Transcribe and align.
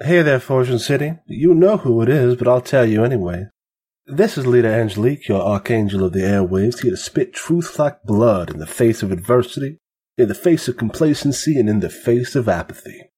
Hey 0.00 0.22
there, 0.22 0.38
Fortune 0.38 0.78
City. 0.78 1.14
You 1.26 1.52
know 1.54 1.78
who 1.78 2.00
it 2.02 2.08
is, 2.08 2.36
but 2.36 2.46
I'll 2.46 2.60
tell 2.60 2.84
you 2.84 3.02
anyway. 3.02 3.46
This 4.06 4.38
is 4.38 4.46
Leader 4.46 4.68
Angelique, 4.68 5.26
your 5.26 5.42
archangel 5.42 6.04
of 6.04 6.12
the 6.12 6.20
airwaves, 6.20 6.82
here 6.82 6.92
to 6.92 6.96
spit 6.96 7.32
truth 7.32 7.80
like 7.80 8.04
blood 8.04 8.48
in 8.48 8.60
the 8.60 8.66
face 8.66 9.02
of 9.02 9.10
adversity, 9.10 9.78
in 10.16 10.28
the 10.28 10.36
face 10.36 10.68
of 10.68 10.76
complacency, 10.76 11.58
and 11.58 11.68
in 11.68 11.80
the 11.80 11.90
face 11.90 12.36
of 12.36 12.48
apathy. 12.48 13.10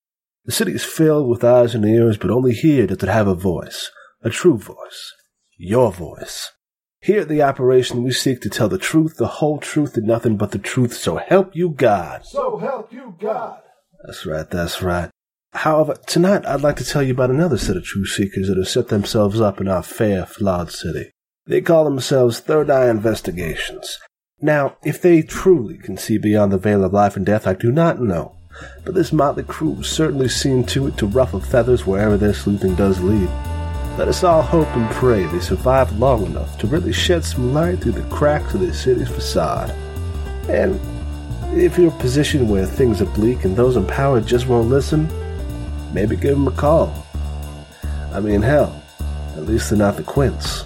The 0.45 0.51
city 0.51 0.71
is 0.71 0.83
filled 0.83 1.29
with 1.29 1.43
eyes 1.43 1.75
and 1.75 1.85
ears, 1.85 2.17
but 2.17 2.31
only 2.31 2.53
here 2.53 2.87
does 2.87 3.03
it 3.03 3.09
have 3.09 3.27
a 3.27 3.35
voice, 3.35 3.91
a 4.23 4.31
true 4.31 4.57
voice, 4.57 5.13
your 5.57 5.91
voice. 5.91 6.49
Here 6.99 7.21
at 7.21 7.29
the 7.29 7.43
operation, 7.43 8.01
we 8.01 8.11
seek 8.11 8.41
to 8.41 8.49
tell 8.49 8.69
the 8.69 8.79
truth, 8.79 9.17
the 9.17 9.27
whole 9.27 9.59
truth, 9.59 9.97
and 9.97 10.07
nothing 10.07 10.35
but 10.35 10.49
the 10.49 10.57
truth, 10.57 10.95
so 10.95 11.17
help 11.17 11.55
you 11.55 11.69
God. 11.69 12.25
So 12.25 12.57
help 12.57 12.91
you 12.91 13.15
God. 13.19 13.61
That's 14.03 14.25
right, 14.25 14.49
that's 14.49 14.81
right. 14.81 15.11
However, 15.53 15.95
tonight 16.07 16.45
I'd 16.45 16.61
like 16.61 16.77
to 16.77 16.85
tell 16.85 17.03
you 17.03 17.11
about 17.11 17.29
another 17.29 17.57
set 17.57 17.75
of 17.75 17.83
truth 17.83 18.07
seekers 18.09 18.47
that 18.47 18.57
have 18.57 18.69
set 18.69 18.87
themselves 18.87 19.41
up 19.41 19.59
in 19.59 19.67
our 19.67 19.83
fair, 19.83 20.25
flawed 20.25 20.71
city. 20.71 21.11
They 21.45 21.59
call 21.59 21.83
themselves 21.83 22.39
Third 22.39 22.69
Eye 22.69 22.89
Investigations. 22.89 23.99
Now, 24.39 24.77
if 24.83 25.01
they 25.01 25.21
truly 25.21 25.77
can 25.77 25.97
see 25.97 26.17
beyond 26.17 26.51
the 26.51 26.57
veil 26.57 26.83
of 26.83 26.93
life 26.93 27.17
and 27.17 27.25
death, 27.25 27.45
I 27.45 27.53
do 27.53 27.71
not 27.71 28.01
know. 28.01 28.37
But 28.85 28.95
this 28.95 29.11
motley 29.11 29.43
crew 29.43 29.83
certainly 29.83 30.29
seen 30.29 30.63
to 30.65 30.87
it 30.87 30.97
to 30.97 31.05
ruffle 31.05 31.39
feathers 31.39 31.85
wherever 31.85 32.17
their 32.17 32.33
sleuthing 32.33 32.75
does 32.75 33.01
lead. 33.01 33.29
Let 33.97 34.07
us 34.07 34.23
all 34.23 34.41
hope 34.41 34.73
and 34.75 34.89
pray 34.91 35.25
they 35.25 35.39
survive 35.39 35.99
long 35.99 36.25
enough 36.25 36.57
to 36.59 36.67
really 36.67 36.93
shed 36.93 37.25
some 37.25 37.53
light 37.53 37.79
through 37.79 37.93
the 37.93 38.15
cracks 38.15 38.53
of 38.53 38.61
this 38.61 38.81
city's 38.81 39.09
facade. 39.09 39.71
And 40.49 40.79
if 41.53 41.77
you're 41.77 41.91
in 41.91 41.93
a 41.93 41.99
position 41.99 42.47
where 42.47 42.65
things 42.65 43.01
are 43.01 43.05
bleak 43.05 43.43
and 43.43 43.55
those 43.55 43.75
in 43.75 43.85
power 43.85 44.21
just 44.21 44.47
won't 44.47 44.69
listen, 44.69 45.09
maybe 45.93 46.15
give 46.15 46.35
them 46.35 46.47
a 46.47 46.51
call. 46.51 47.05
I 48.13 48.19
mean, 48.19 48.41
hell, 48.41 48.81
at 49.35 49.45
least 49.45 49.69
they're 49.69 49.79
not 49.79 49.97
the 49.97 50.03
Quints. 50.03 50.65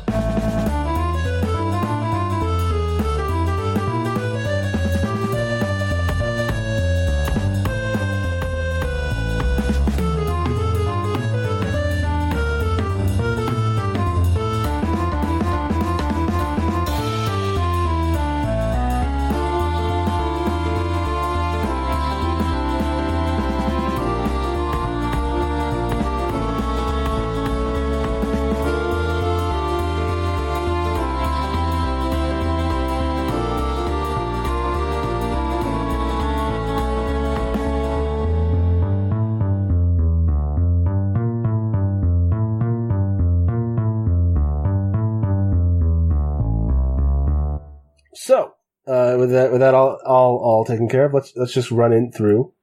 That, 49.36 49.52
with 49.52 49.62
that 49.62 49.74
all, 49.74 50.00
all, 50.06 50.38
all 50.38 50.66
taken 50.66 50.90
care 50.90 51.06
of, 51.06 51.14
let's 51.14 51.32
let's 51.36 51.54
just 51.54 51.72
run 51.72 51.94
in 51.94 52.12
through 52.12 52.54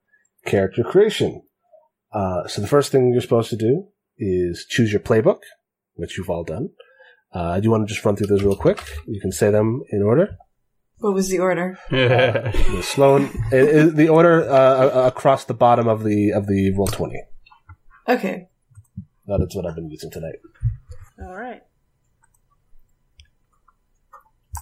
character 0.45 0.83
creation. 0.83 1.43
Uh, 2.13 2.47
so 2.49 2.61
the 2.61 2.69
first 2.69 2.93
thing 2.93 3.13
you're 3.13 3.23
supposed 3.23 3.51
to 3.51 3.57
do 3.57 3.87
is 4.19 4.67
choose 4.69 4.93
your 4.93 5.01
playbook, 5.01 5.41
which 5.95 6.19
you've 6.19 6.29
all 6.31 6.45
done. 6.45 6.71
Uh, 7.33 7.59
do 7.59 7.65
you 7.65 7.71
want 7.71 7.87
to 7.89 7.93
just 7.95 8.05
run 8.05 8.15
through 8.17 8.27
those 8.27 8.43
real 8.43 8.57
quick? 8.57 8.79
You 9.07 9.21
can 9.21 9.33
say 9.33 9.51
them 9.51 9.83
in 9.91 10.03
order. 10.03 10.37
What 10.99 11.15
was 11.15 11.31
the 11.31 11.39
order? 11.39 11.79
The 11.91 12.83
Sloan, 12.83 13.31
i- 13.53 13.57
i- 13.57 13.91
the 13.91 14.09
order 14.09 14.49
uh, 14.49 15.07
across 15.07 15.45
the 15.47 15.55
bottom 15.55 15.89
of 15.89 16.05
the 16.05 16.33
of 16.33 16.47
the 16.47 16.73
roll 16.77 16.87
twenty. 16.87 17.23
Okay. 18.09 18.49
That 19.27 19.41
is 19.41 19.55
what 19.57 19.65
I've 19.67 19.75
been 19.77 19.91
using 19.91 20.11
tonight. 20.11 20.37
All 21.21 21.35
right. 21.35 21.63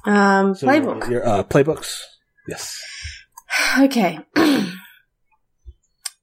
Um, 0.04 0.54
So 0.54 0.66
playbook. 0.66 1.08
Your 1.10 1.26
uh, 1.26 1.42
playbooks. 1.44 2.00
Yes. 2.48 2.78
Okay. 3.78 4.18
uh, 4.36 4.66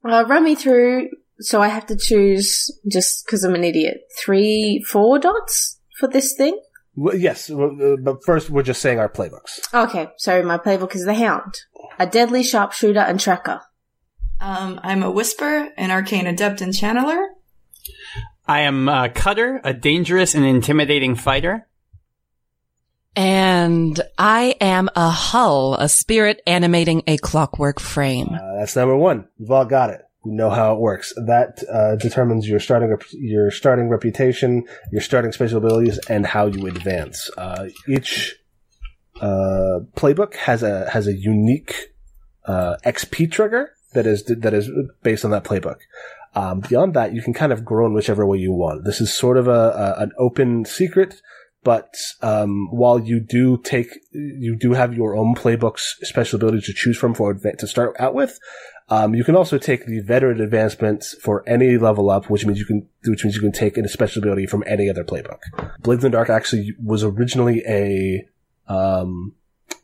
run 0.04 0.44
me 0.44 0.54
through. 0.54 1.10
So 1.40 1.62
I 1.62 1.68
have 1.68 1.86
to 1.86 1.96
choose 1.96 2.70
just 2.90 3.24
because 3.24 3.44
I'm 3.44 3.54
an 3.54 3.62
idiot. 3.64 3.98
Three, 4.20 4.84
four 4.86 5.18
dots 5.18 5.78
for 5.98 6.08
this 6.08 6.34
thing. 6.36 6.60
Well, 6.96 7.14
yes, 7.16 7.48
uh, 7.48 7.96
but 8.02 8.24
first 8.24 8.50
we're 8.50 8.64
just 8.64 8.82
saying 8.82 8.98
our 8.98 9.08
playbooks. 9.08 9.72
Okay. 9.72 10.08
So 10.16 10.42
my 10.42 10.58
playbook 10.58 10.96
is 10.96 11.04
the 11.04 11.14
Hound, 11.14 11.54
a 11.98 12.06
deadly 12.06 12.42
sharpshooter 12.42 12.98
and 13.00 13.20
tracker. 13.20 13.60
Um, 14.40 14.80
I'm 14.82 15.04
a 15.04 15.10
Whisper, 15.10 15.68
an 15.76 15.90
Arcane 15.92 16.26
Adept 16.26 16.60
and 16.60 16.72
Channeler. 16.72 17.24
I 18.46 18.60
am 18.60 18.88
uh, 18.88 19.08
Cutter, 19.08 19.60
a 19.62 19.72
dangerous 19.72 20.34
and 20.34 20.44
intimidating 20.44 21.14
fighter. 21.14 21.68
And 23.18 24.00
I 24.16 24.54
am 24.60 24.88
a 24.94 25.10
hull, 25.10 25.74
a 25.74 25.88
spirit 25.88 26.40
animating 26.46 27.02
a 27.08 27.16
clockwork 27.16 27.80
frame. 27.80 28.28
Uh, 28.32 28.60
that's 28.60 28.76
number 28.76 28.96
one. 28.96 29.26
We've 29.40 29.50
all 29.50 29.64
got 29.64 29.90
it. 29.90 30.02
We 30.24 30.34
know 30.34 30.50
how 30.50 30.74
it 30.74 30.78
works. 30.78 31.12
That 31.26 31.64
uh, 31.68 31.96
determines 31.96 32.48
your 32.48 32.60
starting 32.60 32.90
rep- 32.90 33.02
your 33.12 33.50
starting 33.50 33.88
reputation, 33.88 34.68
your 34.92 35.00
starting 35.00 35.32
special 35.32 35.58
abilities, 35.58 35.98
and 36.08 36.28
how 36.28 36.46
you 36.46 36.68
advance. 36.68 37.28
Uh, 37.36 37.70
each 37.88 38.36
uh, 39.20 39.80
playbook 39.96 40.34
has 40.36 40.62
a 40.62 40.88
has 40.88 41.08
a 41.08 41.12
unique 41.12 41.92
uh, 42.44 42.76
XP 42.86 43.32
trigger 43.32 43.72
that 43.94 44.06
is 44.06 44.22
that 44.26 44.54
is 44.54 44.70
based 45.02 45.24
on 45.24 45.32
that 45.32 45.42
playbook. 45.42 45.78
Um, 46.36 46.60
beyond 46.60 46.94
that, 46.94 47.12
you 47.12 47.22
can 47.22 47.34
kind 47.34 47.52
of 47.52 47.64
grow 47.64 47.86
in 47.86 47.94
whichever 47.94 48.24
way 48.24 48.38
you 48.38 48.52
want. 48.52 48.84
This 48.84 49.00
is 49.00 49.12
sort 49.12 49.38
of 49.38 49.48
a, 49.48 49.50
a 49.50 50.02
an 50.02 50.12
open 50.18 50.64
secret, 50.64 51.20
but 51.64 51.94
um, 52.22 52.68
while 52.70 52.98
you 53.00 53.20
do 53.20 53.58
take, 53.58 53.88
you 54.12 54.56
do 54.56 54.72
have 54.72 54.94
your 54.94 55.16
own 55.16 55.34
playbooks, 55.34 55.82
special 56.02 56.36
abilities 56.36 56.66
to 56.66 56.72
choose 56.72 56.96
from 56.96 57.14
for 57.14 57.34
adva- 57.34 57.58
to 57.58 57.66
start 57.66 57.96
out 57.98 58.14
with. 58.14 58.38
Um, 58.90 59.14
you 59.14 59.22
can 59.22 59.36
also 59.36 59.58
take 59.58 59.84
the 59.84 60.00
veteran 60.00 60.40
advancements 60.40 61.14
for 61.20 61.46
any 61.46 61.76
level 61.76 62.08
up, 62.10 62.30
which 62.30 62.46
means 62.46 62.58
you 62.58 62.64
can, 62.64 62.88
which 63.04 63.22
means 63.22 63.36
you 63.36 63.42
can 63.42 63.52
take 63.52 63.76
a 63.76 63.88
special 63.88 64.22
ability 64.22 64.46
from 64.46 64.64
any 64.66 64.88
other 64.88 65.04
playbook. 65.04 65.40
Blades 65.80 66.04
in 66.04 66.10
the 66.10 66.16
Dark 66.16 66.30
actually 66.30 66.74
was 66.82 67.04
originally 67.04 67.62
a 67.66 68.26
um, 68.66 69.34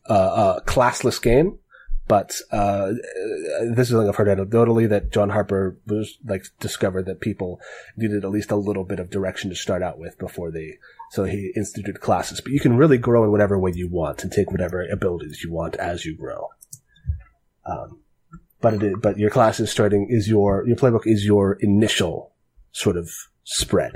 classless 0.09 1.21
game, 1.21 1.59
but 2.07 2.35
uh, 2.51 2.93
this 3.75 3.89
is 3.89 3.91
something 3.91 4.09
I've 4.09 4.17
heard 4.17 4.39
anecdotally 4.39 4.89
that 4.89 5.11
John 5.11 5.31
Harper 5.31 5.79
was 5.87 6.19
like 6.25 6.45
discovered 6.61 7.07
that 7.07 7.21
people 7.21 7.61
needed 7.97 8.25
at 8.25 8.31
least 8.31 8.51
a 8.51 8.57
little 8.57 8.85
bit 8.85 9.01
of 9.01 9.11
direction 9.11 9.51
to 9.51 9.57
start 9.57 9.83
out 9.83 9.99
with 9.99 10.19
before 10.19 10.51
they, 10.51 10.79
so 11.15 11.23
he 11.23 11.53
instituted 11.55 12.01
classes. 12.01 12.41
But 12.41 12.53
you 12.53 12.59
can 12.59 12.77
really 12.77 12.99
grow 12.99 13.23
in 13.23 13.31
whatever 13.31 13.57
way 13.57 13.71
you 13.73 13.89
want 13.89 14.25
and 14.25 14.33
take 14.33 14.51
whatever 14.51 14.85
abilities 14.91 15.45
you 15.45 15.53
want 15.53 15.77
as 15.77 16.05
you 16.05 16.17
grow. 16.17 16.49
Um, 17.65 18.01
but 18.61 18.75
it 18.75 18.83
is, 18.83 18.95
but 19.01 19.17
your 19.17 19.31
class 19.31 19.61
is 19.61 19.71
starting 19.71 20.09
is 20.11 20.29
your 20.29 20.67
your 20.67 20.77
playbook 20.77 21.03
is 21.05 21.25
your 21.25 21.53
initial 21.61 22.33
sort 22.73 22.97
of 22.97 23.09
spread. 23.45 23.93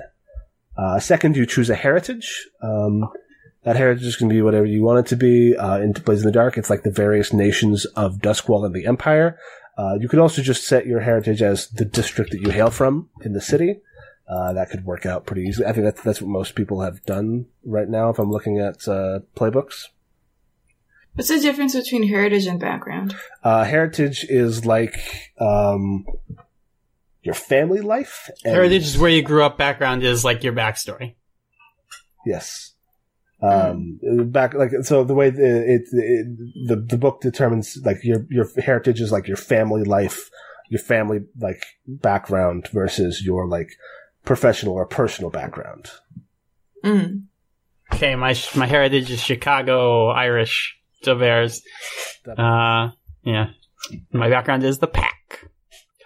Uh, 0.76 1.00
second, 1.00 1.36
you 1.36 1.44
choose 1.44 1.68
a 1.68 1.74
heritage. 1.74 2.48
Um, 2.62 3.08
that 3.64 3.74
heritage 3.74 4.16
can 4.16 4.28
be 4.28 4.40
whatever 4.40 4.66
you 4.66 4.84
want 4.84 5.00
it 5.00 5.06
to 5.08 5.16
be. 5.16 5.56
Uh, 5.56 5.78
in 5.78 5.92
Blades 5.92 6.22
in 6.22 6.26
the 6.26 6.32
Dark, 6.32 6.56
it's 6.56 6.70
like 6.70 6.84
the 6.84 6.92
various 6.92 7.32
nations 7.32 7.84
of 7.96 8.18
Duskwall 8.18 8.64
and 8.64 8.74
the 8.74 8.86
Empire. 8.86 9.38
Uh, 9.76 9.94
you 9.98 10.08
could 10.08 10.20
also 10.20 10.40
just 10.40 10.66
set 10.68 10.86
your 10.86 11.00
heritage 11.00 11.42
as 11.42 11.68
the 11.70 11.84
district 11.84 12.30
that 12.30 12.40
you 12.40 12.50
hail 12.50 12.70
from 12.70 13.10
in 13.22 13.32
the 13.32 13.40
city. 13.40 13.80
Uh, 14.28 14.52
that 14.52 14.68
could 14.70 14.84
work 14.84 15.06
out 15.06 15.24
pretty 15.24 15.42
easily. 15.42 15.66
I 15.66 15.72
think 15.72 15.84
that's 15.84 16.02
that's 16.02 16.20
what 16.20 16.28
most 16.28 16.54
people 16.54 16.82
have 16.82 17.02
done 17.04 17.46
right 17.64 17.88
now. 17.88 18.10
If 18.10 18.18
I'm 18.18 18.30
looking 18.30 18.58
at 18.58 18.86
uh, 18.86 19.20
playbooks, 19.36 19.84
What's 21.14 21.30
the 21.30 21.40
difference 21.40 21.74
between 21.74 22.06
heritage 22.06 22.46
and 22.46 22.60
background? 22.60 23.16
uh, 23.42 23.64
heritage 23.64 24.24
is 24.28 24.64
like 24.66 24.94
um, 25.40 26.04
your 27.22 27.34
family 27.34 27.80
life. 27.80 28.30
and- 28.44 28.54
Heritage 28.54 28.82
is 28.84 28.98
where 28.98 29.10
you 29.10 29.22
grew 29.22 29.42
up. 29.42 29.56
Background 29.58 30.02
is 30.04 30.24
like 30.24 30.44
your 30.44 30.52
backstory. 30.52 31.14
Yes. 32.26 32.74
Um, 33.40 33.98
back 34.30 34.52
like 34.54 34.72
so 34.82 35.04
the 35.04 35.14
way 35.14 35.30
the, 35.30 35.74
it, 35.74 35.82
it 35.92 36.66
the 36.66 36.76
the 36.76 36.98
book 36.98 37.20
determines 37.20 37.78
like 37.84 38.02
your 38.02 38.26
your 38.28 38.46
heritage 38.58 39.00
is 39.00 39.12
like 39.12 39.28
your 39.28 39.36
family 39.36 39.84
life, 39.84 40.28
your 40.70 40.80
family 40.80 41.20
like 41.40 41.64
background 41.86 42.68
versus 42.72 43.22
your 43.24 43.46
like 43.46 43.70
professional 44.28 44.74
or 44.74 44.84
personal 44.84 45.30
background. 45.30 45.90
Mm. 46.84 47.22
Okay, 47.94 48.14
my 48.14 48.36
my 48.54 48.66
heritage 48.66 49.10
is 49.10 49.22
Chicago 49.22 50.08
Irish. 50.10 50.76
So 51.02 51.14
bears. 51.18 51.62
Uh, 52.26 52.90
yeah. 53.24 53.46
My 54.12 54.28
background 54.28 54.64
is 54.64 54.78
the 54.80 54.86
pack. 54.86 55.48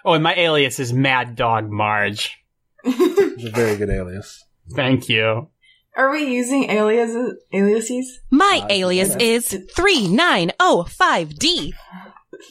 Oh, 0.05 0.13
and 0.13 0.23
my 0.23 0.35
alias 0.35 0.79
is 0.79 0.93
Mad 0.93 1.35
Dog 1.35 1.69
Marge. 1.69 2.39
It's 2.85 3.45
a 3.45 3.51
very 3.51 3.77
good 3.77 3.91
alias. 3.91 4.45
Thank 4.77 5.09
you. 5.09 5.49
Are 5.97 6.11
we 6.11 6.25
using 6.27 6.71
aliases? 6.71 7.35
Aliases? 7.53 8.21
My 8.31 8.61
Uh, 8.63 8.67
alias 8.71 9.17
is 9.17 9.49
3905D. 9.77 11.73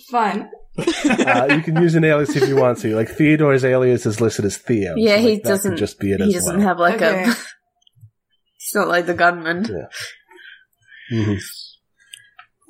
Fun. 0.10 0.50
Uh, 0.78 1.48
you 1.56 1.62
can 1.62 1.76
use 1.82 1.96
an 1.96 2.04
alias 2.04 2.36
if 2.36 2.48
you 2.48 2.56
want 2.56 2.78
to. 2.80 2.96
Like 2.96 3.10
Theodore's 3.10 3.66
alias 3.66 4.06
is 4.06 4.22
listed 4.22 4.46
as 4.46 4.58
Theo. 4.58 4.94
Yeah, 4.96 5.16
so, 5.18 5.22
he 5.22 5.28
like, 5.34 5.44
that 5.44 5.44
could 5.44 5.50
doesn't- 5.50 5.78
just 5.78 6.00
be 6.00 6.12
it 6.14 6.22
he 6.22 6.28
as 6.28 6.34
doesn't 6.36 6.58
well. 6.60 6.68
have 6.68 6.80
like 6.80 6.96
Okay. 6.96 7.24
a. 7.24 7.26
He's 8.58 8.72
not 8.76 8.88
like 8.88 9.06
the 9.06 9.14
gunman. 9.14 9.66
Mhm. 11.12 11.38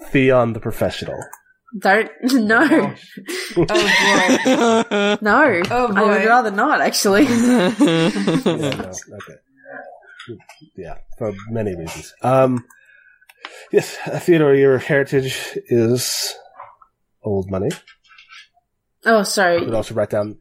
Theon 0.07 0.53
the 0.53 0.59
professional. 0.59 1.19
Don't 1.80 2.09
no 2.24 2.94
Oh 3.56 3.65
boy. 3.65 5.18
no. 5.21 5.62
Oh 5.69 5.88
boy. 5.88 5.94
I 5.95 6.03
would 6.18 6.25
rather 6.25 6.51
not 6.51 6.81
actually. 6.81 7.25
Yeah, 7.25 7.71
no, 8.45 8.92
okay. 9.18 9.38
Yeah, 10.75 10.95
for 11.18 11.33
many 11.50 11.75
reasons. 11.75 12.13
Um, 12.24 12.65
yes, 13.71 13.98
uh, 14.06 14.19
Theodore, 14.19 14.53
your 14.56 14.77
heritage 14.80 15.57
is 15.68 16.33
old 17.23 17.50
money. 17.50 17.69
oh, 19.06 19.19
You 19.19 19.23
sorry. 19.25 19.59
could 19.65 19.73
also 19.73 19.94
write 19.94 20.09
down. 20.09 20.38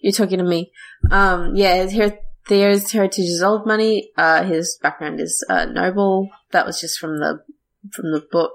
You're 0.00 0.12
talking 0.12 0.38
to 0.38 0.44
me. 0.44 0.72
Um, 1.10 1.54
yeah, 1.54 1.82
his 1.82 1.92
her- 1.94 2.18
Theo's 2.48 2.90
heritage 2.90 3.26
is 3.26 3.42
old 3.42 3.66
money. 3.66 4.10
Uh, 4.16 4.42
his 4.44 4.76
background 4.82 5.20
is 5.20 5.44
uh, 5.48 5.64
noble. 5.66 6.28
That 6.50 6.66
was 6.66 6.80
just 6.80 6.98
from 6.98 7.18
the 7.18 7.42
from 7.92 8.10
the 8.12 8.26
book, 8.32 8.52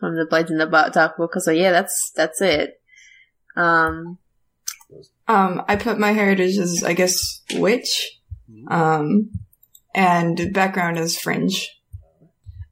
from 0.00 0.16
the 0.16 0.26
Blades 0.28 0.50
in 0.50 0.58
the 0.58 0.66
Dark 0.92 1.16
Book. 1.16 1.32
So 1.36 1.52
yeah, 1.52 1.70
that's 1.70 2.10
that's 2.16 2.40
it. 2.40 2.80
Um, 3.56 4.18
Um, 5.28 5.62
I 5.68 5.76
put 5.76 5.98
my 5.98 6.12
heritage 6.12 6.58
as, 6.58 6.82
I 6.84 6.92
guess, 6.92 7.40
witch. 7.54 8.18
Um, 8.68 9.30
and 9.94 10.52
background 10.52 10.98
as 10.98 11.16
fringe. 11.16 11.70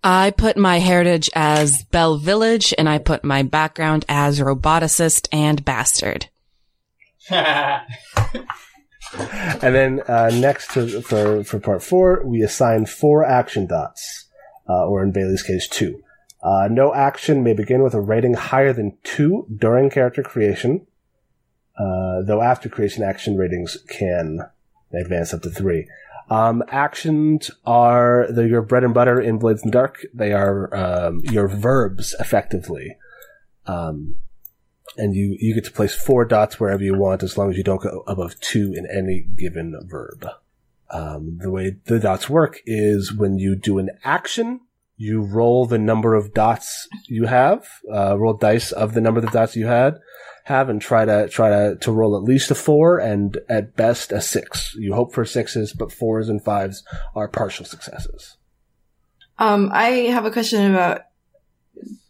I 0.04 0.32
put 0.32 0.56
my 0.56 0.78
heritage 0.78 1.30
as 1.34 1.84
Bell 1.84 2.18
Village 2.18 2.74
and 2.76 2.88
I 2.88 2.98
put 2.98 3.24
my 3.24 3.42
background 3.42 4.04
as 4.08 4.40
roboticist 4.40 5.28
and 5.32 5.64
bastard. 5.64 6.28
And 9.14 9.74
then 9.74 10.00
uh, 10.08 10.30
next 10.32 10.72
to, 10.72 11.02
for 11.02 11.44
for 11.44 11.60
part 11.60 11.82
four, 11.82 12.22
we 12.24 12.42
assign 12.42 12.86
four 12.86 13.24
action 13.24 13.66
dots, 13.66 14.26
uh, 14.68 14.86
or 14.86 15.02
in 15.02 15.12
Bailey's 15.12 15.42
case, 15.42 15.68
two. 15.68 16.02
Uh, 16.42 16.68
no 16.70 16.94
action 16.94 17.44
may 17.44 17.52
begin 17.52 17.82
with 17.82 17.94
a 17.94 18.00
rating 18.00 18.34
higher 18.34 18.72
than 18.72 18.96
two 19.04 19.46
during 19.54 19.90
character 19.90 20.22
creation, 20.22 20.86
uh, 21.78 22.22
though 22.22 22.40
after 22.42 22.68
creation, 22.68 23.04
action 23.04 23.36
ratings 23.36 23.76
can 23.88 24.40
advance 24.92 25.32
up 25.32 25.42
to 25.42 25.50
three. 25.50 25.86
Um, 26.30 26.62
actions 26.68 27.50
are 27.64 28.26
the, 28.30 28.48
your 28.48 28.62
bread 28.62 28.84
and 28.84 28.94
butter 28.94 29.20
in 29.20 29.38
Blades 29.38 29.62
in 29.62 29.70
the 29.70 29.72
Dark. 29.72 30.06
They 30.14 30.32
are 30.32 30.74
um, 30.74 31.20
your 31.24 31.48
verbs, 31.48 32.14
effectively. 32.18 32.96
Um, 33.66 34.16
and 34.96 35.14
you, 35.14 35.36
you 35.40 35.54
get 35.54 35.64
to 35.64 35.72
place 35.72 35.94
four 35.94 36.24
dots 36.24 36.58
wherever 36.58 36.82
you 36.82 36.94
want 36.94 37.22
as 37.22 37.38
long 37.38 37.50
as 37.50 37.56
you 37.56 37.64
don't 37.64 37.82
go 37.82 38.04
above 38.06 38.38
two 38.40 38.74
in 38.76 38.86
any 38.86 39.20
given 39.20 39.78
verb. 39.84 40.26
Um, 40.90 41.38
the 41.40 41.50
way 41.50 41.76
the 41.86 41.98
dots 41.98 42.28
work 42.28 42.60
is 42.66 43.12
when 43.12 43.38
you 43.38 43.56
do 43.56 43.78
an 43.78 43.90
action, 44.04 44.60
you 45.02 45.20
roll 45.20 45.66
the 45.66 45.78
number 45.78 46.14
of 46.14 46.32
dots 46.32 46.86
you 47.08 47.26
have, 47.26 47.66
uh, 47.92 48.16
roll 48.16 48.34
dice 48.34 48.70
of 48.70 48.94
the 48.94 49.00
number 49.00 49.18
of 49.18 49.32
dots 49.32 49.56
you 49.56 49.66
had, 49.66 49.98
have 50.44 50.68
and 50.68 50.80
try 50.80 51.04
to, 51.04 51.28
try 51.28 51.48
to, 51.50 51.76
to 51.80 51.90
roll 51.90 52.16
at 52.16 52.22
least 52.22 52.52
a 52.52 52.54
four 52.54 52.98
and 52.98 53.36
at 53.48 53.74
best 53.74 54.12
a 54.12 54.20
six. 54.20 54.76
You 54.78 54.94
hope 54.94 55.12
for 55.12 55.24
sixes, 55.24 55.72
but 55.72 55.90
fours 55.90 56.28
and 56.28 56.44
fives 56.44 56.84
are 57.16 57.26
partial 57.26 57.64
successes. 57.64 58.36
Um, 59.40 59.70
I 59.72 59.88
have 60.14 60.24
a 60.24 60.30
question 60.30 60.70
about 60.70 61.00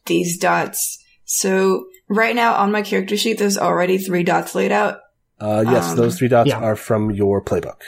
these 0.05 0.37
dots. 0.37 1.03
So 1.25 1.87
right 2.09 2.37
now 2.37 2.57
on 2.57 2.73
my 2.73 2.83
character 2.83 3.17
sheet, 3.17 3.39
there's 3.39 3.57
already 3.57 3.97
three 3.97 4.23
dots 4.23 4.55
laid 4.55 4.71
out. 4.73 4.99
Uh, 5.41 5.65
yes, 5.67 5.93
Um, 5.93 5.97
those 5.97 6.19
three 6.19 6.29
dots 6.29 6.51
yeah. 6.51 6.59
are 6.59 6.77
from 6.77 7.11
your 7.11 7.43
playbook. 7.43 7.81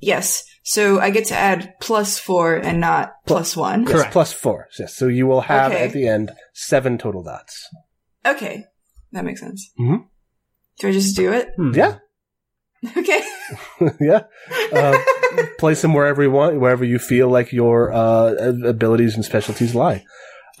Yes. 0.00 0.42
So 0.66 0.98
I 0.98 1.10
get 1.10 1.26
to 1.26 1.34
add 1.36 1.74
plus 1.80 2.18
four 2.18 2.56
and 2.56 2.80
not 2.80 3.12
plus 3.26 3.54
one. 3.54 3.82
Yes, 3.82 3.92
Correct. 3.92 4.12
plus 4.12 4.32
four. 4.32 4.66
Yes, 4.78 4.94
so 4.96 5.08
you 5.08 5.26
will 5.26 5.42
have 5.42 5.72
Okay. 5.72 5.84
at 5.84 5.92
the 5.92 6.08
end 6.08 6.32
seven 6.54 6.96
total 6.96 7.22
dots. 7.22 7.68
Okay. 8.24 8.64
That 9.12 9.24
makes 9.26 9.40
sense. 9.40 9.70
Mhm. 9.78 10.06
Do 10.78 10.88
I 10.88 10.92
just 10.92 11.16
do 11.16 11.32
it? 11.32 11.50
Hmm. 11.56 11.72
Yeah, 11.74 11.98
Okay. 12.96 13.22
yeah. 14.00 14.22
Uh, 14.72 14.98
place 15.58 15.82
them 15.82 15.92
wherever 15.94 16.22
you 16.22 16.30
want, 16.30 16.58
wherever 16.58 16.84
you 16.84 16.98
feel 16.98 17.28
like 17.28 17.52
your 17.52 17.92
uh, 17.92 18.32
abilities 18.64 19.14
and 19.16 19.24
specialties 19.24 19.74
lie. 19.74 20.04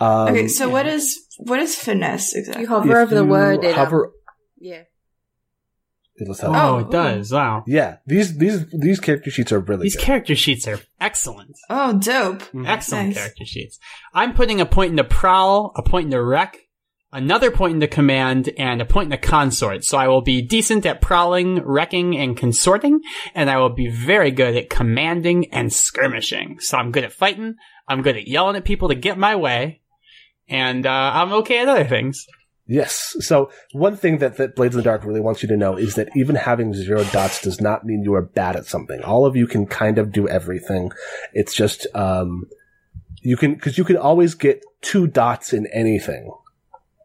Um, 0.00 0.28
okay. 0.28 0.48
So 0.48 0.68
what 0.68 0.86
is 0.86 1.18
what 1.38 1.60
is 1.60 1.74
finesse 1.76 2.34
exactly? 2.34 2.62
you 2.64 2.68
hover 2.68 3.00
if 3.00 3.06
over 3.06 3.14
the 3.14 3.24
word. 3.24 3.64
Hover. 3.64 4.12
yeah. 4.58 4.82
It'll 6.20 6.34
tell 6.34 6.52
you. 6.52 6.56
Oh, 6.58 6.74
Oh, 6.76 6.78
it 6.78 6.90
does. 6.90 7.32
Wow. 7.32 7.64
Yeah, 7.66 7.96
these 8.06 8.36
these 8.38 8.66
these 8.70 9.00
character 9.00 9.30
sheets 9.30 9.50
are 9.52 9.58
really 9.60 9.82
These 9.84 9.96
good. 9.96 10.04
character 10.04 10.34
sheets 10.36 10.68
are 10.68 10.78
excellent. 11.00 11.56
Oh, 11.68 11.98
dope. 11.98 12.42
Mhm. 12.52 12.68
Excellent 12.68 13.08
Nice. 13.08 13.16
character 13.18 13.44
sheets. 13.44 13.78
I'm 14.12 14.32
putting 14.34 14.60
a 14.60 14.66
point 14.66 14.90
in 14.90 14.96
the 14.96 15.04
prowl, 15.04 15.72
a 15.76 15.82
point 15.82 16.04
in 16.04 16.10
the 16.10 16.22
wreck, 16.22 16.58
another 17.12 17.50
point 17.50 17.74
in 17.74 17.78
the 17.80 17.88
command, 17.88 18.50
and 18.58 18.80
a 18.80 18.84
point 18.84 19.06
in 19.06 19.10
the 19.10 19.16
consort. 19.18 19.84
So 19.84 19.98
I 19.98 20.06
will 20.06 20.22
be 20.22 20.40
decent 20.40 20.86
at 20.86 21.00
prowling, 21.00 21.60
wrecking, 21.64 22.16
and 22.16 22.36
consorting, 22.36 23.00
and 23.34 23.50
I 23.50 23.58
will 23.58 23.74
be 23.74 23.88
very 23.88 24.30
good 24.30 24.56
at 24.56 24.70
commanding 24.70 25.52
and 25.52 25.72
skirmishing. 25.72 26.60
So 26.60 26.78
I'm 26.78 26.92
good 26.92 27.02
at 27.04 27.12
fighting, 27.12 27.54
I'm 27.88 28.02
good 28.02 28.16
at 28.16 28.28
yelling 28.28 28.54
at 28.56 28.64
people 28.64 28.88
to 28.88 28.94
get 28.94 29.18
my 29.18 29.34
way, 29.34 29.80
and 30.48 30.86
uh, 30.86 30.90
I'm 31.14 31.32
okay 31.32 31.58
at 31.60 31.68
other 31.68 31.84
things. 31.84 32.24
Yes. 32.66 33.14
So 33.20 33.50
one 33.72 33.96
thing 33.96 34.18
that, 34.18 34.38
that 34.38 34.56
Blades 34.56 34.74
in 34.74 34.78
the 34.78 34.84
Dark 34.84 35.04
really 35.04 35.20
wants 35.20 35.42
you 35.42 35.48
to 35.48 35.56
know 35.56 35.76
is 35.76 35.96
that 35.96 36.08
even 36.16 36.34
having 36.34 36.72
zero 36.72 37.04
dots 37.04 37.42
does 37.42 37.60
not 37.60 37.84
mean 37.84 38.02
you 38.02 38.14
are 38.14 38.22
bad 38.22 38.56
at 38.56 38.66
something. 38.66 39.02
All 39.02 39.26
of 39.26 39.36
you 39.36 39.46
can 39.46 39.66
kind 39.66 39.98
of 39.98 40.12
do 40.12 40.26
everything. 40.28 40.90
It's 41.34 41.54
just, 41.54 41.86
um, 41.94 42.46
you 43.20 43.36
can, 43.36 43.58
cause 43.58 43.76
you 43.76 43.84
can 43.84 43.98
always 43.98 44.34
get 44.34 44.64
two 44.80 45.06
dots 45.06 45.52
in 45.52 45.66
anything. 45.68 46.32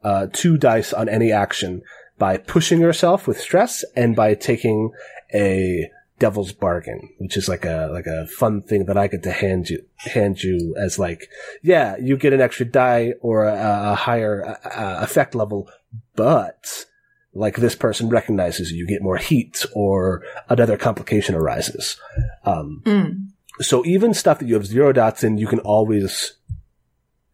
Uh, 0.01 0.27
two 0.31 0.57
dice 0.57 0.93
on 0.93 1.09
any 1.09 1.31
action 1.31 1.81
by 2.17 2.37
pushing 2.37 2.79
yourself 2.79 3.27
with 3.27 3.39
stress 3.39 3.83
and 3.97 4.15
by 4.15 4.35
taking 4.35 4.91
a 5.33 5.89
devil's 6.19 6.51
bargain, 6.53 7.09
which 7.17 7.35
is 7.37 7.47
like 7.49 7.65
a, 7.65 7.89
like 7.91 8.05
a 8.05 8.27
fun 8.27 8.61
thing 8.61 8.85
that 8.85 8.97
I 8.97 9.07
get 9.07 9.23
to 9.23 9.31
hand 9.31 9.69
you, 9.69 9.83
hand 9.95 10.43
you 10.43 10.75
as 10.77 10.99
like, 10.99 11.29
yeah, 11.63 11.95
you 11.97 12.17
get 12.17 12.33
an 12.33 12.41
extra 12.41 12.65
die 12.65 13.13
or 13.21 13.45
a, 13.45 13.91
a 13.91 13.95
higher 13.95 14.57
uh, 14.63 14.99
effect 15.01 15.33
level, 15.35 15.69
but 16.15 16.85
like 17.33 17.55
this 17.57 17.75
person 17.75 18.09
recognizes 18.09 18.71
you, 18.71 18.79
you 18.79 18.87
get 18.87 19.01
more 19.01 19.17
heat 19.17 19.65
or 19.73 20.23
another 20.49 20.77
complication 20.77 21.35
arises. 21.35 21.97
Um, 22.45 22.81
Mm. 22.85 23.27
so 23.61 23.85
even 23.85 24.13
stuff 24.13 24.39
that 24.39 24.47
you 24.47 24.55
have 24.55 24.65
zero 24.65 24.91
dots 24.91 25.23
in, 25.23 25.37
you 25.37 25.47
can 25.47 25.59
always 25.59 26.33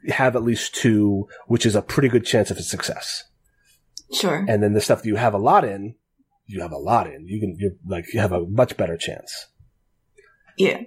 have 0.09 0.35
at 0.35 0.43
least 0.43 0.75
two, 0.75 1.27
which 1.47 1.65
is 1.65 1.75
a 1.75 1.81
pretty 1.81 2.09
good 2.09 2.25
chance 2.25 2.51
of 2.51 2.57
a 2.57 2.61
success. 2.63 3.23
Sure. 4.13 4.45
And 4.47 4.61
then 4.61 4.73
the 4.73 4.81
stuff 4.81 5.01
that 5.01 5.07
you 5.07 5.15
have 5.15 5.33
a 5.33 5.39
lot 5.39 5.65
in, 5.65 5.95
you 6.47 6.61
have 6.61 6.71
a 6.71 6.77
lot 6.77 7.07
in. 7.07 7.27
You 7.27 7.39
can, 7.39 7.55
you're 7.57 7.71
like, 7.87 8.13
you 8.13 8.19
have 8.19 8.31
a 8.31 8.45
much 8.45 8.77
better 8.77 8.97
chance. 8.97 9.47
Yeah. 10.57 10.81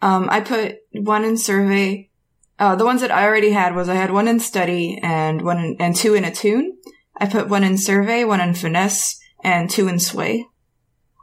Um, 0.00 0.28
I 0.30 0.40
put 0.40 0.76
one 0.92 1.24
in 1.24 1.36
survey. 1.36 2.10
Uh, 2.58 2.74
the 2.76 2.84
ones 2.84 3.00
that 3.00 3.10
I 3.10 3.24
already 3.26 3.50
had 3.50 3.74
was 3.74 3.88
I 3.88 3.94
had 3.94 4.10
one 4.12 4.28
in 4.28 4.40
study 4.40 4.98
and 5.02 5.42
one 5.42 5.58
in, 5.58 5.76
and 5.80 5.94
two 5.94 6.14
in 6.14 6.24
attune. 6.24 6.76
I 7.16 7.26
put 7.26 7.48
one 7.48 7.64
in 7.64 7.78
survey, 7.78 8.24
one 8.24 8.40
in 8.40 8.54
finesse, 8.54 9.18
and 9.42 9.68
two 9.70 9.88
in 9.88 9.98
sway. 9.98 10.46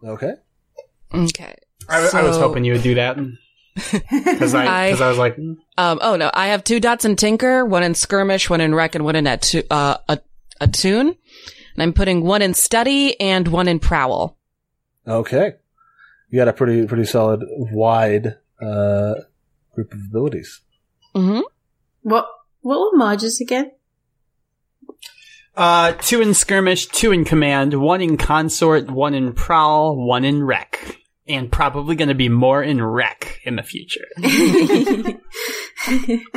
Okay. 0.04 0.34
Okay. 1.14 1.56
I, 1.88 2.10
I 2.14 2.24
was 2.24 2.38
hoping 2.38 2.64
you 2.66 2.74
would 2.74 2.82
do 2.84 2.96
that 2.96 3.18
because 3.76 4.54
I 4.56 4.66
I- 4.66 4.88
because 4.92 5.02
I 5.02 5.10
was 5.10 5.18
like, 5.18 5.36
mm, 5.38 5.56
Um, 5.78 6.00
oh 6.02 6.16
no, 6.16 6.32
I 6.34 6.48
have 6.48 6.64
two 6.64 6.80
dots 6.80 7.06
in 7.06 7.16
Tinker, 7.16 7.64
one 7.66 7.84
in 7.84 7.94
Skirmish, 7.96 8.50
one 8.50 8.62
in 8.62 8.74
Wreck, 8.74 8.96
and 8.96 9.06
one 9.06 9.16
in 9.16 9.26
Attu- 9.26 9.68
uh, 9.70 9.98
a, 10.10 10.20
Attune. 10.62 11.16
And 11.76 11.84
I'm 11.84 11.94
putting 11.94 12.24
one 12.24 12.42
in 12.42 12.54
Study 12.54 13.20
and 13.20 13.48
one 13.48 13.68
in 13.68 13.80
Prowl. 13.80 14.38
Okay. 15.08 15.56
You 16.30 16.40
got 16.40 16.48
a 16.48 16.54
pretty, 16.54 16.88
pretty 16.88 17.06
solid 17.06 17.44
wide, 17.50 18.38
uh, 18.62 19.16
group 19.74 19.94
of 19.94 20.00
abilities. 20.10 20.62
hmm 21.14 21.42
What 22.02 22.28
what 22.62 22.80
were 22.80 22.98
Marge's 22.98 23.40
again? 23.42 23.72
Uh, 25.56 25.94
two 25.94 26.22
in 26.22 26.34
skirmish, 26.34 26.88
two 26.88 27.12
in 27.12 27.24
command, 27.24 27.80
one 27.80 28.02
in 28.02 28.18
consort, 28.18 28.90
one 28.90 29.14
in 29.14 29.34
prowl, 29.34 29.96
one 29.96 30.26
in 30.26 30.44
wreck. 30.44 31.00
And 31.28 31.52
probably 31.52 31.96
gonna 31.96 32.16
be 32.16 32.30
more 32.30 32.62
in 32.64 32.82
wreck 32.82 33.40
in 33.44 33.56
the 33.56 33.64
future. 33.64 34.06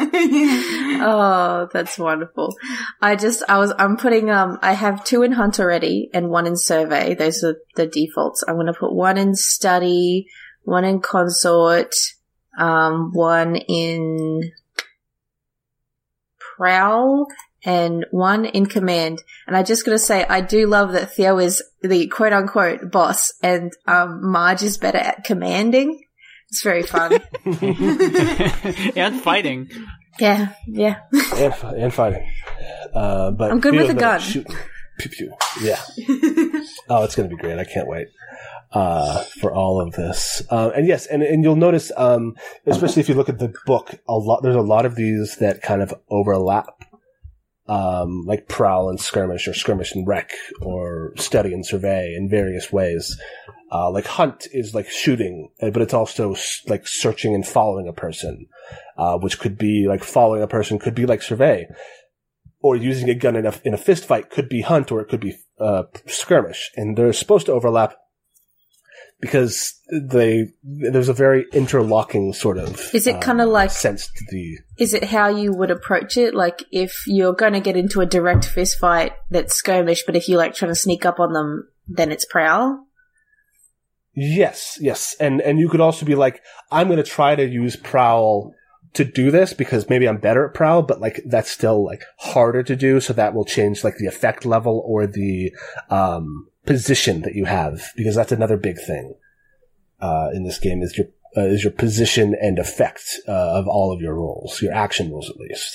oh, 1.00 1.68
that's 1.72 1.98
wonderful. 1.98 2.54
I 3.00 3.16
just, 3.16 3.42
I 3.48 3.58
was, 3.58 3.72
I'm 3.78 3.96
putting, 3.96 4.30
um, 4.30 4.58
I 4.62 4.72
have 4.72 5.04
two 5.04 5.22
in 5.22 5.32
hunt 5.32 5.58
already 5.58 6.10
and 6.12 6.28
one 6.28 6.46
in 6.46 6.56
survey. 6.56 7.14
Those 7.14 7.42
are 7.44 7.56
the 7.76 7.86
defaults. 7.86 8.44
I'm 8.46 8.56
going 8.56 8.66
to 8.66 8.72
put 8.72 8.94
one 8.94 9.16
in 9.16 9.34
study, 9.34 10.28
one 10.62 10.84
in 10.84 11.00
consort, 11.00 11.94
um, 12.58 13.12
one 13.12 13.56
in 13.56 14.52
prowl, 16.56 17.26
and 17.64 18.06
one 18.10 18.44
in 18.44 18.66
command. 18.66 19.22
And 19.46 19.56
I 19.56 19.62
just 19.62 19.84
gotta 19.84 19.98
say, 19.98 20.24
I 20.24 20.40
do 20.40 20.66
love 20.66 20.92
that 20.92 21.14
Theo 21.14 21.38
is 21.38 21.62
the 21.82 22.06
quote 22.08 22.32
unquote 22.32 22.90
boss 22.90 23.32
and, 23.42 23.72
um, 23.86 24.30
Marge 24.30 24.62
is 24.62 24.78
better 24.78 24.98
at 24.98 25.24
commanding. 25.24 26.04
It's 26.50 26.62
very 26.62 26.82
fun. 26.82 27.12
and 28.96 29.20
fighting. 29.20 29.70
yeah, 30.18 30.54
yeah. 30.66 31.00
and, 31.12 31.54
fi- 31.54 31.74
and 31.76 31.92
fighting. 31.92 32.30
Uh, 32.94 33.30
but 33.32 33.50
I'm 33.50 33.60
good 33.60 33.74
with 33.74 33.82
Theo's 33.82 33.90
a 33.90 33.94
better 33.94 34.18
gun. 34.18 34.20
shooting. 34.20 34.56
Pew 34.98 35.10
pew. 35.10 35.34
Yeah. 35.62 35.80
oh, 36.88 37.04
it's 37.04 37.14
going 37.14 37.28
to 37.28 37.36
be 37.36 37.40
great. 37.40 37.58
I 37.58 37.64
can't 37.64 37.86
wait 37.86 38.08
uh, 38.72 39.22
for 39.40 39.52
all 39.52 39.80
of 39.80 39.92
this. 39.94 40.42
Uh, 40.50 40.70
and 40.74 40.86
yes, 40.86 41.06
and, 41.06 41.22
and 41.22 41.42
you'll 41.44 41.56
notice, 41.56 41.92
um, 41.96 42.34
especially 42.66 43.00
if 43.00 43.08
you 43.08 43.14
look 43.14 43.28
at 43.28 43.38
the 43.38 43.54
book, 43.66 43.94
a 44.08 44.14
lot 44.14 44.42
there's 44.42 44.56
a 44.56 44.60
lot 44.60 44.86
of 44.86 44.96
these 44.96 45.36
that 45.36 45.62
kind 45.62 45.82
of 45.82 45.94
overlap. 46.10 46.77
Um, 47.68 48.24
like 48.24 48.48
prowl 48.48 48.88
and 48.88 48.98
skirmish, 48.98 49.46
or 49.46 49.52
skirmish 49.52 49.94
and 49.94 50.06
wreck, 50.06 50.30
or 50.62 51.12
study 51.16 51.52
and 51.52 51.66
survey 51.66 52.14
in 52.16 52.30
various 52.30 52.72
ways. 52.72 53.18
Uh, 53.70 53.90
like 53.90 54.06
hunt 54.06 54.46
is 54.52 54.74
like 54.74 54.88
shooting, 54.88 55.50
uh, 55.60 55.68
but 55.68 55.82
it's 55.82 55.92
also 55.92 56.34
like 56.66 56.86
searching 56.86 57.34
and 57.34 57.46
following 57.46 57.86
a 57.86 57.92
person, 57.92 58.46
uh, 58.96 59.18
which 59.18 59.38
could 59.38 59.58
be 59.58 59.86
like 59.86 60.02
following 60.02 60.42
a 60.42 60.48
person, 60.48 60.78
could 60.78 60.94
be 60.94 61.04
like 61.04 61.20
survey, 61.20 61.66
or 62.60 62.74
using 62.74 63.10
a 63.10 63.14
gun 63.14 63.36
in 63.36 63.44
a, 63.44 63.54
in 63.64 63.74
a 63.74 63.78
fist 63.78 64.06
fight 64.06 64.30
could 64.30 64.48
be 64.48 64.62
hunt, 64.62 64.90
or 64.90 65.02
it 65.02 65.08
could 65.08 65.20
be 65.20 65.36
uh, 65.60 65.82
skirmish, 66.06 66.70
and 66.76 66.96
they're 66.96 67.12
supposed 67.12 67.44
to 67.46 67.52
overlap 67.52 67.94
because 69.20 69.74
they 69.90 70.52
there's 70.62 71.08
a 71.08 71.14
very 71.14 71.46
interlocking 71.52 72.32
sort 72.32 72.58
of. 72.58 72.80
Is 72.94 73.06
it 73.06 73.16
um, 73.16 73.20
kinda 73.20 73.46
like- 73.46 73.70
sense 73.70 74.06
to 74.06 74.24
the 74.30 74.58
Is 74.78 74.94
it 74.94 75.04
how 75.04 75.28
you 75.28 75.52
would 75.52 75.70
approach 75.70 76.16
it? 76.16 76.34
Like, 76.34 76.62
if 76.70 77.04
you're 77.06 77.34
going 77.34 77.54
to 77.54 77.60
get 77.60 77.76
into 77.76 78.00
a 78.00 78.06
direct 78.06 78.44
fist 78.44 78.78
fight 78.78 79.12
that's 79.30 79.54
skirmish, 79.54 80.04
but 80.06 80.16
if 80.16 80.28
you 80.28 80.36
like 80.36 80.54
trying 80.54 80.70
to 80.70 80.76
sneak 80.76 81.04
up 81.04 81.18
on 81.18 81.32
them, 81.32 81.68
then 81.88 82.12
it's 82.12 82.24
prowl? 82.24 82.86
Yes, 84.14 84.78
yes. 84.80 85.14
And 85.20 85.40
and 85.40 85.58
you 85.58 85.68
could 85.68 85.80
also 85.80 86.04
be 86.04 86.14
like, 86.16 86.42
I'm 86.70 86.88
gonna 86.88 87.02
try 87.02 87.36
to 87.36 87.46
use 87.46 87.76
prowl 87.76 88.52
to 88.94 89.04
do 89.04 89.30
this 89.30 89.52
because 89.52 89.88
maybe 89.88 90.08
I'm 90.08 90.18
better 90.18 90.48
at 90.48 90.54
prowl, 90.54 90.82
but 90.82 91.00
like 91.00 91.20
that's 91.26 91.50
still 91.50 91.84
like 91.84 92.02
harder 92.18 92.62
to 92.64 92.74
do, 92.74 93.00
so 93.00 93.12
that 93.12 93.34
will 93.34 93.44
change 93.44 93.84
like 93.84 93.96
the 93.98 94.06
effect 94.06 94.44
level 94.44 94.82
or 94.84 95.06
the 95.06 95.52
um 95.90 96.48
position 96.72 97.22
that 97.24 97.34
you 97.34 97.46
have, 97.46 97.74
because 97.98 98.14
that's 98.18 98.36
another 98.38 98.58
big 98.68 98.78
thing 98.90 99.06
uh 100.06 100.28
in 100.36 100.42
this 100.44 100.60
game 100.66 100.80
is 100.86 100.92
your 100.98 101.08
uh, 101.36 101.54
is 101.54 101.62
your 101.64 101.72
position 101.72 102.34
and 102.40 102.58
effect 102.58 103.02
uh, 103.26 103.58
of 103.58 103.68
all 103.68 103.92
of 103.92 104.00
your 104.00 104.14
rolls, 104.14 104.62
your 104.62 104.74
action 104.74 105.10
rolls 105.12 105.30
at 105.30 105.36
least. 105.36 105.72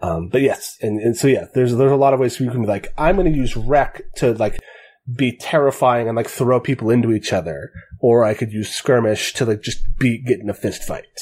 Um, 0.00 0.28
but 0.28 0.42
yes, 0.42 0.76
and, 0.82 1.00
and 1.00 1.16
so 1.16 1.28
yeah, 1.28 1.46
there's 1.54 1.74
there's 1.76 1.92
a 1.92 2.04
lot 2.04 2.14
of 2.14 2.20
ways 2.20 2.38
you 2.38 2.50
can 2.50 2.62
be 2.62 2.74
like, 2.76 2.92
I'm 2.98 3.16
going 3.16 3.32
to 3.32 3.38
use 3.38 3.56
wreck 3.56 4.02
to 4.16 4.32
like 4.34 4.58
be 5.22 5.36
terrifying 5.36 6.08
and 6.08 6.16
like 6.16 6.28
throw 6.28 6.60
people 6.60 6.90
into 6.90 7.12
each 7.12 7.32
other, 7.32 7.70
or 8.00 8.24
I 8.24 8.34
could 8.34 8.52
use 8.52 8.70
skirmish 8.70 9.32
to 9.34 9.44
like 9.44 9.62
just 9.62 9.80
be 9.98 10.18
get 10.18 10.40
in 10.40 10.50
a 10.50 10.54
fist 10.54 10.82
fight. 10.84 11.18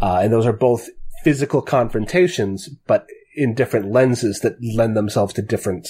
Uh, 0.00 0.20
and 0.22 0.32
those 0.32 0.46
are 0.46 0.52
both 0.68 0.88
physical 1.22 1.62
confrontations, 1.62 2.68
but 2.86 3.06
in 3.36 3.54
different 3.54 3.92
lenses 3.92 4.40
that 4.40 4.56
lend 4.62 4.96
themselves 4.96 5.34
to 5.34 5.42
different 5.42 5.86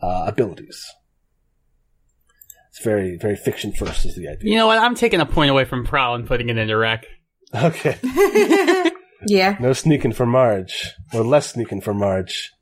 uh, 0.00 0.24
abilities. 0.26 0.84
It's 2.70 2.82
very 2.84 3.16
very 3.20 3.36
fiction 3.36 3.72
first 3.72 4.04
is 4.04 4.14
the 4.16 4.28
idea. 4.28 4.50
You 4.50 4.56
know 4.56 4.66
what? 4.66 4.78
I'm 4.78 4.94
taking 4.94 5.20
a 5.20 5.26
point 5.26 5.50
away 5.50 5.64
from 5.64 5.84
prowl 5.84 6.14
and 6.14 6.26
putting 6.26 6.48
it 6.48 6.58
into 6.58 6.76
wreck. 6.76 7.06
Okay, 7.54 7.96
Yeah. 9.26 9.56
no 9.58 9.72
sneaking 9.72 10.12
for 10.12 10.26
Marge, 10.26 10.92
or 11.14 11.22
less 11.22 11.50
sneaking 11.52 11.80
for 11.80 11.94
Marge. 11.94 12.52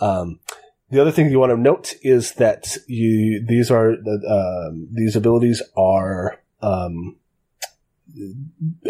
Um, 0.00 0.40
the 0.90 1.00
other 1.00 1.10
thing 1.12 1.30
you 1.30 1.38
want 1.38 1.50
to 1.50 1.56
note 1.56 1.94
is 2.02 2.32
that 2.34 2.76
you 2.86 3.44
these 3.46 3.70
are 3.70 3.92
um, 4.28 4.88
these 4.92 5.14
abilities 5.16 5.62
are 5.76 6.38
um, 6.62 7.16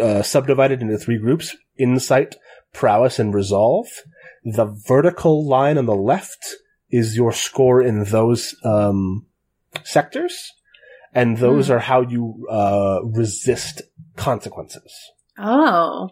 uh, 0.01 0.21
subdivided 0.21 0.81
into 0.81 0.97
three 0.97 1.17
groups: 1.17 1.55
insight, 1.77 2.35
prowess, 2.73 3.19
and 3.19 3.33
resolve. 3.33 3.87
The 4.43 4.65
vertical 4.87 5.45
line 5.45 5.77
on 5.77 5.85
the 5.85 5.95
left 5.95 6.55
is 6.89 7.15
your 7.15 7.31
score 7.31 7.81
in 7.81 8.03
those 8.05 8.55
um, 8.63 9.25
sectors, 9.83 10.51
and 11.13 11.37
those 11.37 11.69
are 11.69 11.79
how 11.79 12.01
you 12.01 12.47
uh, 12.49 12.99
resist 13.03 13.81
consequences. 14.15 14.93
Oh. 15.37 16.09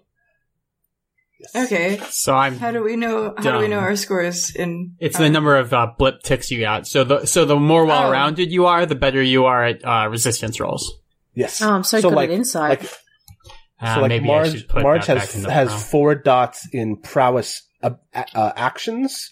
Yes. 1.39 1.65
okay. 1.65 1.99
So 2.09 2.33
I'm. 2.33 2.57
How 2.57 2.71
do 2.71 2.81
we 2.81 2.95
know? 2.95 3.33
How 3.37 3.51
do 3.51 3.57
we 3.59 3.67
know 3.67 3.75
Dumb. 3.75 3.83
our 3.83 3.95
scores 3.95 4.55
in? 4.55 4.95
It's 4.99 5.17
uh, 5.17 5.23
the 5.23 5.29
number 5.29 5.57
of 5.57 5.73
uh, 5.73 5.91
blip 5.97 6.23
ticks 6.23 6.49
you 6.49 6.61
got. 6.61 6.87
So 6.87 7.03
the 7.03 7.25
so 7.25 7.45
the 7.45 7.57
more 7.57 7.85
well 7.85 8.09
rounded 8.09 8.51
you 8.51 8.65
are, 8.67 8.85
the 8.85 8.95
better 8.95 9.21
you 9.21 9.45
are 9.45 9.65
at 9.65 9.85
uh, 9.85 10.07
resistance 10.09 10.59
rolls. 10.59 10.99
Yes. 11.33 11.61
Oh, 11.61 11.71
I'm 11.73 11.83
so, 11.83 12.01
good 12.01 12.13
like, 12.13 12.29
at 12.29 12.35
insight. 12.35 12.81
Like, 12.81 12.91
Uh, 13.81 13.95
so 13.95 14.01
like 14.01 14.09
maybe 14.09 14.23
I 14.23 14.27
Marge, 14.27 14.73
Marge 14.73 15.05
has 15.07 15.19
back 15.19 15.35
in 15.35 15.41
the 15.43 15.51
has 15.51 15.67
prowl. 15.67 15.79
four 15.81 16.15
dots 16.15 16.67
in 16.71 16.95
prowess 16.95 17.61
uh, 17.83 17.91
uh, 18.13 18.53
actions, 18.55 19.29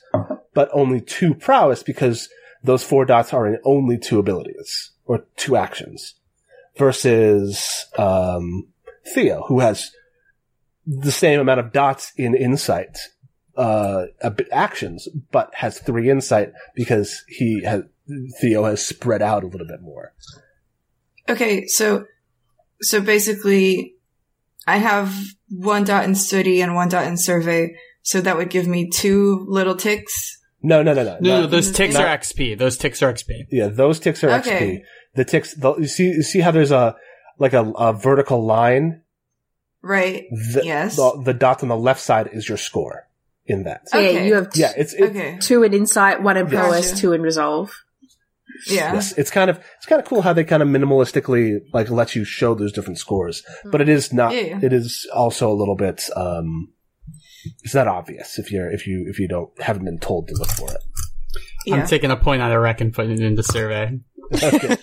but 0.53 0.69
only 0.73 1.01
two 1.01 1.33
prowess 1.33 1.83
because 1.83 2.29
those 2.63 2.83
four 2.83 3.05
dots 3.05 3.33
are 3.33 3.47
in 3.47 3.59
only 3.63 3.97
two 3.97 4.19
abilities 4.19 4.91
or 5.05 5.25
two 5.35 5.55
actions. 5.55 6.15
Versus 6.75 7.85
um, 7.99 8.67
Theo, 9.13 9.43
who 9.47 9.59
has 9.59 9.91
the 10.87 11.11
same 11.11 11.39
amount 11.39 11.59
of 11.59 11.71
dots 11.71 12.11
in 12.17 12.33
insight 12.35 12.97
uh, 13.55 14.05
actions, 14.51 15.07
but 15.31 15.53
has 15.53 15.79
three 15.79 16.09
insight 16.09 16.51
because 16.75 17.23
he 17.27 17.63
has 17.63 17.83
Theo 18.41 18.65
has 18.65 18.85
spread 18.85 19.21
out 19.21 19.43
a 19.43 19.47
little 19.47 19.67
bit 19.67 19.81
more. 19.81 20.13
Okay, 21.29 21.67
so 21.67 22.05
so 22.81 23.01
basically, 23.01 23.95
I 24.67 24.77
have 24.77 25.15
one 25.49 25.83
dot 25.83 26.05
in 26.05 26.15
study 26.15 26.61
and 26.61 26.75
one 26.75 26.89
dot 26.89 27.05
in 27.05 27.17
survey, 27.17 27.75
so 28.01 28.19
that 28.21 28.37
would 28.37 28.49
give 28.49 28.67
me 28.67 28.89
two 28.89 29.45
little 29.47 29.75
ticks. 29.75 30.39
No, 30.63 30.81
no, 30.81 30.93
no, 30.93 31.03
no. 31.03 31.17
No, 31.19 31.41
no, 31.41 31.47
those 31.47 31.71
ticks 31.71 31.93
not- 31.93 32.03
are 32.05 32.17
XP. 32.17 32.57
Those 32.57 32.77
ticks 32.77 33.03
are 33.03 33.11
XP. 33.13 33.47
Yeah, 33.51 33.67
those 33.67 33.99
ticks 33.99 34.23
are 34.23 34.31
Okay. 34.39 34.77
XP. 34.77 34.83
The 35.15 35.25
ticks, 35.25 35.53
the, 35.55 35.75
you 35.75 35.87
see, 35.87 36.05
you 36.05 36.23
see 36.23 36.39
how 36.39 36.51
there's 36.51 36.71
a 36.71 36.95
like 37.37 37.53
a, 37.53 37.63
a 37.71 37.93
vertical 37.93 38.45
line. 38.45 39.01
Right. 39.81 40.25
The, 40.31 40.61
Yes. 40.63 40.95
The, 40.95 41.21
the 41.25 41.33
dot 41.33 41.61
on 41.63 41.69
the 41.69 41.75
left 41.77 41.99
side 42.01 42.29
is 42.31 42.47
your 42.47 42.57
score 42.57 43.07
in 43.45 43.63
that. 43.63 43.89
so 43.89 43.99
yeah, 43.99 44.21
you 44.23 44.35
have 44.35 44.51
t- 44.51 44.61
Yeah, 44.61 44.71
it's, 44.77 44.93
it's 44.93 45.01
Okay. 45.09 45.37
two 45.41 45.63
in 45.63 45.73
insight, 45.73 46.23
one 46.23 46.37
in 46.37 46.45
Yes. 46.47 46.53
prowess, 46.55 46.89
Gotcha. 46.91 47.01
two 47.01 47.13
in 47.13 47.21
resolve. 47.21 47.83
Yeah. 48.67 48.93
yes, 48.93 49.17
it's 49.17 49.31
kind 49.31 49.49
of 49.49 49.57
it's 49.77 49.85
kind 49.87 49.99
of 50.01 50.07
cool 50.07 50.21
how 50.21 50.31
they 50.31 50.43
kind 50.43 50.61
of 50.63 50.69
minimalistically 50.69 51.59
like 51.73 51.89
let 51.89 52.15
you 52.15 52.23
show 52.23 52.53
those 52.53 52.71
different 52.71 52.99
scores, 52.99 53.43
but 53.65 53.81
it 53.81 53.89
is 53.89 54.13
not. 54.13 54.33
Yeah, 54.33 54.41
yeah. 54.41 54.59
It 54.61 54.71
is 54.73 55.07
also 55.13 55.51
a 55.51 55.55
little 55.55 55.75
bit. 55.75 56.03
um 56.15 56.69
It's 57.63 57.73
not 57.73 57.87
obvious 57.87 58.39
if 58.39 58.51
you're 58.51 58.71
if 58.71 58.87
you 58.87 59.05
if 59.07 59.19
you 59.19 59.27
don't 59.27 59.49
haven't 59.61 59.85
been 59.85 59.99
told 59.99 60.27
to 60.27 60.35
look 60.35 60.49
for 60.49 60.71
it. 60.71 60.83
Yeah. 61.65 61.75
I'm 61.75 61.87
taking 61.87 62.11
a 62.11 62.17
point 62.17 62.41
out 62.41 62.51
of 62.51 62.61
wreck 62.61 62.81
and 62.81 62.93
putting 62.93 63.11
it 63.11 63.21
into 63.21 63.43
survey. 63.43 63.99
Okay, 64.33 64.77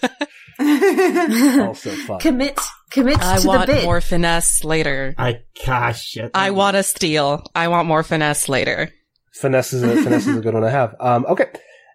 also 1.61 1.91
fun. 1.91 2.21
Commit, 2.21 2.59
commit 2.91 3.19
I 3.19 3.37
to 3.37 3.43
the 3.43 3.49
want 3.49 3.83
more 3.85 4.01
finesse 4.01 4.65
later. 4.65 5.15
I 5.19 5.41
gosh 5.65 6.05
shit. 6.05 6.31
I 6.35 6.51
want 6.51 6.77
to 6.77 6.83
steal. 6.83 7.45
I 7.55 7.69
want 7.69 7.89
more 7.89 8.03
finesse 8.03 8.49
later. 8.49 8.93
finesse 9.33 9.73
is 9.73 9.83
a 9.83 10.03
finesse 10.03 10.27
is 10.27 10.37
a 10.37 10.41
good 10.41 10.55
one 10.55 10.63
to 10.63 10.71
have. 10.71 10.95
Um, 11.01 11.27
okay, 11.27 11.51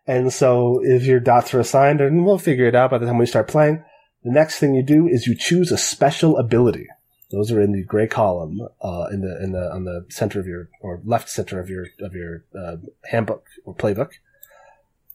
and 0.08 0.32
so 0.32 0.82
if 0.84 1.06
your 1.06 1.20
dots 1.20 1.54
are 1.54 1.60
assigned, 1.60 2.02
and 2.02 2.26
we'll 2.26 2.38
figure 2.38 2.66
it 2.66 2.76
out 2.76 2.92
by 2.92 2.98
the 2.98 3.06
time 3.06 3.18
we 3.18 3.26
start 3.26 3.48
playing. 3.48 3.84
The 4.24 4.32
next 4.32 4.58
thing 4.58 4.74
you 4.74 4.82
do 4.82 5.08
is 5.08 5.28
you 5.28 5.36
choose 5.38 5.72
a 5.72 5.78
special 5.78 6.40
ability. 6.40 6.88
Those 7.32 7.52
are 7.52 7.60
in 7.60 7.72
the 7.72 7.84
gray 7.84 8.08
column, 8.08 8.62
uh, 8.82 9.08
in 9.12 9.22
the 9.22 9.44
in 9.44 9.52
the 9.52 9.72
on 9.72 9.86
the 9.86 10.06
center 10.10 10.40
of 10.40 10.46
your 10.46 10.70
or 10.82 11.02
left 11.04 11.28
center 11.30 11.60
of 11.60 11.70
your 11.70 11.88
of 12.00 12.14
your 12.14 12.46
uh, 12.58 12.78
handbook 13.06 13.46
or 13.66 13.76
playbook. 13.76 14.12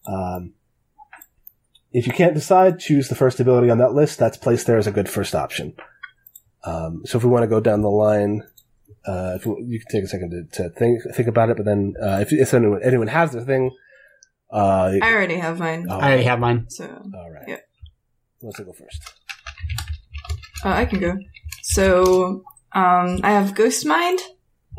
Um, 0.06 0.54
if 1.92 2.06
you 2.06 2.12
can't 2.12 2.34
decide, 2.34 2.78
choose 2.80 3.08
the 3.08 3.14
first 3.14 3.40
ability 3.40 3.70
on 3.70 3.78
that 3.78 3.94
list. 3.94 4.18
That's 4.18 4.36
placed 4.36 4.66
there 4.66 4.78
as 4.78 4.86
a 4.86 4.92
good 4.92 5.08
first 5.08 5.34
option. 5.34 5.74
Um, 6.64 7.02
so 7.04 7.18
if 7.18 7.24
we 7.24 7.30
want 7.30 7.42
to 7.44 7.48
go 7.48 7.60
down 7.60 7.82
the 7.82 7.88
line, 7.88 8.42
uh, 9.06 9.34
if 9.36 9.46
we, 9.46 9.54
you 9.66 9.80
can 9.80 9.88
take 9.90 10.04
a 10.04 10.08
second 10.08 10.30
to, 10.52 10.62
to 10.62 10.70
think 10.70 11.02
think 11.14 11.28
about 11.28 11.50
it, 11.50 11.56
but 11.56 11.64
then 11.64 11.94
uh, 12.02 12.18
if, 12.20 12.32
if 12.32 12.52
anyone, 12.52 12.82
anyone 12.82 13.08
has 13.08 13.32
their 13.32 13.44
thing, 13.44 13.70
uh, 14.52 14.92
I 15.00 15.12
already 15.12 15.36
have 15.36 15.58
mine. 15.58 15.86
oh, 15.88 15.98
I 15.98 16.08
already 16.08 16.24
have 16.24 16.38
mine. 16.40 16.66
So 16.68 16.84
all 17.14 17.30
right. 17.30 17.44
yeah. 17.48 17.56
Let's 18.42 18.58
go 18.58 18.72
first. 18.72 19.12
uh, 20.64 20.70
I 20.70 20.84
can 20.86 20.98
go. 20.98 21.16
So 21.74 22.42
Um, 22.72 23.18
I 23.24 23.32
have 23.32 23.56
Ghost 23.56 23.84
Mind. 23.84 24.20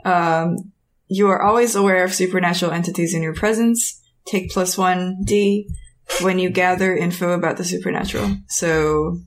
Um, 0.05 0.71
you 1.09 1.27
are 1.27 1.41
always 1.41 1.75
aware 1.75 2.05
of 2.05 2.13
supernatural 2.13 2.71
entities 2.71 3.13
in 3.13 3.21
your 3.21 3.33
presence. 3.33 3.99
Take 4.25 4.49
plus 4.51 4.77
one 4.77 5.17
D 5.25 5.67
when 6.21 6.39
you 6.39 6.49
gather 6.49 6.95
info 6.95 7.31
about 7.31 7.57
the 7.57 7.65
supernatural. 7.65 8.37
So 8.47 9.17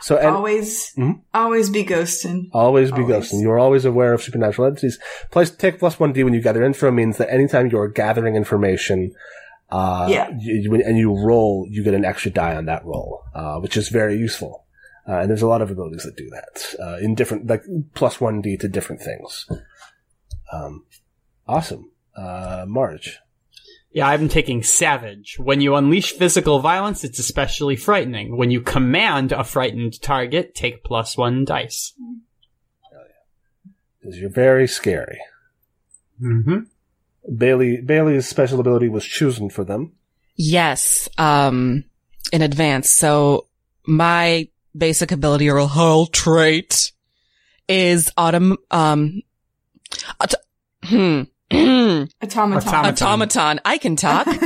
So 0.00 0.18
and 0.18 0.28
always, 0.36 0.92
Mhm. 0.96 1.20
always 1.34 1.70
be 1.70 1.82
ghosting. 1.84 2.48
always 2.52 2.92
be 2.92 3.00
always. 3.02 3.32
ghosting. 3.32 3.40
You're 3.42 3.58
always 3.58 3.84
aware 3.84 4.12
of 4.12 4.22
supernatural 4.22 4.68
entities. 4.68 4.98
Plus, 5.32 5.50
take 5.50 5.78
plus 5.80 5.98
one 5.98 6.12
D 6.12 6.22
when 6.22 6.34
you 6.34 6.42
gather 6.42 6.62
info 6.62 6.90
means 6.92 7.16
that 7.16 7.32
anytime 7.32 7.70
you're 7.70 7.88
gathering 7.88 8.36
information, 8.36 9.10
uh, 9.72 10.06
Yeah. 10.08 10.28
you, 10.38 10.54
you- 10.62 10.84
and 10.84 10.96
you 10.98 11.10
roll, 11.28 11.66
you 11.70 11.82
get 11.82 11.94
an 11.94 12.04
extra 12.04 12.30
die 12.30 12.54
on 12.54 12.66
that 12.66 12.84
roll, 12.84 13.22
uh, 13.34 13.56
which 13.58 13.76
is 13.76 13.88
very 13.88 14.16
useful. 14.16 14.65
Uh, 15.08 15.20
and 15.20 15.30
there's 15.30 15.42
a 15.42 15.46
lot 15.46 15.62
of 15.62 15.70
abilities 15.70 16.02
that 16.02 16.16
do 16.16 16.28
that 16.30 16.82
uh, 16.82 16.96
in 16.98 17.14
different, 17.14 17.46
like 17.46 17.62
plus 17.94 18.20
one 18.20 18.40
D 18.40 18.56
to 18.56 18.68
different 18.68 19.02
things. 19.02 19.46
Um, 20.52 20.84
awesome, 21.46 21.90
uh, 22.16 22.64
Marge. 22.66 23.20
Yeah, 23.92 24.08
I'm 24.08 24.28
taking 24.28 24.62
Savage. 24.62 25.36
When 25.38 25.60
you 25.60 25.74
unleash 25.74 26.12
physical 26.12 26.58
violence, 26.58 27.02
it's 27.02 27.18
especially 27.18 27.76
frightening. 27.76 28.36
When 28.36 28.50
you 28.50 28.60
command 28.60 29.32
a 29.32 29.42
frightened 29.42 30.02
target, 30.02 30.54
take 30.54 30.84
plus 30.84 31.16
one 31.16 31.44
dice. 31.44 31.94
Because 33.98 34.18
you're 34.18 34.28
very 34.28 34.68
scary. 34.68 35.18
Mm-hmm. 36.22 37.34
Bailey 37.36 37.80
Bailey's 37.80 38.28
special 38.28 38.60
ability 38.60 38.88
was 38.88 39.04
chosen 39.04 39.50
for 39.50 39.64
them. 39.64 39.92
Yes, 40.36 41.08
um, 41.16 41.84
in 42.32 42.42
advance. 42.42 42.90
So 42.90 43.46
my 43.86 44.48
basic 44.76 45.12
ability 45.12 45.48
or 45.48 45.58
a 45.58 45.66
hull 45.66 46.06
trait 46.06 46.92
is 47.68 48.10
autom, 48.16 48.56
um, 48.70 49.22
hmm, 50.84 51.22
Automaton. 51.50 52.08
Automaton. 52.22 53.04
automaton. 53.04 53.60
I 53.64 53.78
can 53.78 53.96
talk. 53.96 54.26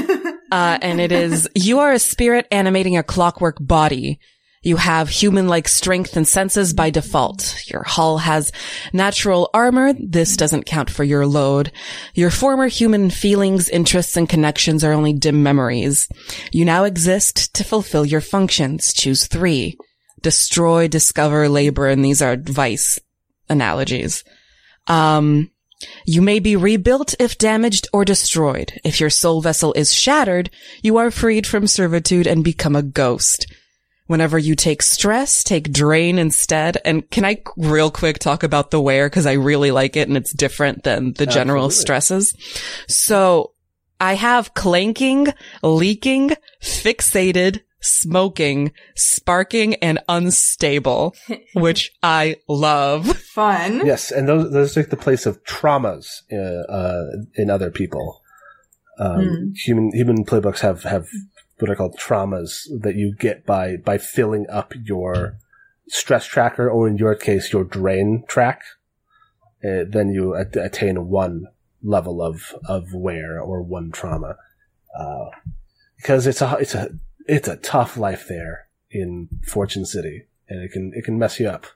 Uh, 0.52 0.76
and 0.82 1.00
it 1.00 1.12
is, 1.12 1.48
you 1.54 1.78
are 1.78 1.92
a 1.92 1.98
spirit 2.00 2.44
animating 2.50 2.96
a 2.96 3.04
clockwork 3.04 3.56
body. 3.60 4.18
You 4.62 4.76
have 4.76 5.08
human-like 5.08 5.68
strength 5.68 6.16
and 6.16 6.26
senses 6.26 6.74
by 6.74 6.90
default. 6.90 7.56
Your 7.70 7.82
hull 7.82 8.18
has 8.18 8.52
natural 8.92 9.48
armor. 9.54 9.94
This 9.94 10.36
doesn't 10.36 10.66
count 10.66 10.90
for 10.90 11.02
your 11.04 11.24
load. 11.26 11.72
Your 12.14 12.30
former 12.30 12.66
human 12.66 13.08
feelings, 13.08 13.68
interests, 13.70 14.16
and 14.16 14.28
connections 14.28 14.84
are 14.84 14.92
only 14.92 15.12
dim 15.14 15.42
memories. 15.42 16.08
You 16.52 16.64
now 16.64 16.84
exist 16.84 17.54
to 17.54 17.64
fulfill 17.64 18.04
your 18.04 18.20
functions. 18.20 18.92
Choose 18.92 19.28
three. 19.28 19.78
Destroy, 20.22 20.88
discover, 20.88 21.48
labor, 21.48 21.88
and 21.88 22.04
these 22.04 22.22
are 22.22 22.36
vice 22.36 22.98
analogies. 23.48 24.24
Um, 24.86 25.50
you 26.04 26.20
may 26.20 26.40
be 26.40 26.56
rebuilt 26.56 27.14
if 27.18 27.38
damaged 27.38 27.88
or 27.92 28.04
destroyed. 28.04 28.78
If 28.84 29.00
your 29.00 29.10
soul 29.10 29.40
vessel 29.40 29.72
is 29.74 29.94
shattered, 29.94 30.50
you 30.82 30.98
are 30.98 31.10
freed 31.10 31.46
from 31.46 31.66
servitude 31.66 32.26
and 32.26 32.44
become 32.44 32.76
a 32.76 32.82
ghost. 32.82 33.46
Whenever 34.06 34.38
you 34.38 34.56
take 34.56 34.82
stress, 34.82 35.44
take 35.44 35.72
drain 35.72 36.18
instead. 36.18 36.78
And 36.84 37.08
can 37.10 37.24
I 37.24 37.42
real 37.56 37.90
quick 37.90 38.18
talk 38.18 38.42
about 38.42 38.72
the 38.72 38.80
wear? 38.80 39.08
Cause 39.08 39.24
I 39.24 39.34
really 39.34 39.70
like 39.70 39.96
it 39.96 40.08
and 40.08 40.16
it's 40.16 40.32
different 40.32 40.82
than 40.82 41.12
the 41.12 41.26
general 41.26 41.66
Absolutely. 41.66 41.82
stresses. 41.82 42.34
So 42.88 43.52
I 44.00 44.14
have 44.14 44.52
clanking, 44.52 45.28
leaking, 45.62 46.32
fixated, 46.60 47.60
smoking, 47.80 48.72
sparking, 48.94 49.74
and 49.76 49.98
unstable, 50.08 51.14
which 51.54 51.92
I 52.02 52.36
love. 52.48 53.06
Fun. 53.18 53.86
Yes, 53.86 54.10
and 54.10 54.28
those 54.28 54.52
those 54.52 54.74
take 54.74 54.90
the 54.90 54.96
place 54.96 55.26
of 55.26 55.42
traumas 55.44 56.22
uh, 56.32 56.70
uh, 56.72 57.06
in 57.36 57.50
other 57.50 57.70
people. 57.70 58.22
Um, 58.98 59.20
Hmm. 59.24 59.48
Human 59.64 59.92
human 59.92 60.24
playbooks 60.24 60.60
have 60.60 60.82
have 60.82 61.08
what 61.58 61.70
are 61.70 61.76
called 61.76 61.98
traumas 61.98 62.64
that 62.82 62.96
you 62.96 63.14
get 63.18 63.46
by 63.46 63.76
by 63.76 63.98
filling 63.98 64.46
up 64.50 64.72
your 64.84 65.38
stress 65.88 66.24
tracker, 66.26 66.68
or 66.70 66.86
in 66.86 66.96
your 66.98 67.14
case, 67.14 67.52
your 67.52 67.64
drain 67.64 68.24
track. 68.28 68.62
Uh, 69.62 69.84
then 69.88 70.08
you 70.10 70.34
at- 70.34 70.56
attain 70.56 71.08
one 71.08 71.44
level 71.82 72.22
of 72.22 72.54
of 72.66 72.92
wear 72.94 73.40
or 73.40 73.62
one 73.62 73.90
trauma, 73.90 74.36
uh, 74.98 75.26
because 75.96 76.26
it's 76.26 76.40
a 76.42 76.56
it's 76.60 76.74
a 76.74 76.90
it's 77.30 77.48
a 77.48 77.56
tough 77.56 77.96
life 77.96 78.26
there 78.28 78.68
in 78.90 79.28
Fortune 79.46 79.86
City, 79.86 80.26
and 80.48 80.62
it 80.62 80.72
can 80.72 80.92
it 80.94 81.04
can 81.04 81.18
mess 81.18 81.38
you 81.38 81.48
up. 81.48 81.66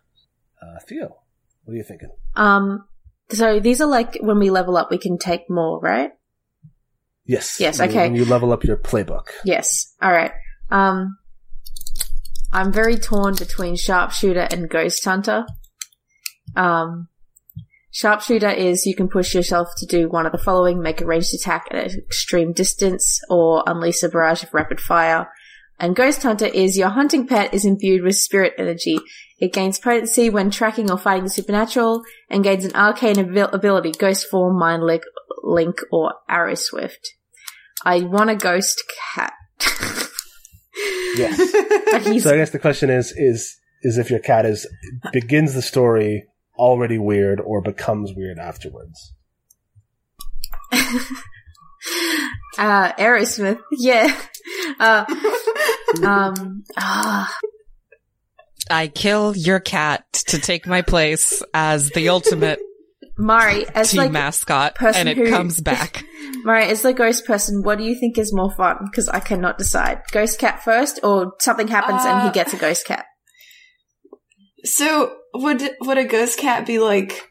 Uh, 0.60 0.80
Theo, 0.86 1.16
what 1.64 1.74
are 1.74 1.76
you 1.76 1.84
thinking? 1.84 2.10
Um, 2.34 2.86
so 3.30 3.60
these 3.60 3.80
are 3.80 3.86
like 3.86 4.18
when 4.20 4.38
we 4.38 4.50
level 4.50 4.76
up, 4.76 4.90
we 4.90 4.98
can 4.98 5.18
take 5.18 5.48
more, 5.48 5.80
right? 5.80 6.12
Yes. 7.24 7.58
Yes, 7.58 7.80
okay. 7.80 8.08
When 8.08 8.16
you 8.16 8.24
level 8.24 8.52
up 8.52 8.64
your 8.64 8.76
playbook. 8.76 9.28
Yes. 9.44 9.94
All 10.02 10.12
right. 10.12 10.32
Um, 10.70 11.16
I'm 12.52 12.72
very 12.72 12.96
torn 12.96 13.34
between 13.34 13.76
sharpshooter 13.76 14.48
and 14.50 14.68
ghost 14.68 15.04
hunter. 15.04 15.46
Um, 16.54 17.08
sharpshooter 17.90 18.50
is 18.50 18.86
you 18.86 18.94
can 18.94 19.08
push 19.08 19.34
yourself 19.34 19.68
to 19.78 19.86
do 19.86 20.08
one 20.08 20.26
of 20.26 20.32
the 20.32 20.38
following: 20.38 20.82
make 20.82 21.00
a 21.00 21.06
ranged 21.06 21.34
attack 21.34 21.66
at 21.70 21.92
an 21.92 21.98
extreme 21.98 22.52
distance, 22.52 23.20
or 23.30 23.64
unleash 23.66 24.02
a 24.02 24.08
barrage 24.08 24.42
of 24.42 24.52
rapid 24.52 24.80
fire. 24.80 25.28
And 25.78 25.96
ghost 25.96 26.22
hunter 26.22 26.46
is 26.46 26.78
your 26.78 26.90
hunting 26.90 27.26
pet 27.26 27.52
is 27.52 27.64
imbued 27.64 28.02
with 28.02 28.16
spirit 28.16 28.54
energy. 28.58 28.98
It 29.38 29.52
gains 29.52 29.78
potency 29.78 30.30
when 30.30 30.50
tracking 30.50 30.90
or 30.90 30.98
fighting 30.98 31.24
the 31.24 31.30
supernatural, 31.30 32.02
and 32.30 32.44
gains 32.44 32.64
an 32.64 32.74
arcane 32.74 33.18
abil- 33.18 33.50
ability: 33.52 33.92
ghost 33.92 34.28
form, 34.28 34.58
mind 34.58 34.84
link, 34.84 35.02
link, 35.42 35.80
or 35.90 36.14
arrow 36.28 36.54
swift. 36.54 37.14
I 37.84 38.00
want 38.00 38.30
a 38.30 38.36
ghost 38.36 38.82
cat. 39.14 39.32
Yes. 41.16 41.36
so 42.22 42.32
I 42.32 42.36
guess 42.36 42.50
the 42.50 42.58
question 42.58 42.90
is 42.90 43.12
is 43.16 43.56
is 43.82 43.98
if 43.98 44.10
your 44.10 44.18
cat 44.18 44.46
is 44.46 44.66
begins 45.12 45.54
the 45.54 45.62
story 45.62 46.24
already 46.58 46.98
weird 46.98 47.40
or 47.40 47.62
becomes 47.62 48.12
weird 48.14 48.38
afterwards. 48.38 49.12
uh 50.72 50.82
Aerosmith. 52.98 53.60
Yeah. 53.72 54.16
Uh 54.80 55.04
um 56.04 56.64
ah 56.76 57.36
I 58.70 58.88
kill 58.88 59.36
your 59.36 59.60
cat 59.60 60.04
to 60.28 60.38
take 60.38 60.66
my 60.66 60.82
place 60.82 61.42
as 61.52 61.90
the 61.90 62.08
ultimate 62.08 62.58
Mari 63.16 63.66
as 63.74 63.90
team 63.90 63.98
like 63.98 64.10
mascot, 64.12 64.74
person 64.74 65.00
and 65.06 65.08
it 65.08 65.16
who- 65.18 65.30
comes 65.30 65.60
back. 65.72 66.04
Mari 66.44 66.64
as 66.64 66.82
the 66.82 66.92
ghost 66.92 67.24
person, 67.26 67.62
what 67.62 67.78
do 67.78 67.84
you 67.84 67.94
think 67.98 68.18
is 68.18 68.32
more 68.34 68.50
fun? 68.56 68.76
Because 68.90 69.08
I 69.08 69.20
cannot 69.20 69.56
decide. 69.58 70.00
Ghost 70.12 70.38
cat 70.38 70.62
first 70.64 70.98
or 71.02 71.32
something 71.40 71.68
happens 71.68 72.02
and 72.04 72.22
he 72.22 72.28
Uh, 72.28 72.32
gets 72.32 72.52
a 72.52 72.56
ghost 72.56 72.86
cat. 72.86 73.04
So 74.64 75.14
would 75.34 75.62
would 75.82 75.98
a 75.98 76.04
ghost 76.04 76.38
cat 76.38 76.66
be 76.66 76.78
like 76.78 77.28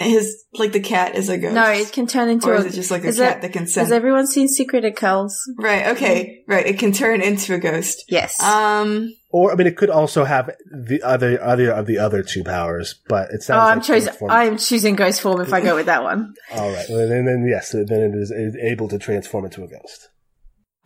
his 0.00 0.44
like 0.54 0.72
the 0.72 0.80
cat 0.80 1.14
is 1.14 1.28
a 1.28 1.38
ghost? 1.38 1.54
No, 1.54 1.70
it 1.70 1.92
can 1.92 2.06
turn 2.06 2.28
into 2.28 2.48
or 2.48 2.54
a 2.54 2.58
is 2.60 2.66
it 2.66 2.72
just 2.72 2.90
like 2.90 3.04
a 3.04 3.12
cat 3.12 3.36
it- 3.36 3.42
that 3.42 3.52
can 3.52 3.62
Has 3.62 3.74
send? 3.74 3.92
everyone 3.92 4.26
seen 4.26 4.48
Secret 4.48 4.84
of 4.84 4.94
Kells? 4.96 5.38
right. 5.58 5.88
Okay. 5.88 6.42
Right. 6.48 6.66
It 6.66 6.78
can 6.78 6.92
turn 6.92 7.20
into 7.20 7.54
a 7.54 7.58
ghost. 7.58 8.04
Yes. 8.08 8.40
Um. 8.42 9.12
Or 9.32 9.52
I 9.52 9.54
mean 9.54 9.66
it 9.66 9.76
could 9.76 9.90
also 9.90 10.24
have 10.24 10.50
the 10.72 11.02
other 11.02 11.40
other 11.42 11.70
of 11.70 11.86
the 11.86 11.98
other 11.98 12.22
two 12.22 12.42
powers, 12.42 12.94
but 13.08 13.28
it 13.30 13.36
oh, 13.36 13.40
sounds 13.40 13.70
I'm 13.70 13.78
like 13.78 13.86
choosing. 13.86 14.30
I'm 14.30 14.56
choosing 14.58 14.96
ghost 14.96 15.20
form 15.20 15.40
if 15.40 15.52
I 15.52 15.60
go 15.60 15.76
with 15.76 15.86
that 15.86 16.02
one. 16.02 16.32
All 16.52 16.72
right. 16.72 16.86
Well, 16.88 17.08
then, 17.08 17.26
then 17.26 17.46
yes, 17.48 17.70
then 17.72 17.86
it 17.88 18.14
is 18.16 18.32
able 18.60 18.88
to 18.88 18.98
transform 18.98 19.44
into 19.44 19.62
a 19.62 19.68
ghost. 19.68 20.08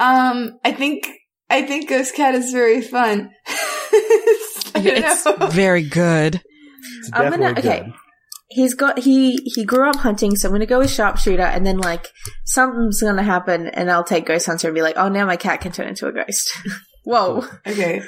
Um. 0.00 0.58
I 0.64 0.72
think 0.72 1.08
I 1.48 1.62
think 1.62 1.88
ghost 1.88 2.14
cat 2.14 2.34
is 2.34 2.52
very 2.52 2.80
fun. 2.82 3.30
It's 4.76 5.24
know. 5.24 5.46
very 5.46 5.82
good. 5.84 6.42
It's 6.98 7.10
I'm 7.12 7.30
definitely 7.30 7.62
gonna- 7.62 7.74
okay. 7.76 7.84
good. 7.86 7.94
He's 8.48 8.74
got 8.74 8.98
he 9.00 9.36
he 9.44 9.64
grew 9.64 9.88
up 9.88 9.96
hunting, 9.96 10.36
so 10.36 10.48
I'm 10.48 10.54
gonna 10.54 10.66
go 10.66 10.78
with 10.80 10.90
sharpshooter, 10.90 11.42
and 11.42 11.66
then 11.66 11.78
like 11.78 12.08
something's 12.44 13.00
gonna 13.02 13.22
happen, 13.22 13.68
and 13.68 13.90
I'll 13.90 14.04
take 14.04 14.26
ghost 14.26 14.46
hunter 14.46 14.68
and 14.68 14.74
be 14.74 14.82
like, 14.82 14.96
oh, 14.96 15.08
now 15.08 15.26
my 15.26 15.36
cat 15.36 15.60
can 15.60 15.72
turn 15.72 15.88
into 15.88 16.06
a 16.06 16.12
ghost. 16.12 16.50
Whoa, 17.04 17.44
Okay. 17.66 18.02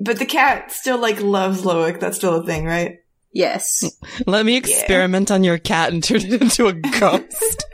But 0.00 0.18
the 0.18 0.26
cat 0.26 0.70
still 0.72 0.98
like 0.98 1.20
loves 1.20 1.62
Loic. 1.62 1.98
That's 2.00 2.16
still 2.16 2.36
a 2.36 2.46
thing, 2.46 2.64
right? 2.66 2.98
yes, 3.32 3.82
Let 4.26 4.46
me 4.46 4.56
experiment 4.56 5.30
on 5.32 5.42
your 5.42 5.58
cat 5.58 5.92
and 5.92 6.02
turn 6.02 6.18
it 6.22 6.40
into 6.40 6.66
a 6.68 6.72
ghost. 7.00 7.64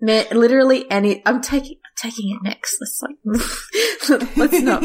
man, 0.00 0.24
literally 0.32 0.90
any. 0.90 1.22
I'm 1.26 1.40
taking 1.42 1.76
I'm 1.84 1.85
taking 1.96 2.30
it 2.30 2.42
next. 2.42 2.78
Let's 2.80 3.02
like 3.02 4.26
let's 4.36 4.60
not. 4.60 4.84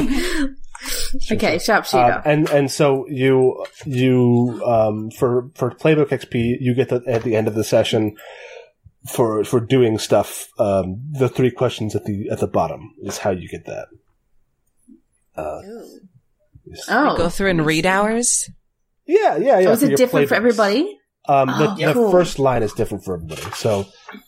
Okay, 1.32 1.60
sharpshooter. 1.60 2.14
Um, 2.16 2.22
and 2.26 2.50
and 2.50 2.72
so 2.72 3.06
you 3.08 3.66
you 3.86 4.62
um, 4.66 5.12
for 5.12 5.52
for 5.56 5.72
playbook 5.72 6.10
XP 6.10 6.58
you 6.60 6.74
get 6.74 6.90
the, 6.90 7.04
at 7.08 7.24
the 7.24 7.36
end 7.36 7.48
of 7.48 7.56
the 7.56 7.64
session 7.64 8.16
for 9.08 9.44
for 9.44 9.60
doing 9.60 9.98
stuff. 10.00 10.48
Um, 10.58 11.02
the 11.12 11.30
three 11.30 11.52
questions 11.52 11.96
at 11.96 12.06
the 12.06 12.30
at 12.32 12.40
the 12.40 12.48
bottom 12.48 12.94
is 13.04 13.20
how 13.20 13.30
you 13.32 13.48
get 13.48 13.66
that. 13.66 13.88
Uh, 15.36 15.62
oh, 16.90 17.18
Go 17.18 17.30
through 17.30 17.50
and 17.52 17.66
read 17.66 17.86
hours. 17.86 18.50
Yeah, 19.06 19.38
yeah, 19.38 19.60
yeah. 19.60 19.70
Oh, 19.70 19.72
is 19.74 19.84
it 19.84 19.90
your 19.90 19.98
different 19.98 20.30
for 20.30 20.36
everybody? 20.36 20.98
Um, 21.28 21.50
Oh, 21.50 21.76
the, 21.76 21.86
the 21.86 21.94
cool. 21.94 22.12
first 22.12 22.40
line 22.40 22.64
is 22.64 22.74
different 22.74 23.04
for 23.04 23.16
everybody. 23.16 23.42
So, 23.54 23.86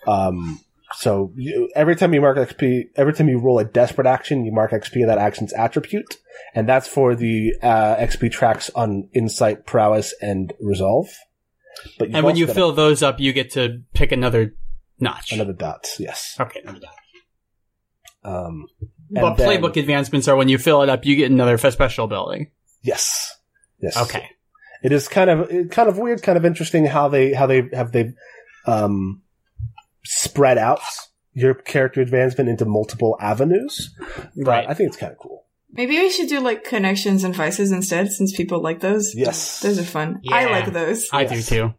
um, 0.07 0.59
so 0.95 1.31
you, 1.35 1.69
every 1.75 1.95
time 1.95 2.13
you 2.13 2.21
mark 2.21 2.37
XP, 2.37 2.83
every 2.95 3.13
time 3.13 3.27
you 3.29 3.39
roll 3.39 3.59
a 3.59 3.65
desperate 3.65 4.07
action, 4.07 4.45
you 4.45 4.51
mark 4.51 4.71
XP 4.71 4.95
in 4.97 5.07
that 5.07 5.17
action's 5.17 5.53
attribute, 5.53 6.17
and 6.53 6.67
that's 6.67 6.87
for 6.87 7.15
the 7.15 7.53
uh, 7.61 7.95
XP 7.97 8.31
tracks 8.31 8.69
on 8.75 9.09
insight, 9.13 9.65
prowess, 9.65 10.13
and 10.21 10.53
resolve. 10.59 11.07
But 11.97 12.09
And 12.13 12.25
when 12.25 12.35
you 12.35 12.47
fill 12.47 12.71
those 12.71 13.01
up, 13.01 13.19
you 13.19 13.33
get 13.33 13.51
to 13.51 13.81
pick 13.93 14.11
another 14.11 14.53
notch. 14.99 15.31
another 15.33 15.53
dot, 15.53 15.87
yes. 15.99 16.37
Okay, 16.39 16.61
another 16.61 16.79
dot. 16.79 16.95
Um, 18.23 18.67
But 19.11 19.35
then- 19.35 19.61
playbook 19.61 19.75
advancements 19.77 20.27
are 20.27 20.35
when 20.35 20.47
you 20.49 20.57
fill 20.57 20.81
it 20.83 20.89
up, 20.89 21.05
you 21.05 21.15
get 21.15 21.31
another 21.31 21.57
special 21.57 22.05
ability. 22.05 22.51
yes, 22.81 23.35
yes. 23.81 23.97
Okay. 23.97 24.29
it 24.83 24.91
is 24.91 25.07
kind 25.07 25.29
of 25.29 25.49
kind 25.71 25.89
of 25.89 25.97
weird, 25.97 26.21
kind 26.21 26.37
of 26.37 26.45
interesting 26.45 26.85
how 26.85 27.07
they 27.09 27.33
how 27.33 27.47
they 27.47 27.63
have 27.73 27.91
they 27.91 28.13
um, 28.65 29.21
spread 30.05 30.57
out 30.57 30.81
your 31.33 31.53
character 31.53 32.01
advancement 32.01 32.49
into 32.49 32.65
multiple 32.65 33.17
avenues. 33.19 33.93
But 34.35 34.47
Right. 34.47 34.65
I 34.69 34.73
think 34.73 34.87
it's 34.89 34.97
kind 34.97 35.11
of 35.11 35.17
cool. 35.17 35.45
Maybe 35.71 35.97
we 35.97 36.09
should 36.11 36.29
do 36.29 36.39
like 36.39 36.63
connections 36.63 37.23
and 37.23 37.35
vices 37.35 37.71
instead, 37.71 38.11
since 38.11 38.35
people 38.35 38.61
like 38.61 38.81
those. 38.81 39.13
Yes. 39.15 39.61
Those 39.61 39.79
are 39.79 39.83
fun. 39.83 40.21
I 40.31 40.45
like 40.45 40.71
those. 40.71 41.07
I 41.11 41.21
Yes. 41.23 41.31
do 41.49 41.55
too. 41.55 41.73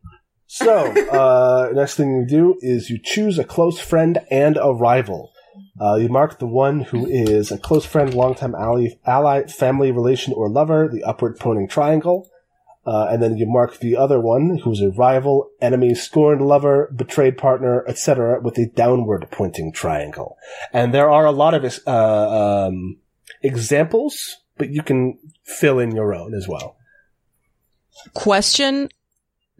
So 0.46 0.86
uh, 1.10 1.70
next 1.74 1.94
thing 1.96 2.16
you 2.16 2.26
do 2.26 2.56
is 2.60 2.90
you 2.90 2.98
choose 3.02 3.38
a 3.38 3.44
close 3.44 3.78
friend 3.78 4.18
and 4.30 4.56
a 4.60 4.72
rival. 4.72 5.30
Uh, 5.80 5.94
you 5.96 6.08
mark 6.08 6.38
the 6.40 6.46
one 6.46 6.80
who 6.80 7.06
is 7.06 7.52
a 7.52 7.58
close 7.58 7.84
friend, 7.84 8.14
longtime 8.14 8.54
ally, 8.56 8.88
ally, 9.06 9.44
family 9.44 9.92
relation, 9.92 10.32
or 10.32 10.48
lover, 10.48 10.88
the 10.92 11.02
upward 11.04 11.38
pointing 11.38 11.68
triangle. 11.68 12.28
Uh, 12.86 13.06
and 13.10 13.22
then 13.22 13.36
you 13.38 13.46
mark 13.46 13.78
the 13.78 13.96
other 13.96 14.20
one, 14.20 14.58
who's 14.62 14.80
a 14.82 14.90
rival, 14.90 15.48
enemy, 15.62 15.94
scorned 15.94 16.42
lover, 16.42 16.92
betrayed 16.94 17.38
partner, 17.38 17.82
etc., 17.88 18.40
with 18.42 18.58
a 18.58 18.66
downward 18.66 19.26
pointing 19.30 19.72
triangle. 19.72 20.36
And 20.72 20.92
there 20.92 21.10
are 21.10 21.24
a 21.24 21.30
lot 21.32 21.54
of 21.54 21.78
uh, 21.86 22.66
um, 22.66 22.98
examples, 23.42 24.36
but 24.58 24.68
you 24.70 24.82
can 24.82 25.18
fill 25.44 25.78
in 25.78 25.96
your 25.96 26.14
own 26.14 26.34
as 26.34 26.46
well. 26.46 26.76
Question. 28.12 28.88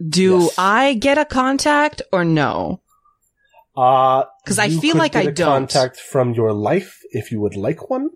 Do 0.07 0.39
Yes. 0.41 0.55
I 0.57 0.93
get 0.93 1.17
a 1.17 1.25
contact 1.25 2.01
or 2.11 2.25
no? 2.25 2.81
Uh 3.77 4.23
'Cause 4.45 4.59
I 4.59 4.69
feel 4.69 4.93
could 4.93 4.99
like 4.99 5.13
get 5.13 5.25
I 5.25 5.29
a 5.29 5.31
don't. 5.33 5.47
contact 5.47 5.99
from 5.99 6.33
your 6.33 6.53
life 6.53 6.99
if 7.11 7.31
you 7.31 7.41
would 7.41 7.55
like 7.55 7.89
one. 7.89 8.09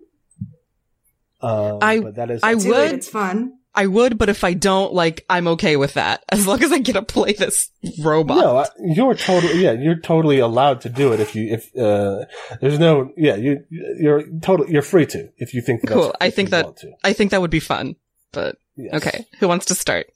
Um, 1.42 1.78
I- 1.82 2.00
but 2.00 2.14
that 2.16 2.30
is 2.30 2.40
I 2.42 2.54
would- 2.54 2.66
it. 2.66 2.92
It's 2.94 3.08
fun. 3.08 3.54
I 3.74 3.86
would, 3.86 4.18
but 4.18 4.28
if 4.28 4.42
I 4.42 4.52
don't, 4.54 4.92
like, 4.92 5.24
I'm 5.30 5.46
okay 5.48 5.76
with 5.76 5.94
that. 5.94 6.24
As 6.28 6.46
long 6.46 6.62
as 6.62 6.72
I 6.72 6.78
get 6.78 6.94
to 6.94 7.02
play 7.02 7.34
this 7.34 7.70
robot. 8.02 8.38
no, 8.38 8.56
I- 8.58 8.68
you're 8.94 9.14
totally 9.14 9.62
yeah, 9.62 9.72
you're 9.72 10.00
totally 10.00 10.38
allowed 10.40 10.80
to 10.82 10.88
do 10.88 11.12
it 11.12 11.20
if 11.20 11.34
you 11.36 11.52
if 11.54 11.70
uh 11.76 12.24
there's 12.60 12.78
no 12.80 13.12
yeah 13.16 13.36
you 13.36 13.64
you're 13.70 14.24
totally 14.40 14.72
you're 14.72 14.82
free 14.82 15.06
to 15.06 15.28
if 15.38 15.54
you 15.54 15.62
think 15.62 15.82
that's, 15.82 15.94
Cool. 15.94 16.14
I 16.20 16.30
think 16.30 16.50
that- 16.50 16.82
I 17.04 17.12
think 17.12 17.30
that 17.30 17.40
would 17.40 17.50
be 17.52 17.60
fun. 17.60 17.96
But, 18.32 18.56
Yes. 18.76 18.94
okay. 18.94 19.26
Who 19.40 19.48
wants 19.48 19.66
to 19.66 19.74
start? 19.74 20.06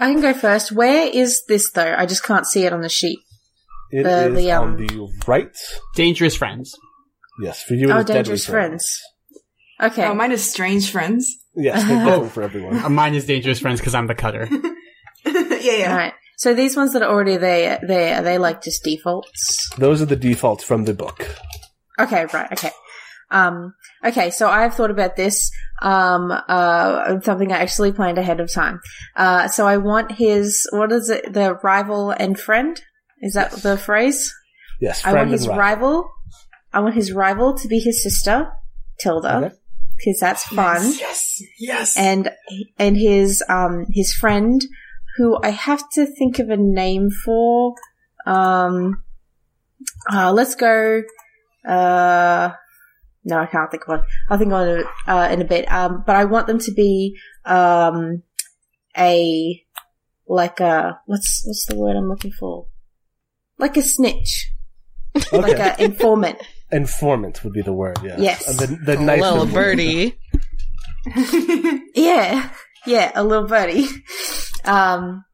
I 0.00 0.12
can 0.12 0.20
go 0.20 0.32
first. 0.34 0.72
Where 0.72 1.08
is 1.08 1.42
this 1.48 1.70
though? 1.72 1.94
I 1.96 2.06
just 2.06 2.24
can't 2.24 2.46
see 2.46 2.64
it 2.64 2.72
on 2.72 2.80
the 2.80 2.88
sheet. 2.88 3.18
It 3.90 4.02
The- 4.04 4.28
is 4.28 4.34
the, 4.36 4.52
on 4.52 4.68
um, 4.70 4.76
the 4.78 5.08
right. 5.26 5.48
Dangerous 5.94 6.34
friends. 6.36 6.74
Yes, 7.42 7.62
for 7.62 7.74
you. 7.74 7.88
it 7.88 7.92
Oh, 7.92 7.98
is 7.98 8.04
Deadly 8.04 8.14
dangerous 8.22 8.46
friends. 8.46 9.00
Okay. 9.80 10.04
Oh, 10.06 10.14
mine 10.14 10.32
is 10.32 10.48
strange 10.48 10.90
friends. 10.90 11.36
Yes, 11.56 11.84
they're 11.86 12.04
different 12.04 12.32
for 12.32 12.42
everyone. 12.42 12.78
Uh, 12.84 12.88
Mine 12.88 13.14
is 13.14 13.26
dangerous 13.26 13.60
friends 13.60 13.80
because 13.80 13.94
I'm 13.94 14.06
the 14.06 14.14
cutter. 14.14 14.48
yeah, 15.26 15.58
yeah. 15.60 15.90
All 15.92 15.96
right. 15.96 16.14
So 16.36 16.52
these 16.52 16.76
ones 16.76 16.92
that 16.92 17.02
are 17.02 17.08
already 17.10 17.36
there, 17.36 17.80
there 17.86 18.16
are 18.18 18.22
they 18.22 18.38
like 18.38 18.62
just 18.62 18.82
defaults? 18.82 19.70
Those 19.78 20.02
are 20.02 20.06
the 20.06 20.16
defaults 20.16 20.64
from 20.64 20.84
the 20.84 20.94
book. 20.94 21.28
Okay, 21.98 22.26
right. 22.32 22.50
Okay. 22.52 22.70
Um, 23.30 23.74
okay. 24.04 24.30
So 24.30 24.48
I've 24.48 24.74
thought 24.74 24.90
about 24.90 25.16
this. 25.16 25.50
Um, 25.80 26.32
uh, 26.32 27.20
something 27.22 27.52
I 27.52 27.58
actually 27.58 27.92
planned 27.92 28.18
ahead 28.18 28.40
of 28.40 28.52
time. 28.52 28.80
Uh, 29.16 29.48
so 29.48 29.66
I 29.66 29.76
want 29.76 30.12
his 30.12 30.66
what 30.72 30.90
is 30.92 31.08
it? 31.10 31.32
The 31.32 31.54
rival 31.62 32.10
and 32.10 32.38
friend. 32.38 32.80
Is 33.20 33.34
that 33.34 33.52
Yes. 33.52 33.62
the 33.62 33.78
phrase? 33.78 34.34
Yes, 34.80 35.04
I 35.04 35.12
want 35.14 35.30
his 35.30 35.46
and 35.46 35.56
rival. 35.56 36.10
I 36.72 36.80
want 36.80 36.94
his 36.94 37.12
rival 37.12 37.56
to 37.58 37.68
be 37.68 37.78
his 37.78 38.02
sister, 38.02 38.50
Tilda, 38.98 39.36
Okay. 39.36 39.54
Because 39.96 40.18
that's 40.20 40.44
fun. 40.44 40.82
Yes. 40.98 41.42
Yes. 41.58 41.96
and 41.98 42.30
and 42.78 42.96
his 42.96 43.42
um 43.48 43.86
his 43.90 44.12
friend 44.12 44.62
who 45.16 45.38
I 45.42 45.50
have 45.50 45.82
to 45.92 46.06
think 46.06 46.38
of 46.38 46.50
a 46.50 46.56
name 46.56 47.10
for. 47.10 47.74
Um, 48.26 49.02
uh, 50.10 50.32
let's 50.32 50.54
go. 50.54 51.02
Uh, 51.66 52.50
no, 53.24 53.38
I 53.38 53.46
can't 53.46 53.70
think 53.70 53.84
of 53.84 53.88
one. 53.88 54.02
I'll 54.28 54.38
think 54.38 54.52
on 54.52 54.68
it 54.68 54.86
uh, 55.06 55.28
in 55.30 55.40
a 55.40 55.44
bit. 55.44 55.70
Um, 55.70 56.02
but 56.06 56.16
I 56.16 56.24
want 56.24 56.46
them 56.46 56.58
to 56.60 56.72
be 56.72 57.16
um 57.44 58.22
a 58.96 59.62
like 60.26 60.60
a 60.60 61.00
what's 61.06 61.42
what's 61.46 61.66
the 61.66 61.76
word 61.76 61.96
I'm 61.96 62.08
looking 62.08 62.32
for? 62.32 62.66
Like 63.58 63.76
a 63.76 63.82
snitch, 63.82 64.50
Okay. 65.16 65.38
like 65.38 65.58
an 65.60 65.74
informant. 65.90 66.38
Informant 66.74 67.42
would 67.44 67.52
be 67.52 67.62
the 67.62 67.72
word. 67.72 67.98
Yes. 68.02 68.18
Yes. 68.20 68.48
Uh, 68.48 68.66
The, 68.66 68.66
the 68.84 68.96
nice 68.96 69.20
Little 69.20 69.42
informant. 69.42 69.54
birdie. 69.54 70.18
Yeah, 71.94 72.50
yeah, 72.86 73.12
a 73.14 73.22
little 73.22 73.46
buddy, 73.46 73.86
um, 74.64 75.24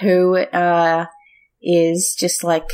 who 0.00 0.36
uh, 0.36 1.06
is 1.60 2.14
just 2.18 2.44
like 2.44 2.68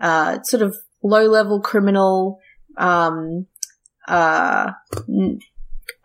uh, 0.00 0.42
sort 0.42 0.62
of 0.62 0.76
low 1.02 1.26
level 1.26 1.60
criminal. 1.60 2.40
Um, 2.76 3.46
uh, 4.06 4.72
n- 5.08 5.40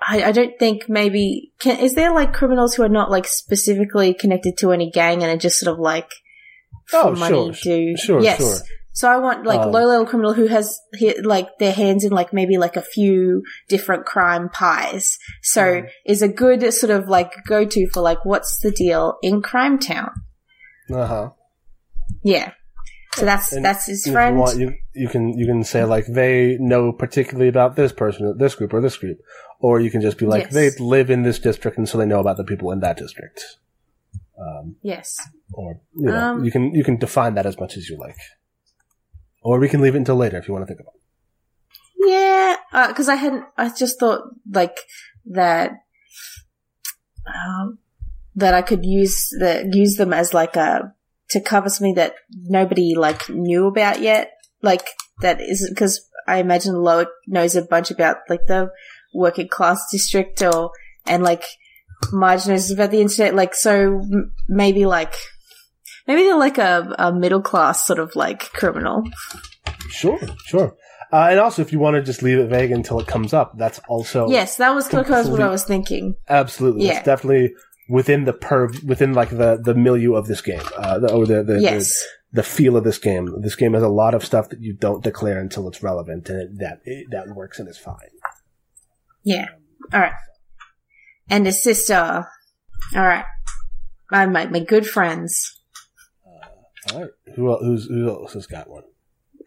I, 0.07 0.23
I 0.25 0.31
don't 0.31 0.57
think 0.59 0.87
maybe 0.87 1.51
can, 1.59 1.79
is 1.79 1.95
there 1.95 2.13
like 2.13 2.33
criminals 2.33 2.75
who 2.75 2.83
are 2.83 2.89
not 2.89 3.11
like 3.11 3.27
specifically 3.27 4.13
connected 4.13 4.57
to 4.59 4.71
any 4.71 4.89
gang 4.91 5.21
and 5.23 5.31
are 5.31 5.37
just 5.37 5.59
sort 5.59 5.73
of 5.73 5.79
like 5.79 6.09
for 6.87 6.97
Oh, 6.99 7.15
money 7.15 7.53
sure, 7.53 7.77
do 7.77 7.97
sure, 7.97 8.21
yes. 8.21 8.37
sure. 8.37 8.57
So 8.95 9.09
I 9.09 9.17
want 9.17 9.45
like 9.45 9.59
Um, 9.59 9.71
low 9.71 9.85
level 9.85 10.05
criminal 10.05 10.33
who 10.33 10.47
has 10.47 10.79
like 11.21 11.49
their 11.59 11.73
hands 11.73 12.03
in 12.05 12.11
like 12.13 12.31
maybe 12.31 12.57
like 12.57 12.77
a 12.77 12.81
few 12.81 13.43
different 13.67 14.05
crime 14.05 14.47
pies. 14.49 15.17
So 15.43 15.61
Mhm. 15.61 15.89
is 16.05 16.21
a 16.21 16.29
good 16.43 16.73
sort 16.73 16.91
of 16.97 17.09
like 17.09 17.31
go 17.45 17.65
to 17.65 17.89
for 17.93 18.01
like 18.01 18.23
what's 18.23 18.57
the 18.57 18.71
deal 18.71 19.17
in 19.21 19.41
Crime 19.41 19.77
Town? 19.79 20.11
Uh 20.89 21.07
huh. 21.07 21.29
Yeah. 22.23 22.51
So 23.15 23.25
that's 23.25 23.51
And 23.51 23.63
that's 23.65 23.85
his 23.85 24.07
friend. 24.07 24.35
You, 24.35 24.41
want, 24.41 24.59
you, 24.59 24.73
you 24.93 25.09
can 25.09 25.37
you 25.37 25.45
can 25.45 25.63
say 25.63 25.83
like 25.83 26.05
they 26.07 26.57
know 26.59 26.91
particularly 26.93 27.49
about 27.49 27.75
this 27.75 27.91
person, 27.91 28.37
this 28.37 28.55
group, 28.55 28.73
or 28.73 28.81
this 28.81 28.97
group, 28.97 29.19
or 29.59 29.79
you 29.81 29.91
can 29.91 30.01
just 30.01 30.17
be 30.17 30.25
like 30.25 30.43
Yes. 30.43 30.53
they 30.53 30.69
live 30.83 31.09
in 31.09 31.23
this 31.23 31.39
district 31.39 31.77
and 31.77 31.87
so 31.89 31.97
they 31.97 32.05
know 32.05 32.19
about 32.21 32.37
the 32.37 32.43
people 32.45 32.71
in 32.71 32.79
that 32.79 32.97
district. 32.97 33.57
Um, 34.39 34.75
yes. 34.81 35.17
or 35.53 35.79
you 35.95 36.11
know, 36.11 36.17
Um, 36.17 36.43
you 36.45 36.51
can 36.51 36.73
you 36.73 36.83
can 36.83 36.97
define 36.97 37.33
that 37.35 37.45
as 37.45 37.57
much 37.59 37.75
as 37.77 37.89
you 37.89 37.97
like, 37.97 38.17
or 39.45 39.59
we 39.59 39.69
can 39.69 39.79
leave 39.79 39.93
it 39.93 39.99
until 39.99 40.15
later 40.15 40.37
if 40.37 40.47
you 40.47 40.53
want 40.55 40.63
to 40.63 40.67
think 40.67 40.79
about. 40.79 40.95
it. 40.95 41.01
Yeah, 42.07 42.87
because 42.87 43.07
I 43.07 43.15
hadn't. 43.15 43.45
I 43.57 43.69
just 43.69 43.99
thought 43.99 44.23
like 44.51 44.77
that. 45.27 45.71
Um, 47.27 47.79
that 48.35 48.53
I 48.53 48.61
could 48.61 48.85
use 48.85 49.29
the 49.29 49.69
use 49.71 49.95
them 49.95 50.13
as 50.13 50.33
like 50.33 50.55
a 50.55 50.93
to 51.29 51.41
cover 51.41 51.69
something 51.69 51.95
that 51.95 52.15
nobody 52.31 52.95
like 52.95 53.29
knew 53.29 53.67
about 53.67 54.01
yet. 54.01 54.31
Like 54.61 54.87
that 55.21 55.39
is 55.41 55.69
because 55.69 56.07
I 56.27 56.37
imagine 56.37 56.73
Loic 56.73 57.07
knows 57.27 57.55
a 57.55 57.61
bunch 57.61 57.91
about 57.91 58.17
like 58.29 58.47
the 58.47 58.71
working 59.13 59.47
class 59.47 59.79
district 59.91 60.41
or 60.41 60.71
and 61.05 61.23
like 61.23 61.43
Marge 62.11 62.47
knows 62.47 62.71
about 62.71 62.91
the 62.91 63.01
internet. 63.01 63.35
Like 63.35 63.53
so, 63.53 63.99
m- 63.99 64.33
maybe 64.47 64.85
like 64.85 65.15
maybe 66.07 66.23
they're 66.23 66.37
like 66.37 66.57
a, 66.57 66.93
a 66.99 67.13
middle 67.13 67.41
class 67.41 67.85
sort 67.85 67.99
of 67.99 68.15
like 68.15 68.51
criminal. 68.53 69.03
Sure, 69.89 70.19
sure. 70.45 70.75
Uh, 71.13 71.27
and 71.29 71.39
also, 71.39 71.61
if 71.61 71.71
you 71.71 71.79
want 71.79 71.95
to 71.95 72.01
just 72.01 72.23
leave 72.23 72.39
it 72.39 72.49
vague 72.49 72.71
until 72.71 72.99
it 72.99 73.07
comes 73.07 73.33
up, 73.33 73.57
that's 73.57 73.79
also 73.87 74.27
yes, 74.29 74.57
that 74.57 74.73
was 74.73 74.91
of 74.93 75.29
what 75.29 75.41
I 75.41 75.49
was 75.49 75.63
thinking. 75.63 76.15
absolutely. 76.27 76.85
Yeah. 76.87 76.97
It's 76.97 77.05
definitely 77.05 77.53
within 77.87 78.25
the 78.25 78.33
perv, 78.33 78.83
within 78.83 79.13
like 79.13 79.29
the 79.29 79.59
the 79.63 79.75
milieu 79.75 80.15
of 80.15 80.27
this 80.27 80.41
game, 80.41 80.61
uh, 80.75 80.99
the, 80.99 81.13
or 81.13 81.25
the 81.25 81.43
the, 81.43 81.61
Yes. 81.61 81.89
the 82.31 82.41
the 82.41 82.43
feel 82.43 82.75
of 82.75 82.83
this 82.83 82.97
game. 82.97 83.41
This 83.41 83.55
game 83.55 83.73
has 83.73 83.83
a 83.83 83.87
lot 83.87 84.13
of 84.13 84.25
stuff 84.25 84.49
that 84.49 84.59
you 84.59 84.73
don't 84.73 85.03
declare 85.03 85.39
until 85.39 85.67
it's 85.69 85.81
relevant, 85.83 86.27
and 86.27 86.41
it, 86.41 86.59
that 86.59 86.79
it, 86.83 87.07
that 87.11 87.27
works 87.35 87.59
and 87.59 87.69
is 87.69 87.77
fine. 87.77 87.95
Yeah. 89.23 89.49
All 89.93 90.01
right. 90.01 90.13
And 91.29 91.45
his 91.45 91.63
sister. 91.63 92.27
All 92.95 93.01
right. 93.05 93.25
My 94.11 94.25
my, 94.25 94.47
my 94.47 94.59
good 94.59 94.87
friends. 94.87 95.54
All 96.93 97.01
right, 97.01 97.09
who 97.35 97.49
el- 97.49 97.59
who's 97.59 97.85
who 97.87 98.09
else 98.09 98.33
has 98.33 98.47
got 98.47 98.69
one? 98.69 98.83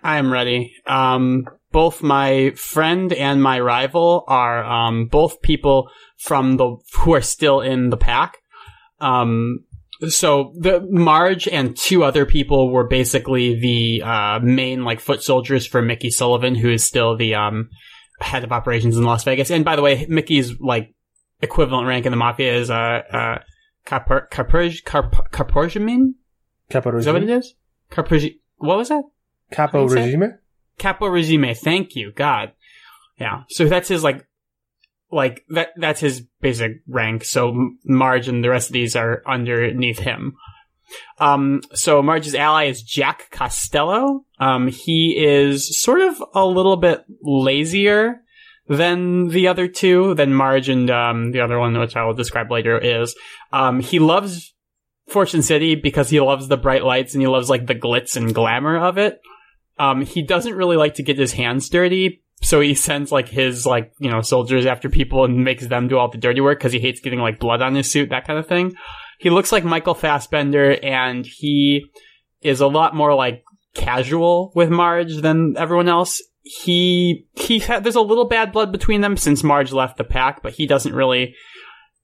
I 0.03 0.19
am 0.19 0.33
ready. 0.33 0.75
Um, 0.87 1.47
both 1.73 2.03
my 2.03 2.51
friend 2.51 3.13
and 3.13 3.43
my 3.43 3.61
rival 3.61 4.25
are 4.29 4.65
um, 4.65 5.07
both 5.07 5.43
people 5.43 5.91
from 6.17 6.57
the 6.57 6.77
who 6.95 7.15
are 7.15 7.23
still 7.23 7.61
in 7.61 7.91
the 7.91 7.97
pack. 7.97 8.39
Um, 9.01 9.65
so 10.09 10.53
the 10.57 10.87
Marge 10.89 11.49
and 11.49 11.77
two 11.77 12.05
other 12.05 12.25
people 12.25 12.71
were 12.71 12.87
basically 12.87 13.59
the 13.61 14.03
uh, 14.03 14.39
main 14.41 14.85
like 14.85 15.01
foot 15.01 15.23
soldiers 15.23 15.67
for 15.67 15.83
Mickey 15.83 16.11
Sullivan, 16.11 16.55
who 16.55 16.71
is 16.71 16.85
still 16.85 17.17
the 17.17 17.35
um, 17.35 17.69
head 18.21 18.45
of 18.45 18.53
operations 18.53 18.97
in 18.97 19.03
Las 19.05 19.25
Vegas. 19.25 19.51
And 19.51 19.65
by 19.65 19.77
the 19.77 19.83
way, 19.83 20.07
Mickey's 20.09 20.59
like 20.61 20.95
equivalent 21.43 21.89
rank 21.89 22.07
in 22.07 22.13
the 22.13 22.17
mafia 22.17 22.57
is 22.57 22.71
uh, 22.71 23.03
uh, 23.13 23.39
Carper? 23.85 24.29
Capo 26.71 26.97
Is 26.97 27.05
that 27.07 27.15
what 27.15 27.23
it 27.23 27.27
regime. 27.27 28.39
what 28.59 28.77
was 28.79 28.89
that? 28.91 29.05
Capo 29.51 29.81
How 29.81 29.87
do 29.89 29.95
you 29.95 29.97
say 29.97 30.13
it? 30.13 30.17
regime. 30.19 30.39
Capo 30.79 31.07
Regime. 31.07 31.55
Thank 31.55 31.97
you, 31.97 32.13
God. 32.13 32.53
Yeah. 33.19 33.43
So 33.49 33.67
that's 33.67 33.89
his 33.89 34.05
like, 34.05 34.27
like 35.11 35.45
that. 35.49 35.71
That's 35.77 36.01
his 36.01 36.21
basic 36.41 36.83
rank. 36.87 37.25
So 37.25 37.71
Marge 37.85 38.29
and 38.29 38.45
the 38.45 38.51
rest 38.51 38.69
of 38.69 38.75
these 38.75 38.95
are 38.95 39.23
underneath 39.27 39.99
him. 39.99 40.37
Um. 41.19 41.63
So 41.75 42.03
Marge's 42.03 42.35
ally 42.35 42.65
is 42.67 42.83
Jack 42.83 43.31
Costello. 43.31 44.25
Um. 44.39 44.69
He 44.69 45.17
is 45.19 45.83
sort 45.83 46.01
of 46.01 46.23
a 46.35 46.47
little 46.47 46.77
bit 46.77 47.05
lazier 47.23 48.23
than 48.69 49.29
the 49.29 49.49
other 49.49 49.67
two, 49.67 50.15
than 50.15 50.33
Marge 50.33 50.69
and 50.69 50.91
um 50.91 51.33
the 51.33 51.41
other 51.41 51.59
one, 51.59 51.77
which 51.79 51.97
I 51.97 52.05
will 52.05 52.15
describe 52.15 52.51
later. 52.51 52.79
Is 52.79 53.17
um 53.53 53.81
he 53.81 53.99
loves 53.99 54.55
Fortune 55.09 55.43
City 55.43 55.75
because 55.75 56.11
he 56.11 56.21
loves 56.21 56.49
the 56.49 56.57
bright 56.57 56.85
lights 56.85 57.15
and 57.15 57.23
he 57.23 57.29
loves 57.29 57.49
like 57.49 57.67
the 57.67 57.75
glitz 57.75 58.17
and 58.17 58.35
glamour 58.35 58.77
of 58.77 58.99
it. 58.99 59.21
Um, 59.79 60.03
he 60.03 60.23
doesn't 60.23 60.55
really 60.55 60.77
like 60.77 60.95
to 60.95 61.03
get 61.03 61.19
his 61.19 61.33
hands 61.33 61.69
dirty, 61.69 62.23
so 62.43 62.61
he 62.61 62.75
sends 62.75 63.13
like 63.13 63.29
his 63.29 63.65
like 63.65 63.93
you 63.99 64.11
know 64.11 64.23
soldiers 64.23 64.67
after 64.67 64.89
people 64.89 65.25
and 65.25 65.45
makes 65.45 65.67
them 65.67 65.89
do 65.89 65.99
all 65.99 66.11
the 66.11 66.19
dirty 66.19 66.41
work 66.41 66.59
because 66.59 66.73
he 66.73 66.81
hates 66.81 67.01
getting 67.01 67.21
like 67.21 67.39
blood 67.39 67.63
on 67.63 67.75
his 67.75 67.91
suit, 67.91 68.11
that 68.11 68.27
kind 68.27 68.39
of 68.39 68.47
thing. 68.47 68.75
He 69.19 69.31
looks 69.31 69.53
like 69.53 69.65
Michael 69.65 69.95
Fassbender, 69.95 70.79
and 70.83 71.25
he 71.27 71.87
is 72.41 72.61
a 72.61 72.67
lot 72.67 72.95
more 72.95 73.15
like 73.15 73.45
casual 73.75 74.53
with 74.55 74.71
Marge 74.71 75.17
than 75.23 75.57
everyone 75.57 75.89
else. 75.89 76.23
He 76.43 77.27
he 77.35 77.61
ha- 77.61 77.81
there's 77.81 77.95
a 77.95 78.01
little 78.01 78.27
bad 78.27 78.53
blood 78.53 78.73
between 78.73 79.01
them 79.01 79.17
since 79.17 79.45
Marge 79.45 79.73
left 79.73 79.97
the 79.97 80.05
pack, 80.05 80.43
but 80.43 80.55
he 80.55 80.67
doesn't 80.67 80.95
really 80.95 81.35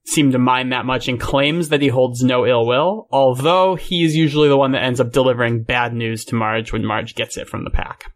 seem 0.05 0.31
to 0.31 0.39
mind 0.39 0.71
that 0.71 0.85
much 0.85 1.07
and 1.07 1.19
claims 1.19 1.69
that 1.69 1.81
he 1.81 1.87
holds 1.87 2.23
no 2.23 2.45
ill 2.45 2.65
will, 2.65 3.07
although 3.11 3.75
he's 3.75 4.15
usually 4.15 4.47
the 4.47 4.57
one 4.57 4.71
that 4.71 4.83
ends 4.83 4.99
up 4.99 5.11
delivering 5.11 5.63
bad 5.63 5.93
news 5.93 6.25
to 6.25 6.35
Marge 6.35 6.71
when 6.71 6.85
Marge 6.85 7.15
gets 7.15 7.37
it 7.37 7.49
from 7.49 7.63
the 7.63 7.71
pack. 7.71 8.11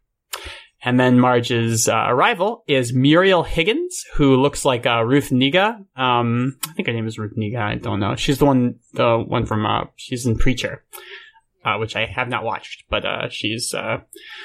And 0.81 0.97
then 0.97 1.19
Marge's 1.19 1.89
uh, 1.89 2.13
rival 2.13 2.63
is 2.67 2.93
Muriel 2.93 3.43
Higgins, 3.43 4.05
who 4.13 4.37
looks 4.37 4.63
like 4.63 4.85
uh, 4.85 5.03
Ruth 5.03 5.29
Negga. 5.29 5.77
Um, 5.97 6.57
I 6.69 6.73
think 6.73 6.87
her 6.87 6.93
name 6.93 7.07
is 7.07 7.19
Ruth 7.19 7.35
Negga. 7.37 7.59
I 7.59 7.75
don't 7.75 7.99
know. 7.99 8.15
She's 8.15 8.37
the 8.37 8.45
one, 8.45 8.75
the 8.93 9.17
one 9.17 9.45
from 9.45 9.65
uh, 9.65 9.85
she's 9.97 10.25
in 10.25 10.37
Preacher, 10.37 10.85
uh, 11.65 11.77
which 11.77 11.97
I 11.97 12.05
have 12.05 12.29
not 12.29 12.45
watched, 12.45 12.85
but 12.89 13.03
uh, 13.05 13.27
she's 13.29 13.73
uh, 13.73 13.97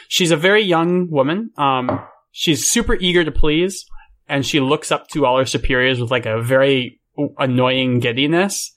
she's 0.08 0.32
a 0.32 0.36
very 0.36 0.62
young 0.62 1.08
woman. 1.08 1.50
Um, 1.56 2.00
she's 2.32 2.66
super 2.66 2.96
eager 2.96 3.22
to 3.22 3.30
please, 3.30 3.86
and 4.28 4.44
she 4.44 4.58
looks 4.58 4.90
up 4.90 5.06
to 5.08 5.26
all 5.26 5.38
her 5.38 5.46
superiors 5.46 6.00
with 6.00 6.10
like 6.10 6.26
a 6.26 6.42
very 6.42 7.00
annoying 7.38 8.00
giddiness. 8.00 8.72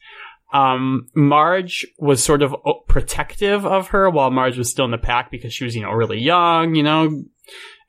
Um, 0.54 1.08
Marge 1.14 1.86
was 2.00 2.24
sort 2.24 2.42
of 2.42 2.56
protective 2.88 3.66
of 3.66 3.90
her 3.90 4.10
while 4.10 4.32
Marge 4.32 4.58
was 4.58 4.72
still 4.72 4.86
in 4.86 4.92
the 4.92 4.98
pack 4.98 5.30
because 5.30 5.54
she 5.54 5.66
was, 5.66 5.76
you 5.76 5.82
know, 5.82 5.92
really 5.92 6.20
young, 6.20 6.74
you 6.76 6.84
know, 6.84 7.24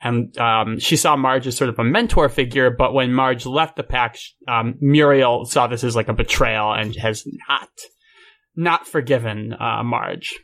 and 0.00 0.36
um, 0.38 0.78
she 0.78 0.96
saw 0.96 1.16
Marge 1.16 1.46
as 1.46 1.56
sort 1.56 1.70
of 1.70 1.78
a 1.78 1.84
mentor 1.84 2.28
figure. 2.28 2.70
But 2.70 2.94
when 2.94 3.12
Marge 3.12 3.46
left 3.46 3.76
the 3.76 3.82
pack, 3.82 4.16
um, 4.46 4.74
Muriel 4.80 5.44
saw 5.44 5.66
this 5.66 5.84
as 5.84 5.96
like 5.96 6.08
a 6.08 6.12
betrayal 6.14 6.72
and 6.72 6.94
has 6.96 7.24
not 7.48 7.68
not 8.54 8.86
forgiven 8.86 9.54
uh, 9.58 9.82
Marge. 9.84 10.34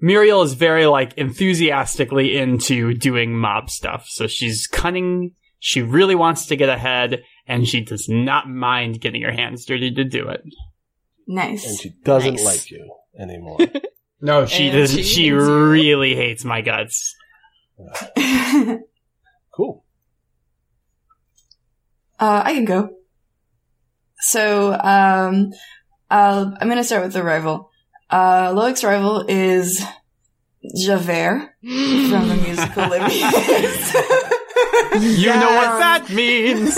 Muriel 0.00 0.42
is 0.42 0.54
very 0.54 0.86
like 0.86 1.12
enthusiastically 1.14 2.36
into 2.36 2.94
doing 2.94 3.36
mob 3.36 3.68
stuff, 3.68 4.06
so 4.08 4.26
she's 4.26 4.66
cunning. 4.66 5.32
She 5.58 5.82
really 5.82 6.14
wants 6.14 6.46
to 6.46 6.56
get 6.56 6.70
ahead, 6.70 7.22
and 7.50 7.66
she 7.68 7.82
does 7.82 8.08
not 8.08 8.48
mind 8.48 9.00
getting 9.00 9.22
her 9.22 9.32
hands 9.32 9.64
dirty 9.66 9.92
to 9.92 10.04
do 10.04 10.28
it. 10.28 10.42
Nice. 11.26 11.66
And 11.68 11.78
she 11.78 11.90
doesn't 12.04 12.34
Nice. 12.36 12.44
like 12.44 12.70
you 12.70 12.90
anymore. 13.18 13.58
No, 14.22 14.44
she 14.44 14.68
does. 14.70 14.90
she 14.92 15.02
She, 15.02 15.28
hates 15.30 15.46
you. 15.46 15.70
really 15.70 16.14
hates 16.14 16.44
my 16.44 16.60
guts. 16.60 17.16
cool. 19.50 19.82
Uh, 22.18 22.42
I 22.44 22.52
can 22.52 22.66
go. 22.66 22.90
So, 24.18 24.74
um, 24.74 25.52
uh, 26.10 26.50
I'm 26.60 26.68
gonna 26.68 26.84
start 26.84 27.02
with 27.04 27.14
the 27.14 27.22
rival. 27.22 27.70
Uh, 28.10 28.52
Loic's 28.54 28.84
rival 28.84 29.24
is 29.26 29.82
Javert 30.76 31.54
from 31.62 32.28
the 32.28 32.38
musical 32.46 32.88
Les 32.88 32.98
Mis. 33.00 33.94
You 35.18 35.28
know 35.28 35.50
what 35.54 35.78
that 35.78 36.10
means. 36.10 36.76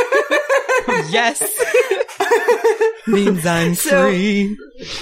yes. 1.10 1.42
Means 3.06 3.44
I'm 3.46 3.74
So- 3.74 4.02
free. 4.10 4.56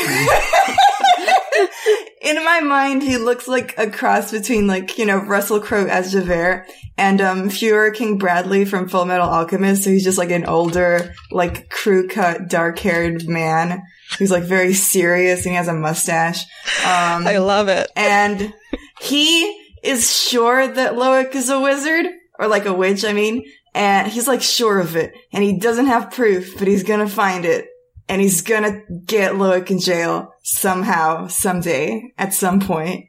In 2.22 2.44
my 2.44 2.60
mind, 2.60 3.02
he 3.02 3.16
looks 3.16 3.48
like 3.48 3.76
a 3.78 3.90
cross 3.90 4.30
between, 4.30 4.66
like, 4.66 4.98
you 4.98 5.06
know, 5.06 5.16
Russell 5.18 5.58
Crowe 5.60 5.86
as 5.86 6.12
Javert 6.12 6.66
and, 6.98 7.20
um, 7.20 7.48
Fuhrer 7.48 7.94
King 7.94 8.18
Bradley 8.18 8.64
from 8.66 8.88
Full 8.88 9.06
Metal 9.06 9.28
Alchemist. 9.28 9.84
So 9.84 9.90
he's 9.90 10.04
just 10.04 10.18
like 10.18 10.30
an 10.30 10.44
older, 10.44 11.14
like, 11.30 11.70
crew 11.70 12.06
cut, 12.08 12.48
dark 12.48 12.78
haired 12.78 13.26
man 13.26 13.82
who's 14.18 14.30
like 14.30 14.42
very 14.44 14.74
serious 14.74 15.44
and 15.46 15.52
he 15.52 15.56
has 15.56 15.68
a 15.68 15.72
mustache. 15.72 16.42
Um, 16.84 17.26
I 17.26 17.38
love 17.38 17.68
it. 17.68 17.90
and 17.96 18.52
he 19.00 19.56
is 19.82 20.14
sure 20.14 20.66
that 20.66 20.92
Loic 20.94 21.34
is 21.34 21.48
a 21.48 21.58
wizard, 21.60 22.06
or 22.38 22.48
like 22.48 22.66
a 22.66 22.74
witch, 22.74 23.04
I 23.04 23.12
mean, 23.14 23.44
and 23.74 24.08
he's 24.08 24.26
like 24.28 24.42
sure 24.42 24.78
of 24.80 24.96
it, 24.96 25.12
and 25.32 25.42
he 25.44 25.58
doesn't 25.58 25.86
have 25.86 26.10
proof, 26.10 26.58
but 26.58 26.68
he's 26.68 26.82
gonna 26.82 27.08
find 27.08 27.44
it, 27.44 27.66
and 28.08 28.20
he's 28.20 28.42
gonna 28.42 28.82
get 29.04 29.32
Loic 29.34 29.70
in 29.70 29.78
jail 29.78 30.32
somehow, 30.42 31.26
someday, 31.28 32.12
at 32.18 32.34
some 32.34 32.60
point. 32.60 33.06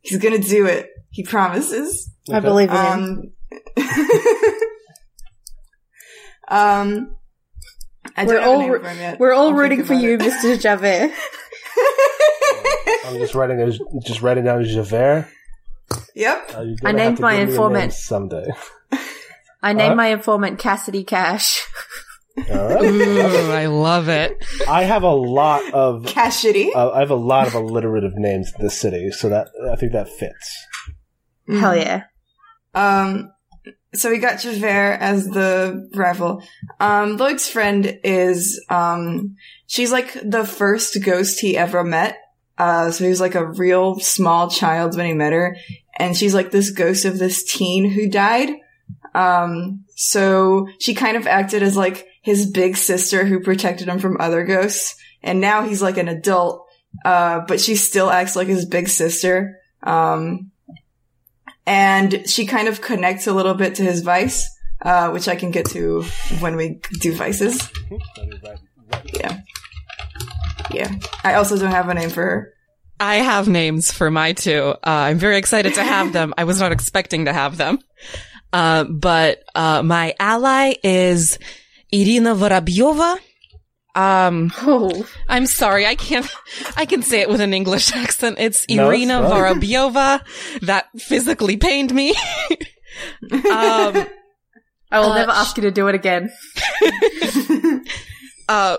He's 0.00 0.18
gonna 0.18 0.38
do 0.38 0.66
it. 0.66 0.90
He 1.10 1.22
promises. 1.22 2.10
I 2.32 2.40
believe 2.40 2.70
in 2.70 2.76
him. 2.76 3.32
Um, 3.76 3.82
um, 6.48 7.16
I 8.16 8.24
We're 8.24 8.34
don't 8.34 8.42
have 8.42 8.42
a 8.42 8.46
all 8.46 8.58
name 8.60 8.80
for 8.80 8.88
him 8.88 8.98
yet. 8.98 9.20
We're 9.20 9.32
all 9.32 9.48
I'll 9.48 9.54
rooting 9.54 9.84
for 9.84 9.92
about 9.94 10.02
you, 10.02 10.14
it. 10.14 10.20
Mr. 10.20 10.60
Javert. 10.60 11.12
I'm 13.06 13.18
just 13.18 13.34
writing 13.34 13.60
a, 13.60 13.70
just 14.04 14.22
writing 14.22 14.44
down 14.44 14.64
Javert. 14.64 15.28
yep. 16.14 16.50
Uh, 16.54 16.60
I 16.60 16.74
gonna 16.82 16.92
named 16.92 17.20
my 17.20 17.32
give 17.36 17.40
name 17.40 17.48
informant. 17.50 17.92
someday. 17.92 18.46
I 19.62 19.72
named 19.72 19.92
Uh? 19.92 19.96
my 19.96 20.08
informant 20.08 20.58
Cassidy 20.58 21.04
Cash. 21.04 21.64
All 22.50 22.68
right. 22.74 22.82
Ooh, 22.84 23.52
I 23.52 23.66
love 23.66 24.08
it. 24.08 24.42
I 24.68 24.84
have 24.84 25.02
a 25.02 25.14
lot 25.14 25.72
of 25.72 26.06
Cassidy. 26.06 26.72
uh, 26.74 26.90
I 26.90 27.00
have 27.00 27.10
a 27.10 27.14
lot 27.14 27.46
of 27.46 27.54
alliterative 27.54 28.14
names 28.16 28.52
in 28.58 28.64
this 28.64 28.78
city, 28.78 29.10
so 29.10 29.28
that 29.28 29.48
I 29.70 29.76
think 29.76 29.92
that 29.92 30.08
fits. 30.08 30.66
Hell 31.48 31.76
yeah. 31.76 32.04
Um, 32.74 33.32
so 33.94 34.08
we 34.10 34.18
got 34.18 34.40
Javert 34.40 34.96
as 35.00 35.26
the 35.28 35.90
rival. 35.94 36.42
Um, 36.80 37.18
Lloyd's 37.18 37.48
friend 37.48 37.98
is, 38.02 38.64
um, 38.70 39.36
she's 39.66 39.92
like 39.92 40.16
the 40.24 40.46
first 40.46 40.96
ghost 41.04 41.40
he 41.40 41.56
ever 41.58 41.84
met. 41.84 42.16
Uh, 42.56 42.90
so 42.90 43.04
he 43.04 43.10
was 43.10 43.20
like 43.20 43.34
a 43.34 43.44
real 43.46 43.98
small 44.00 44.48
child 44.48 44.96
when 44.96 45.04
he 45.06 45.12
met 45.12 45.32
her. 45.34 45.56
And 45.98 46.16
she's 46.16 46.32
like 46.34 46.50
this 46.50 46.70
ghost 46.70 47.04
of 47.04 47.18
this 47.18 47.44
teen 47.44 47.90
who 47.90 48.08
died. 48.08 48.50
Um, 49.14 49.84
so 49.96 50.68
she 50.78 50.94
kind 50.94 51.16
of 51.16 51.26
acted 51.26 51.62
as 51.62 51.76
like 51.76 52.06
his 52.22 52.50
big 52.50 52.76
sister 52.76 53.24
who 53.24 53.40
protected 53.40 53.88
him 53.88 53.98
from 53.98 54.16
other 54.20 54.44
ghosts. 54.44 54.96
And 55.22 55.40
now 55.40 55.62
he's 55.62 55.82
like 55.82 55.98
an 55.98 56.08
adult, 56.08 56.66
uh, 57.04 57.40
but 57.40 57.60
she 57.60 57.76
still 57.76 58.10
acts 58.10 58.36
like 58.36 58.48
his 58.48 58.64
big 58.64 58.88
sister. 58.88 59.58
Um, 59.82 60.50
and 61.66 62.28
she 62.28 62.46
kind 62.46 62.68
of 62.68 62.80
connects 62.80 63.26
a 63.26 63.32
little 63.32 63.54
bit 63.54 63.76
to 63.76 63.82
his 63.82 64.02
vice, 64.02 64.48
uh, 64.82 65.10
which 65.10 65.28
I 65.28 65.36
can 65.36 65.50
get 65.50 65.66
to 65.70 66.02
when 66.40 66.56
we 66.56 66.80
do 67.00 67.14
vices. 67.14 67.70
Yeah. 69.12 69.40
Yeah. 70.72 70.92
I 71.22 71.34
also 71.34 71.58
don't 71.58 71.70
have 71.70 71.88
a 71.88 71.94
name 71.94 72.10
for 72.10 72.22
her. 72.22 72.54
I 72.98 73.16
have 73.16 73.48
names 73.48 73.90
for 73.90 74.10
my 74.10 74.32
two. 74.32 74.62
Uh, 74.62 74.76
I'm 74.84 75.18
very 75.18 75.36
excited 75.36 75.74
to 75.74 75.82
have 75.82 76.12
them. 76.12 76.34
I 76.38 76.44
was 76.44 76.60
not 76.60 76.72
expecting 76.72 77.24
to 77.24 77.32
have 77.32 77.56
them. 77.56 77.78
Uh, 78.52 78.84
but, 78.84 79.42
uh, 79.54 79.82
my 79.82 80.14
ally 80.18 80.74
is 80.82 81.38
Irina 81.90 82.34
Vorobyova. 82.34 83.18
Um, 83.94 84.50
Oh, 84.62 85.06
I'm 85.28 85.44
sorry, 85.46 85.86
I 85.86 85.94
can't. 85.94 86.26
I 86.76 86.86
can 86.86 87.02
say 87.02 87.20
it 87.20 87.28
with 87.28 87.40
an 87.40 87.52
English 87.54 87.92
accent. 87.94 88.36
It's 88.38 88.66
No, 88.68 88.88
Irina. 88.88 89.20
Vorobyova. 89.22 90.20
That 90.62 90.86
physically 90.98 91.56
pained 91.58 91.94
me. 91.94 92.10
um, 93.32 94.06
I 94.90 94.98
will 95.00 95.12
Uh, 95.12 95.16
never 95.16 95.30
ask 95.32 95.56
you 95.56 95.62
to 95.64 95.70
do 95.70 95.88
it 95.88 95.94
again. 95.94 96.30
uh, 98.48 98.76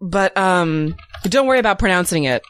but 0.00 0.36
um, 0.36 0.94
don't 1.24 1.46
worry 1.46 1.58
about 1.58 1.78
pronouncing 1.78 2.24
it. 2.24 2.42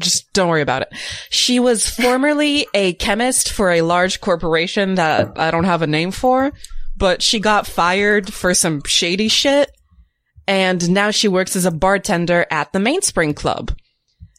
Just 0.00 0.32
don't 0.32 0.48
worry 0.48 0.62
about 0.62 0.82
it. 0.82 0.88
She 1.30 1.60
was 1.60 1.88
formerly 1.88 2.66
a 2.74 2.94
chemist 2.94 3.50
for 3.52 3.70
a 3.70 3.82
large 3.82 4.20
corporation 4.20 4.96
that 4.96 5.38
I 5.38 5.50
don't 5.50 5.64
have 5.64 5.82
a 5.82 5.86
name 5.86 6.10
for, 6.10 6.52
but 6.96 7.22
she 7.22 7.38
got 7.40 7.66
fired 7.66 8.32
for 8.32 8.54
some 8.54 8.82
shady 8.84 9.28
shit. 9.28 9.70
And 10.46 10.90
now 10.90 11.10
she 11.10 11.28
works 11.28 11.54
as 11.54 11.64
a 11.64 11.70
bartender 11.70 12.46
at 12.50 12.72
the 12.72 12.80
Mainspring 12.80 13.34
Club. 13.34 13.72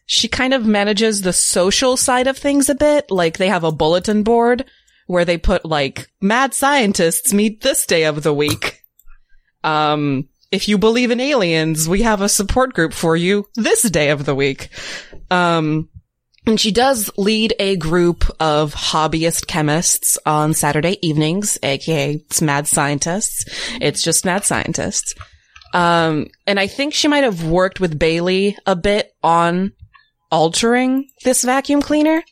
She 0.05 0.27
kind 0.27 0.53
of 0.53 0.65
manages 0.65 1.21
the 1.21 1.31
social 1.31 1.95
side 1.95 2.27
of 2.27 2.37
things 2.37 2.67
a 2.69 2.75
bit. 2.75 3.09
Like 3.09 3.37
they 3.37 3.47
have 3.47 3.63
a 3.63 3.71
bulletin 3.71 4.23
board 4.23 4.65
where 5.07 5.23
they 5.23 5.37
put 5.37 5.65
like 5.65 6.09
mad 6.21 6.53
scientists 6.53 7.33
meet 7.33 7.61
this 7.61 7.85
day 7.85 8.03
of 8.03 8.23
the 8.23 8.33
week. 8.33 8.81
Um, 9.63 10.27
if 10.51 10.67
you 10.67 10.77
believe 10.77 11.11
in 11.11 11.19
aliens, 11.19 11.87
we 11.87 12.01
have 12.01 12.21
a 12.21 12.29
support 12.29 12.73
group 12.73 12.93
for 12.93 13.15
you 13.15 13.47
this 13.55 13.83
day 13.83 14.09
of 14.09 14.25
the 14.25 14.35
week. 14.35 14.69
Um, 15.29 15.89
and 16.45 16.59
she 16.59 16.71
does 16.71 17.09
lead 17.17 17.53
a 17.59 17.75
group 17.77 18.25
of 18.39 18.73
hobbyist 18.73 19.47
chemists 19.47 20.17
on 20.25 20.53
Saturday 20.53 20.97
evenings, 21.01 21.57
aka 21.63 22.15
it's 22.15 22.41
mad 22.41 22.67
scientists. 22.67 23.45
It's 23.79 24.01
just 24.01 24.25
mad 24.25 24.43
scientists. 24.43 25.13
Um, 25.73 26.27
and 26.47 26.59
I 26.59 26.67
think 26.67 26.93
she 26.93 27.07
might 27.07 27.23
have 27.23 27.45
worked 27.45 27.79
with 27.79 27.97
Bailey 27.97 28.57
a 28.65 28.75
bit 28.75 29.11
on 29.23 29.71
altering 30.31 31.07
this 31.23 31.43
vacuum 31.43 31.81
cleaner. 31.81 32.23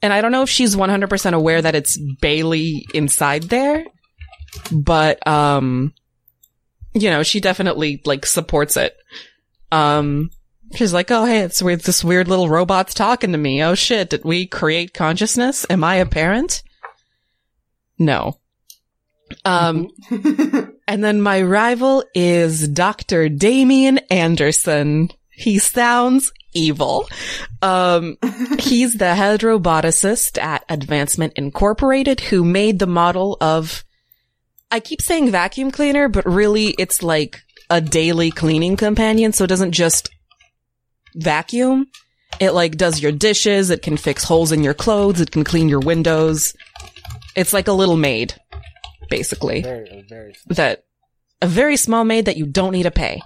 And 0.00 0.12
I 0.12 0.20
don't 0.20 0.32
know 0.32 0.42
if 0.42 0.50
she's 0.50 0.76
100% 0.76 1.34
aware 1.34 1.60
that 1.60 1.74
it's 1.74 1.98
Bailey 2.20 2.86
inside 2.94 3.44
there, 3.44 3.84
but, 4.70 5.26
um, 5.26 5.92
you 6.94 7.10
know, 7.10 7.22
she 7.22 7.40
definitely 7.40 8.00
like 8.04 8.24
supports 8.26 8.76
it. 8.76 8.96
Um, 9.72 10.30
she's 10.74 10.92
like, 10.92 11.10
oh, 11.10 11.24
hey, 11.24 11.40
it's 11.40 11.62
weird. 11.62 11.80
This 11.80 12.04
weird 12.04 12.28
little 12.28 12.48
robot's 12.48 12.94
talking 12.94 13.32
to 13.32 13.38
me. 13.38 13.62
Oh 13.62 13.74
shit. 13.74 14.10
Did 14.10 14.24
we 14.24 14.46
create 14.46 14.94
consciousness? 14.94 15.66
Am 15.68 15.84
I 15.84 15.96
a 15.96 16.06
parent? 16.06 16.62
No. 17.98 18.38
Um, 19.44 19.90
and 20.88 21.04
then 21.04 21.20
my 21.20 21.42
rival 21.42 22.04
is 22.14 22.68
Dr. 22.68 23.28
Damien 23.28 23.98
Anderson. 24.10 25.10
He 25.30 25.58
sounds 25.58 26.32
evil. 26.52 27.08
Um, 27.62 28.16
he's 28.58 28.96
the 28.98 29.14
head 29.14 29.40
roboticist 29.40 30.40
at 30.40 30.64
Advancement 30.68 31.32
Incorporated 31.34 32.20
who 32.20 32.44
made 32.44 32.78
the 32.78 32.86
model 32.86 33.36
of, 33.40 33.83
I 34.74 34.80
keep 34.80 35.00
saying 35.00 35.30
vacuum 35.30 35.70
cleaner, 35.70 36.08
but 36.08 36.26
really 36.26 36.70
it's 36.70 37.00
like 37.00 37.44
a 37.70 37.80
daily 37.80 38.32
cleaning 38.32 38.76
companion. 38.76 39.32
So 39.32 39.44
it 39.44 39.46
doesn't 39.46 39.70
just 39.70 40.10
vacuum. 41.14 41.86
It 42.40 42.50
like 42.50 42.76
does 42.76 43.00
your 43.00 43.12
dishes. 43.12 43.70
It 43.70 43.82
can 43.82 43.96
fix 43.96 44.24
holes 44.24 44.50
in 44.50 44.64
your 44.64 44.74
clothes. 44.74 45.20
It 45.20 45.30
can 45.30 45.44
clean 45.44 45.68
your 45.68 45.78
windows. 45.78 46.54
It's 47.36 47.52
like 47.52 47.68
a 47.68 47.72
little 47.72 47.96
maid, 47.96 48.34
basically 49.08 49.62
Very, 49.62 50.04
very. 50.08 50.34
that 50.48 50.82
a 51.40 51.46
very 51.46 51.76
small 51.76 52.02
maid 52.02 52.24
that 52.24 52.36
you 52.36 52.44
don't 52.44 52.72
need 52.72 52.82
to 52.82 52.90
pay. 52.90 53.22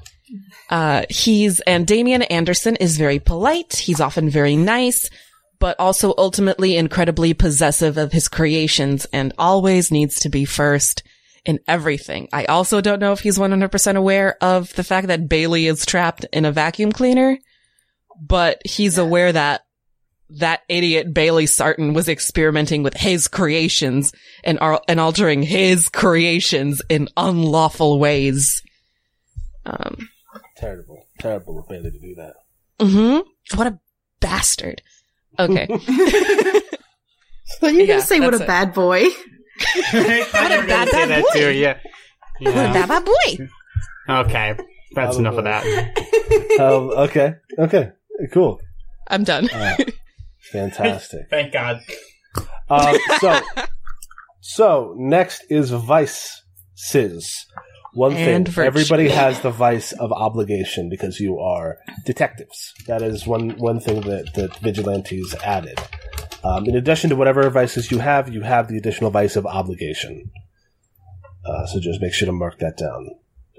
Uh, 0.69 1.05
he's, 1.09 1.61
and 1.61 1.87
Damian 1.87 2.21
Anderson 2.25 2.77
is 2.77 2.99
very 2.99 3.21
polite. 3.21 3.75
He's 3.75 4.03
often 4.03 4.29
very 4.29 4.55
nice, 4.55 5.09
but 5.59 5.81
also 5.81 6.13
ultimately 6.19 6.77
incredibly 6.77 7.33
possessive 7.33 7.97
of 7.97 8.13
his 8.13 8.29
creations 8.29 9.07
and 9.15 9.33
always 9.39 9.91
needs 9.91 10.21
to 10.21 10.29
be 10.29 10.45
first 10.45 11.03
in 11.49 11.59
everything. 11.67 12.29
I 12.33 12.45
also 12.45 12.81
don't 12.81 13.01
know 13.01 13.13
if 13.13 13.21
he's 13.21 13.39
100% 13.39 13.97
aware 13.97 14.37
of 14.43 14.73
the 14.75 14.85
fact 14.85 15.09
that 15.09 15.29
Bailey 15.29 15.67
is 15.67 15.85
trapped 15.87 16.27
in 16.33 16.45
a 16.45 16.53
vacuum 16.53 16.93
cleaner, 16.93 17.39
but 18.21 18.61
he's 18.65 18.99
aware 18.99 19.33
that 19.33 19.63
that 20.31 20.61
idiot 20.69 21.15
Bailey 21.15 21.47
Sarton 21.47 21.95
was 21.95 22.07
experimenting 22.09 22.83
with 22.83 22.93
his 22.95 23.29
creations 23.29 24.13
and, 24.45 24.59
ar- 24.61 24.83
and 24.87 25.01
altering 25.01 25.43
his 25.43 25.89
creations 25.89 26.83
in 26.91 27.09
unlawful 27.17 27.99
ways. 27.99 28.63
Um, 29.65 30.09
Terrible. 30.59 31.07
Terrible 31.19 31.59
of 31.59 31.67
Bailey 31.69 31.91
to 31.93 31.99
do 31.99 32.15
that. 32.17 32.35
Mm-hmm. 32.79 33.57
What 33.59 33.67
a 33.69 33.79
bastard. 34.21 34.83
Okay. 35.39 35.67
Well, 37.63 37.73
you 37.73 37.85
Yeah, 37.85 37.97
can 37.97 38.03
say 38.07 38.21
what 38.21 38.35
a 38.35 38.43
it. 38.43 38.47
bad 38.47 38.75
boy. 38.75 39.05
What 39.93 40.53
a 40.53 40.67
bad, 40.67 40.91
bad 40.91 41.09
that 41.11 41.23
boy. 41.33 41.39
too. 41.41 41.51
Yeah. 41.53 41.79
What 42.41 42.51
a 42.51 42.73
bad, 42.73 42.89
bad 42.89 43.05
boy. 43.05 43.49
Okay, 44.09 44.57
that's 44.95 45.17
enough 45.17 45.35
of 45.37 45.45
that. 45.45 45.65
Um, 46.61 46.91
okay. 46.91 47.35
Okay. 47.59 47.91
Cool. 48.33 48.61
I'm 49.09 49.25
done. 49.25 49.49
Uh, 49.51 49.77
fantastic. 50.53 51.27
Thank 51.31 51.53
God. 51.53 51.81
Um, 52.71 52.97
so, 53.21 53.41
so 54.41 54.95
next 54.99 55.45
is 55.51 55.71
vice 55.71 56.43
vices. 56.77 57.47
One 57.95 58.13
And 58.13 58.45
thing, 58.47 58.55
virtue. 58.55 58.67
everybody 58.67 59.09
has 59.09 59.41
the 59.41 59.51
vice 59.51 59.93
of 59.93 60.13
obligation 60.13 60.89
because 60.89 61.19
you 61.19 61.39
are 61.39 61.79
detectives. 62.07 62.73
That 62.87 63.03
is 63.03 63.27
one 63.27 63.51
one 63.59 63.81
thing 63.81 64.03
that 64.03 64.35
that 64.35 64.57
vigilantes 64.59 65.35
added. 65.43 65.79
Um, 66.45 66.67
in 66.67 66.77
addition 66.77 67.11
to 67.11 67.17
whatever 67.17 67.49
vices 67.51 67.91
you 67.91 67.99
have, 67.99 68.33
you 68.33 68.43
have 68.43 68.69
the 68.69 68.77
additional 68.77 69.11
vice 69.11 69.37
of 69.37 69.47
obligation. 69.47 70.31
Uh, 71.45 71.67
so 71.67 71.81
just 71.81 72.01
make 72.01 72.13
sure 72.13 72.27
to 72.27 72.33
mark 72.33 72.59
that 72.59 72.77
down. 72.77 73.09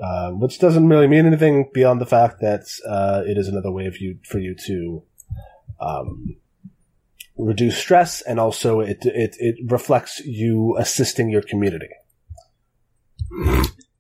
Uh, 0.02 0.32
which 0.32 0.60
doesn't 0.60 0.88
really 0.88 1.08
mean 1.08 1.26
anything 1.26 1.70
beyond 1.74 2.00
the 2.00 2.06
fact 2.06 2.40
that 2.40 2.62
uh, 2.88 3.22
it 3.26 3.38
is 3.38 3.50
another 3.50 3.70
way 3.70 3.86
of 3.86 3.98
you 3.98 4.18
for 4.24 4.40
you 4.40 4.56
to 4.56 5.04
um, 5.82 6.38
reduce 7.38 7.78
stress, 7.78 8.22
and 8.22 8.40
also 8.40 8.80
it 8.80 9.00
it 9.02 9.36
it 9.40 9.56
reflects 9.70 10.22
you 10.22 10.78
assisting 10.80 11.30
your 11.30 11.42
community. 11.42 11.90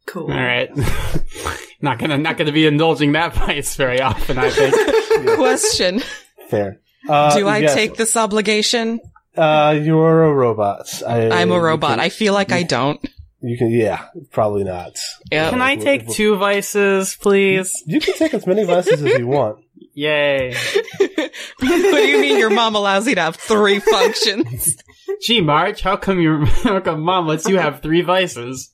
Cool. 0.06 0.32
All 0.32 0.40
right. 0.40 0.70
not 1.82 2.00
gonna 2.00 2.18
not 2.18 2.38
gonna 2.38 2.54
be 2.54 2.66
indulging 2.66 3.12
that 3.12 3.34
vice 3.36 3.76
very 3.76 4.02
often. 4.02 4.38
I 4.38 4.50
think. 4.50 4.76
Question. 5.36 6.02
Fair. 6.50 6.80
Uh, 7.08 7.38
Do 7.38 7.48
I 7.48 7.60
yes. 7.60 7.74
take 7.74 7.96
this 7.96 8.18
obligation? 8.18 9.00
Uh, 9.38 9.80
you're 9.82 10.24
a 10.26 10.34
robot. 10.34 11.02
I, 11.08 11.30
I'm 11.30 11.52
a 11.52 11.60
robot. 11.60 11.92
can- 11.92 12.00
I 12.00 12.10
feel 12.10 12.34
like 12.34 12.52
I 12.52 12.64
don't. 12.64 13.00
You 13.42 13.58
can, 13.58 13.72
yeah, 13.72 14.08
probably 14.32 14.66
not. 14.66 14.98
Yeah. 15.32 15.50
Can 15.50 15.62
I 15.62 15.78
take 15.78 16.10
two 16.10 16.36
vices, 16.36 17.16
please? 17.16 17.72
You 17.86 18.02
can 18.02 18.16
take 18.16 18.34
as 18.34 18.46
many 18.46 18.66
vices 18.66 19.02
as 19.02 19.18
you 19.18 19.28
want. 19.38 19.64
Yay. 19.94 20.54
what 20.98 21.40
do 21.60 22.06
you 22.08 22.20
mean 22.20 22.38
your 22.38 22.50
mom 22.50 22.76
allows 22.76 23.08
you 23.08 23.16
to 23.16 23.22
have 23.22 23.38
three 23.38 23.80
functions? 23.92 24.76
Gee, 25.22 25.40
March, 25.40 25.82
how 25.82 25.96
come 25.96 26.20
your 26.20 26.46
how 26.46 26.82
come 26.82 27.00
mom 27.02 27.28
lets 27.28 27.48
you 27.48 27.58
have 27.58 27.82
three 27.82 28.02
vices? 28.02 28.72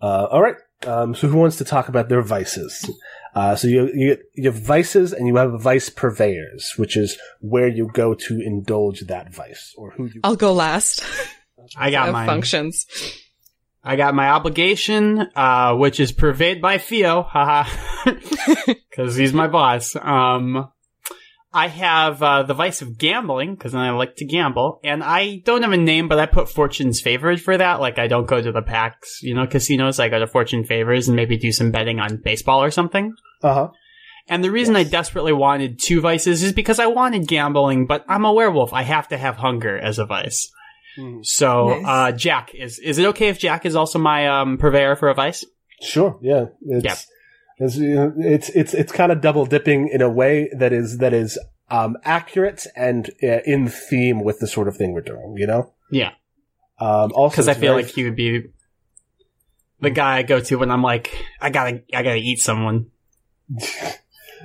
Uh, 0.00 0.24
all 0.30 0.42
right. 0.42 0.56
Um, 0.86 1.14
so 1.14 1.28
who 1.28 1.36
wants 1.36 1.56
to 1.58 1.64
talk 1.64 1.88
about 1.88 2.08
their 2.08 2.22
vices? 2.22 2.88
Uh, 3.38 3.54
so 3.54 3.68
you, 3.68 3.88
you 3.94 4.18
you 4.34 4.50
have 4.50 4.60
vices 4.60 5.12
and 5.12 5.28
you 5.28 5.36
have 5.36 5.60
vice 5.60 5.88
purveyors, 5.88 6.72
which 6.76 6.96
is 6.96 7.16
where 7.40 7.68
you 7.68 7.88
go 7.92 8.12
to 8.12 8.40
indulge 8.40 9.02
that 9.02 9.32
vice 9.32 9.74
or 9.78 9.92
who 9.92 10.06
you. 10.06 10.20
I'll 10.24 10.34
go 10.34 10.52
last. 10.52 11.04
I 11.76 11.92
got 11.92 12.12
my 12.12 12.26
functions. 12.26 12.86
I 13.84 13.94
got 13.94 14.16
my 14.16 14.30
obligation, 14.30 15.28
uh, 15.36 15.76
which 15.76 16.00
is 16.00 16.10
purveyed 16.10 16.60
by 16.60 16.78
Theo, 16.78 17.22
haha, 17.22 17.70
because 18.90 19.14
he's 19.14 19.32
my 19.32 19.46
boss. 19.46 19.94
Um, 19.94 20.68
I 21.52 21.68
have 21.68 22.22
uh, 22.22 22.42
the 22.42 22.54
vice 22.54 22.82
of 22.82 22.98
gambling 22.98 23.54
because 23.54 23.74
I 23.74 23.88
like 23.90 24.16
to 24.16 24.26
gamble, 24.26 24.80
and 24.84 25.02
I 25.02 25.40
don't 25.44 25.62
have 25.62 25.72
a 25.72 25.78
name, 25.78 26.06
but 26.08 26.18
I 26.18 26.26
put 26.26 26.48
Fortune's 26.50 27.00
Favored 27.00 27.40
for 27.40 27.56
that. 27.56 27.80
Like 27.80 27.98
I 27.98 28.06
don't 28.06 28.26
go 28.26 28.40
to 28.40 28.52
the 28.52 28.62
Pack's, 28.62 29.22
you 29.22 29.34
know, 29.34 29.46
casinos. 29.46 29.98
I 29.98 30.08
go 30.10 30.18
to 30.18 30.26
Fortune 30.26 30.64
Favors 30.64 31.08
and 31.08 31.16
maybe 31.16 31.38
do 31.38 31.50
some 31.52 31.70
betting 31.70 32.00
on 32.00 32.20
baseball 32.22 32.62
or 32.62 32.70
something. 32.70 33.14
Uh 33.42 33.54
huh. 33.54 33.68
And 34.28 34.44
the 34.44 34.50
reason 34.50 34.76
I 34.76 34.84
desperately 34.84 35.32
wanted 35.32 35.78
two 35.78 36.02
vices 36.02 36.42
is 36.42 36.52
because 36.52 36.78
I 36.78 36.86
wanted 36.86 37.26
gambling, 37.26 37.86
but 37.86 38.04
I'm 38.08 38.26
a 38.26 38.32
werewolf. 38.32 38.74
I 38.74 38.82
have 38.82 39.08
to 39.08 39.16
have 39.16 39.36
hunger 39.36 39.78
as 39.78 39.98
a 39.98 40.04
vice. 40.04 40.50
So, 41.22 41.68
Nice. 41.68 41.84
uh, 41.86 42.12
Jack 42.12 42.50
is, 42.54 42.78
is 42.78 42.98
it 42.98 43.06
okay 43.06 43.28
if 43.28 43.38
Jack 43.38 43.64
is 43.64 43.74
also 43.76 43.98
my, 43.98 44.26
um, 44.40 44.58
purveyor 44.58 44.96
for 44.96 45.08
a 45.08 45.14
vice? 45.14 45.44
Sure. 45.80 46.18
Yeah. 46.20 46.46
It's, 46.60 46.84
Yep. 46.84 46.98
It's 47.58 47.76
it's 47.76 48.48
it's 48.50 48.74
it's 48.74 48.92
kind 48.92 49.10
of 49.10 49.20
double 49.20 49.46
dipping 49.46 49.88
in 49.88 50.00
a 50.00 50.08
way 50.08 50.50
that 50.56 50.72
is 50.72 50.98
that 50.98 51.12
is 51.12 51.38
um, 51.70 51.96
accurate 52.04 52.66
and 52.76 53.10
uh, 53.22 53.40
in 53.44 53.68
theme 53.68 54.22
with 54.22 54.38
the 54.38 54.46
sort 54.46 54.68
of 54.68 54.76
thing 54.76 54.92
we're 54.92 55.00
doing. 55.00 55.34
You 55.36 55.46
know. 55.46 55.72
Yeah. 55.90 56.12
Um, 56.80 57.12
also, 57.12 57.34
Because 57.34 57.48
I 57.48 57.54
feel 57.54 57.72
like 57.72 57.86
he 57.86 58.04
would 58.04 58.14
be, 58.14 58.44
the 59.80 59.90
guy 59.90 60.18
I 60.18 60.22
go 60.22 60.40
to 60.40 60.56
when 60.56 60.70
I'm 60.70 60.82
like, 60.82 61.12
I 61.40 61.50
gotta, 61.50 61.82
I 61.92 62.02
gotta 62.02 62.16
eat 62.16 62.38
someone. 62.38 62.90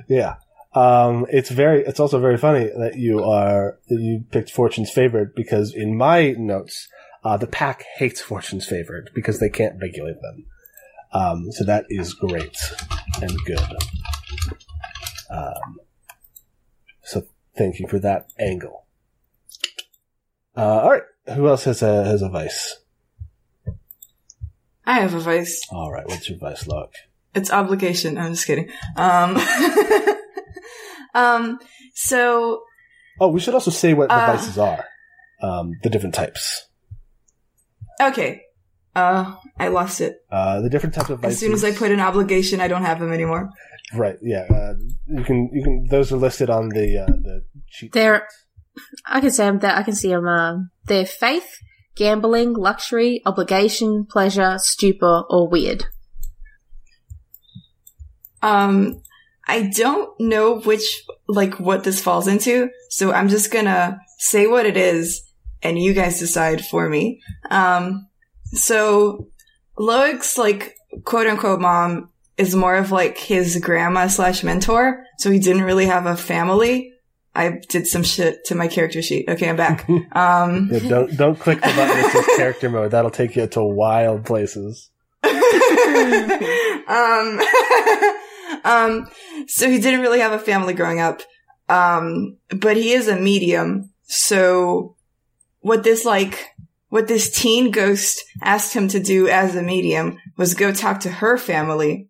Yeah. 0.08 0.34
Um, 0.74 1.24
it's 1.30 1.50
very, 1.50 1.84
it's 1.84 2.00
also 2.00 2.18
very 2.18 2.36
funny 2.36 2.64
that 2.64 2.96
you 2.96 3.22
are, 3.22 3.78
that 3.88 4.00
you 4.00 4.24
picked 4.32 4.50
Fortune's 4.50 4.90
favorite 4.90 5.36
because 5.36 5.72
in 5.72 5.96
my 5.96 6.32
notes, 6.32 6.88
uh, 7.22 7.36
the 7.36 7.46
pack 7.46 7.84
hates 7.96 8.20
Fortune's 8.20 8.66
favorite 8.66 9.10
because 9.14 9.38
they 9.38 9.48
can't 9.48 9.80
regulate 9.80 10.20
them. 10.20 10.46
Um, 11.14 11.50
so 11.52 11.64
that 11.64 11.84
is 11.88 12.12
great 12.14 12.56
and 13.22 13.32
good. 13.46 13.60
Um, 15.30 15.78
so 17.02 17.22
thank 17.56 17.78
you 17.78 17.86
for 17.88 17.98
that 18.00 18.30
angle. 18.38 18.86
Uh, 20.56 20.60
alright. 20.82 21.02
Who 21.34 21.48
else 21.48 21.64
has 21.64 21.82
a, 21.82 22.04
has 22.04 22.20
a 22.22 22.28
vice? 22.28 22.76
I 24.86 25.00
have 25.00 25.14
a 25.14 25.20
vice. 25.20 25.60
Alright. 25.72 26.06
What's 26.08 26.28
your 26.28 26.38
vice 26.38 26.66
log? 26.66 26.90
It's 27.34 27.50
obligation. 27.50 28.18
I'm 28.18 28.32
just 28.34 28.46
kidding. 28.46 28.68
Um, 28.96 29.36
um, 31.14 31.58
so, 31.94 32.62
Oh, 33.20 33.28
we 33.28 33.40
should 33.40 33.54
also 33.54 33.70
say 33.70 33.94
what 33.94 34.08
the 34.08 34.14
Uh. 34.16 34.26
vices 34.36 34.58
are. 34.58 34.84
Um, 35.42 35.72
the 35.82 35.90
different 35.90 36.14
types. 36.14 36.66
okay. 38.00 38.42
Uh, 38.94 39.34
I 39.58 39.68
lost 39.68 40.00
it. 40.00 40.18
Uh, 40.30 40.60
the 40.60 40.70
different 40.70 40.94
types 40.94 41.10
of 41.10 41.20
vices. 41.20 41.34
As 41.34 41.40
soon 41.40 41.52
as 41.52 41.64
I 41.64 41.72
put 41.72 41.90
an 41.90 42.00
obligation, 42.00 42.60
I 42.60 42.68
don't 42.68 42.84
have 42.84 43.00
them 43.00 43.12
anymore. 43.12 43.50
Right. 43.92 44.16
Yeah. 44.22 44.46
Uh, 44.50 44.74
you 45.06 45.24
can. 45.24 45.50
You 45.52 45.62
can. 45.62 45.86
Those 45.90 46.12
are 46.12 46.16
listed 46.16 46.48
on 46.50 46.68
the 46.68 46.98
uh, 46.98 47.06
the 47.06 47.44
cheat. 47.68 47.92
They're, 47.92 48.26
I 49.06 49.20
can 49.20 49.30
say 49.30 49.44
them 49.46 49.58
that 49.60 49.76
I 49.76 49.82
can 49.82 49.94
see 49.94 50.08
them. 50.08 50.26
Um, 50.26 50.70
they're 50.86 51.06
faith, 51.06 51.58
gambling, 51.96 52.54
luxury, 52.54 53.20
obligation, 53.26 54.06
pleasure, 54.08 54.58
stupor, 54.58 55.24
or 55.28 55.48
weird. 55.48 55.86
Um, 58.42 59.02
I 59.48 59.70
don't 59.74 60.10
know 60.20 60.60
which, 60.60 61.04
like, 61.28 61.58
what 61.58 61.84
this 61.84 62.00
falls 62.00 62.28
into, 62.28 62.70
so 62.90 63.12
I'm 63.12 63.28
just 63.28 63.50
gonna 63.50 63.98
say 64.18 64.46
what 64.46 64.66
it 64.66 64.76
is, 64.76 65.22
and 65.62 65.78
you 65.78 65.94
guys 65.94 66.18
decide 66.18 66.64
for 66.64 66.88
me. 66.88 67.20
Um, 67.50 68.08
so, 68.54 69.28
Loic's, 69.78 70.38
like, 70.38 70.74
quote 71.04 71.26
unquote 71.26 71.60
mom 71.60 72.10
is 72.36 72.54
more 72.54 72.76
of 72.76 72.90
like 72.90 73.16
his 73.16 73.58
grandma 73.62 74.08
slash 74.08 74.42
mentor, 74.42 75.04
so 75.18 75.30
he 75.30 75.38
didn't 75.38 75.62
really 75.62 75.86
have 75.86 76.06
a 76.06 76.16
family. 76.16 76.92
I 77.36 77.60
did 77.68 77.86
some 77.86 78.04
shit 78.04 78.44
to 78.46 78.54
my 78.54 78.68
character 78.68 79.02
sheet. 79.02 79.28
Okay, 79.28 79.48
I'm 79.48 79.56
back. 79.56 79.88
Um, 80.12 80.68
Yeah, 80.70 80.88
don't 80.88 81.16
don't 81.16 81.38
click 81.38 81.60
the 81.60 81.68
button 81.68 82.00
that 82.00 82.12
says 82.12 82.36
character 82.36 82.70
mode. 82.70 82.92
That'll 82.92 83.10
take 83.10 83.36
you 83.36 83.46
to 83.46 83.64
wild 83.64 84.24
places. 84.24 84.90
um, 85.24 85.26
um, 88.64 89.06
so 89.46 89.68
he 89.68 89.80
didn't 89.80 90.00
really 90.00 90.20
have 90.20 90.32
a 90.32 90.38
family 90.38 90.74
growing 90.74 91.00
up. 91.00 91.22
Um, 91.68 92.36
but 92.50 92.76
he 92.76 92.92
is 92.92 93.08
a 93.08 93.16
medium. 93.16 93.90
So 94.02 94.96
what 95.60 95.82
this 95.82 96.04
like, 96.04 96.46
what 96.94 97.08
this 97.08 97.28
teen 97.28 97.72
ghost 97.72 98.22
asked 98.40 98.72
him 98.72 98.86
to 98.86 99.00
do 99.00 99.26
as 99.26 99.56
a 99.56 99.62
medium 99.64 100.16
was 100.36 100.54
go 100.54 100.72
talk 100.72 101.00
to 101.00 101.10
her 101.10 101.36
family 101.36 102.08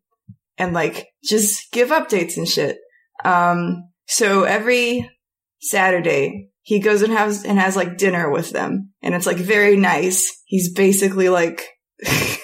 and 0.59 0.75
like 0.75 1.09
just 1.25 1.73
give 1.73 1.89
updates 1.89 2.37
and 2.37 2.47
shit. 2.47 2.77
Um, 3.25 3.89
so 4.07 4.43
every 4.43 5.11
Saturday 5.59 6.51
he 6.61 6.81
goes 6.81 7.01
and 7.01 7.15
has, 7.15 7.47
and 7.47 7.59
has 7.59 7.77
like 7.77 7.97
dinner 7.97 8.31
with 8.31 8.51
them 8.51 8.93
and 9.01 9.15
it's 9.15 9.25
like 9.25 9.39
very 9.39 9.79
nice. 9.79 10.31
He's 10.45 10.75
basically 10.75 11.31
like, 11.31 11.67
he's 12.05 12.39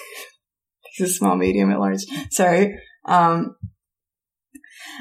a 0.99 1.07
small 1.07 1.35
medium 1.35 1.69
at 1.69 1.79
large. 1.79 2.01
Sorry. 2.31 2.75
Um, 3.05 3.55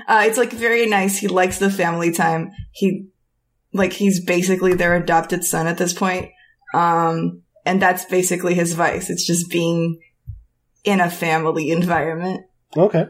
uh, 0.06 0.24
it's 0.26 0.36
like 0.36 0.52
very 0.52 0.84
nice. 0.84 1.16
He 1.16 1.26
likes 1.26 1.58
the 1.58 1.70
family 1.70 2.12
time. 2.12 2.50
He, 2.72 3.06
like, 3.72 3.94
he's 3.94 4.22
basically 4.22 4.74
their 4.74 4.94
adopted 4.94 5.42
son 5.42 5.66
at 5.66 5.78
this 5.78 5.94
point. 5.94 6.28
Um, 6.74 7.42
and 7.66 7.80
that's 7.80 8.04
basically 8.06 8.54
his 8.54 8.72
vice. 8.74 9.10
It's 9.10 9.26
just 9.26 9.50
being 9.50 10.00
in 10.84 11.00
a 11.00 11.10
family 11.10 11.70
environment. 11.70 12.46
Okay. 12.76 13.06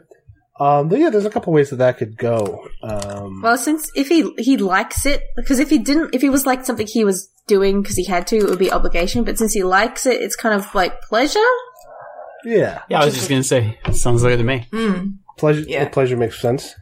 Um, 0.58 0.88
but 0.88 0.98
yeah, 0.98 1.08
there's 1.08 1.24
a 1.24 1.30
couple 1.30 1.52
ways 1.54 1.70
that 1.70 1.76
that 1.76 1.96
could 1.96 2.18
go. 2.18 2.68
Um, 2.82 3.40
Well, 3.42 3.56
since 3.56 3.90
if 3.94 4.08
he 4.08 4.30
he 4.38 4.56
likes 4.58 5.06
it, 5.06 5.22
because 5.36 5.58
if 5.58 5.70
he 5.70 5.78
didn't, 5.78 6.14
if 6.14 6.20
he 6.20 6.28
was 6.28 6.44
like 6.44 6.66
something 6.66 6.86
he 6.86 7.04
was 7.04 7.30
doing 7.46 7.80
because 7.80 7.96
he 7.96 8.04
had 8.04 8.26
to, 8.28 8.36
it 8.36 8.44
would 8.44 8.58
be 8.58 8.70
obligation. 8.70 9.24
But 9.24 9.38
since 9.38 9.54
he 9.54 9.62
likes 9.62 10.04
it, 10.04 10.20
it's 10.20 10.36
kind 10.36 10.54
of 10.54 10.74
like 10.74 11.00
pleasure. 11.02 11.38
yeah, 12.44 12.82
Yeah, 12.90 13.00
I 13.00 13.04
was 13.06 13.14
just 13.14 13.28
gonna 13.30 13.42
say, 13.42 13.78
sounds 13.92 14.22
good 14.22 14.36
to 14.36 14.44
me. 14.44 14.66
Mm. 14.72 15.18
pleasure. 15.38 15.62
Yeah. 15.66 15.88
Pleasure 15.88 16.16
makes 16.18 16.38
sense. 16.40 16.74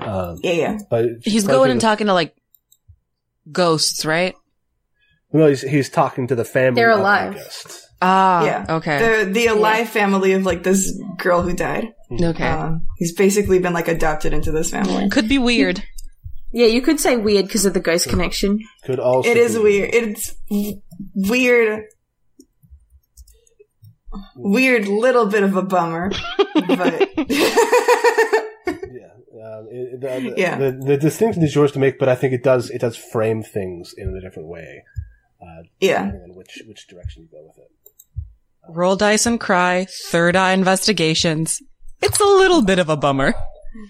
Um, 0.00 0.38
Yeah, 0.42 0.52
yeah. 0.52 0.78
but 0.88 1.06
He's 1.22 1.46
going 1.46 1.70
and 1.70 1.80
talking 1.80 2.06
to 2.06 2.14
like 2.14 2.34
ghosts, 3.52 4.04
right? 4.06 4.34
No, 5.32 5.46
he's 5.48 5.62
he's 5.62 5.88
talking 5.90 6.26
to 6.28 6.34
the 6.34 6.44
family. 6.44 6.80
They're 6.80 6.90
alive. 6.90 7.34
ghost. 7.34 7.86
Ah, 8.00 8.44
Yeah. 8.44 8.66
okay. 8.76 9.24
The, 9.24 9.30
the 9.30 9.46
alive 9.48 9.88
family 9.88 10.32
of 10.32 10.44
like 10.46 10.62
this 10.62 10.90
girl 11.18 11.42
who 11.42 11.52
died. 11.54 11.92
okay. 12.12 12.46
Um, 12.48 12.86
he's 12.96 13.12
basically 13.14 13.58
been 13.58 13.72
like 13.72 13.88
adopted 13.88 14.32
into 14.32 14.52
this 14.52 14.70
family. 14.70 15.08
Could 15.10 15.28
be 15.28 15.38
weird. 15.38 15.82
Yeah, 16.52 16.66
you 16.66 16.80
could 16.80 16.98
say 17.00 17.16
weird 17.16 17.46
because 17.46 17.66
of 17.66 17.74
the 17.74 17.80
ghost 17.80 18.08
connection. 18.08 18.60
Could 18.84 18.98
also. 19.00 19.28
It 19.28 19.36
is 19.36 19.56
be- 19.56 19.62
weird. 19.62 19.90
It's 19.94 20.34
w- 20.48 20.80
weird. 21.14 21.84
Weird 24.36 24.88
little 24.88 25.26
bit 25.26 25.42
of 25.42 25.54
a 25.56 25.62
bummer, 25.62 26.10
but 26.54 27.08
Yeah. 27.18 29.12
Um, 29.44 29.68
it, 29.70 30.00
the, 30.00 30.06
the, 30.06 30.34
Yeah. 30.36 30.56
The, 30.58 30.72
the 30.72 30.96
distinction 30.96 31.42
is 31.42 31.54
yours 31.54 31.72
to 31.72 31.78
make, 31.78 31.98
but 31.98 32.08
I 32.08 32.14
think 32.14 32.32
it 32.32 32.42
does 32.42 32.70
it 32.70 32.80
does 32.80 32.96
frame 32.96 33.42
things 33.42 33.92
in 33.96 34.16
a 34.16 34.20
different 34.20 34.48
way. 34.48 34.82
Uh, 35.40 35.62
yeah. 35.80 36.04
depending 36.06 36.30
on 36.30 36.36
which 36.36 36.62
which 36.66 36.86
direction 36.88 37.22
you 37.22 37.28
go 37.30 37.46
with 37.46 37.58
it. 37.58 37.70
Roll 38.68 38.96
dice 38.96 39.24
and 39.26 39.38
cry. 39.40 39.86
Third 40.10 40.36
eye 40.36 40.52
investigations. 40.52 41.62
It's 42.02 42.20
a 42.20 42.24
little 42.24 42.62
bit 42.62 42.78
of 42.78 42.88
a 42.88 42.96
bummer. 42.96 43.34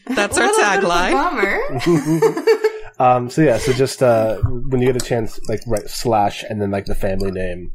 That's 0.07 0.37
our 0.39 0.47
Little 0.47 0.61
bit 0.61 0.79
of 0.79 0.85
a 0.85 0.87
tagline. 0.87 1.13
Bummer. 1.13 2.55
Um, 3.01 3.31
so 3.31 3.43
yeah, 3.43 3.59
so 3.59 3.73
just 3.73 4.03
uh, 4.03 4.39
when 4.39 4.81
you 4.83 4.93
get 4.93 5.01
a 5.01 5.07
chance, 5.07 5.39
like 5.49 5.61
write 5.69 5.89
slash 5.89 6.43
and 6.43 6.61
then 6.61 6.73
like 6.73 6.87
the 6.87 6.97
family 6.97 7.31
name 7.31 7.71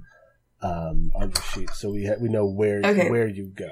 um, 0.61 1.11
on 1.15 1.32
your 1.32 1.41
sheet, 1.53 1.69
so 1.69 1.91
we 1.91 2.05
ha- 2.07 2.17
we 2.19 2.28
know 2.28 2.45
where 2.45 2.82
Okay. 2.84 3.09
where 3.09 3.26
you 3.30 3.45
go. 3.55 3.69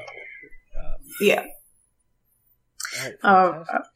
yeah. 1.19 1.43
All 1.43 3.03
right, 3.03 3.15
Oh, 3.25 3.51
fantastic. 3.65 3.91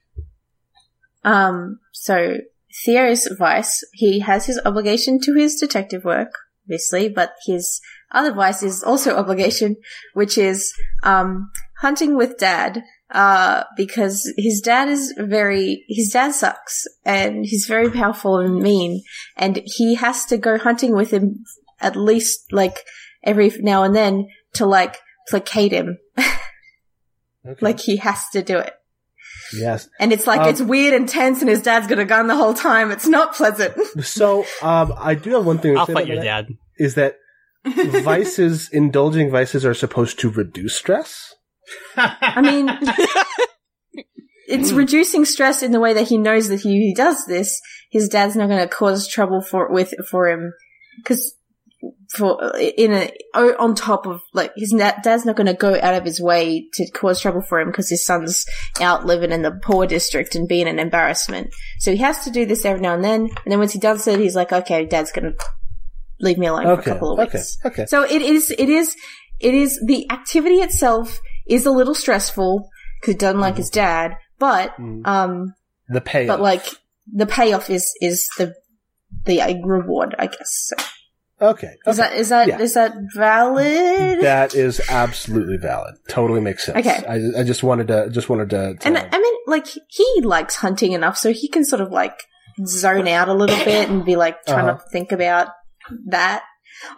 Um, 1.23 1.79
so 1.93 2.37
Theo's 2.83 3.27
vice, 3.37 3.83
he 3.93 4.19
has 4.19 4.45
his 4.45 4.59
obligation 4.65 5.19
to 5.21 5.33
his 5.35 5.55
detective 5.55 6.03
work, 6.03 6.31
obviously, 6.65 7.09
but 7.09 7.33
his 7.45 7.79
other 8.11 8.33
vice 8.33 8.63
is 8.63 8.83
also 8.83 9.15
obligation, 9.17 9.77
which 10.13 10.37
is, 10.37 10.73
um, 11.03 11.51
hunting 11.79 12.15
with 12.17 12.37
dad, 12.37 12.83
uh, 13.11 13.63
because 13.77 14.31
his 14.37 14.61
dad 14.61 14.89
is 14.89 15.13
very, 15.17 15.85
his 15.87 16.09
dad 16.09 16.31
sucks, 16.31 16.85
and 17.05 17.45
he's 17.45 17.65
very 17.65 17.89
powerful 17.89 18.37
and 18.37 18.61
mean, 18.61 19.03
and 19.37 19.61
he 19.65 19.95
has 19.95 20.25
to 20.25 20.37
go 20.37 20.57
hunting 20.57 20.95
with 20.95 21.11
him 21.11 21.43
at 21.79 21.95
least, 21.95 22.51
like, 22.51 22.79
every 23.23 23.51
now 23.59 23.83
and 23.83 23.95
then 23.95 24.27
to, 24.53 24.65
like, 24.65 24.97
placate 25.29 25.71
him. 25.71 25.97
Okay. 27.47 27.59
Like, 27.63 27.79
he 27.79 27.97
has 27.97 28.27
to 28.29 28.41
do 28.41 28.57
it. 28.57 28.73
Yes. 29.53 29.87
And 29.99 30.11
it's 30.11 30.27
like, 30.27 30.41
Um, 30.41 30.49
it's 30.49 30.61
weird 30.61 30.93
and 30.93 31.07
tense 31.07 31.41
and 31.41 31.49
his 31.49 31.61
dad's 31.61 31.87
got 31.87 31.99
a 31.99 32.05
gun 32.05 32.27
the 32.27 32.35
whole 32.35 32.53
time. 32.53 32.91
It's 32.91 33.07
not 33.07 33.35
pleasant. 33.35 33.75
So 34.03 34.45
um, 34.61 34.93
I 34.97 35.15
do 35.15 35.31
have 35.31 35.45
one 35.45 35.57
thing. 35.57 35.73
To 35.73 35.79
I'll 35.79 35.85
say 35.85 35.93
fight 35.93 36.03
about 36.05 36.13
your 36.13 36.23
that, 36.23 36.47
dad. 36.47 36.57
Is 36.77 36.95
that 36.95 37.17
vices, 37.65 38.69
indulging 38.73 39.31
vices, 39.31 39.65
are 39.65 39.73
supposed 39.73 40.19
to 40.19 40.29
reduce 40.29 40.75
stress? 40.75 41.33
I 41.97 42.41
mean, 42.41 42.69
it's 44.47 44.71
reducing 44.71 45.25
stress 45.25 45.63
in 45.63 45.71
the 45.71 45.79
way 45.79 45.93
that 45.93 46.07
he 46.07 46.17
knows 46.17 46.49
that 46.49 46.61
he, 46.61 46.87
he 46.87 46.93
does 46.93 47.25
this. 47.25 47.59
His 47.91 48.09
dad's 48.09 48.35
not 48.35 48.47
going 48.47 48.61
to 48.61 48.67
cause 48.67 49.07
trouble 49.07 49.41
for, 49.41 49.71
with, 49.71 49.93
for 50.09 50.27
him. 50.29 50.53
Cause 51.03 51.33
for, 52.13 52.55
in 52.57 52.93
a, 52.93 53.11
on 53.57 53.75
top 53.75 54.05
of, 54.05 54.21
like, 54.33 54.51
his 54.55 54.71
dad's 54.71 55.25
not 55.25 55.35
going 55.35 55.47
to 55.47 55.53
go 55.53 55.79
out 55.79 55.93
of 55.95 56.03
his 56.03 56.19
way 56.21 56.67
to 56.73 56.89
cause 56.91 57.19
trouble 57.19 57.41
for 57.41 57.59
him 57.59 57.67
because 57.69 57.89
his 57.89 58.05
son's 58.05 58.45
out 58.81 59.05
living 59.05 59.31
in 59.31 59.41
the 59.41 59.51
poor 59.63 59.85
district 59.87 60.35
and 60.35 60.47
being 60.47 60.67
an 60.67 60.79
embarrassment. 60.79 61.53
So 61.79 61.91
he 61.91 61.97
has 61.97 62.23
to 62.25 62.31
do 62.31 62.45
this 62.45 62.65
every 62.65 62.81
now 62.81 62.93
and 62.95 63.03
then. 63.03 63.21
And 63.21 63.51
then 63.51 63.59
once 63.59 63.73
he 63.73 63.79
does 63.79 64.07
it, 64.07 64.19
he's 64.19 64.35
like, 64.35 64.51
okay, 64.51 64.85
dad's 64.85 65.11
going 65.11 65.33
to 65.33 65.45
leave 66.19 66.37
me 66.37 66.47
alone 66.47 66.63
for 66.65 66.73
a 66.79 66.83
couple 66.83 67.11
of 67.13 67.19
weeks. 67.19 67.57
Okay. 67.65 67.85
So 67.85 68.03
it 68.03 68.21
is, 68.21 68.51
it 68.51 68.69
is, 68.69 68.95
it 69.39 69.53
is, 69.53 69.79
the 69.85 70.09
activity 70.11 70.55
itself 70.55 71.19
is 71.47 71.65
a 71.65 71.71
little 71.71 71.95
stressful 71.95 72.69
because 73.01 73.13
he 73.13 73.17
doesn't 73.17 73.41
like 73.41 73.57
his 73.57 73.69
dad, 73.69 74.15
but, 74.39 74.75
Mm. 74.77 75.05
um, 75.05 75.53
The 75.89 76.01
pay. 76.01 76.25
but 76.27 76.39
like, 76.39 76.65
the 77.11 77.25
payoff 77.25 77.69
is, 77.69 77.93
is 78.01 78.27
the, 78.37 78.53
the 79.25 79.41
uh, 79.41 79.53
reward, 79.63 80.15
I 80.17 80.27
guess. 80.27 80.39
So. 80.69 80.75
Okay. 81.41 81.73
Is 81.85 81.97
that 81.97 82.13
is 82.13 82.29
that 82.29 82.61
is 82.61 82.75
Yeah. 82.75 82.87
that 82.89 82.97
valid? 83.15 84.21
That 84.21 84.55
is 84.55 84.81
absolutely 84.89 85.57
valid. 85.57 85.95
Totally 86.07 86.39
makes 86.41 86.65
sense. 86.65 86.77
Okay. 86.85 87.03
I, 87.07 87.41
I 87.41 87.43
just 87.43 87.61
wanted 87.63 87.87
to 87.89 88.09
just 88.09 88.29
wanted 88.29 88.49
to. 88.51 88.75
to 88.75 88.87
and 88.87 88.97
I 88.97 89.17
mean, 89.19 89.33
like 89.47 89.67
he 89.67 90.21
likes 90.23 90.55
hunting 90.55 90.93
enough, 90.93 91.17
so 91.17 91.33
he 91.33 91.47
can 91.49 91.65
sort 91.65 91.81
of 91.81 91.91
like 91.91 92.17
zone 92.65 93.07
out 93.09 93.27
a 93.27 93.33
little 93.33 93.57
bit 93.65 93.89
and 93.89 94.05
be 94.05 94.15
like 94.15 94.45
trying 94.45 94.69
Uh-huh. 94.69 94.77
to 94.77 94.89
think 94.91 95.11
about 95.11 95.49
that. 96.07 96.43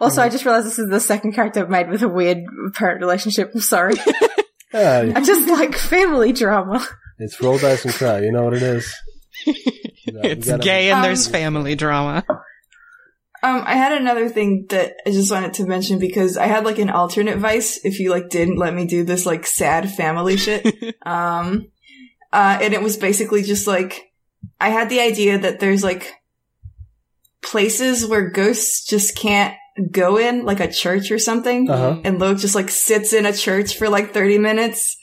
Also, 0.00 0.22
I 0.22 0.28
just 0.28 0.44
realized 0.44 0.66
this 0.66 0.78
is 0.78 0.88
the 0.88 1.00
second 1.00 1.32
character 1.32 1.60
I've 1.60 1.70
made 1.70 1.88
with 1.88 2.02
a 2.02 2.08
weird 2.08 2.38
parent 2.74 3.00
relationship. 3.00 3.50
I'm 3.54 3.60
sorry. 3.60 3.94
Uh, 4.72 5.12
I 5.16 5.20
just 5.24 5.48
like 5.48 5.74
family 5.76 6.32
drama. 6.32 6.86
it's 7.18 7.40
roll 7.40 7.58
dice 7.58 7.84
and 7.84 7.94
cry. 7.94 8.20
You 8.20 8.30
know 8.32 8.44
what 8.44 8.54
it 8.54 8.62
is. 8.62 8.94
You 10.08 10.14
got- 10.14 10.24
you 10.24 10.30
It's 10.30 10.46
gotta- 10.48 10.62
gay 10.62 10.88
and 10.90 10.96
Um, 10.98 11.02
there's 11.02 11.26
family 11.28 11.74
drama. 11.74 12.24
Um, 13.42 13.62
I 13.64 13.76
had 13.76 13.92
another 13.92 14.28
thing 14.28 14.66
that 14.70 14.96
I 15.06 15.10
just 15.10 15.30
wanted 15.30 15.54
to 15.54 15.66
mention 15.66 15.98
because 15.98 16.36
I 16.36 16.46
had 16.46 16.64
like 16.64 16.78
an 16.78 16.90
alternate 16.90 17.38
vice 17.38 17.84
if 17.84 18.00
you 18.00 18.10
like 18.10 18.30
didn't 18.30 18.58
let 18.58 18.74
me 18.74 18.86
do 18.86 19.04
this 19.04 19.26
like 19.26 19.46
sad 19.46 19.90
family 19.90 20.36
shit. 20.36 20.96
um, 21.06 21.68
uh, 22.32 22.58
and 22.60 22.74
it 22.74 22.82
was 22.82 22.96
basically 22.96 23.42
just 23.42 23.66
like 23.66 24.12
I 24.60 24.70
had 24.70 24.90
the 24.90 25.00
idea 25.00 25.38
that 25.38 25.60
there's 25.60 25.84
like 25.84 26.14
places 27.42 28.06
where 28.06 28.30
ghosts 28.30 28.84
just 28.84 29.16
can't 29.16 29.54
go 29.90 30.18
in, 30.18 30.44
like 30.44 30.60
a 30.60 30.70
church 30.70 31.10
or 31.10 31.18
something. 31.18 31.70
Uh-huh. 31.70 32.00
And 32.04 32.18
Loke 32.18 32.38
just 32.38 32.54
like 32.54 32.70
sits 32.70 33.12
in 33.12 33.26
a 33.26 33.32
church 33.32 33.76
for 33.76 33.88
like 33.88 34.12
30 34.12 34.38
minutes 34.38 34.96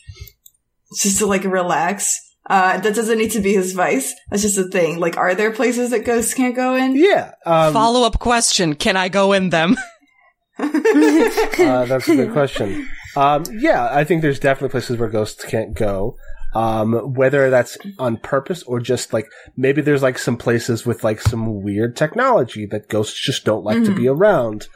just 1.01 1.19
to 1.19 1.25
like 1.25 1.43
relax. 1.43 2.19
Uh, 2.47 2.77
that 2.79 2.93
doesn't 2.93 3.17
need 3.17 3.31
to 3.31 3.39
be 3.41 3.53
his 3.53 3.73
vice. 3.73 4.13
That's 4.29 4.43
just 4.43 4.57
a 4.57 4.65
thing. 4.65 4.99
Like, 4.99 5.17
are 5.17 5.33
there 5.33 5.51
places 5.51 5.89
that 5.91 6.05
ghosts 6.05 6.33
can't 6.35 6.55
go 6.55 6.75
in? 6.75 6.95
Yeah. 6.95 7.31
Um, 7.45 7.73
Follow 7.73 8.05
up 8.05 8.19
question: 8.19 8.75
Can 8.75 8.95
I 8.97 9.09
go 9.09 9.33
in 9.33 9.49
them? 9.49 9.75
uh, 10.59 11.85
that's 11.85 12.07
a 12.07 12.15
good 12.15 12.31
question. 12.33 12.87
Um, 13.15 13.43
yeah, 13.51 13.87
I 13.91 14.03
think 14.03 14.21
there's 14.21 14.39
definitely 14.39 14.69
places 14.69 14.97
where 14.97 15.09
ghosts 15.09 15.43
can't 15.45 15.73
go. 15.73 16.17
Um, 16.53 17.13
whether 17.15 17.49
that's 17.49 17.77
on 17.99 18.15
purpose 18.17 18.63
or 18.63 18.79
just 18.79 19.11
like 19.11 19.27
maybe 19.57 19.81
there's 19.81 20.01
like 20.01 20.17
some 20.17 20.37
places 20.37 20.85
with 20.85 21.03
like 21.03 21.19
some 21.19 21.61
weird 21.63 21.97
technology 21.97 22.65
that 22.67 22.87
ghosts 22.87 23.19
just 23.21 23.43
don't 23.43 23.65
like 23.65 23.83
to 23.83 23.93
be 23.93 24.07
around. 24.07 24.67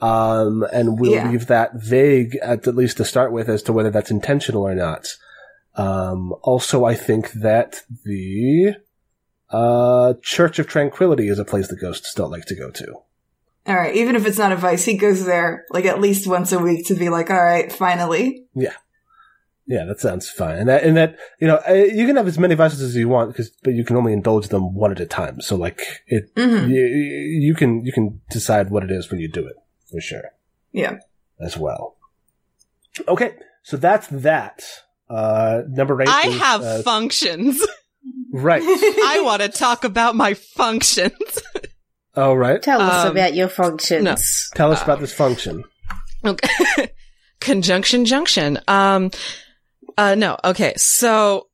Um, 0.00 0.64
and 0.72 0.98
we'll 0.98 1.12
Yeah. 1.12 1.30
leave 1.30 1.46
that 1.48 1.72
vague 1.74 2.36
at, 2.42 2.66
at 2.66 2.74
least 2.74 2.96
to 2.98 3.04
start 3.04 3.32
with 3.32 3.50
as 3.50 3.62
to 3.64 3.72
whether 3.74 3.90
that's 3.90 4.10
intentional 4.10 4.62
or 4.62 4.74
not. 4.74 5.08
Um, 5.76 6.34
also, 6.42 6.84
I 6.84 6.94
think 6.94 7.32
that 7.32 7.82
the 8.04 8.76
uh, 9.50 10.14
Church 10.22 10.58
of 10.58 10.66
Tranquility 10.66 11.28
is 11.28 11.38
a 11.38 11.44
place 11.44 11.68
that 11.68 11.80
ghosts 11.80 12.14
don't 12.14 12.30
like 12.30 12.46
to 12.46 12.54
go 12.56 12.70
to. 12.70 12.94
All 13.66 13.74
right, 13.74 13.94
even 13.96 14.14
if 14.16 14.26
it's 14.26 14.38
not 14.38 14.52
a 14.52 14.56
vice, 14.56 14.84
he 14.84 14.96
goes 14.96 15.24
there 15.26 15.64
like 15.70 15.84
at 15.84 16.00
least 16.00 16.26
once 16.28 16.52
a 16.52 16.58
week 16.58 16.86
to 16.86 16.94
be 16.94 17.08
like, 17.08 17.30
all 17.30 17.42
right, 17.42 17.70
finally. 17.72 18.46
Yeah, 18.54 18.72
yeah, 19.66 19.84
that 19.84 19.98
sounds 20.00 20.30
fine. 20.30 20.58
And 20.58 20.68
that, 20.68 20.84
and 20.84 20.96
that, 20.96 21.18
you 21.40 21.48
know, 21.48 21.60
uh, 21.68 21.72
you 21.72 22.06
can 22.06 22.14
have 22.16 22.28
as 22.28 22.38
many 22.38 22.54
vices 22.54 22.80
as 22.80 22.94
you 22.94 23.08
want, 23.08 23.30
because, 23.32 23.50
but 23.64 23.74
you 23.74 23.84
can 23.84 23.96
only 23.96 24.12
indulge 24.12 24.48
them 24.48 24.72
one 24.74 24.92
at 24.92 25.00
a 25.00 25.06
time. 25.06 25.40
So, 25.40 25.56
like, 25.56 25.80
it, 26.06 26.32
Mhm. 26.36 26.68
you, 26.68 26.76
you 26.84 27.54
can, 27.56 27.84
you 27.84 27.92
can 27.92 28.20
decide 28.30 28.70
what 28.70 28.84
it 28.84 28.90
is 28.92 29.10
when 29.10 29.18
you 29.20 29.26
do 29.28 29.44
it, 29.46 29.56
for 29.90 30.00
sure, 30.00 30.30
Yeah. 30.72 30.98
as 31.40 31.58
well. 31.58 31.96
Okay, 33.08 33.34
so 33.64 33.76
that's 33.76 34.06
that. 34.08 34.62
Uh, 35.08 35.62
number 35.68 36.00
eight. 36.02 36.08
I 36.08 36.28
is, 36.28 36.38
have 36.38 36.62
uh, 36.62 36.82
functions. 36.82 37.64
right. 38.32 38.62
I 38.64 39.20
want 39.24 39.42
to 39.42 39.48
talk 39.48 39.84
about 39.84 40.14
my 40.16 40.34
functions. 40.34 41.12
All 42.16 42.36
right. 42.36 42.62
Tell 42.62 42.80
us 42.80 43.04
Um, 43.06 43.12
about 43.12 43.34
your 43.34 43.48
functions. 43.48 44.04
no. 44.04 44.16
Tell 44.54 44.72
us 44.72 44.82
about 44.82 45.00
this 45.00 45.12
function. 45.12 45.64
Okay. 46.24 46.92
Conjunction 47.40 48.04
junction. 48.06 48.58
Um, 48.66 49.10
uh, 49.98 50.14
no. 50.14 50.38
Okay. 50.42 50.72
So 50.76 51.48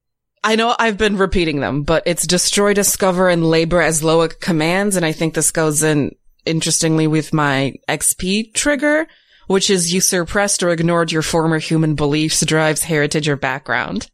I 0.45 0.55
know 0.57 0.75
I've 0.79 0.97
been 0.97 1.17
repeating 1.19 1.61
them, 1.61 1.83
but 1.83 2.05
it's 2.07 2.27
destroy, 2.27 2.75
discover, 2.75 3.29
and 3.29 3.45
labor 3.45 3.83
as 3.83 4.03
Loic 4.03 4.39
commands. 4.41 4.97
And 4.97 5.05
I 5.05 5.13
think 5.13 5.35
this 5.35 5.51
goes 5.51 5.83
in 5.83 6.15
interestingly 6.47 7.07
with 7.09 7.33
my 7.33 7.75
XP 7.89 8.55
trigger, 8.55 9.07
which 9.53 9.69
is 9.69 9.93
you 9.93 10.01
suppressed 10.01 10.63
or 10.63 10.71
ignored 10.71 11.13
your 11.13 11.23
former 11.23 11.59
human 11.59 11.95
beliefs, 11.95 12.45
drives, 12.45 12.83
heritage, 12.83 13.29
or 13.29 13.37
background, 13.37 14.11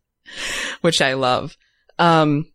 which 0.80 1.00
I 1.00 1.14
love. 1.14 1.56
Um, 1.98 2.46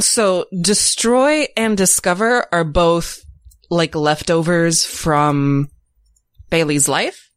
so 0.00 0.46
destroy 0.58 1.46
and 1.56 1.76
discover 1.76 2.46
are 2.50 2.64
both 2.64 3.22
like 3.68 3.94
leftovers 3.94 4.84
from 4.84 5.68
Bailey's 6.48 6.88
life. 6.88 7.30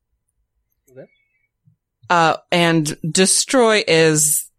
Uh, 2.09 2.37
and 2.51 2.97
destroy 3.11 3.83
is 3.87 4.49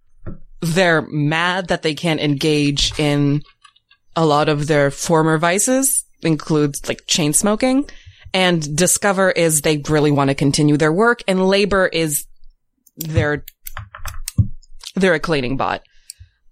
they're 0.61 1.03
mad 1.03 1.69
that 1.69 1.83
they 1.83 1.95
can't 1.95 2.21
engage 2.21 2.99
in 2.99 3.43
a 4.15 4.27
lot 4.27 4.49
of 4.49 4.67
their 4.67 4.91
former 4.91 5.39
vices, 5.39 6.05
includes 6.23 6.89
like 6.89 7.07
chain 7.07 7.33
smoking. 7.33 7.89
And 8.37 8.77
discover 8.77 9.31
is 9.31 9.63
they 9.63 9.79
really 9.89 10.11
want 10.11 10.29
to 10.29 10.35
continue 10.35 10.77
their 10.77 10.93
work 10.93 11.23
and 11.27 11.49
labor 11.49 11.87
is 11.87 12.27
they're, 12.99 13.47
they're 14.95 15.15
a 15.15 15.21
cleaning 15.21 15.57
bot. 15.57 15.83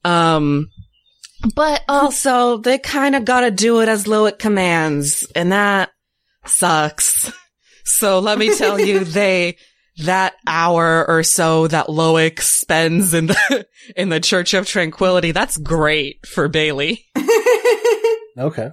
Um, 0.02 0.70
but 1.54 1.82
also 1.86 2.56
they 2.56 2.78
kind 2.78 3.14
of 3.14 3.26
gotta 3.26 3.50
do 3.50 3.82
it 3.82 3.90
as 3.90 4.04
Loic 4.04 4.38
commands 4.38 5.30
and 5.36 5.52
that 5.52 5.90
sucks. 6.46 7.30
So 7.86 8.18
let 8.18 8.38
me 8.38 8.56
tell 8.56 8.80
you, 8.80 9.04
they, 9.04 9.58
that 9.98 10.32
hour 10.46 11.06
or 11.06 11.22
so 11.22 11.68
that 11.68 11.88
Loic 11.88 12.40
spends 12.40 13.12
in 13.12 13.26
the, 13.26 13.66
in 13.96 14.08
the 14.08 14.20
Church 14.20 14.54
of 14.54 14.66
Tranquility, 14.66 15.32
that's 15.32 15.58
great 15.58 16.26
for 16.26 16.48
Bailey. 16.48 17.04
Okay. 18.38 18.70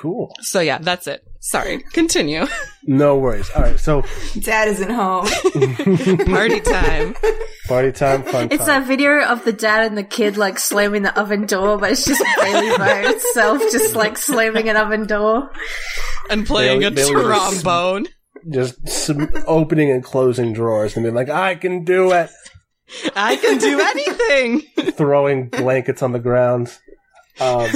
Cool. 0.00 0.34
So 0.40 0.58
yeah, 0.58 0.78
that's 0.78 1.06
it. 1.06 1.27
Sorry. 1.40 1.78
Continue. 1.92 2.46
No 2.84 3.16
worries. 3.16 3.48
All 3.54 3.62
right. 3.62 3.78
So 3.78 4.02
Dad 4.40 4.68
isn't 4.68 4.90
home. 4.90 5.26
Party 6.26 6.60
time. 6.60 7.14
party 7.68 7.92
time, 7.92 8.22
fun 8.24 8.48
It's 8.50 8.64
time. 8.64 8.82
that 8.82 8.86
video 8.86 9.22
of 9.24 9.44
the 9.44 9.52
dad 9.52 9.86
and 9.86 9.96
the 9.96 10.02
kid 10.02 10.36
like 10.36 10.58
slamming 10.58 11.02
the 11.02 11.18
oven 11.20 11.46
door, 11.46 11.78
but 11.78 11.92
it's 11.92 12.04
just 12.04 12.22
Bailey 12.40 12.76
by 12.78 13.02
itself, 13.06 13.60
just 13.70 13.94
like 13.94 14.16
slamming 14.18 14.68
an 14.68 14.76
oven 14.76 15.06
door. 15.06 15.50
And 16.30 16.46
playing 16.46 16.82
a 16.84 16.90
Bailey- 16.90 17.12
Bailey 17.14 17.24
trombone. 17.34 18.06
Just 18.50 18.88
some 18.88 19.28
opening 19.46 19.90
and 19.90 20.02
closing 20.02 20.52
drawers 20.52 20.96
and 20.96 21.04
being 21.04 21.14
like, 21.14 21.28
I 21.28 21.54
can 21.56 21.84
do 21.84 22.12
it. 22.12 22.30
I 23.14 23.36
can 23.36 23.58
do 23.58 23.80
anything. 24.78 24.92
throwing 24.92 25.48
blankets 25.50 26.02
on 26.02 26.12
the 26.12 26.18
ground. 26.18 26.76
Um, 27.40 27.68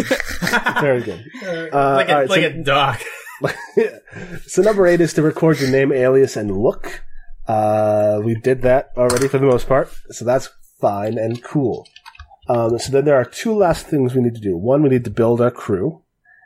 very 0.81 1.03
good. 1.03 1.25
Uh, 1.45 1.95
like 1.97 2.09
a, 2.09 2.13
all 2.15 2.21
right, 2.21 2.29
like 2.31 2.41
so, 2.43 2.49
a 2.49 2.63
dog. 2.65 2.99
so 4.47 4.63
number 4.63 4.87
eight 4.87 5.01
is 5.01 5.13
to 5.15 5.23
record 5.23 5.61
your 5.61 5.71
name, 5.71 5.93
alias, 5.93 6.37
and 6.37 6.57
look. 6.57 7.03
Uh, 7.47 8.21
we 8.25 8.35
did 8.35 8.63
that 8.63 8.91
already 8.97 9.29
for 9.29 9.39
the 9.39 9.47
most 9.47 9.67
part, 9.67 9.93
so 10.11 10.25
that's 10.25 10.49
fine 10.81 11.19
and 11.19 11.43
cool. 11.43 11.87
Um, 12.49 12.79
so 12.79 12.93
then 12.93 13.05
there 13.05 13.17
are 13.17 13.25
two 13.25 13.55
last 13.55 13.87
things 13.87 14.15
we 14.15 14.23
need 14.23 14.35
to 14.35 14.41
do. 14.41 14.57
One, 14.57 14.83
we 14.83 14.89
need 14.89 15.05
to 15.05 15.11
build 15.11 15.41
our 15.41 15.51
crew, 15.51 16.03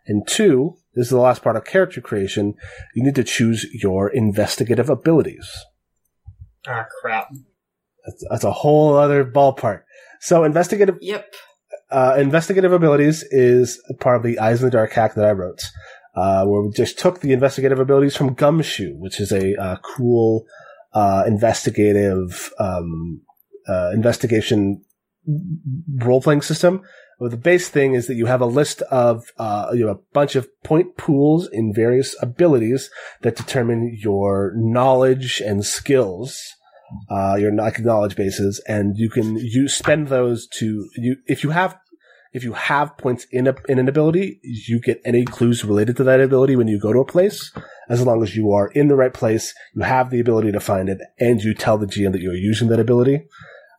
and 0.06 0.26
two, 0.26 0.76
this 0.94 1.06
is 1.06 1.10
the 1.10 1.18
last 1.18 1.42
part 1.42 1.56
of 1.56 1.64
character 1.64 2.00
creation. 2.00 2.54
You 2.94 3.02
need 3.02 3.14
to 3.16 3.24
choose 3.24 3.66
your 3.72 4.08
investigative 4.08 4.88
abilities. 4.88 5.50
Ah, 6.66 6.86
crap. 7.00 7.28
That's, 8.04 8.24
that's 8.30 8.44
a 8.44 8.52
whole 8.52 8.96
other 8.96 9.24
ballpark. 9.24 9.82
So 10.20 10.44
investigative 10.44 10.98
yep. 11.00 11.34
uh, 11.90 12.16
investigative 12.18 12.72
abilities 12.72 13.24
is 13.30 13.80
part 14.00 14.16
of 14.16 14.22
the 14.22 14.38
Eyes 14.38 14.62
in 14.62 14.66
the 14.66 14.70
Dark 14.70 14.92
hack 14.92 15.14
that 15.14 15.24
I 15.24 15.32
wrote, 15.32 15.62
uh, 16.16 16.44
where 16.46 16.62
we 16.62 16.70
just 16.70 16.98
took 16.98 17.20
the 17.20 17.32
investigative 17.32 17.78
abilities 17.78 18.16
from 18.16 18.34
Gumshoe, 18.34 18.94
which 18.96 19.20
is 19.20 19.32
a 19.32 19.54
uh, 19.60 19.76
cool 19.82 20.46
uh, 20.94 21.24
investigative 21.26 22.50
um, 22.58 23.20
uh, 23.68 23.90
investigation 23.92 24.82
role 25.96 26.22
playing 26.22 26.42
system. 26.42 26.82
Well, 27.18 27.30
the 27.30 27.36
base 27.36 27.68
thing 27.68 27.94
is 27.94 28.06
that 28.06 28.14
you 28.14 28.26
have 28.26 28.40
a 28.40 28.46
list 28.46 28.82
of 28.82 29.24
uh, 29.38 29.70
you 29.72 29.84
know 29.84 29.92
a 29.92 29.98
bunch 30.12 30.36
of 30.36 30.48
point 30.62 30.96
pools 30.96 31.48
in 31.50 31.72
various 31.74 32.14
abilities 32.22 32.90
that 33.22 33.36
determine 33.36 33.96
your 34.00 34.52
knowledge 34.56 35.40
and 35.40 35.64
skills 35.64 36.56
uh, 37.10 37.36
your 37.38 37.50
knowledge 37.50 38.16
bases, 38.16 38.60
and 38.68 38.96
you 38.96 39.10
can 39.10 39.36
you 39.36 39.68
spend 39.68 40.08
those 40.08 40.46
to 40.46 40.88
you 40.96 41.16
if 41.26 41.42
you 41.42 41.50
have 41.50 41.76
if 42.36 42.44
you 42.44 42.52
have 42.52 42.96
points 42.98 43.26
in 43.30 43.46
a 43.46 43.54
in 43.68 43.78
an 43.78 43.88
ability, 43.88 44.38
you 44.42 44.80
get 44.80 45.00
any 45.04 45.24
clues 45.24 45.64
related 45.64 45.96
to 45.96 46.04
that 46.04 46.20
ability 46.20 46.54
when 46.54 46.68
you 46.68 46.78
go 46.78 46.92
to 46.92 47.00
a 47.00 47.04
place. 47.04 47.50
As 47.88 48.04
long 48.04 48.22
as 48.22 48.36
you 48.36 48.52
are 48.52 48.68
in 48.68 48.88
the 48.88 48.96
right 48.96 49.14
place, 49.14 49.54
you 49.74 49.82
have 49.82 50.10
the 50.10 50.20
ability 50.20 50.52
to 50.52 50.60
find 50.60 50.88
it, 50.88 50.98
and 51.18 51.40
you 51.40 51.54
tell 51.54 51.78
the 51.78 51.86
GM 51.86 52.12
that 52.12 52.20
you're 52.20 52.34
using 52.34 52.68
that 52.68 52.80
ability. 52.80 53.26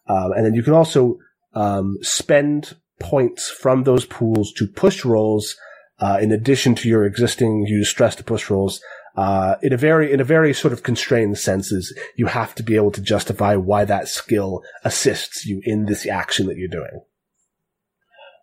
Um, 0.08 0.32
and 0.32 0.46
then 0.46 0.54
you 0.54 0.64
can 0.64 0.74
also 0.74 1.18
um, 1.54 1.98
spend 2.02 2.76
points 3.00 3.50
from 3.50 3.84
those 3.84 4.06
pools 4.06 4.52
to 4.54 4.68
push 4.68 5.06
rolls 5.06 5.56
uh, 6.00 6.18
in 6.22 6.32
addition 6.32 6.76
to 6.76 6.90
your 6.90 7.06
existing 7.06 7.66
use 7.68 7.90
stress 7.90 8.16
to 8.16 8.24
push 8.24 8.50
rolls, 8.50 8.82
uh, 9.16 9.56
in 9.64 9.74
a 9.74 9.78
very, 9.78 10.14
in 10.14 10.20
a 10.20 10.24
very 10.24 10.54
sort 10.54 10.72
of 10.72 10.84
constrained 10.84 11.38
senses, 11.40 11.98
you 12.16 12.28
have 12.28 12.54
to 12.54 12.64
be 12.64 12.76
able 12.76 12.92
to 12.92 13.02
justify 13.02 13.56
why 13.56 13.84
that 13.84 14.08
skill 14.08 14.62
assists 14.84 15.46
you 15.46 15.60
in 15.64 15.86
this 15.86 16.08
action 16.08 16.46
that 16.46 16.58
you're 16.58 16.68
doing. 16.68 17.02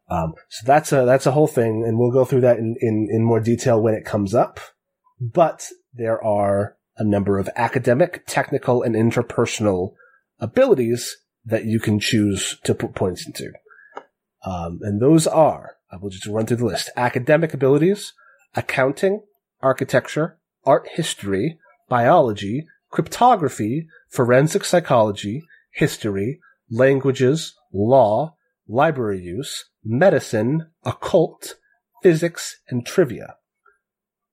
Um, 0.08 0.34
so 0.48 0.64
that's 0.66 0.92
a, 0.92 1.04
that's 1.04 1.26
a 1.26 1.32
whole 1.32 1.46
thing, 1.46 1.84
and 1.86 1.98
we'll 1.98 2.12
go 2.12 2.24
through 2.24 2.42
that 2.42 2.58
in, 2.58 2.76
in, 2.80 3.08
in 3.10 3.24
more 3.24 3.40
detail 3.40 3.80
when 3.80 3.94
it 3.94 4.04
comes 4.04 4.34
up. 4.34 4.60
But 5.20 5.66
there 5.92 6.22
are 6.22 6.76
a 6.96 7.04
number 7.04 7.38
of 7.38 7.48
academic, 7.56 8.24
technical, 8.26 8.82
and 8.82 8.94
interpersonal 8.94 9.94
abilities 10.38 11.16
that 11.44 11.64
you 11.64 11.80
can 11.80 11.98
choose 11.98 12.58
to 12.64 12.74
put 12.74 12.94
points 12.94 13.26
into. 13.26 13.52
Um, 14.44 14.78
and 14.82 15.00
those 15.00 15.26
are, 15.26 15.76
I 15.90 15.96
will 15.96 16.10
just 16.10 16.26
run 16.26 16.46
through 16.46 16.58
the 16.58 16.66
list. 16.66 16.90
Academic 16.96 17.54
abilities, 17.54 18.12
accounting, 18.54 19.22
architecture, 19.60 20.38
art 20.64 20.86
history, 20.92 21.58
biology, 21.88 22.66
cryptography, 22.90 23.86
forensic 24.10 24.64
psychology, 24.64 25.42
history, 25.72 26.40
languages, 26.70 27.54
law, 27.72 28.36
library 28.68 29.20
use, 29.20 29.64
medicine, 29.84 30.70
occult, 30.84 31.56
physics, 32.02 32.56
and 32.68 32.86
trivia. 32.86 33.36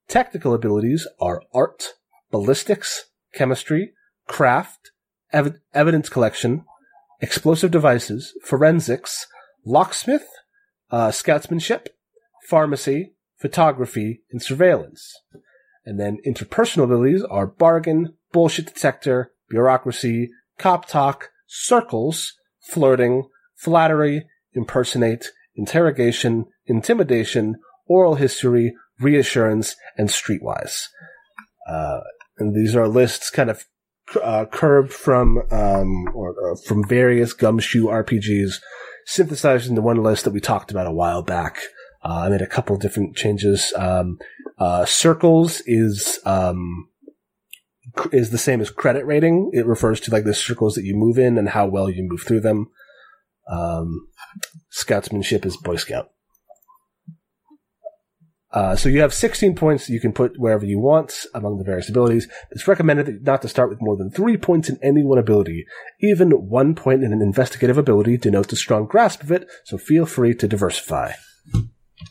Technical 0.08 0.54
abilities 0.54 1.08
are 1.20 1.42
art, 1.54 1.94
ballistics, 2.32 3.06
chemistry, 3.34 3.94
craft, 4.28 4.92
ev- 5.32 5.60
evidence 5.74 6.10
collection, 6.10 6.66
explosive 7.22 7.72
devices, 7.72 8.34
forensics, 8.44 9.28
locksmith, 9.66 10.28
uh, 10.90 11.12
scoutsmanship, 11.12 11.88
pharmacy, 12.50 13.14
photography, 13.38 14.22
and 14.32 14.42
surveillance. 14.42 15.16
And 15.86 16.00
then 16.00 16.18
interpersonal 16.26 16.84
abilities 16.84 17.24
are 17.24 17.48
bargain, 17.48 18.16
bullshit 18.32 18.68
detector, 18.68 19.32
bureaucracy, 19.50 20.32
cop 20.58 20.88
talk, 20.88 21.30
circles, 21.48 22.34
flirting, 22.62 23.24
flattery, 23.62 24.26
impersonate, 24.54 25.28
interrogation, 25.56 26.46
intimidation, 26.66 27.56
oral 27.88 28.16
history, 28.16 28.74
reassurance, 29.00 29.76
and 29.98 30.10
streetwise. 30.10 30.86
Uh, 31.70 32.00
and 32.38 32.56
these 32.56 32.76
are 32.76 32.88
lists 32.88 33.30
kind 33.30 33.50
of 33.50 33.66
uh, 34.22 34.46
curbed 34.52 34.92
from 34.92 35.42
um, 35.52 36.06
or, 36.14 36.34
or 36.34 36.58
from 36.58 36.88
various 36.88 37.34
gumshoe 37.34 37.86
RPGs, 37.86 38.56
synthesized 39.06 39.70
into 39.70 39.82
one 39.82 40.02
list 40.02 40.26
that 40.26 40.34
we 40.34 40.40
talked 40.40 40.72
about 40.72 40.88
a 40.88 40.92
while 40.92 41.22
back. 41.22 41.60
Uh, 42.04 42.24
I 42.26 42.30
made 42.30 42.42
a 42.42 42.48
couple 42.48 42.76
different 42.78 43.16
changes. 43.16 43.72
Um, 43.76 44.18
uh, 44.58 44.86
circles 44.86 45.62
is 45.66 46.20
um, 46.26 46.90
is 48.12 48.32
the 48.32 48.38
same 48.38 48.62
as 48.62 48.70
credit 48.70 49.06
rating. 49.06 49.52
It 49.54 49.66
refers 49.66 50.00
to 50.02 50.12
like 50.12 50.24
the 50.24 50.34
circles 50.34 50.76
that 50.76 50.86
you 50.86 50.96
move 50.96 51.18
in 51.18 51.38
and 51.38 51.50
how 51.50 51.68
well 51.68 51.90
you 51.90 52.04
move 52.04 52.24
through 52.24 52.42
them. 52.42 52.68
Um, 53.52 54.08
scoutsmanship 54.72 55.46
is 55.46 55.58
Boy 55.58 55.76
Scout. 55.76 56.10
Uh, 58.54 58.76
so 58.76 58.90
you 58.90 59.00
have 59.00 59.14
16 59.14 59.56
points 59.56 59.88
you 59.90 60.00
can 60.02 60.12
put 60.12 60.38
wherever 60.38 60.66
you 60.66 60.78
want 60.78 61.26
among 61.34 61.58
the 61.58 61.64
various 61.64 61.88
abilities. 61.88 62.28
It's 62.52 62.68
recommended 62.68 63.24
not 63.26 63.42
to 63.44 63.48
start 63.48 63.70
with 63.70 63.82
more 63.82 63.96
than 63.96 64.12
three 64.12 64.36
points 64.36 64.68
in 64.68 64.78
any 64.84 65.04
one 65.04 65.18
ability. 65.18 65.66
Even 66.02 66.32
one 66.32 66.76
point 66.76 67.02
in 67.04 67.14
an 67.14 67.22
investigative 67.22 67.78
ability 67.78 68.18
denotes 68.18 68.52
a 68.52 68.58
strong 68.58 68.88
grasp 68.88 69.24
of 69.24 69.32
it, 69.32 69.48
so 69.64 69.78
feel 69.78 70.06
free 70.06 70.34
to 70.36 70.48
diversify. 70.50 71.14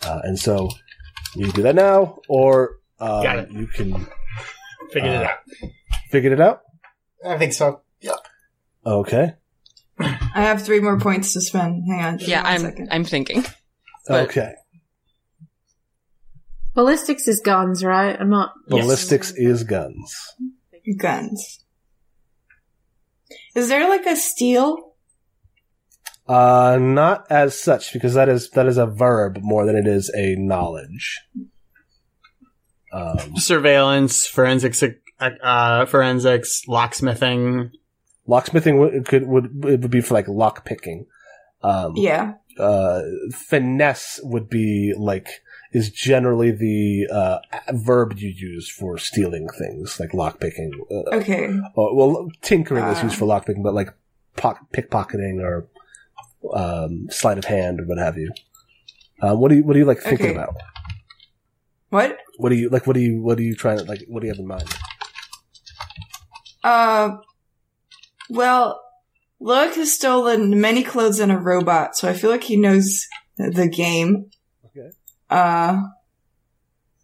Uh, 0.02 0.20
and 0.22 0.38
so 0.38 0.70
you 1.36 1.44
can 1.46 1.54
do 1.56 1.62
that 1.62 1.74
now, 1.74 2.18
or 2.28 2.76
uh, 3.00 3.44
you 3.50 3.66
can 3.66 4.06
Figured 4.92 5.12
it 5.12 5.22
Uh, 5.22 5.24
out. 5.24 5.38
figure 6.10 6.32
it 6.32 6.40
out. 6.40 6.62
I 7.24 7.36
think 7.38 7.52
so. 7.52 7.82
Yep. 8.00 8.16
Okay. 8.86 9.34
I 10.00 10.42
have 10.42 10.64
three 10.64 10.80
more 10.80 10.98
points 10.98 11.32
to 11.34 11.40
spend. 11.40 11.84
Hang 11.88 12.04
on. 12.04 12.18
Yeah, 12.20 12.42
I'm 12.44 12.60
second. 12.60 12.88
I'm 12.90 13.04
thinking. 13.04 13.44
But- 14.06 14.28
Okay. 14.30 14.52
Ballistics 16.74 17.26
is 17.26 17.40
guns, 17.40 17.84
right? 17.84 18.16
I'm 18.18 18.30
not. 18.30 18.52
Yes. 18.68 18.84
Ballistics 18.84 19.32
is 19.36 19.64
guns. 19.64 20.14
guns. 20.98 21.64
Is 23.54 23.68
there 23.68 23.88
like 23.88 24.06
a 24.06 24.16
steel? 24.16 24.94
Uh, 26.28 26.78
not 26.80 27.26
as 27.28 27.60
such, 27.60 27.92
because 27.92 28.14
that 28.14 28.28
is 28.28 28.50
that 28.50 28.66
is 28.66 28.78
a 28.78 28.86
verb 28.86 29.38
more 29.42 29.66
than 29.66 29.74
it 29.74 29.86
is 29.88 30.10
a 30.16 30.36
knowledge. 30.36 31.18
Um, 32.92 33.36
Surveillance, 33.36 34.26
forensics, 34.26 34.82
uh, 35.20 35.86
forensics, 35.86 36.62
locksmithing. 36.68 37.70
Locksmithing 38.30 38.78
would, 38.78 39.06
could 39.06 39.26
would 39.26 39.46
it 39.64 39.80
would 39.82 39.90
be 39.90 40.00
for 40.00 40.14
like 40.14 40.28
lock 40.28 40.64
picking. 40.64 41.06
Um, 41.62 41.92
Yeah. 41.96 42.34
uh, 42.58 43.02
finesse 43.48 44.20
would 44.22 44.48
be 44.48 44.94
like 44.96 45.28
is 45.72 45.90
generally 45.90 46.50
the 46.50 47.06
uh, 47.12 47.38
verb 47.72 48.14
you 48.18 48.28
use 48.28 48.68
for 48.70 48.98
stealing 48.98 49.46
things, 49.58 50.00
like 50.00 50.12
lock 50.14 50.40
picking. 50.40 50.72
Uh, 50.90 51.16
Okay. 51.16 51.46
uh, 51.46 51.70
well, 51.98 52.28
tinkering 52.42 52.84
is 52.84 52.98
Ah. 52.98 53.02
used 53.04 53.16
for 53.16 53.26
lock 53.26 53.46
picking, 53.46 53.62
but 53.62 53.74
like 53.74 53.90
pock- 54.36 54.66
pickpocketing 54.72 55.40
or 55.42 55.68
um, 56.54 57.06
sleight 57.10 57.38
of 57.38 57.44
hand 57.44 57.80
or 57.80 57.84
what 57.84 57.98
have 57.98 58.16
you. 58.16 58.32
Uh, 59.22 59.34
what 59.36 59.48
do 59.50 59.56
you 59.56 59.64
what 59.64 59.74
do 59.74 59.78
you 59.78 59.84
like 59.84 60.00
thinking 60.00 60.26
Okay. 60.30 60.34
about? 60.34 60.54
What? 61.90 62.18
What 62.38 62.48
do 62.48 62.56
you 62.56 62.68
like? 62.70 62.86
What 62.86 62.94
do 62.94 63.00
you 63.00 63.20
what 63.20 63.38
are 63.38 63.42
you 63.42 63.54
trying 63.54 63.78
to 63.78 63.84
like? 63.84 64.02
What 64.08 64.20
do 64.20 64.26
you 64.28 64.32
have 64.32 64.38
in 64.40 64.46
mind? 64.46 64.68
Uh, 66.64 67.16
well, 68.30 68.80
Loic 69.40 69.74
has 69.74 69.92
stolen 69.92 70.60
many 70.60 70.82
clothes 70.82 71.18
and 71.20 71.32
a 71.32 71.36
robot, 71.38 71.96
so 71.96 72.08
I 72.08 72.12
feel 72.14 72.30
like 72.30 72.44
he 72.44 72.56
knows 72.56 73.06
the 73.36 73.68
game. 73.68 74.30
Okay. 74.66 74.90
Uh, 75.28 75.82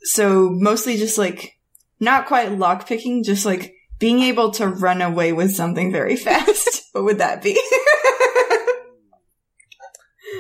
so 0.03 0.51
mostly 0.51 0.97
just 0.99 1.19
like, 1.19 1.59
not 2.01 2.27
quite 2.27 2.51
lockpicking, 2.51 3.25
just 3.25 3.47
like 3.47 3.73
being 3.99 4.21
able 4.21 4.51
to 4.53 4.67
run 4.69 5.01
away 5.03 5.33
with 5.33 5.55
something 5.55 5.91
very 5.91 6.17
fast. 6.27 6.83
what 6.93 7.05
would 7.05 7.19
that 7.19 7.43
be? 7.43 7.59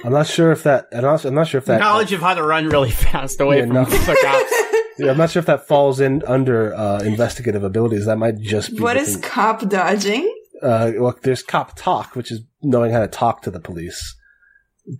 I'm 0.04 0.12
not 0.12 0.26
sure 0.26 0.52
if 0.52 0.64
that. 0.64 0.86
I'm 0.92 1.02
not, 1.02 1.24
I'm 1.24 1.34
not 1.34 1.48
sure 1.48 1.58
if 1.58 1.64
that. 1.66 1.80
Knowledge 1.80 2.12
of 2.12 2.20
how 2.20 2.34
to 2.34 2.42
run 2.42 2.68
really 2.68 2.90
fast 2.90 3.40
away 3.40 3.58
Yeah, 3.58 3.64
from 3.66 3.72
no. 3.74 3.84
the 3.86 4.18
cops. 4.22 4.52
Yeah, 4.98 5.10
I'm 5.10 5.16
not 5.18 5.30
sure 5.30 5.40
if 5.40 5.46
that 5.46 5.66
falls 5.66 6.00
in 6.00 6.22
under 6.26 6.74
uh, 6.74 7.00
investigative 7.00 7.64
abilities. 7.64 8.06
That 8.06 8.16
might 8.16 8.38
just 8.38 8.72
be. 8.76 8.80
what 8.82 8.96
is 8.96 9.16
within- 9.16 9.30
cop 9.30 9.68
dodging? 9.68 10.32
Uh, 10.62 10.92
well, 10.98 11.18
there's 11.22 11.42
cop 11.42 11.76
talk, 11.76 12.16
which 12.16 12.30
is 12.30 12.40
knowing 12.62 12.92
how 12.92 13.00
to 13.00 13.08
talk 13.08 13.42
to 13.42 13.50
the 13.50 13.60
police. 13.60 14.16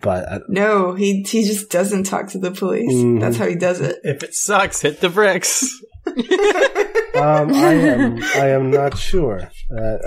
But 0.01 0.31
uh, 0.31 0.41
No, 0.49 0.95
he 0.95 1.23
he 1.23 1.45
just 1.47 1.71
doesn't 1.71 2.05
talk 2.05 2.29
to 2.31 2.39
the 2.39 2.51
police. 2.51 2.93
Mhm. 2.93 3.21
That's 3.21 3.37
how 3.37 3.47
he 3.47 3.55
does 3.55 3.81
it. 3.81 3.97
If 4.03 4.23
it 4.25 4.35
sucks, 4.35 4.81
hit 4.81 5.01
the 5.01 5.09
bricks. 5.09 5.63
um, 6.07 7.53
I 7.55 7.73
am 7.75 8.23
I 8.23 8.49
am 8.49 8.71
not 8.71 8.99
sure. 8.99 9.51
Uh, 9.71 9.99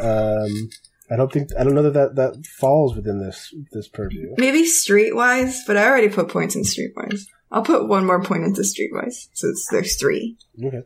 um, 0.46 0.70
I 1.12 1.16
don't 1.16 1.32
think 1.32 1.50
I 1.58 1.64
don't 1.64 1.76
know 1.76 1.84
that, 1.90 1.94
that 1.94 2.16
that 2.16 2.46
falls 2.60 2.96
within 2.96 3.20
this 3.20 3.54
this 3.72 3.88
purview. 3.88 4.34
Maybe 4.38 4.64
streetwise, 4.64 5.60
but 5.66 5.78
I 5.78 5.86
already 5.86 6.10
put 6.10 6.28
points 6.30 6.56
in 6.56 6.64
streetwise. 6.64 7.22
I'll 7.52 7.64
put 7.64 7.88
one 7.88 8.06
more 8.06 8.22
point 8.22 8.44
into 8.44 8.62
streetwise, 8.62 9.28
so 9.34 9.48
it's, 9.48 9.68
there's 9.72 9.96
three. 9.96 10.38
Okay, 10.64 10.84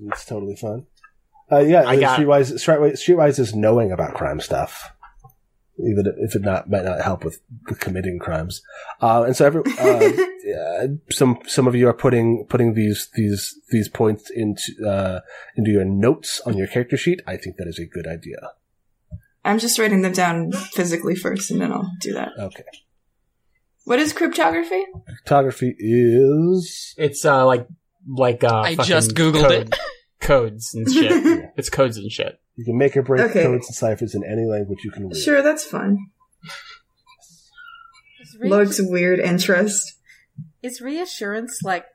it's 0.00 0.24
totally 0.24 0.56
fine. 0.56 0.86
Uh, 1.50 1.58
yeah, 1.60 1.84
I 1.86 1.98
got- 2.00 2.18
streetwise, 2.18 2.52
streetwise. 2.54 2.92
Streetwise 2.94 3.38
is 3.38 3.54
knowing 3.54 3.92
about 3.92 4.14
crime 4.14 4.40
stuff, 4.40 4.90
even 5.78 6.06
if 6.18 6.34
it 6.34 6.42
not 6.42 6.68
might 6.68 6.84
not 6.84 7.00
help 7.02 7.24
with, 7.24 7.40
with 7.68 7.78
committing 7.78 8.18
crimes. 8.18 8.62
Uh, 9.00 9.22
and 9.24 9.36
so 9.36 9.46
every 9.46 9.62
uh, 9.78 10.12
yeah, 10.44 10.86
some 11.10 11.38
some 11.46 11.66
of 11.68 11.74
you 11.76 11.86
are 11.88 11.92
putting 11.94 12.46
putting 12.48 12.74
these 12.74 13.08
these 13.14 13.54
these 13.70 13.88
points 13.88 14.28
into 14.30 14.72
uh, 14.86 15.20
into 15.56 15.70
your 15.70 15.84
notes 15.84 16.40
on 16.46 16.56
your 16.56 16.66
character 16.66 16.96
sheet. 16.96 17.20
I 17.26 17.36
think 17.36 17.56
that 17.58 17.68
is 17.68 17.78
a 17.78 17.86
good 17.86 18.06
idea. 18.06 18.38
I'm 19.44 19.60
just 19.60 19.78
writing 19.78 20.02
them 20.02 20.12
down 20.12 20.50
physically 20.50 21.14
first, 21.14 21.52
and 21.52 21.60
then 21.60 21.72
I'll 21.72 21.88
do 22.00 22.12
that. 22.14 22.30
Okay, 22.36 22.64
What 23.84 24.00
is 24.00 24.12
cryptography? 24.12 24.84
Cryptography 25.06 25.76
is 25.78 26.94
It's 26.98 27.24
uh 27.24 27.46
like 27.46 27.68
like 28.08 28.42
uh. 28.42 28.62
I 28.62 28.74
just 28.74 29.14
Googled 29.14 29.48
code- 29.48 29.74
Codes 30.20 30.74
and 30.74 30.90
shit. 30.90 31.44
it's 31.56 31.70
codes 31.70 31.96
and 31.98 32.10
shit. 32.10 32.40
you 32.56 32.64
can 32.64 32.76
make 32.78 32.96
or 32.96 33.02
break 33.02 33.20
Okay. 33.30 33.42
codes 33.44 33.66
and 33.68 33.74
ciphers 33.76 34.14
in 34.14 34.24
any 34.24 34.44
language 34.46 34.80
you 34.84 34.90
can 34.90 35.08
read. 35.08 35.16
Sure, 35.16 35.42
that's 35.42 35.64
fun. 35.64 35.98
Looks 38.40 38.80
weird 38.80 39.18
interest. 39.20 39.94
Is 40.62 40.80
reassurance 40.80 41.60
like, 41.62 41.86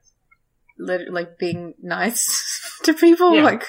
lit- 0.80 1.12
like 1.12 1.38
being 1.38 1.74
nice 1.82 2.80
to 2.84 2.94
people? 2.94 3.36
Yeah. 3.36 3.44
Like, 3.44 3.64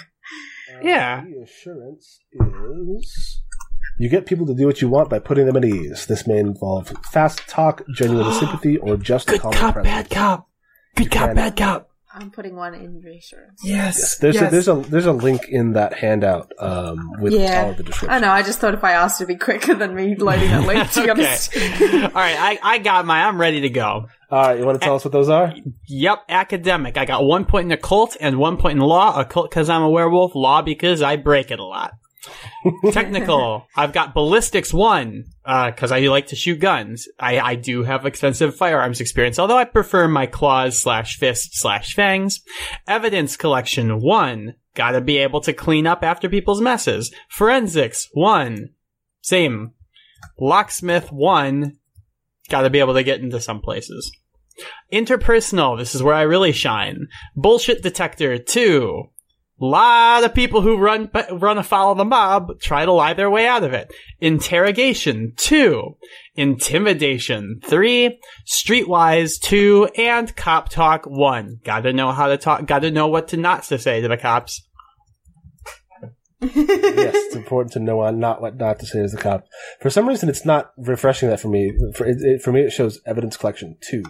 Uh, 0.75 0.79
Yeah. 0.83 1.23
Reassurance 1.25 2.21
is. 2.33 3.41
You 3.99 4.09
get 4.09 4.25
people 4.27 4.47
to 4.47 4.55
do 4.55 4.67
what 4.67 4.81
you 4.81 4.89
want 4.89 5.11
by 5.11 5.19
putting 5.19 5.47
them 5.47 5.57
at 5.57 5.65
ease. 5.65 6.07
This 6.07 6.27
may 6.27 6.39
involve 6.39 6.93
fast 7.13 7.47
talk, 7.49 7.83
genuine 7.95 8.33
sympathy, 8.39 8.79
or 8.79 8.97
just 8.97 9.29
a 9.29 9.33
Good 9.33 9.41
calm 9.43 9.53
cop, 9.53 9.75
presence. 9.75 9.93
bad 9.95 10.11
cop. 10.11 10.49
Good 10.97 11.11
cop, 11.11 11.27
can- 11.29 11.37
bad 11.37 11.57
cop. 11.57 11.91
I'm 12.15 12.31
putting 12.31 12.57
one 12.57 12.75
in 12.75 13.01
reassurance. 13.01 13.61
Yes. 13.65 14.19
There's 14.19 14.35
Yes. 14.35 14.49
a 14.49 14.51
there's 14.51 14.69
a 14.69 14.75
there's 14.91 15.07
a 15.07 15.13
link 15.13 15.49
in 15.49 15.73
that 15.73 15.95
handout 15.95 16.53
um, 16.59 17.11
with 17.21 17.33
Yeah. 17.33 17.63
all 17.65 17.71
of 17.71 17.77
the 17.79 17.83
description. 17.85 18.15
I 18.15 18.19
know. 18.21 18.31
I 18.31 18.43
just 18.43 18.59
thought 18.59 18.75
if 18.75 18.85
I 18.85 18.93
asked, 18.93 19.21
it'd 19.21 19.29
be 19.29 19.43
quicker 19.43 19.75
than 19.75 19.95
me 19.95 20.15
loading 20.17 20.51
that 20.51 20.67
link. 20.67 20.91
To 20.91 21.03
be 21.05 21.11
Okay. 21.11 21.21
honest. 21.23 21.57
All 22.05 22.11
right, 22.11 22.37
I, 22.39 22.59
I 22.63 22.79
got 22.79 23.07
my. 23.07 23.25
I'm 23.25 23.41
ready 23.41 23.63
to 23.63 23.71
go. 23.71 24.09
All 24.31 24.43
right, 24.49 24.59
you 24.59 24.65
want 24.67 24.81
to 24.81 24.85
tell 24.85 24.95
us 24.97 25.05
what 25.05 25.13
those 25.13 25.29
are? 25.29 25.55
Yep, 25.89 26.19
academic. 26.29 26.97
I 26.99 27.05
got 27.07 27.25
one 27.25 27.45
point 27.47 27.67
in 27.67 27.73
occult 27.73 28.17
and 28.21 28.39
one 28.39 28.57
point 28.59 28.79
in 28.79 28.85
law. 28.85 29.19
Occult 29.19 29.51
because 29.51 29.69
I'm 29.71 29.83
a 29.83 29.91
werewolf. 29.91 30.35
Law 30.35 30.61
because 30.63 31.01
I 31.03 31.17
break 31.17 31.51
it 31.51 31.59
a 31.59 31.65
lot. 31.65 31.93
Technical. 32.93 33.67
I've 33.77 33.93
got 33.93 34.15
ballistics 34.15 34.73
one 34.73 35.25
uh, 35.45 35.71
because 35.71 35.91
I 35.91 36.01
like 36.01 36.29
to 36.29 36.37
shoot 36.37 36.61
guns. 36.61 37.09
I, 37.19 37.41
I 37.41 37.55
do 37.57 37.83
have 37.83 38.07
extensive 38.07 38.57
firearms 38.57 39.01
experience, 39.01 39.39
although 39.39 39.59
I 39.59 39.65
prefer 39.65 40.09
my 40.09 40.27
claws 40.27 40.79
slash 40.79 41.19
fists 41.19 41.61
slash 41.61 41.95
fangs. 41.95 42.41
Evidence 42.87 43.37
collection 43.37 44.01
one. 44.01 44.55
Got 44.75 44.93
to 44.93 45.01
be 45.01 45.19
able 45.19 45.41
to 45.43 45.53
clean 45.53 45.87
up 45.87 46.03
after 46.03 46.29
people's 46.29 46.61
messes. 46.61 47.13
Forensics 47.29 48.09
one. 48.13 48.71
Same. 49.21 49.73
Locksmith 50.41 51.13
one. 51.13 51.79
Got 52.49 52.63
to 52.63 52.71
be 52.71 52.79
able 52.79 52.95
to 52.95 53.03
get 53.03 53.21
into 53.21 53.41
some 53.41 53.61
places. 53.61 54.11
Interpersonal, 54.93 55.79
this 55.79 55.95
is 55.95 56.03
where 56.03 56.15
I 56.15 56.23
really 56.23 56.53
shine. 56.53 57.09
Bullshit 57.35 57.83
detector, 57.83 58.39
two. 58.39 59.05
Lot 59.63 60.25
of 60.25 60.35
people 60.35 60.61
who 60.61 60.77
run 60.77 61.09
run 61.31 61.57
afoul 61.57 61.93
of 61.93 61.99
the 61.99 62.05
mob 62.05 62.59
try 62.61 62.85
to 62.85 62.91
lie 62.91 63.15
their 63.15 63.31
way 63.31 63.47
out 63.47 63.63
of 63.63 63.73
it. 63.73 63.95
Interrogation, 64.21 65.35
two. 65.37 65.99
Intimidation, 66.35 67.61
three. 67.65 68.19
Streetwise, 68.45 69.41
two. 69.41 69.89
And 69.97 70.35
cop 70.35 70.69
talk, 70.69 71.05
one. 71.05 71.61
Gotta 71.63 71.93
know 71.93 72.11
how 72.11 72.27
to 72.27 72.37
talk, 72.37 72.67
gotta 72.67 72.91
know 72.91 73.07
what 73.07 73.29
to 73.29 73.37
not 73.37 73.63
to 73.65 73.79
say 73.79 74.01
to 74.01 74.09
the 74.09 74.17
cops. 74.17 74.67
yes, 76.41 77.15
it's 77.15 77.37
important 77.37 77.73
to 77.75 77.79
know 77.79 78.11
not 78.11 78.43
what 78.43 78.57
not 78.57 78.81
to 78.81 78.87
say 78.87 78.99
as 78.99 79.15
a 79.15 79.17
cop. 79.17 79.47
For 79.81 79.91
some 79.91 80.09
reason, 80.09 80.29
it's 80.29 80.45
not 80.45 80.73
refreshing 80.77 81.29
that 81.29 81.39
for 81.39 81.47
me. 81.47 81.73
For, 81.95 82.05
it, 82.05 82.17
it, 82.21 82.43
for 82.43 82.51
me, 82.51 82.63
it 82.63 82.73
shows 82.73 83.01
evidence 83.07 83.37
collection 83.37 83.77
two. 83.81 84.03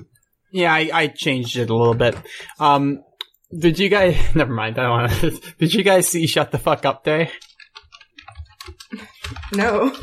Yeah, 0.50 0.72
I, 0.72 0.90
I 0.92 1.07
changed 1.09 1.59
it 1.59 1.68
a 1.68 1.76
little 1.76 1.94
bit. 1.94 2.14
Um, 2.59 3.03
did 3.57 3.78
you 3.78 3.88
guys? 3.88 4.16
Never 4.34 4.53
mind. 4.53 4.78
I 4.78 4.82
don't 4.82 4.90
want 4.90 5.12
to. 5.12 5.53
Did 5.59 5.74
you 5.74 5.82
guys 5.82 6.09
see 6.09 6.26
Shut 6.26 6.50
the 6.50 6.59
Fuck 6.59 6.84
Up 6.84 7.05
Day? 7.05 7.30
No. 9.55 9.94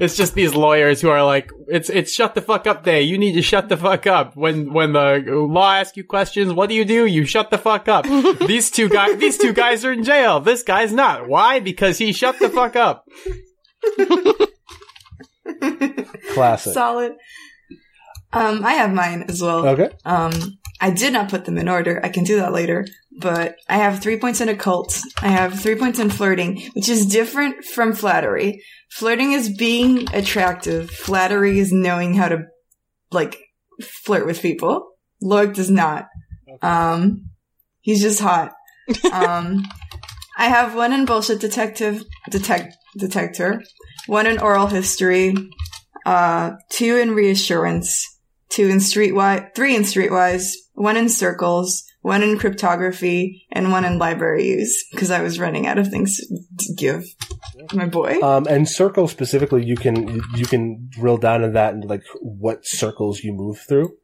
It's 0.00 0.16
just 0.16 0.34
these 0.34 0.54
lawyers 0.54 1.00
who 1.00 1.10
are 1.10 1.24
like, 1.24 1.50
it's 1.66 1.90
it's 1.90 2.12
Shut 2.12 2.34
the 2.34 2.42
Fuck 2.42 2.66
Up 2.66 2.84
Day. 2.84 3.02
You 3.02 3.18
need 3.18 3.32
to 3.32 3.42
shut 3.42 3.68
the 3.68 3.76
fuck 3.76 4.06
up. 4.06 4.36
When 4.36 4.72
when 4.72 4.92
the 4.92 5.24
law 5.26 5.72
asks 5.74 5.96
you 5.96 6.04
questions, 6.04 6.52
what 6.52 6.68
do 6.68 6.74
you 6.74 6.84
do? 6.84 7.06
You 7.06 7.24
shut 7.24 7.50
the 7.50 7.58
fuck 7.58 7.88
up. 7.88 8.04
these 8.46 8.70
two 8.70 8.88
guys, 8.88 9.18
these 9.18 9.38
two 9.38 9.52
guys 9.52 9.84
are 9.84 9.92
in 9.92 10.04
jail. 10.04 10.40
This 10.40 10.62
guy's 10.62 10.92
not. 10.92 11.28
Why? 11.28 11.60
Because 11.60 11.98
he 11.98 12.12
shut 12.12 12.38
the 12.38 12.48
fuck 12.48 12.76
up. 12.76 13.06
Classic. 16.34 16.72
Solid. 16.72 17.12
Um, 18.32 18.64
I 18.64 18.74
have 18.74 18.92
mine 18.92 19.24
as 19.28 19.40
well. 19.42 19.66
okay. 19.66 19.90
Um, 20.04 20.58
I 20.80 20.90
did 20.90 21.12
not 21.12 21.28
put 21.28 21.44
them 21.44 21.58
in 21.58 21.68
order. 21.68 22.00
I 22.04 22.08
can 22.08 22.24
do 22.24 22.36
that 22.36 22.52
later. 22.52 22.86
But 23.20 23.56
I 23.68 23.78
have 23.78 24.00
three 24.00 24.18
points 24.18 24.40
in 24.40 24.48
occult. 24.48 25.00
I 25.20 25.28
have 25.28 25.58
three 25.58 25.74
points 25.74 25.98
in 25.98 26.08
flirting, 26.08 26.62
which 26.74 26.88
is 26.88 27.06
different 27.06 27.64
from 27.64 27.92
flattery. 27.92 28.62
Flirting 28.90 29.32
is 29.32 29.56
being 29.56 30.06
attractive. 30.14 30.88
Flattery 30.90 31.58
is 31.58 31.72
knowing 31.72 32.14
how 32.14 32.28
to, 32.28 32.46
like, 33.10 33.36
flirt 33.82 34.24
with 34.24 34.40
people. 34.40 34.92
Loic 35.22 35.52
does 35.52 35.70
not. 35.70 36.06
Um, 36.62 37.30
he's 37.80 38.00
just 38.00 38.20
hot. 38.20 38.52
Um, 39.12 39.64
I 40.38 40.46
have 40.46 40.74
one 40.74 40.94
in 40.94 41.04
bullshit 41.04 41.40
detective, 41.40 42.04
detect, 42.30 42.74
detector, 42.96 43.62
one 44.06 44.26
in 44.26 44.38
oral 44.38 44.68
history, 44.68 45.34
uh, 46.06 46.52
two 46.70 46.96
in 46.96 47.10
reassurance, 47.10 48.17
two 48.50 48.68
in 48.68 48.78
streetwise, 48.78 49.54
three 49.54 49.74
in 49.76 49.82
streetwise, 49.82 50.52
one 50.74 50.96
in 50.96 51.08
circles, 51.08 51.84
one 52.00 52.22
in 52.22 52.38
cryptography, 52.38 53.46
and 53.52 53.70
one 53.72 53.84
in 53.84 53.98
library 53.98 54.46
use 54.48 54.84
because 54.90 55.10
I 55.10 55.20
was 55.22 55.38
running 55.38 55.66
out 55.66 55.78
of 55.78 55.88
things 55.88 56.16
to 56.58 56.74
give 56.74 57.04
my 57.74 57.86
boy. 57.86 58.20
Um, 58.20 58.46
and 58.48 58.68
circles 58.68 59.10
specifically, 59.10 59.64
you 59.64 59.76
can 59.76 60.22
you 60.34 60.46
can 60.46 60.88
drill 60.90 61.18
down 61.18 61.44
in 61.44 61.52
that 61.52 61.74
and 61.74 61.84
like 61.84 62.04
what 62.20 62.64
circles 62.66 63.20
you 63.22 63.32
move 63.32 63.58
through. 63.68 63.96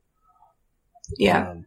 yeah, 1.18 1.50
Um, 1.50 1.66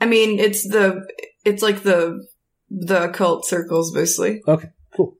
I 0.00 0.06
mean 0.06 0.38
it's 0.38 0.66
the 0.68 1.06
it's 1.44 1.62
like 1.62 1.82
the 1.82 2.26
the 2.70 3.04
occult 3.08 3.46
circles 3.46 3.94
mostly. 3.94 4.42
okay. 4.46 4.68
Cool. 4.96 5.16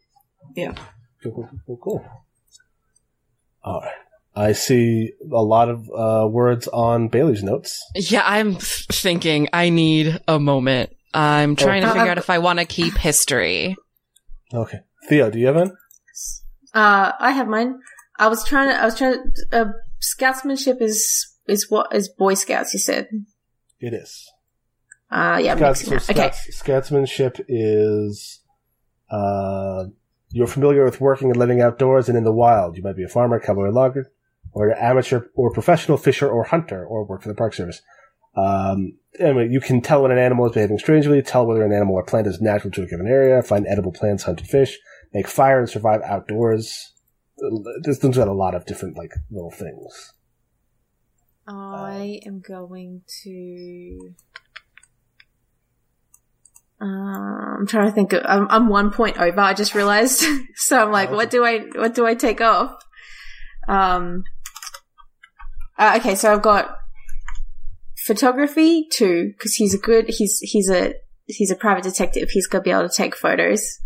Yeah. 0.55 0.75
Cool. 1.23 1.33
Cool. 1.33 1.49
Cool. 1.67 1.77
cool. 1.79 2.05
All 3.63 3.81
right. 3.81 3.95
I 4.35 4.53
see 4.53 5.13
a 5.33 5.43
lot 5.43 5.69
of 5.69 5.91
uh, 5.91 6.29
words 6.29 6.69
on 6.69 7.09
Bailey's 7.09 7.43
notes. 7.43 7.79
Yeah, 7.95 8.23
I'm 8.25 8.55
thinking 8.57 9.49
I 9.53 9.69
need 9.71 10.21
a 10.29 10.39
moment. 10.39 10.95
I'm 11.13 11.57
trying 11.57 11.83
to 11.83 11.91
Oh. 11.91 11.93
figure 11.95 12.11
out 12.11 12.19
if 12.19 12.31
I 12.31 12.39
want 12.39 12.59
to 12.61 12.65
keep 12.65 12.97
history. 12.97 13.77
Okay. 14.55 14.81
Theo, 15.09 15.31
do 15.31 15.39
you 15.41 15.47
have 15.49 15.57
one? 15.57 15.73
Uh, 16.73 17.13
I 17.19 17.33
have 17.33 17.49
mine. 17.49 17.81
I 18.19 18.29
was 18.29 18.45
trying 18.45 18.69
to. 18.69 18.75
I 18.81 18.85
was 18.85 18.97
trying 18.97 19.15
to. 19.15 19.61
Uh, 19.61 19.73
scoutsmanship 20.01 20.81
is 20.81 21.27
is 21.49 21.69
what 21.69 21.95
is 21.95 22.09
Boy 22.09 22.35
Scouts. 22.35 22.73
You 22.73 22.79
said. 22.81 23.09
It 23.81 23.93
is. 23.95 24.31
Uh, 25.11 25.41
yeah, 25.43 25.57
Scouts, 25.57 25.81
so 25.85 25.91
that. 25.91 26.11
Okay. 26.11 26.15
scouts, 26.31 26.63
Scoutsmanship 26.63 27.45
is 27.49 28.41
uh, 29.11 29.87
you're 30.31 30.47
familiar 30.47 30.85
with 30.85 31.01
working 31.01 31.31
and 31.31 31.37
living 31.37 31.61
outdoors 31.61 32.09
and 32.09 32.17
in 32.17 32.23
the 32.23 32.33
wild. 32.33 32.77
You 32.77 32.83
might 32.85 32.95
be 32.97 33.03
a 33.03 33.09
farmer, 33.09 33.41
cowboy, 33.41 33.71
logger, 33.71 34.13
or 34.53 34.71
an 34.71 34.79
amateur 34.79 35.27
or 35.35 35.53
professional 35.53 35.97
fisher 35.97 36.29
or 36.29 36.45
hunter, 36.45 36.85
or 36.85 37.05
work 37.05 37.23
for 37.23 37.29
the 37.29 37.35
Park 37.35 37.55
Service. 37.55 37.81
Um, 38.37 38.99
anyway, 39.19 39.49
you 39.51 39.61
can 39.61 39.81
tell 39.81 40.03
when 40.03 40.13
an 40.13 40.19
animal 40.19 40.47
is 40.47 40.53
behaving 40.53 40.79
strangely, 40.79 41.23
tell 41.23 41.47
whether 41.47 41.65
an 41.65 41.73
animal 41.73 41.95
or 41.95 42.05
plant 42.05 42.27
is 42.27 42.41
natural 42.41 42.71
to 42.73 42.83
a 42.83 42.87
given 42.87 43.07
area, 43.07 43.43
find 43.43 43.67
edible 43.67 43.93
plants, 43.93 44.25
hunt 44.25 44.41
fish, 44.41 44.79
make 45.13 45.27
fire 45.27 45.59
and 45.59 45.69
survive 45.69 46.01
outdoors. 46.03 46.93
This 47.83 48.03
one's 48.03 48.17
got 48.17 48.29
a 48.29 48.33
lot 48.33 48.55
of 48.55 48.67
different 48.67 48.97
like 48.97 49.13
little 49.31 49.51
things. 49.51 50.13
I 51.47 52.21
am 52.27 52.41
going 52.41 53.03
to. 53.23 54.15
Uh, 56.81 56.85
I'm 57.59 57.67
trying 57.67 57.89
to 57.89 57.93
think. 57.93 58.13
Of, 58.13 58.23
I'm, 58.25 58.47
I'm 58.51 58.69
one 58.69 58.91
point 58.91 59.19
over. 59.19 59.41
I 59.41 59.55
just 59.55 59.75
realized. 59.75 60.25
so 60.55 60.85
I'm 60.85 60.93
like, 60.93 61.11
what 61.11 61.31
do 61.31 61.45
I 61.45 61.61
what 61.75 61.95
do 61.95 62.07
I 62.07 62.15
take 62.15 62.41
off? 62.41 62.75
Um. 63.69 64.25
Uh, 65.81 65.95
okay, 65.97 66.15
so 66.15 66.33
I've 66.33 66.43
got 66.43 66.77
photography 68.07 68.87
too, 68.93 69.33
because 69.37 69.55
he's 69.55 69.75
a 69.75 69.79
good. 69.79 70.05
He's 70.09 70.39
he's 70.41 70.71
a 70.71 70.95
he's 71.27 71.51
a 71.51 71.57
private 71.57 71.85
detective. 71.85 72.31
He's 72.31 72.47
gonna 72.47 72.63
be 72.63 72.71
able 72.71 72.89
to 72.89 72.95
take 72.95 73.17
photos 73.17 73.79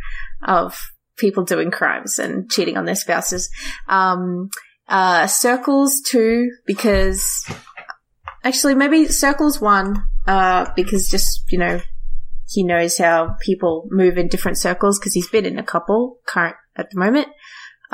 of 0.47 0.77
people 1.17 1.45
doing 1.45 1.71
crimes 1.71 2.19
and 2.19 2.51
cheating 2.51 2.77
on 2.77 2.85
their 2.85 2.97
spouses. 2.97 3.49
Um. 3.89 4.51
Uh, 4.87 5.27
circles 5.27 6.03
too, 6.03 6.51
because 6.67 7.47
actually 8.45 8.75
maybe 8.75 9.07
circles 9.07 9.61
one 9.61 9.97
uh 10.27 10.67
because 10.77 11.09
just 11.09 11.43
you 11.51 11.59
know 11.59 11.81
he 12.47 12.63
knows 12.63 12.99
how 12.99 13.35
people 13.41 13.89
move 13.91 14.19
in 14.19 14.29
different 14.29 14.59
circles 14.59 14.99
because 14.99 15.15
he's 15.15 15.29
been 15.29 15.47
in 15.47 15.59
a 15.59 15.63
couple 15.63 16.19
current 16.27 16.57
at 16.77 16.91
the 16.91 16.99
moment 16.99 17.27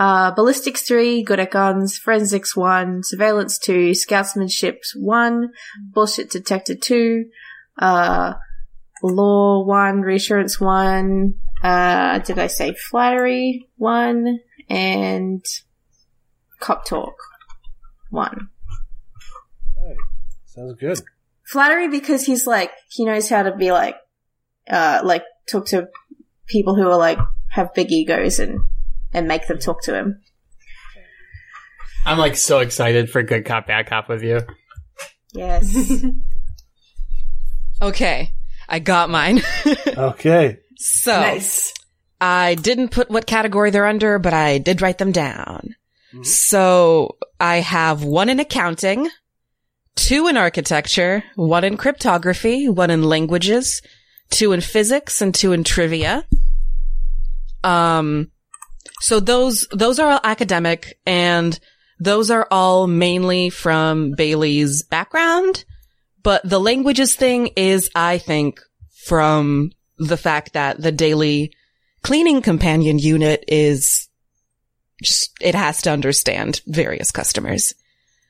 uh 0.01 0.35
ballistics 0.35 0.83
3 0.83 1.23
good 1.23 1.39
at 1.39 1.51
guns 1.51 1.99
forensics 1.99 2.57
1 2.57 3.03
surveillance 3.05 3.59
2 3.59 3.95
scoutsmanship 3.95 4.83
1 4.97 5.51
bullshit 5.93 6.31
detector 6.31 6.75
2 6.75 7.27
uh 7.79 8.33
law 9.03 9.63
1 9.65 10.01
reassurance 10.01 10.59
1 10.59 11.35
uh 11.63 12.19
did 12.21 12.39
i 12.39 12.47
say 12.47 12.75
flattery 12.75 13.69
1 13.77 14.41
and 14.71 15.45
cop 16.59 16.85
talk 16.87 17.15
1 18.09 18.49
Sounds 20.47 20.75
good. 20.81 20.99
flattery 21.45 21.89
because 21.89 22.25
he's 22.25 22.47
like 22.47 22.73
he 22.89 23.05
knows 23.05 23.29
how 23.29 23.43
to 23.43 23.55
be 23.55 23.71
like 23.71 23.97
uh 24.69 25.01
like 25.05 25.25
talk 25.49 25.67
to 25.67 25.89
people 26.47 26.75
who 26.75 26.89
are 26.89 26.99
like 26.99 27.19
have 27.51 27.73
big 27.75 27.93
egos 27.93 28.39
and 28.41 28.61
and 29.13 29.27
make 29.29 29.47
them 29.49 29.59
talk 29.59 29.83
to 29.83 29.95
him 29.95 30.21
I'm 32.07 32.19
like 32.19 32.37
so 32.37 32.61
excited 32.61 33.11
for 33.11 33.23
good 33.23 33.45
cop 33.45 33.67
bad 33.67 33.87
cop 33.87 34.09
with 34.09 34.23
you. 34.23 34.41
yes 35.35 35.77
Okay, 37.83 38.33
I 38.69 38.79
got 38.79 39.09
mine. 39.11 39.41
Okay. 39.97 40.59
so 40.77 41.13
nice. 41.19 41.73
I 42.21 42.55
didn't 42.57 42.91
put 42.91 43.11
what 43.11 43.27
category 43.27 43.71
they're 43.71 43.87
under, 43.87 44.19
but 44.19 44.35
I 44.35 44.59
did 44.59 44.83
write 44.83 44.99
them 44.99 45.13
down. 45.13 45.75
Mhm. 46.15 46.27
So 46.27 47.17
I 47.39 47.57
have 47.61 48.05
one 48.05 48.29
in 48.29 48.39
accounting, 48.39 49.09
two 49.97 50.27
in 50.29 50.37
architecture, 50.37 51.25
one 51.37 51.65
in 51.65 51.79
cryptography, 51.79 52.69
one 52.69 52.91
in 52.91 53.03
languages, 53.03 53.81
two 54.29 54.53
in 54.53 54.61
physics, 54.61 55.23
and 55.23 55.35
two 55.35 55.53
in 55.53 55.65
trivia. 55.65 56.27
Um, 57.65 58.31
so 59.01 59.21
those, 59.21 59.67
those 59.73 59.99
are 59.99 60.13
all 60.13 60.21
academic 60.23 60.99
and 61.07 61.59
those 61.99 62.31
are 62.31 62.47
all 62.51 62.87
mainly 62.87 63.51
from 63.51 64.13
Bailey's 64.13 64.83
background. 64.83 65.65
But 66.23 66.43
the 66.49 66.61
languages 66.61 67.15
thing 67.15 67.49
is, 67.57 67.91
I 67.95 68.19
think, 68.19 68.61
from 69.05 69.73
the 69.99 70.17
fact 70.17 70.55
that 70.55 70.81
the 70.81 70.93
daily 70.93 71.53
cleaning 72.03 72.43
companion 72.43 72.99
unit 72.99 73.45
is 73.49 74.09
just, 75.03 75.33
it 75.41 75.55
has 75.55 75.83
to 75.83 75.91
understand 75.91 76.61
various 76.67 77.11
customers. 77.11 77.75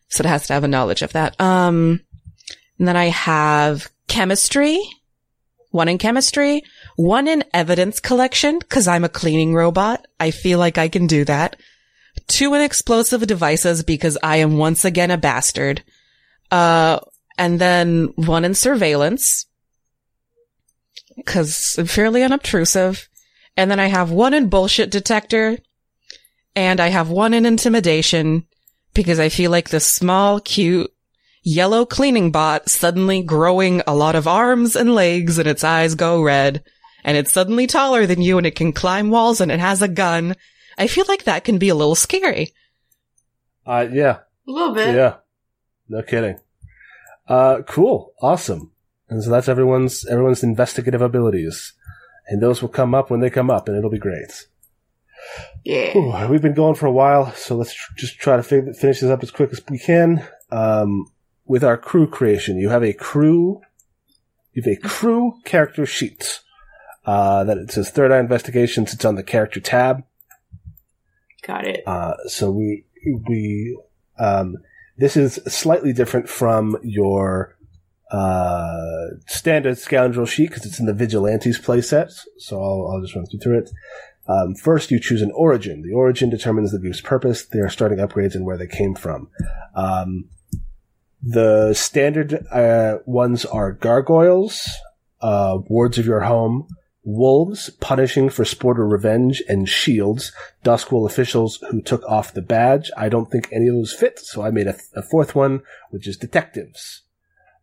So 0.09 0.23
it 0.23 0.29
has 0.29 0.47
to 0.49 0.53
have 0.53 0.65
a 0.65 0.69
knowledge 0.69 1.03
of 1.03 1.13
that. 1.13 1.41
Um, 1.41 2.01
and 2.79 2.89
then 2.89 2.97
I 2.97 3.07
have 3.07 3.89
chemistry, 4.09 4.81
one 5.71 5.89
in 5.89 5.99
chemistry, 5.99 6.63
one 6.97 7.29
in 7.29 7.45
evidence 7.55 8.01
collection, 8.01 8.61
cause 8.61 8.89
I'm 8.89 9.05
a 9.05 9.09
cleaning 9.09 9.55
robot. 9.55 10.07
I 10.19 10.31
feel 10.31 10.59
like 10.59 10.79
I 10.79 10.89
can 10.89 11.07
do 11.07 11.25
that. 11.25 11.57
Two 12.27 12.55
in 12.55 12.61
explosive 12.61 13.27
devices 13.27 13.83
because 13.83 14.19
I 14.23 14.37
am 14.37 14.59
once 14.59 14.85
again 14.85 15.11
a 15.11 15.17
bastard. 15.17 15.83
Uh, 16.51 17.01
and 17.39 17.61
then 17.61 18.13
one 18.17 18.45
in 18.45 18.55
surveillance 18.55 19.47
cause 21.25 21.77
I'm 21.79 21.87
fairly 21.87 22.23
unobtrusive. 22.23 23.09
And 23.57 23.71
then 23.71 23.81
I 23.81 23.87
have 23.87 24.11
one 24.11 24.35
in 24.35 24.49
bullshit 24.49 24.91
detector 24.91 25.59
and 26.57 26.81
I 26.81 26.89
have 26.89 27.11
one 27.11 27.35
in 27.35 27.47
intimidation 27.47 28.47
because 28.95 29.21
I 29.21 29.29
feel 29.29 29.51
like 29.51 29.69
this 29.69 29.87
small, 29.87 30.41
cute, 30.41 30.91
yellow 31.43 31.85
cleaning 31.87 32.31
bot 32.31 32.69
suddenly 32.69 33.23
growing 33.23 33.83
a 33.87 33.95
lot 33.95 34.15
of 34.15 34.29
arms 34.29 34.77
and 34.77 34.95
legs 34.95 35.39
and 35.39 35.49
its 35.49 35.65
eyes 35.65 35.95
go 35.95 36.23
red 36.23 36.63
and 37.05 37.17
it's 37.17 37.33
suddenly 37.33 37.67
taller 37.67 38.05
than 38.07 38.21
you 38.21 38.37
and 38.39 38.47
it 38.47 38.55
can 38.55 38.73
climb 38.73 39.11
walls 39.11 39.41
and 39.41 39.51
it 39.51 39.59
has 39.61 39.81
a 39.83 39.89
gun. 39.89 40.35
I 40.77 40.87
feel 40.87 41.05
like 41.09 41.25
that 41.25 41.45
can 41.45 41.59
be 41.59 41.69
a 41.71 41.75
little 41.75 41.95
scary. 41.95 42.53
Uh, 43.67 43.87
yeah, 43.93 44.19
A 44.47 44.51
little 44.51 44.75
bit. 44.75 44.95
yeah, 44.95 45.17
no 45.89 46.03
kidding. 46.03 46.39
Uh, 47.29 47.63
cool, 47.67 48.13
awesome. 48.21 48.73
And 49.09 49.23
so 49.23 49.31
that's 49.31 49.49
everyone's 49.49 50.05
everyone's 50.07 50.43
investigative 50.43 51.03
abilities, 51.03 51.73
and 52.29 52.41
those 52.43 52.61
will 52.63 52.69
come 52.69 52.95
up 52.95 53.11
when 53.11 53.21
they 53.21 53.31
come 53.31 53.51
up, 53.51 53.67
and 53.69 53.77
it'll 53.77 53.91
be 53.91 53.99
great. 53.99 54.47
Yeah. 55.65 55.93
Whew, 55.93 56.29
we've 56.29 56.43
been 56.43 56.55
going 56.55 56.75
for 56.75 56.87
a 56.87 56.93
while, 56.93 57.33
so 57.33 57.57
let's 57.57 57.75
tr- 57.75 57.93
just 57.97 58.19
try 58.19 58.37
to 58.37 58.43
fi- 58.43 58.73
finish 58.73 59.01
this 59.01 59.11
up 59.11 59.23
as 59.23 59.31
quick 59.31 59.51
as 59.53 59.61
we 59.69 59.79
can. 59.79 60.25
Um, 60.51 61.07
with 61.51 61.65
our 61.65 61.77
crew 61.77 62.07
creation, 62.07 62.59
you 62.59 62.69
have 62.69 62.85
a 62.85 62.93
crew, 62.93 63.61
you 64.53 64.63
have 64.63 64.73
a 64.73 64.89
crew 64.89 65.35
character 65.45 65.85
sheet. 65.85 66.43
Uh, 67.05 67.43
that 67.43 67.59
it 67.59 67.73
says 67.73 67.91
Third 67.91 68.13
Eye 68.13 68.21
Investigations. 68.21 68.95
It's 68.95 69.05
on 69.05 69.17
the 69.17 69.25
character 69.25 69.59
tab. 69.59 70.05
Got 71.45 71.67
it. 71.67 71.83
Uh, 71.85 72.15
so 72.29 72.53
we 72.53 72.85
we 73.29 73.77
um, 74.21 74.59
this 74.97 75.17
is 75.17 75.41
slightly 75.49 75.93
different 75.93 76.29
from 76.29 76.77
your 76.85 77.57
uh, 78.13 79.07
standard 79.27 79.77
scoundrel 79.77 80.27
sheet 80.27 80.51
because 80.51 80.67
it's 80.67 80.79
in 80.79 80.87
the 80.87 80.95
vigilantes 80.95 81.59
playset. 81.59 82.13
So 82.39 82.63
I'll, 82.63 82.93
I'll 82.93 83.01
just 83.01 83.17
run 83.17 83.27
through 83.27 83.59
it. 83.59 83.71
Um, 84.29 84.55
first, 84.55 84.93
you 84.93 85.01
choose 85.01 85.23
an 85.23 85.33
origin. 85.35 85.83
The 85.83 85.95
origin 85.95 86.31
determines 86.31 86.71
the 86.71 86.79
group's 86.79 87.01
purpose, 87.01 87.45
their 87.45 87.69
starting 87.69 87.99
upgrades, 87.99 88.37
and 88.37 88.45
where 88.45 88.59
they 88.59 88.69
came 88.69 88.95
from. 88.95 89.31
Um, 89.75 90.29
the 91.23 91.75
standard 91.75 92.47
uh, 92.51 92.99
ones 93.05 93.45
are 93.45 93.73
gargoyles, 93.73 94.67
uh, 95.21 95.59
wards 95.69 95.99
of 95.99 96.07
your 96.07 96.21
home, 96.21 96.67
wolves, 97.05 97.71
punishing 97.81 98.29
for 98.31 98.45
sport 98.45 98.79
or 98.79 98.87
revenge, 98.87 99.43
and 99.49 99.69
shields, 99.69 100.33
Duskwall 100.65 101.07
officials 101.07 101.59
who 101.71 101.81
took 101.83 102.03
off 102.09 102.33
the 102.35 102.43
badge. 102.43 102.91
I 102.97 103.09
don't 103.09 103.31
think 103.31 103.49
any 103.53 103.69
of 103.69 103.75
those 103.75 103.93
fit, 103.93 104.19
so 104.19 104.43
I 104.43 104.51
made 104.51 104.67
a, 104.67 104.77
a 104.95 105.03
fourth 105.03 105.35
one, 105.35 105.63
which 105.91 106.07
is 106.07 106.17
detectives. 106.17 107.03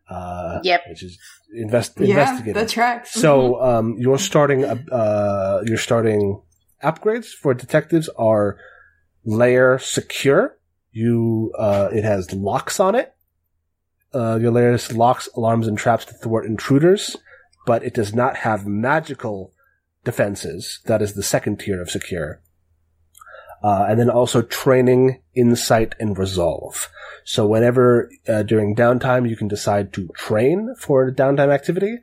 Uh, 0.09 0.59
Yep. 0.63 0.81
Which 0.89 1.03
is 1.03 1.19
invest, 1.53 1.93
Yeah, 1.99 2.07
investigative. 2.09 2.53
that 2.55 2.69
tracks. 2.69 3.11
So 3.13 3.61
um, 3.61 3.95
your 3.97 4.17
starting 4.17 4.63
uh, 4.65 5.61
your 5.65 5.77
starting 5.77 6.41
upgrades 6.83 7.27
for 7.27 7.53
detectives 7.53 8.07
are 8.17 8.57
lair 9.25 9.77
secure. 9.79 10.57
You 10.91 11.53
uh, 11.57 11.89
it 11.91 12.03
has 12.03 12.31
locks 12.33 12.79
on 12.79 12.95
it. 12.95 13.13
Uh, 14.13 14.39
locks, 14.93 15.29
alarms, 15.35 15.67
and 15.67 15.77
traps 15.77 16.05
to 16.05 16.13
thwart 16.13 16.45
intruders, 16.45 17.17
but 17.65 17.83
it 17.83 17.93
does 17.93 18.13
not 18.13 18.37
have 18.37 18.65
magical 18.65 19.53
defenses. 20.03 20.79
That 20.85 21.01
is 21.01 21.13
the 21.13 21.23
second 21.23 21.59
tier 21.59 21.81
of 21.81 21.89
secure. 21.89 22.41
Uh, 23.63 23.87
and 23.89 23.99
then 23.99 24.09
also 24.09 24.41
training, 24.41 25.21
insight, 25.35 25.95
and 25.99 26.17
resolve. 26.17 26.89
So 27.25 27.45
whenever 27.45 28.09
uh, 28.27 28.43
during 28.43 28.75
downtime 28.75 29.29
you 29.29 29.35
can 29.35 29.47
decide 29.47 29.91
to 29.93 30.07
train 30.15 30.75
for 30.79 31.07
a 31.07 31.13
downtime 31.13 31.53
activity, 31.53 31.97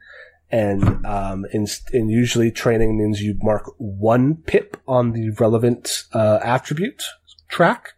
and 0.50 1.06
um, 1.06 1.46
in, 1.52 1.66
in 1.92 2.08
usually 2.08 2.50
training 2.50 2.98
means 2.98 3.22
you 3.22 3.36
mark 3.42 3.72
one 3.78 4.36
pip 4.36 4.76
on 4.86 5.12
the 5.12 5.30
relevant 5.30 6.04
uh, 6.12 6.40
attribute 6.42 7.02
track. 7.48 7.94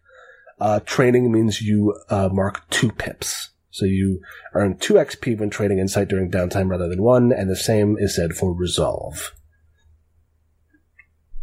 Uh, 0.60 0.80
training 0.80 1.32
means 1.32 1.60
you 1.60 1.98
uh, 2.08 2.28
mark 2.32 2.68
two 2.70 2.92
pips. 2.92 3.50
So 3.76 3.84
you 3.84 4.22
earn 4.54 4.78
two 4.78 4.94
XP 4.94 5.38
when 5.38 5.50
trading 5.50 5.78
insight 5.78 6.08
during 6.08 6.30
downtime 6.30 6.70
rather 6.70 6.88
than 6.88 7.02
one, 7.02 7.30
and 7.30 7.50
the 7.50 7.56
same 7.56 7.98
is 7.98 8.16
said 8.16 8.32
for 8.32 8.54
resolve. 8.54 9.34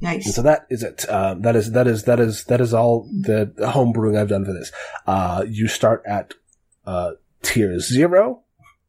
And 0.02 0.18
nice. 0.18 0.34
so 0.34 0.42
that 0.42 0.66
is 0.68 0.82
it. 0.82 1.06
Uh, 1.08 1.36
that 1.36 1.56
is 1.56 1.74
that 1.74 1.86
is 1.86 2.06
that 2.06 2.20
is 2.20 2.46
that 2.46 2.60
is 2.60 2.74
all 2.74 3.08
the 3.12 3.54
homebrewing 3.60 4.20
I've 4.20 4.30
done 4.30 4.46
for 4.46 4.52
this. 4.52 4.72
Uh, 5.06 5.46
you 5.48 5.68
start 5.68 6.02
at 6.08 6.34
uh, 6.88 7.12
tier 7.44 7.80
zero. 7.80 8.42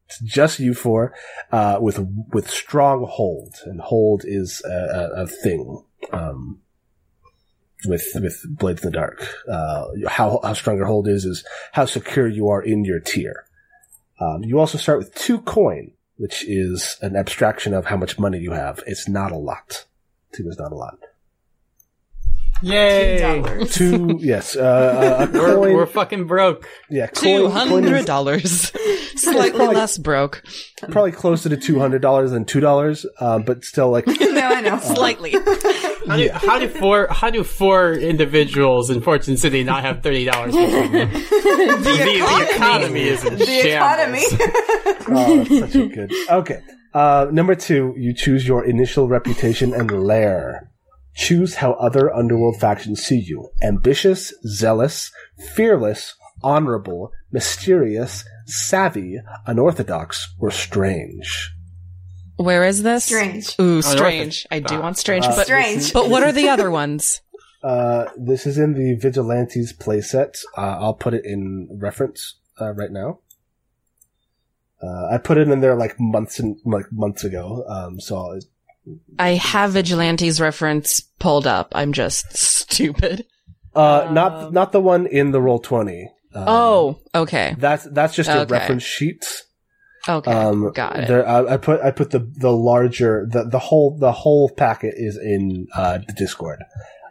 It's 0.07 0.21
just 0.21 0.59
you 0.59 0.73
four 0.73 1.15
uh, 1.53 1.77
with 1.83 2.01
with 2.33 2.49
strong 2.49 3.07
hold, 3.07 3.57
and 3.67 3.79
hold 3.79 4.23
is 4.25 4.63
a, 4.65 4.71
a, 4.73 5.23
a 5.25 5.27
thing. 5.27 5.85
Um, 6.13 6.63
with 7.87 8.05
with 8.15 8.45
Blades 8.49 8.85
in 8.85 8.91
the 8.91 8.97
Dark, 8.97 9.27
uh, 9.49 9.87
how 10.09 10.41
how 10.43 10.53
strong 10.53 10.77
your 10.77 10.87
hold 10.87 11.09
is 11.09 11.25
is 11.25 11.45
how 11.73 11.85
secure 11.85 12.29
you 12.29 12.49
are 12.49 12.63
in 12.63 12.85
your 12.85 13.01
tier. 13.01 13.45
Um, 14.21 14.45
you 14.45 14.61
also 14.61 14.79
start 14.79 14.99
with 14.99 15.15
two 15.15 15.41
coin, 15.41 15.93
which 16.17 16.45
is 16.47 16.97
an 17.03 17.17
abstraction 17.17 17.75
of 17.75 17.87
how 17.87 17.97
much 17.97 18.19
money 18.19 18.39
you 18.39 18.53
have. 18.53 18.83
It's 18.87 19.09
not 19.09 19.33
a 19.33 19.37
lot. 19.37 19.87
Two 20.33 20.49
is 20.49 20.59
not 20.59 20.73
a 20.73 20.77
lot. 20.77 20.99
Yay! 22.65 23.19
$2. 23.21 23.73
Two, 23.73 24.17
yes, 24.25 24.57
uh, 24.57 25.27
a 25.29 25.33
We're, 25.33 25.55
coin. 25.55 25.75
we're 25.75 25.87
fucking 25.87 26.27
broke. 26.27 26.67
yeah, 26.91 27.07
Two 27.07 27.49
coin, 27.49 27.51
coin 27.69 27.83
hundred 27.85 27.97
is 27.99 28.05
dollars. 28.05 28.73
Slightly 29.17 29.51
probably- 29.59 29.77
less 29.77 29.99
broke. 29.99 30.43
probably 30.91 31.13
closer 31.13 31.49
to 31.49 31.57
two 31.57 31.79
hundred 31.79 32.03
dollars 32.03 32.31
than 32.33 32.45
two 32.45 32.61
dollars, 32.61 33.07
um, 33.21 33.43
but 33.43 33.65
still 33.65 33.91
like 33.91 34.07
no, 34.09 34.15
I 34.17 34.61
know. 34.61 34.79
Slightly. 34.81 35.33
How 35.33 36.17
do, 36.17 36.29
how 36.33 36.59
do 36.59 36.69
four 36.69 37.07
how 37.11 37.31
do 37.31 37.45
four 37.45 37.93
individuals 37.93 38.91
in 38.91 39.01
Fortune 39.01 39.37
City 39.37 39.63
not 39.65 39.83
have 39.85 40.03
thirty 40.03 40.25
dollars 40.25 40.55
between 40.55 40.93
the, 40.93 41.85
the 41.85 42.49
economy 42.55 43.03
is 43.03 43.25
in 43.25 43.37
the 43.39 43.47
shambles. 43.47 44.33
economy. 44.33 45.19
oh, 45.19 45.45
that's 45.45 45.73
such 45.73 45.75
a 45.77 45.87
good. 45.87 46.13
Okay, 46.31 46.61
uh, 46.93 47.27
number 47.31 47.55
two, 47.55 47.95
you 47.97 48.13
choose 48.15 48.47
your 48.47 48.65
initial 48.65 49.09
reputation 49.09 49.73
and 49.73 49.91
lair. 49.91 50.71
Choose 51.15 51.57
how 51.57 51.73
other 51.75 52.13
underworld 52.13 52.59
factions 52.61 53.03
see 53.03 53.19
you: 53.21 53.51
ambitious, 53.63 54.33
zealous, 54.47 55.13
fearless, 55.55 56.15
honorable, 56.43 57.13
mysterious, 57.31 58.25
savvy, 58.47 59.19
unorthodox, 59.47 60.35
or 60.41 60.51
strange. 60.51 61.53
Where 62.37 62.65
is 62.65 62.83
this? 62.83 63.05
Strange. 63.05 63.55
Ooh, 63.61 63.81
strange. 63.81 64.45
I 64.51 64.59
do 64.59 64.81
want 64.81 64.99
strange, 64.99 65.25
Uh, 65.25 65.37
but 65.37 65.45
Strange. 65.45 65.93
but 65.93 66.11
what 66.11 66.25
are 66.25 66.33
the 66.33 66.49
other 66.49 66.71
ones? 66.71 67.21
Uh, 67.65 68.11
this 68.19 68.45
is 68.45 68.59
in 68.59 68.75
the 68.75 68.95
Vigilantes 69.01 69.73
playset. 69.73 70.39
Uh, 70.55 70.77
I'll 70.81 70.93
put 70.93 71.15
it 71.15 71.25
in 71.25 71.67
reference 71.81 72.35
uh, 72.61 72.73
right 72.73 72.91
now. 72.93 73.21
Uh, 74.83 75.07
I 75.11 75.17
put 75.17 75.39
it 75.39 75.49
in 75.49 75.61
there 75.61 75.75
like 75.75 75.99
months 75.99 76.39
and 76.39 76.59
like 76.67 76.93
months 76.93 77.25
ago. 77.25 77.65
Um, 77.67 78.01
so 78.01 78.33
it, 78.33 78.45
I 79.19 79.31
have 79.31 79.73
Vigilantes 79.73 80.41
reference 80.41 81.01
pulled 81.19 81.47
up. 81.47 81.73
I'm 81.75 81.93
just 81.93 82.37
stupid. 82.37 83.25
uh, 83.75 84.09
not 84.11 84.53
not 84.53 84.73
the 84.73 84.81
one 84.81 85.07
in 85.07 85.31
the 85.33 85.39
Roll20. 85.41 86.07
Um, 86.35 86.45
oh, 86.49 87.01
okay. 87.15 87.55
that's 87.59 87.85
that's 87.85 88.15
just 88.15 88.29
a 88.29 88.41
Okay. 88.41 88.53
reference 88.53 88.83
sheet. 88.83 89.25
Okay. 90.09 90.31
Um, 90.31 90.71
Got 90.75 90.99
it. 91.01 91.09
There, 91.09 91.27
I, 91.27 91.55
I 91.55 91.57
put 91.57 91.81
I 91.81 91.91
put 91.91 92.11
the 92.11 92.19
the 92.41 92.51
larger 92.51 93.27
the 93.31 93.45
the 93.45 93.59
whole 93.59 93.97
the 93.97 94.13
whole 94.13 94.51
packet 94.51 94.95
is 94.97 95.17
in 95.17 95.67
uh, 95.75 95.99
the 96.07 96.13
Discord. 96.13 96.63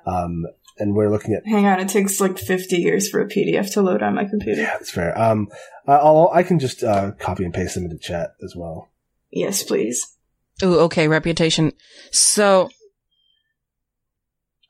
Um, 0.05 0.45
and 0.77 0.95
we're 0.95 1.09
looking 1.09 1.33
at. 1.35 1.45
Hang 1.47 1.65
on, 1.67 1.79
it 1.79 1.87
takes 1.87 2.19
like 2.19 2.37
50 2.37 2.77
years 2.77 3.07
for 3.07 3.21
a 3.21 3.27
PDF 3.27 3.71
to 3.73 3.81
load 3.81 4.01
on 4.01 4.15
my 4.15 4.25
computer. 4.25 4.61
Yeah, 4.61 4.71
that's 4.73 4.89
fair. 4.91 5.17
Um, 5.19 5.47
I'll, 5.87 6.31
I 6.33 6.41
can 6.43 6.57
just 6.59 6.83
uh, 6.83 7.11
copy 7.19 7.45
and 7.45 7.53
paste 7.53 7.75
them 7.75 7.85
into 7.85 7.97
chat 7.99 8.31
as 8.43 8.55
well. 8.55 8.89
Yes, 9.31 9.61
please. 9.63 10.12
Ooh, 10.61 10.79
okay, 10.81 11.07
reputation. 11.07 11.71
So 12.11 12.69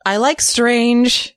I 0.06 0.16
like 0.18 0.40
strange. 0.40 1.36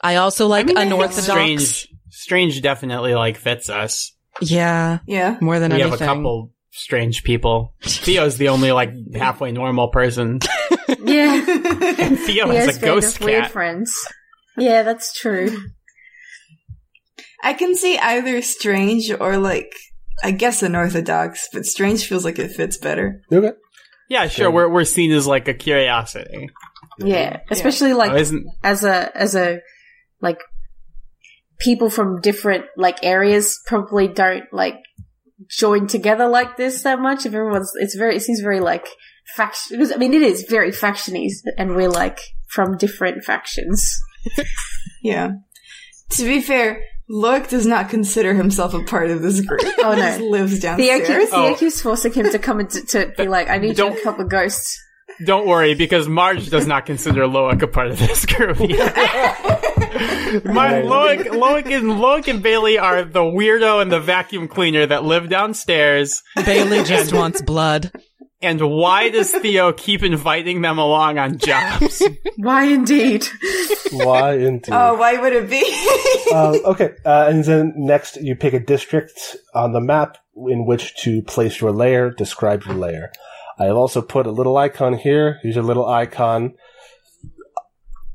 I 0.00 0.16
also 0.16 0.46
like 0.46 0.66
I 0.66 0.68
mean, 0.68 0.78
unorthodox. 0.78 1.24
Strange, 1.24 1.88
strange 2.10 2.62
definitely 2.62 3.14
like 3.14 3.36
fits 3.38 3.68
us. 3.68 4.12
Yeah, 4.40 4.98
Yeah. 5.06 5.38
more 5.40 5.58
than 5.58 5.72
we 5.72 5.80
anything. 5.80 5.98
have 5.98 6.00
a 6.00 6.04
couple 6.14 6.52
strange 6.70 7.24
people. 7.24 7.74
Theo's 7.82 8.36
the 8.36 8.48
only 8.50 8.70
like 8.72 8.92
halfway 9.14 9.52
normal 9.52 9.88
person. 9.88 10.40
Yeah. 11.02 11.34
And 11.98 12.18
Theo 12.18 12.48
He 12.50 12.56
has 12.56 12.66
has 12.66 12.76
a 12.76 12.80
kind 12.80 12.94
ghost 12.94 13.16
of 13.16 13.24
weird 13.24 13.42
cat. 13.44 13.52
friends. 13.52 13.96
Yeah, 14.58 14.82
that's 14.82 15.12
true. 15.18 15.56
I 17.42 17.52
can 17.54 17.76
see 17.76 17.96
either 17.98 18.42
strange 18.42 19.12
or 19.20 19.36
like, 19.36 19.72
I 20.22 20.30
guess 20.30 20.62
unorthodox, 20.62 21.48
but 21.52 21.66
strange 21.66 22.06
feels 22.06 22.24
like 22.24 22.38
it 22.38 22.52
fits 22.52 22.76
better. 22.76 23.22
Okay. 23.32 23.52
Yeah, 24.08 24.28
sure. 24.28 24.50
We're 24.50 24.68
we're 24.68 24.84
seen 24.84 25.12
as 25.12 25.26
like 25.26 25.48
a 25.48 25.54
curiosity. 25.54 26.50
Yeah, 26.98 27.40
especially 27.50 27.92
oh, 27.92 27.98
like 27.98 28.12
Oh, 28.12 28.16
isn't 28.16 28.46
as 28.62 28.84
a 28.84 29.16
as 29.16 29.34
a 29.34 29.60
like 30.20 30.38
people 31.58 31.90
from 31.90 32.20
different 32.20 32.66
like 32.76 32.98
areas 33.02 33.60
probably 33.66 34.08
don't 34.08 34.44
like 34.52 34.78
join 35.50 35.86
together 35.86 36.28
like 36.28 36.56
this 36.56 36.82
that 36.82 37.00
much. 37.00 37.26
If 37.26 37.34
everyone's, 37.34 37.72
it's 37.76 37.94
very, 37.94 38.16
it 38.16 38.22
seems 38.22 38.40
very 38.40 38.60
like 38.60 38.86
faction. 39.34 39.76
Because 39.76 39.92
I 39.92 39.96
mean, 39.96 40.14
it 40.14 40.22
is 40.22 40.46
very 40.48 40.70
factiony, 40.70 41.28
and 41.58 41.74
we're 41.74 41.90
like 41.90 42.20
from 42.48 42.76
different 42.76 43.24
factions. 43.24 43.98
Yeah. 45.02 45.34
To 46.10 46.24
be 46.24 46.40
fair, 46.40 46.82
Loic 47.10 47.48
does 47.48 47.66
not 47.66 47.88
consider 47.88 48.34
himself 48.34 48.74
a 48.74 48.82
part 48.82 49.10
of 49.10 49.22
this 49.22 49.40
group. 49.40 49.60
Oh, 49.78 49.92
he 49.92 50.00
no. 50.00 50.06
just 50.08 50.20
lives 50.20 50.58
Theo, 50.58 50.76
downstairs. 50.76 51.06
keeps, 51.20 51.30
Theo 51.30 51.40
Oh. 51.52 51.54
keeps 51.54 51.80
forcing 51.80 52.12
him 52.12 52.30
to 52.32 52.38
come 52.38 52.58
and 52.60 52.70
to, 52.70 52.82
to 52.86 53.12
be 53.16 53.28
like, 53.28 53.48
I 53.48 53.58
need 53.58 53.76
Don't- 53.76 53.96
to 53.96 54.02
help 54.02 54.18
a 54.18 54.24
ghost. 54.24 54.78
Don't 55.24 55.46
worry, 55.46 55.74
because 55.74 56.08
Marge 56.08 56.50
does 56.50 56.66
not 56.66 56.84
consider 56.84 57.22
Loic 57.22 57.62
a 57.62 57.66
part 57.68 57.86
of 57.88 57.98
this 57.98 58.26
group. 58.26 58.58
My 60.44 60.82
Loic, 60.82 61.24
Loic 61.28 61.66
and 61.74 61.92
Loic 62.00 62.28
and 62.28 62.42
Bailey 62.42 62.76
are 62.78 63.02
the 63.04 63.20
weirdo 63.20 63.80
and 63.80 63.90
the 63.90 64.00
vacuum 64.00 64.48
cleaner 64.48 64.84
that 64.84 65.04
live 65.04 65.30
downstairs. 65.30 66.22
Bailey 66.44 66.82
just 66.84 67.12
wants 67.14 67.40
blood. 67.40 67.92
And 68.46 68.60
why 68.60 69.08
does 69.10 69.32
Theo 69.42 69.72
keep 69.72 70.04
inviting 70.04 70.60
them 70.62 70.78
along 70.78 71.18
on 71.18 71.38
jobs? 71.38 72.00
Why 72.36 72.64
indeed? 72.66 73.26
Why 73.90 74.34
indeed? 74.34 74.70
Oh, 74.72 74.94
why 74.94 75.18
would 75.20 75.32
it 75.32 75.50
be? 75.50 75.64
um, 76.32 76.54
okay, 76.64 76.90
uh, 77.04 77.26
and 77.28 77.44
then 77.44 77.72
next 77.76 78.16
you 78.22 78.36
pick 78.36 78.54
a 78.54 78.60
district 78.60 79.36
on 79.52 79.72
the 79.72 79.80
map 79.80 80.18
in 80.36 80.64
which 80.64 80.94
to 81.02 81.22
place 81.22 81.60
your 81.60 81.72
lair, 81.72 82.10
describe 82.10 82.62
your 82.64 82.76
lair. 82.76 83.10
I 83.58 83.64
have 83.64 83.76
also 83.76 84.00
put 84.00 84.26
a 84.26 84.30
little 84.30 84.56
icon 84.56 84.94
here. 84.94 85.40
Here's 85.42 85.56
a 85.56 85.62
little 85.62 85.88
icon 85.88 86.54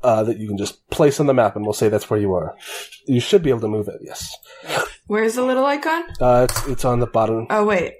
uh, 0.02 0.22
that 0.24 0.38
you 0.38 0.48
can 0.48 0.56
just 0.56 0.88
place 0.88 1.20
on 1.20 1.26
the 1.26 1.34
map, 1.34 1.56
and 1.56 1.64
we'll 1.66 1.74
say 1.74 1.88
that's 1.88 2.08
where 2.08 2.20
you 2.20 2.32
are. 2.32 2.56
You 3.06 3.20
should 3.20 3.42
be 3.42 3.50
able 3.50 3.60
to 3.60 3.68
move 3.68 3.88
it. 3.88 4.00
Yes, 4.02 4.34
Where's 5.08 5.34
the 5.34 5.42
little 5.42 5.66
icon? 5.66 6.04
uh, 6.20 6.46
it's 6.48 6.66
it's 6.68 6.84
on 6.84 7.00
the 7.00 7.06
bottom. 7.06 7.48
Oh, 7.50 7.64
wait. 7.64 7.94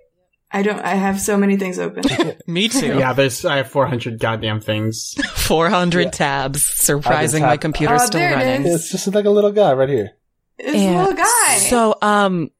I 0.52 0.62
don't, 0.62 0.80
I 0.80 0.94
have 0.94 1.20
so 1.20 1.36
many 1.36 1.56
things 1.56 1.78
open. 1.78 2.02
Me 2.46 2.68
too. 2.68 2.98
yeah, 2.98 3.12
there's 3.14 3.44
I 3.44 3.56
have 3.58 3.68
400 3.70 4.18
goddamn 4.18 4.60
things. 4.60 5.14
400 5.34 6.00
Yeah. 6.02 6.10
tabs. 6.10 6.64
Surprising 6.64 7.42
I've 7.42 7.48
my 7.48 7.54
been 7.54 7.60
computer's 7.60 8.02
Oh, 8.02 8.06
still 8.06 8.20
there 8.20 8.32
it 8.32 8.36
running. 8.36 8.66
is. 8.66 8.74
It's 8.82 8.90
just 8.90 9.14
like 9.14 9.24
a 9.24 9.30
little 9.30 9.52
guy 9.52 9.72
right 9.72 9.88
here. 9.88 10.10
It's 10.58 10.76
a 10.76 10.96
little 10.98 11.14
guy. 11.14 11.56
So, 11.58 11.96
um, 12.02 12.50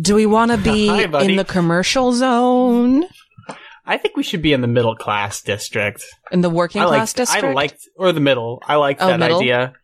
do 0.00 0.14
we 0.14 0.26
want 0.26 0.50
to 0.50 0.56
be 0.58 0.88
Hi, 0.88 1.02
in 1.24 1.36
the 1.36 1.44
commercial 1.44 2.12
zone? 2.12 3.04
I 3.86 3.98
think 3.98 4.16
we 4.16 4.22
should 4.22 4.42
be 4.42 4.52
in 4.52 4.60
the 4.60 4.68
middle 4.68 4.94
class 4.96 5.42
district. 5.42 6.04
In 6.30 6.40
the 6.40 6.50
working 6.50 6.82
I 6.82 6.86
class 6.86 6.98
liked, 6.98 7.16
district? 7.16 7.44
I 7.44 7.52
liked, 7.52 7.88
or 7.96 8.12
the 8.12 8.20
middle. 8.20 8.62
I 8.66 8.76
liked 8.76 9.00
Oh, 9.02 9.08
that 9.08 9.18
middle? 9.20 9.40
idea. 9.40 9.74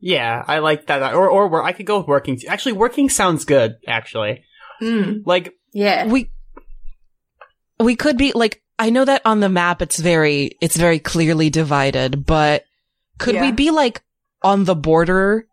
Yeah, 0.00 0.42
I 0.46 0.58
like 0.58 0.86
that. 0.86 1.14
Or, 1.14 1.28
or 1.28 1.48
where 1.48 1.62
I 1.62 1.72
could 1.72 1.86
go 1.86 1.98
with 1.98 2.06
working. 2.06 2.38
Actually, 2.48 2.72
working 2.72 3.08
sounds 3.08 3.44
good. 3.44 3.76
Actually, 3.88 4.44
Mm. 4.82 5.22
like 5.24 5.54
Yeah. 5.72 6.06
we 6.06 6.30
we 7.78 7.96
could 7.96 8.16
be 8.16 8.32
like 8.32 8.62
I 8.78 8.90
know 8.90 9.04
that 9.04 9.22
on 9.24 9.40
the 9.40 9.48
map 9.48 9.80
it's 9.82 9.98
very 9.98 10.56
it's 10.60 10.76
very 10.76 10.98
clearly 10.98 11.50
divided, 11.50 12.26
but 12.26 12.64
could 13.18 13.40
we 13.40 13.52
be 13.52 13.70
like 13.70 14.02
on 14.42 14.64
the 14.64 14.74
border 14.76 15.46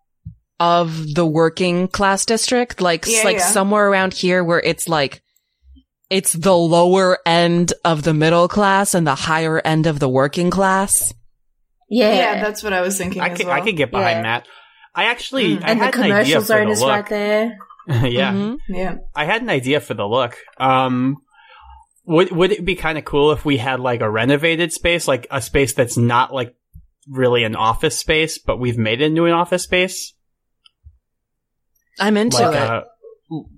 of 0.59 1.13
the 1.15 1.25
working 1.25 1.87
class 1.87 2.25
district? 2.25 2.81
Like 2.81 3.05
Yeah, 3.07 3.21
like 3.23 3.37
yeah. 3.37 3.45
somewhere 3.47 3.87
around 3.87 4.13
here 4.13 4.43
where 4.43 4.59
it's 4.59 4.87
like 4.89 5.21
it's 6.09 6.33
the 6.33 6.55
lower 6.55 7.17
end 7.25 7.73
of 7.83 8.03
the 8.03 8.13
middle 8.13 8.47
class 8.47 8.93
and 8.93 9.07
the 9.07 9.15
higher 9.15 9.59
end 9.63 9.87
of 9.87 9.99
the 9.99 10.09
working 10.09 10.49
class. 10.49 11.13
yeah. 11.89 12.13
Yeah. 12.13 12.41
that's 12.43 12.61
what 12.63 12.73
I 12.73 12.81
was 12.81 12.97
thinking 12.97 13.21
I 13.21 13.29
as 13.29 13.37
could, 13.37 13.47
well. 13.47 13.55
I 13.55 13.61
could 13.61 13.77
get 13.77 13.89
behind 13.91 14.17
Yeah. 14.19 14.21
that. 14.39 14.47
I 14.95 15.05
actually, 15.05 15.57
Mm. 15.57 15.63
I 15.63 15.71
and 15.71 15.81
the 15.81 15.85
had 15.85 15.95
an 15.95 16.01
idea 16.03 16.13
commercial 16.13 16.41
for 16.41 16.45
zone 16.45 16.69
the 16.69 16.79
look. 16.79 16.89
right 16.89 17.09
there. 17.09 17.57
yeah, 18.11 18.31
Mhm. 18.33 18.57
Yeah. 18.69 18.95
I 19.15 19.25
had 19.25 19.41
an 19.41 19.49
idea 19.49 19.79
for 19.79 19.93
the 19.95 20.05
look. 20.05 20.37
Um, 20.59 21.17
would 22.05 22.31
would 22.31 22.51
it 22.51 22.65
be 22.65 22.75
kind 22.75 22.97
of 22.97 23.05
cool 23.05 23.31
if 23.31 23.45
we 23.45 23.57
had 23.57 23.79
like 23.79 24.01
a 24.01 24.09
renovated 24.09 24.71
space, 24.73 25.07
like 25.07 25.27
a 25.31 25.41
space 25.41 25.73
that's 25.73 25.97
not 25.97 26.33
like 26.33 26.55
really 27.09 27.43
an 27.43 27.55
office 27.55 27.97
space, 27.97 28.37
but 28.37 28.59
we've 28.59 28.77
made 28.77 29.01
it 29.01 29.05
into 29.05 29.25
an 29.25 29.33
office 29.33 29.63
space, 29.63 30.13
I'm 31.99 32.17
into 32.17 32.37
like 32.37 32.55
it. 32.55 32.61
a 32.61 32.83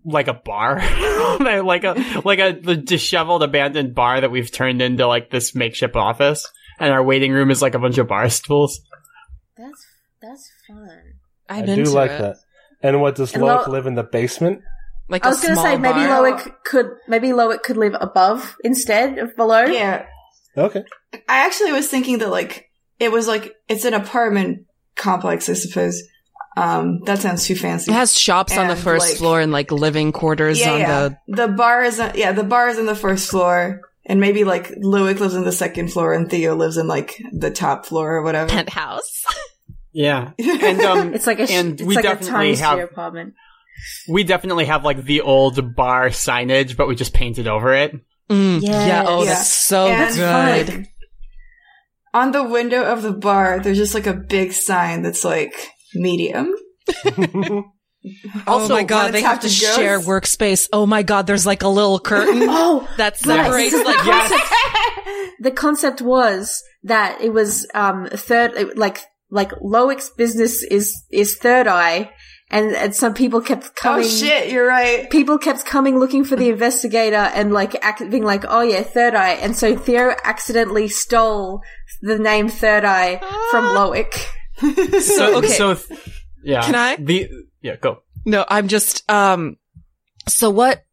like 0.06 0.28
a 0.28 0.34
bar, 0.34 0.78
like 1.39 1.84
a 1.84 2.22
like 2.24 2.39
a 2.39 2.52
the 2.60 2.76
disheveled 2.76 3.43
abandoned 3.43 3.96
bar 3.96 4.22
that 4.22 4.32
we've 4.32 4.52
turned 4.52 4.82
into 4.82 5.08
like 5.08 5.30
this 5.32 5.56
makeshift 5.56 5.96
office, 5.96 6.48
and 6.80 6.91
our 6.91 7.04
waiting 7.04 7.32
room 7.32 7.52
is 7.52 7.62
like 7.62 7.76
a 7.76 7.80
bunch 7.80 7.98
of 7.98 8.08
bar 8.08 8.30
stools. 8.30 8.82
That's 9.58 9.86
that's 10.22 10.52
fun. 10.68 11.02
I'm 11.50 11.64
I 11.70 11.76
do 11.76 11.84
like 11.86 12.12
it. 12.12 12.22
that. 12.22 12.36
And 12.82 13.02
what 13.02 13.16
does 13.16 13.34
And 13.34 13.41
Loic 13.43 13.68
Lo- 13.68 13.74
live 13.74 13.88
in 13.88 13.96
the 13.96 14.04
basement? 14.04 14.62
Like 15.08 15.26
I 15.26 15.30
a 15.30 15.32
was 15.32 15.41
gonna 15.41 15.56
small 15.56 15.66
say 15.66 15.78
maybe 15.78 15.99
bar. 15.99 16.24
Loic 16.24 16.56
could 16.64 16.88
maybe 17.08 17.28
Loic 17.30 17.62
could 17.64 17.78
live 17.78 17.95
above 17.99 18.56
instead 18.64 19.18
of 19.20 19.36
below. 19.36 19.66
Yeah. 19.66 20.06
Okay. 20.58 20.84
I 21.30 21.45
actually 21.45 21.72
was 21.74 21.88
thinking 21.88 22.20
that 22.20 22.30
like, 22.30 22.70
it 22.99 23.12
was 23.12 23.28
like, 23.28 23.53
it's 23.68 23.86
an 23.86 23.93
apartment 23.93 24.66
complex, 24.95 25.49
I 25.49 25.53
suppose. 25.53 26.01
Um, 26.58 27.01
that 27.06 27.20
sounds 27.20 27.45
too 27.45 27.56
fancy. 27.56 27.91
It 27.91 27.95
has 27.95 28.18
shops 28.18 28.58
on 28.58 28.68
the 28.70 28.76
first 28.78 29.10
like- 29.10 29.18
floor 29.18 29.41
and 29.41 29.51
like 29.51 29.72
living 29.72 30.12
quarters 30.14 30.60
yeah, 30.60 30.72
on 30.74 30.80
yeah. 30.80 31.10
the 31.10 31.18
The 31.28 31.47
bar 31.49 31.84
is, 31.84 31.99
on, 31.99 32.14
yeah, 32.16 32.32
the 32.32 32.43
bar 32.45 32.70
is 32.70 32.80
on 32.80 32.86
the 32.86 32.95
first 32.95 33.30
floor. 33.30 33.82
And 34.08 34.20
maybe 34.20 34.43
like 34.43 34.70
Loic 34.70 35.20
lives 35.20 35.36
on 35.36 35.43
the 35.43 35.51
second 35.51 35.91
floor 35.91 36.14
and 36.14 36.30
Theo 36.30 36.56
lives 36.56 36.78
in 36.78 36.88
like 36.88 37.22
the 37.34 37.51
top 37.51 37.86
floor 37.86 38.16
or 38.16 38.24
whatever. 38.24 38.49
penthouse. 38.49 39.24
Yeah, 39.97 40.32
and 40.38 40.82
um, 40.82 41.14
It's 41.14 41.26
like 41.26 41.39
a 41.39 41.47
sh- 41.47 41.51
And 41.51 41.72
it's 41.80 41.82
we 41.84 41.95
like 41.95 42.03
a 42.03 42.10
definitely 42.10 42.32
tiny 42.34 42.56
have- 42.58 42.80
apartment. 42.80 43.34
We 44.09 44.23
definitely 44.23 44.65
have 44.65 44.84
like 44.84 45.03
the 45.03 45.21
old 45.21 45.76
bar 45.76 46.07
signage, 46.09 46.76
but 46.78 46.88
we 46.88 46.95
just 46.95 47.13
painted 47.13 47.47
over 47.47 47.73
it. 47.73 47.93
Mm, 48.30 48.61
Yes. 48.61 48.88
Yeah. 48.88 49.03
Oh, 49.07 49.23
Yeah. 49.23 49.30
that's 49.34 49.47
so 49.49 49.88
And, 49.88 50.15
good. 50.15 50.76
like, 50.78 50.88
on 52.13 52.32
the 52.32 52.43
window 52.43 52.84
of 52.84 53.01
the 53.01 53.11
bar, 53.11 53.59
there's 53.59 53.78
just 53.78 53.93
like 53.93 54.07
a 54.07 54.13
big 54.13 54.53
sign 54.53 55.01
that's 55.01 55.23
like 55.26 55.53
medium. 55.93 56.53
oh 58.47 58.69
my 58.69 58.84
god, 58.84 59.13
they 59.13 59.21
have 59.21 59.39
to 59.41 59.47
to 59.47 59.53
share 59.53 59.99
workspace. 59.99 60.69
Oh 60.71 60.86
my 60.86 61.03
god, 61.03 61.28
there's 61.28 61.45
like 61.45 61.63
a 61.63 61.67
little 61.67 61.99
curtain 61.99 62.39
Oh, 62.49 62.88
that 62.97 63.17
separates 63.17 63.71
So 63.73 63.80
the 63.80 63.84
like 63.86 63.97
concept, 63.97 64.43
the 65.39 65.51
concept 65.51 66.01
was 66.01 66.63
that 66.84 67.21
it 67.21 67.34
was 67.34 67.67
um 67.73 68.07
third 68.07 68.78
like 68.78 68.99
like 69.32 69.51
Loic's 69.61 70.09
business 70.09 70.63
is 70.63 70.95
is 71.11 71.38
third 71.38 71.67
eye 71.67 72.11
and, 72.52 72.76
and 72.76 72.96
some 72.96 73.14
people 73.14 73.41
kept 73.41 73.76
coming. 73.76 74.06
Oh 74.06 74.08
shit, 74.08 74.52
you're 74.52 74.68
right. 74.68 75.10
people 75.10 75.38
kept 75.38 75.66
coming 75.66 76.00
looking 76.00 76.24
for 76.24 76.36
the 76.36 76.50
investigator 76.50 77.16
and 77.16 77.52
like 77.52 77.76
act, 77.84 78.10
being 78.10 78.24
like 78.24 78.46
oh 78.48 78.62
yeah 78.62 78.84
third 78.84 79.16
eye 79.16 79.34
and 79.34 79.56
so 79.56 79.76
Theo 79.76 80.16
accidentally 80.24 80.88
stole 80.88 81.62
the 82.02 82.20
name 82.20 82.50
third 82.50 82.86
eye 82.86 83.18
from 83.52 83.66
Loic 83.66 84.14
So 85.02 85.38
okay. 85.38 85.48
so 85.48 85.74
th- 85.76 86.00
yeah. 86.43 86.62
Can 86.62 86.76
I? 86.76 86.96
The 86.98 87.30
yeah, 87.62 87.76
go. 87.76 88.04
No, 88.26 88.46
I'm 88.48 88.68
just 88.68 89.10
um 89.10 89.58
so 90.28 90.50
what 90.50 90.84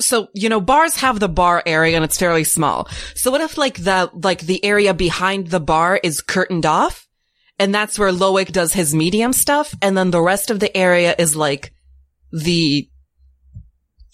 so 0.00 0.28
you 0.34 0.48
know 0.48 0.60
bars 0.60 0.96
have 0.96 1.20
the 1.20 1.28
bar 1.28 1.62
area 1.64 1.96
and 1.96 2.04
it's 2.04 2.18
fairly 2.18 2.44
small. 2.44 2.88
So 3.14 3.30
what 3.30 3.40
if 3.40 3.56
like 3.56 3.82
the 3.82 4.10
like 4.14 4.40
the 4.40 4.64
area 4.64 4.94
behind 4.94 5.48
the 5.48 5.60
bar 5.60 6.00
is 6.02 6.20
curtained 6.20 6.66
off 6.66 7.06
and 7.58 7.74
that's 7.74 7.98
where 7.98 8.12
Loic 8.12 8.50
does 8.52 8.72
his 8.72 8.94
medium 8.94 9.32
stuff 9.32 9.74
and 9.82 9.96
then 9.96 10.10
the 10.10 10.20
rest 10.22 10.50
of 10.50 10.60
the 10.60 10.74
area 10.76 11.14
is 11.18 11.36
like 11.36 11.72
the 12.32 12.88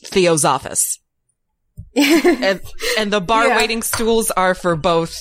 Theo's 0.05 0.45
office. 0.45 0.99
And 1.97 2.61
and 2.99 3.13
the 3.13 3.21
bar 3.21 3.49
Yeah. 3.49 3.57
waiting 3.57 3.83
stools 3.83 4.31
are 4.33 4.55
for 4.55 4.77
both 4.77 5.17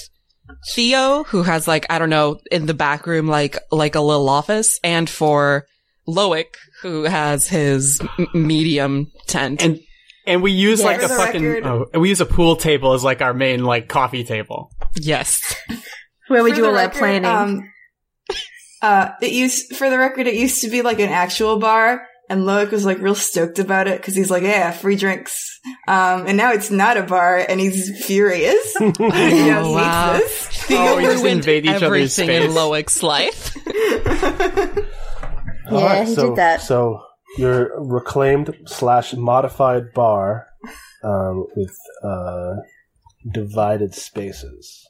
Theo, 0.74 1.24
who 1.26 1.44
has 1.44 1.68
like, 1.68 1.86
I 1.90 2.00
don't 2.00 2.10
know, 2.10 2.40
in 2.52 2.66
the 2.68 2.74
back 2.74 3.06
room, 3.08 3.28
like, 3.28 3.58
like 3.72 3.96
a 3.96 4.02
little 4.02 4.30
office, 4.30 4.80
and 4.84 5.10
for 5.10 5.66
Loic, 6.08 6.46
who 6.82 7.04
has 7.04 7.48
his 7.48 8.00
m- 8.18 8.28
medium 8.34 9.12
tent. 9.28 9.62
And 9.64 9.80
and 10.26 10.42
we 10.44 10.52
use 10.52 10.80
Yeah. 10.82 10.86
like 10.86 11.02
a 11.04 11.08
the 11.08 11.16
fucking 11.16 11.66
oh, 11.66 11.86
and 11.94 12.02
we 12.02 12.10
use 12.10 12.22
a 12.22 12.26
pool 12.26 12.56
table 12.56 12.94
as 12.94 13.04
like 13.04 13.22
our 13.22 13.34
main 13.34 13.64
like 13.64 13.88
coffee 13.88 14.24
table. 14.24 14.72
yes. 14.96 15.42
Where 16.28 16.44
we 16.44 16.52
For 16.52 16.56
do 16.58 16.62
the 16.64 16.68
all 16.68 16.74
that 16.76 16.88
record, 16.96 17.00
planning. 17.00 17.26
Um, 17.26 17.72
uh, 18.82 19.10
it 19.22 19.32
used, 19.32 19.76
for 19.76 19.90
the 19.90 19.98
record, 19.98 20.28
it 20.28 20.36
used 20.36 20.62
to 20.62 20.70
be 20.70 20.82
like 20.82 21.00
an 21.00 21.10
actual 21.10 21.60
bar, 21.60 22.08
and 22.30 22.42
Loic 22.42 22.72
was 22.72 22.86
like 22.86 23.00
real 23.00 23.16
stoked 23.16 23.58
about 23.60 23.88
it 23.88 23.98
because 24.02 24.16
he's 24.16 24.30
like, 24.30 24.44
yeah, 24.44 24.72
free 24.72 24.96
drinks. 24.98 25.60
Um, 25.88 26.28
and 26.28 26.38
now 26.38 26.52
it's 26.52 26.70
not 26.70 26.98
a 26.98 27.04
bar, 27.04 27.38
and 27.38 27.60
he's 27.60 28.06
furious. 28.06 28.76
he 28.80 28.92
Oh, 29.00 29.10
hates 29.12 29.68
wow. 29.68 30.14
this. 30.14 30.66
Oh, 30.72 30.98
we 30.98 31.04
just 31.04 31.26
invade 31.26 31.66
each 31.66 31.72
other's 31.72 32.18
everything 32.20 32.30
in. 32.30 32.52
Loic's 32.52 33.02
life. 33.04 33.56
All 35.72 35.80
Yeah, 35.82 36.06
he 36.06 36.16
so, 36.16 36.28
did 36.30 36.36
that. 36.38 36.62
So 36.62 37.02
your 37.38 37.72
reclaimed 37.84 38.56
slash 38.66 39.14
modified 39.14 39.94
bar 39.94 40.48
um, 41.04 41.46
with 41.56 41.76
uh, 42.04 42.56
divided 43.32 43.94
spaces. 43.94 44.87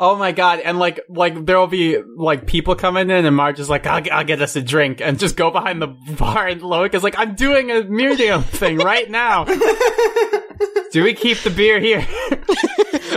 Oh 0.00 0.16
my 0.18 0.32
god! 0.32 0.60
And 0.60 0.78
like 0.78 1.00
like 1.08 1.46
there 1.46 1.58
will 1.58 1.68
be 1.68 1.98
like 2.02 2.46
people 2.46 2.74
coming 2.74 3.08
in, 3.10 3.24
and 3.24 3.36
Marge 3.36 3.60
is 3.60 3.70
like, 3.70 3.86
"I'll, 3.86 4.02
I'll 4.10 4.24
get 4.24 4.42
us 4.42 4.56
a 4.56 4.62
drink," 4.62 5.00
and 5.00 5.18
just 5.18 5.36
go 5.36 5.50
behind 5.50 5.80
the 5.80 5.86
bar, 6.18 6.48
and 6.48 6.60
Loic 6.60 6.92
is 6.94 7.04
like, 7.04 7.14
"I'm 7.18 7.34
doing 7.34 7.70
a 7.70 7.84
medium 7.84 8.42
thing 8.42 8.78
right 8.78 9.08
now." 9.08 9.44
Do 10.92 11.02
we 11.02 11.14
keep 11.14 11.38
the 11.38 11.50
beer 11.50 11.80
here? 11.80 12.06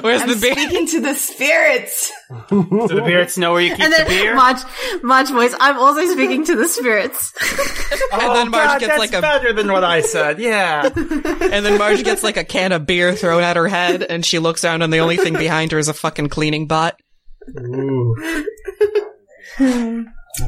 Where's 0.08 0.22
I'm 0.22 0.30
the 0.30 0.36
beer? 0.38 0.53
speaking 0.53 0.88
to 0.88 1.01
the 1.01 1.14
spirits. 1.16 2.14
Do 2.49 2.64
the 2.64 3.03
spirits 3.03 3.38
know 3.38 3.51
where 3.51 3.62
you 3.62 3.76
keep 3.76 3.84
and 3.84 3.91
the 3.91 3.97
then 3.97 4.08
beer? 4.08 4.36
Marge, 4.36 4.62
Marge 5.03 5.30
voice, 5.32 5.53
I'm 5.60 5.78
also 5.78 6.05
speaking 6.14 6.45
to 6.45 6.55
the 6.55 6.68
spirits. 6.68 7.34
And 8.10 8.22
oh, 8.22 8.34
then 8.36 8.51
Marge 8.51 8.68
God, 8.68 8.80
gets 8.80 8.89
that's 8.89 8.99
like 8.99 9.14
a 9.14 9.22
better 9.22 9.53
than 9.53 9.70
what 9.70 9.84
I 9.84 10.01
said. 10.01 10.39
Yeah. 10.39 10.84
And 10.95 11.66
then 11.66 11.78
Marge 11.78 12.03
gets 12.03 12.24
like 12.24 12.38
a 12.38 12.45
can 12.45 12.72
of 12.72 12.86
beer 12.86 13.14
thrown 13.14 13.43
at 13.43 13.58
her 13.58 13.68
head, 13.68 14.01
and 14.01 14.26
she 14.26 14.39
looks 14.39 14.62
down, 14.62 14.82
and 14.82 14.93
the 14.93 14.99
only 14.99 15.18
thing 15.18 15.34
behind 15.34 15.74
her 15.74 15.78
is 15.78 15.89
a 15.89 15.93
fucking 15.93 16.30
cleaning 16.30 16.68
bot. 16.68 16.99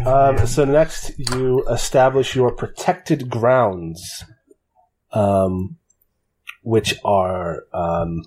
Um, 0.06 0.46
so 0.46 0.66
next, 0.66 1.12
you 1.18 1.66
establish 1.70 2.36
your 2.36 2.52
protected 2.52 3.30
grounds, 3.30 4.24
um, 5.12 5.78
which 6.64 6.96
are 7.04 7.64
um, 7.74 8.24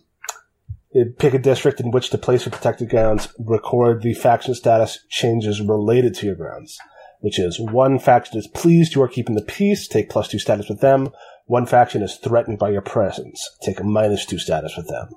pick 1.19 1.35
a 1.35 1.39
district 1.39 1.81
in 1.81 1.91
which 1.91 2.11
to 2.11 2.19
place 2.19 2.45
your 2.45 2.53
protected 2.53 2.89
grounds. 2.91 3.29
Record 3.39 4.03
the 4.03 4.15
faction 4.15 4.55
status 4.55 4.99
changes 5.09 5.61
related 5.61 6.15
to 6.17 6.27
your 6.27 6.35
grounds, 6.35 6.79
which 7.21 7.39
is 7.39 7.59
one 7.61 7.99
faction 7.99 8.39
is 8.39 8.47
pleased 8.47 8.95
you 8.95 9.03
are 9.03 9.09
keeping 9.09 9.35
the 9.35 9.43
peace. 9.43 9.89
Take 9.89 10.11
plus 10.11 10.29
two 10.29 10.39
status 10.39 10.69
with 10.69 10.81
them. 10.81 11.11
One 11.47 11.67
faction 11.67 12.03
is 12.03 12.17
threatened 12.17 12.59
by 12.59 12.71
your 12.71 12.83
presence. 12.83 13.43
Take 13.63 13.81
a 13.81 13.85
minus 13.85 14.25
two 14.27 14.39
status 14.39 14.77
with 14.77 14.89
them. 14.89 15.09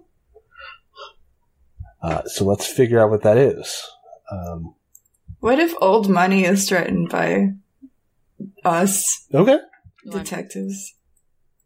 Uh, 2.02 2.22
so 2.26 2.46
let's 2.46 2.66
figure 2.68 3.00
out 3.04 3.10
what 3.10 3.24
that 3.24 3.38
is. 3.38 3.82
Um, 4.32 4.76
What 5.40 5.60
if 5.60 5.74
old 5.82 6.10
money 6.10 6.46
is 6.46 6.68
threatened 6.68 7.10
by 7.10 7.50
us 8.64 9.28
okay. 9.34 9.60
detectives? 10.10 10.94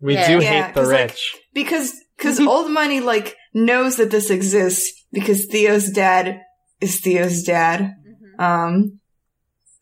We 0.02 0.14
Yeah. 0.14 0.28
do 0.28 0.44
Yeah, 0.44 0.50
hate 0.66 0.74
the 0.74 0.82
'cause, 0.82 0.92
like, 0.92 1.00
rich. 1.10 1.36
Because 1.54 1.94
because 2.18 2.40
old 2.40 2.72
money 2.72 3.00
like 3.00 3.36
knows 3.54 3.98
that 3.98 4.12
this 4.12 4.30
exists 4.30 5.06
because 5.12 5.46
Theo's 5.46 5.90
dad 5.92 6.42
is 6.82 7.00
Theo's 7.00 7.44
dad. 7.44 7.96
Um, 8.38 9.00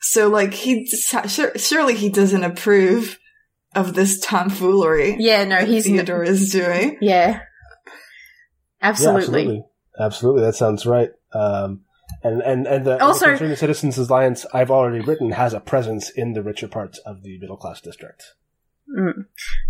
so 0.02 0.30
like 0.30 0.54
he 0.54 0.88
sure, 0.88 1.58
surely 1.58 1.96
he 1.96 2.10
doesn't 2.10 2.44
approve 2.44 3.20
of 3.76 3.94
this 3.94 4.20
tomfoolery. 4.20 5.18
Yeah, 5.20 5.44
no, 5.46 5.58
he's 5.58 5.86
Theodore 5.86 6.24
is 6.24 6.52
doing. 6.52 6.98
Yeah. 7.02 7.42
Absolutely. 8.82 9.20
Yeah, 9.20 9.22
absolutely. 9.22 9.64
Absolutely, 10.00 10.42
that 10.44 10.56
sounds 10.56 10.86
right. 10.86 11.10
Um, 11.34 11.82
and 12.24 12.42
and 12.42 12.68
and 12.68 12.86
the, 12.86 13.04
Also- 13.04 13.26
the 13.26 13.32
Concerned 13.32 13.58
Citizens 13.58 13.98
Alliance 13.98 14.46
I've 14.54 14.72
already 14.72 15.04
written 15.04 15.32
has 15.32 15.54
a 15.54 15.60
presence 15.60 16.10
in 16.10 16.34
the 16.34 16.44
richer 16.44 16.68
parts 16.68 17.00
of 17.00 17.24
the 17.24 17.38
middle 17.40 17.58
class 17.58 17.82
district. 17.82 18.24
Mm. 18.98 19.26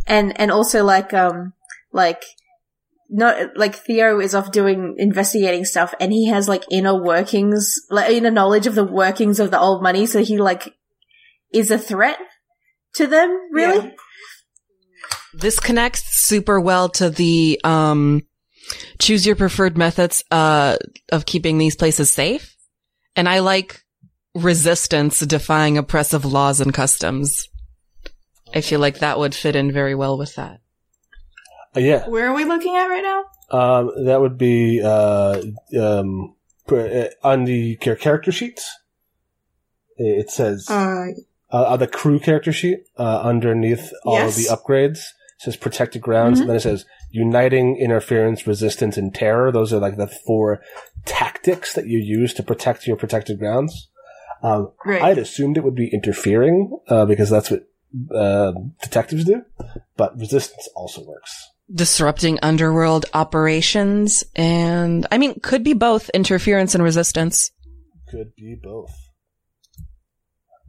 And 0.06 0.40
and 0.40 0.52
also 0.52 0.84
like 0.84 1.14
um 1.14 1.54
like 1.92 2.24
not 3.10 3.56
like 3.56 3.76
Theo 3.76 4.20
is 4.20 4.36
off 4.36 4.52
doing 4.52 4.96
investigating 4.98 5.66
stuff 5.66 5.94
and 6.00 6.12
he 6.12 6.28
has 6.28 6.48
like 6.50 6.64
inner 6.70 7.02
workings 7.02 7.76
like 7.90 8.12
inner 8.12 8.32
knowledge 8.32 8.68
of 8.68 8.76
the 8.76 8.84
workings 8.84 9.40
of 9.40 9.52
the 9.52 9.60
old 9.60 9.82
money 9.82 10.06
so 10.06 10.24
he 10.24 10.38
like 10.38 10.74
is 11.54 11.72
a 11.72 11.80
threat 11.80 12.18
to 12.96 13.08
them 13.08 13.30
really 13.52 13.88
Yeah. 13.88 13.92
This 15.34 15.60
connects 15.60 16.18
super 16.18 16.60
well 16.60 16.90
to 16.90 17.10
the 17.10 17.60
um 17.64 18.24
choose 19.00 19.26
your 19.26 19.36
preferred 19.36 19.78
methods 19.78 20.24
uh 20.32 20.78
of 21.12 21.26
keeping 21.26 21.58
these 21.58 21.76
places 21.76 22.12
safe. 22.12 22.56
And 23.16 23.30
I 23.30 23.40
like 23.40 23.84
resistance 24.36 25.20
defying 25.20 25.78
oppressive 25.78 26.26
laws 26.26 26.62
and 26.62 26.74
customs. 26.74 27.48
I 28.54 28.62
feel 28.62 28.80
like 28.80 29.00
that 29.00 29.20
would 29.20 29.36
fit 29.36 29.56
in 29.56 29.72
very 29.72 29.96
well 29.96 30.18
with 30.18 30.36
that. 30.36 30.62
Uh, 31.78 31.80
yeah, 31.80 32.10
Where 32.10 32.28
are 32.28 32.34
we 32.36 32.44
looking 32.44 32.76
at 32.76 32.88
right 32.88 33.04
now? 33.04 33.24
um, 33.52 34.06
that 34.06 34.20
would 34.20 34.36
be 34.38 34.82
uh, 34.84 35.42
um, 35.80 36.36
uh, 36.72 37.06
on 37.24 37.46
the 37.46 37.76
character 37.78 38.32
sheets. 38.32 38.68
It 39.98 40.32
says 40.32 40.68
Uh, 40.70 41.06
uh, 41.52 41.66
on 41.74 41.80
the 41.80 41.88
crew 41.88 42.20
character 42.20 42.52
sheet 42.52 42.80
uh, 42.98 43.22
underneath 43.22 43.92
all 44.04 44.16
Yes. 44.16 44.30
of 44.30 44.44
the 44.44 44.50
upgrades. 44.56 44.98
It 45.38 45.44
says 45.44 45.56
protected 45.56 46.02
grounds, 46.02 46.40
Mhm. 46.40 46.42
and 46.42 46.50
then 46.50 46.58
it 46.58 46.62
says 46.62 46.86
uniting, 47.12 47.78
interference, 47.78 48.48
resistance, 48.48 48.98
and 48.98 49.14
terror. 49.14 49.52
Those 49.52 49.72
are 49.72 49.80
like 49.80 49.98
the 49.98 50.08
four 50.08 50.62
tactics 51.06 51.74
that 51.74 51.86
you 51.86 52.00
use 52.00 52.34
to 52.34 52.44
protect 52.44 52.88
your 52.88 52.98
protected 52.98 53.38
grounds. 53.38 53.90
Um, 54.42 54.72
right. 54.84 55.02
I'd 55.04 55.18
assumed 55.20 55.58
it 55.58 55.64
would 55.64 55.76
be 55.76 55.90
interfering 55.94 56.76
uh, 56.88 57.06
because 57.06 57.30
that's 57.30 57.52
what 57.52 57.68
uh, 58.14 58.52
detectives 58.82 59.24
do, 59.26 59.44
but 59.96 60.18
resistance 60.20 60.68
also 60.76 61.04
works. 61.06 61.50
Disrupting 61.74 62.40
underworld 62.42 63.06
operations 63.14 64.24
and 64.36 65.06
I 65.12 65.18
mean 65.18 65.40
could 65.42 65.64
be 65.64 65.74
both 65.74 66.10
interference 66.12 66.74
and 66.76 66.84
resistance. 66.84 67.52
Could 68.10 68.34
be 68.36 68.56
both. 68.62 68.96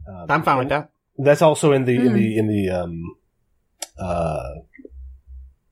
Um, 0.07 0.25
I'm 0.29 0.43
fine 0.43 0.57
with 0.57 0.69
that. 0.69 0.91
That's 1.17 1.41
also 1.41 1.71
in 1.71 1.85
the 1.85 1.95
in 1.95 2.07
Hmm. 2.07 2.13
the 2.15 2.37
in 2.37 2.47
the 2.47 2.69
um, 2.69 3.15
uh, 3.97 4.49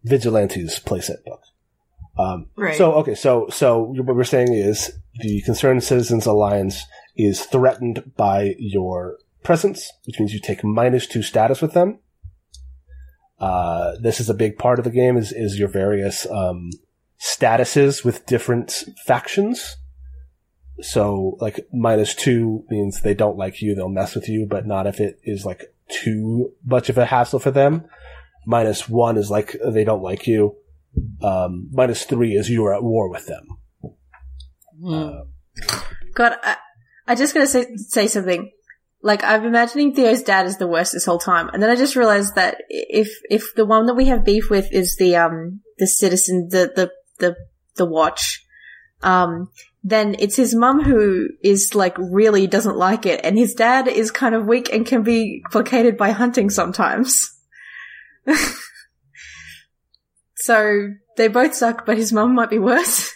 vigilantes 0.03 0.80
playset 0.80 1.23
book. 1.25 1.41
Um, 2.17 2.47
Right. 2.55 2.78
So 2.78 2.93
okay, 2.95 3.15
so 3.15 3.47
so 3.49 3.80
what 3.80 4.15
we're 4.15 4.23
saying 4.23 4.53
is 4.53 4.91
the 5.19 5.41
Concerned 5.41 5.84
Citizens 5.84 6.25
Alliance 6.25 6.84
is 7.15 7.43
threatened 7.45 8.13
by 8.15 8.55
your 8.59 9.17
presence, 9.43 9.91
which 10.05 10.19
means 10.19 10.34
you 10.34 10.39
take 10.39 10.63
minus 10.63 11.07
two 11.07 11.21
status 11.21 11.61
with 11.61 11.73
them. 11.73 11.99
Uh, 13.40 13.96
this 14.00 14.20
is 14.20 14.30
a 14.30 14.34
big 14.34 14.58
part 14.58 14.80
of 14.80 14.86
the 14.86 14.92
game 14.92 15.18
is 15.18 15.32
is 15.32 15.60
your 15.60 15.68
various 15.68 16.26
um, 16.30 16.72
statuses 17.20 18.04
with 18.04 18.26
different 18.26 18.84
factions. 19.06 19.78
So 20.82 21.38
like 21.39 21.68
minus 21.74 22.14
two 22.14 22.64
means 22.70 23.01
they 23.01 23.14
don't 23.14 23.38
like 23.38 23.62
you, 23.62 23.76
they'll 23.76 23.89
mess 23.89 24.16
with 24.16 24.30
you, 24.30 24.46
but 24.50 24.68
not 24.68 24.88
if 24.88 25.00
it 25.00 25.20
is 25.24 25.46
like 25.46 25.74
too 25.89 26.54
much 26.66 26.89
of 26.89 26.97
a 26.97 27.05
hassle 27.05 27.39
for 27.39 27.51
them. 27.51 27.86
Minus 28.46 28.88
one 28.88 29.18
is 29.18 29.30
like 29.30 29.55
they 29.66 29.84
don't 29.84 30.04
like 30.04 30.28
you. 30.28 30.55
Um, 31.22 31.70
minus 31.72 32.05
three 32.05 32.36
is 32.36 32.50
you 32.50 32.66
are 32.66 32.76
at 32.76 32.84
war 32.84 33.09
with 33.09 33.28
them. 33.28 33.47
Uh, 34.86 35.24
God, 36.14 36.34
I, 36.43 36.58
I 37.08 37.16
just 37.16 37.34
gotta 37.34 37.47
say, 37.47 37.76
say 37.76 38.08
something. 38.08 38.51
Like, 39.01 39.24
I'm 39.24 39.45
imagining 39.45 39.93
Theo's 39.93 40.24
dad 40.24 40.47
is 40.47 40.57
the 40.57 40.67
worst 40.67 40.93
this 40.93 41.05
whole 41.05 41.19
time, 41.19 41.49
and 41.53 41.61
then 41.61 41.69
I 41.69 41.75
just 41.75 41.95
realized 41.95 42.36
that 42.36 42.63
if 42.69 43.09
if 43.29 43.53
the 43.55 43.65
one 43.65 43.86
that 43.86 43.93
we 43.93 44.05
have 44.05 44.25
beef 44.25 44.49
with 44.49 44.71
is 44.71 44.95
the 44.97 45.15
um 45.15 45.61
the 45.78 45.87
citizen 45.87 46.49
the 46.49 46.71
the 46.75 46.91
the 47.19 47.36
the 47.75 47.86
watch, 47.86 48.43
um, 49.03 49.49
then 49.83 50.15
it's 50.17 50.36
his 50.36 50.55
mum 50.55 50.82
who 50.83 51.29
is 51.43 51.75
like 51.75 51.95
really 51.97 52.47
doesn't 52.47 52.75
like 52.75 53.05
it, 53.05 53.21
and 53.24 53.37
his 53.37 53.53
dad 53.53 53.87
is 53.87 54.09
kind 54.09 54.33
of 54.33 54.47
weak 54.47 54.74
and 54.74 54.86
can 54.86 55.03
be 55.03 55.43
placated 55.51 55.95
by 55.95 56.11
hunting 56.11 56.49
sometimes. 56.49 57.39
so 60.36 60.89
they 61.17 61.28
both 61.28 61.53
suck, 61.53 61.86
but 61.86 61.97
his 61.97 62.11
mum 62.11 62.33
might 62.33 62.49
be 62.49 62.59
worse. 62.59 63.13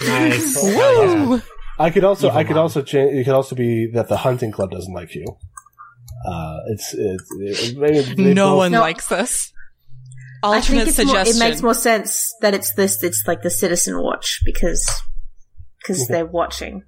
Nice. 0.00 0.62
Woo! 0.62 1.42
I 1.78 1.90
could 1.90 2.04
also, 2.04 2.26
Evil 2.28 2.38
I 2.38 2.44
could 2.44 2.56
mom. 2.56 2.62
also 2.62 2.82
change. 2.82 3.14
It 3.14 3.24
could 3.24 3.34
also 3.34 3.54
be 3.54 3.90
that 3.94 4.08
the 4.08 4.16
hunting 4.16 4.50
club 4.52 4.70
doesn't 4.70 4.92
like 4.92 5.14
you. 5.14 5.24
Uh, 6.26 6.56
it's, 6.70 6.94
it's, 6.94 7.24
it, 7.70 7.78
maybe 7.78 8.00
they 8.22 8.34
No 8.34 8.50
both- 8.50 8.56
one 8.58 8.72
No. 8.72 8.80
likes 8.80 9.10
us. 9.12 9.52
I 10.42 10.60
think 10.60 10.78
alternate 10.80 10.88
it's 10.88 10.98
more, 10.98 11.06
suggestion. 11.06 11.36
it 11.36 11.48
makes 11.48 11.62
more 11.62 11.74
sense 11.74 12.32
that 12.42 12.54
it's 12.54 12.72
this. 12.74 13.02
It's 13.02 13.24
like 13.26 13.42
the 13.42 13.50
citizen 13.50 14.00
watch 14.02 14.40
because 14.44 14.88
because 15.80 16.06
they're 16.08 16.26
watching. 16.26 16.82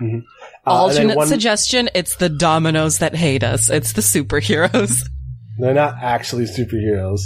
Uh, 0.00 0.04
and 0.04 0.10
then 0.10 0.24
alternate 0.66 1.16
one- 1.16 1.26
suggestion. 1.28 1.88
It's 1.94 2.16
the 2.16 2.28
dominoes 2.28 2.98
that 2.98 3.14
hate 3.16 3.42
us. 3.44 3.68
It's 3.70 3.92
the 3.94 4.00
superheroes. 4.00 5.00
They're 5.58 5.72
not 5.72 5.94
actually 6.02 6.46
superheroes. 6.46 7.20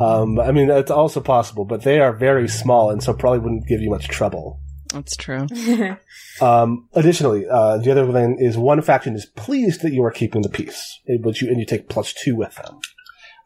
Um, 0.00 0.40
I 0.40 0.52
mean, 0.52 0.70
it's 0.70 0.90
also 0.90 1.20
possible, 1.20 1.66
but 1.66 1.82
they 1.82 2.00
are 2.00 2.14
very 2.14 2.48
small 2.48 2.90
and 2.90 3.02
so 3.02 3.12
probably 3.12 3.40
wouldn't 3.40 3.66
give 3.68 3.82
you 3.82 3.90
much 3.90 4.08
trouble. 4.08 4.58
That's 4.94 5.16
true. 5.16 5.46
Um, 6.40 6.88
additionally, 6.94 7.46
uh, 7.48 7.78
the 7.78 7.92
other 7.92 8.10
thing 8.12 8.38
is 8.40 8.58
one 8.58 8.82
faction 8.82 9.14
is 9.14 9.24
pleased 9.24 9.82
that 9.82 9.92
you 9.92 10.02
are 10.04 10.10
keeping 10.10 10.42
the 10.42 10.48
peace, 10.48 10.98
eh, 11.08 11.16
but 11.22 11.40
you 11.40 11.48
and 11.48 11.60
you 11.60 11.64
take 11.64 11.88
plus 11.88 12.12
two 12.12 12.34
with 12.34 12.56
them. 12.56 12.80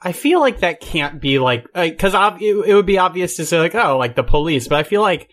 I 0.01 0.13
feel 0.13 0.41
like 0.41 0.61
that 0.61 0.81
can't 0.81 1.21
be 1.21 1.39
like 1.39 1.67
because 1.75 2.15
ob- 2.15 2.41
it, 2.41 2.57
it 2.67 2.75
would 2.75 2.87
be 2.87 2.97
obvious 2.97 3.37
to 3.37 3.45
say 3.45 3.59
like 3.59 3.75
oh 3.75 3.99
like 3.99 4.17
the 4.17 4.23
police, 4.23 4.69
but 4.69 4.79
I 4.79 4.85
feel 4.85 5.03
like 5.03 5.29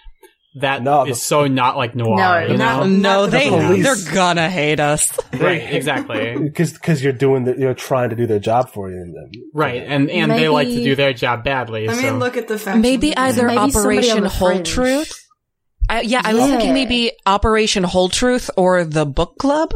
that 0.60 0.80
is 0.80 0.84
No, 0.84 1.06
the- 1.06 1.16
so 1.16 1.48
not 1.48 1.78
like 1.78 1.96
noir. 1.96 2.18
No, 2.18 2.40
you 2.52 2.58
not- 2.58 2.90
No, 2.90 3.26
the 3.26 3.32
they 3.38 3.50
police. 3.50 3.84
they're 4.04 4.14
gonna 4.14 4.50
hate 4.50 4.82
us. 4.82 5.18
right? 5.40 5.62
Exactly. 5.74 6.38
Because 6.38 6.74
because 6.74 7.02
you're 7.02 7.14
doing 7.14 7.46
the, 7.46 7.56
you're 7.58 7.74
trying 7.74 8.10
to 8.10 8.18
do 8.18 8.28
their 8.28 8.40
job 8.40 8.70
for 8.70 8.90
you. 8.92 8.98
And, 8.98 9.16
Right, 9.54 9.82
and 9.82 10.10
and 10.10 10.30
they 10.30 10.50
like 10.50 10.68
to 10.68 10.84
do 10.84 10.96
their 10.96 11.14
job 11.14 11.46
badly. 11.46 11.88
I 11.88 11.96
me 11.96 12.02
so. 12.02 12.18
look 12.18 12.36
at 12.36 12.50
the 12.50 12.60
facts. 12.60 12.80
Maybe 12.80 13.16
either 13.16 13.48
Maybe 13.48 13.58
Operation 13.60 14.24
the 14.24 14.30
Whole 14.30 14.50
fringe. 14.50 14.70
Truth. 14.70 15.22
I, 15.90 16.02
yeah, 16.02 16.22
I 16.24 16.34
was 16.34 16.42
Yeah. 16.44 16.48
thinking 16.52 16.74
maybe 16.74 17.12
Operation 17.26 17.84
Whole 17.84 18.10
Truth 18.10 18.50
or 18.58 18.84
the 18.84 19.06
book 19.06 19.38
club. 19.38 19.74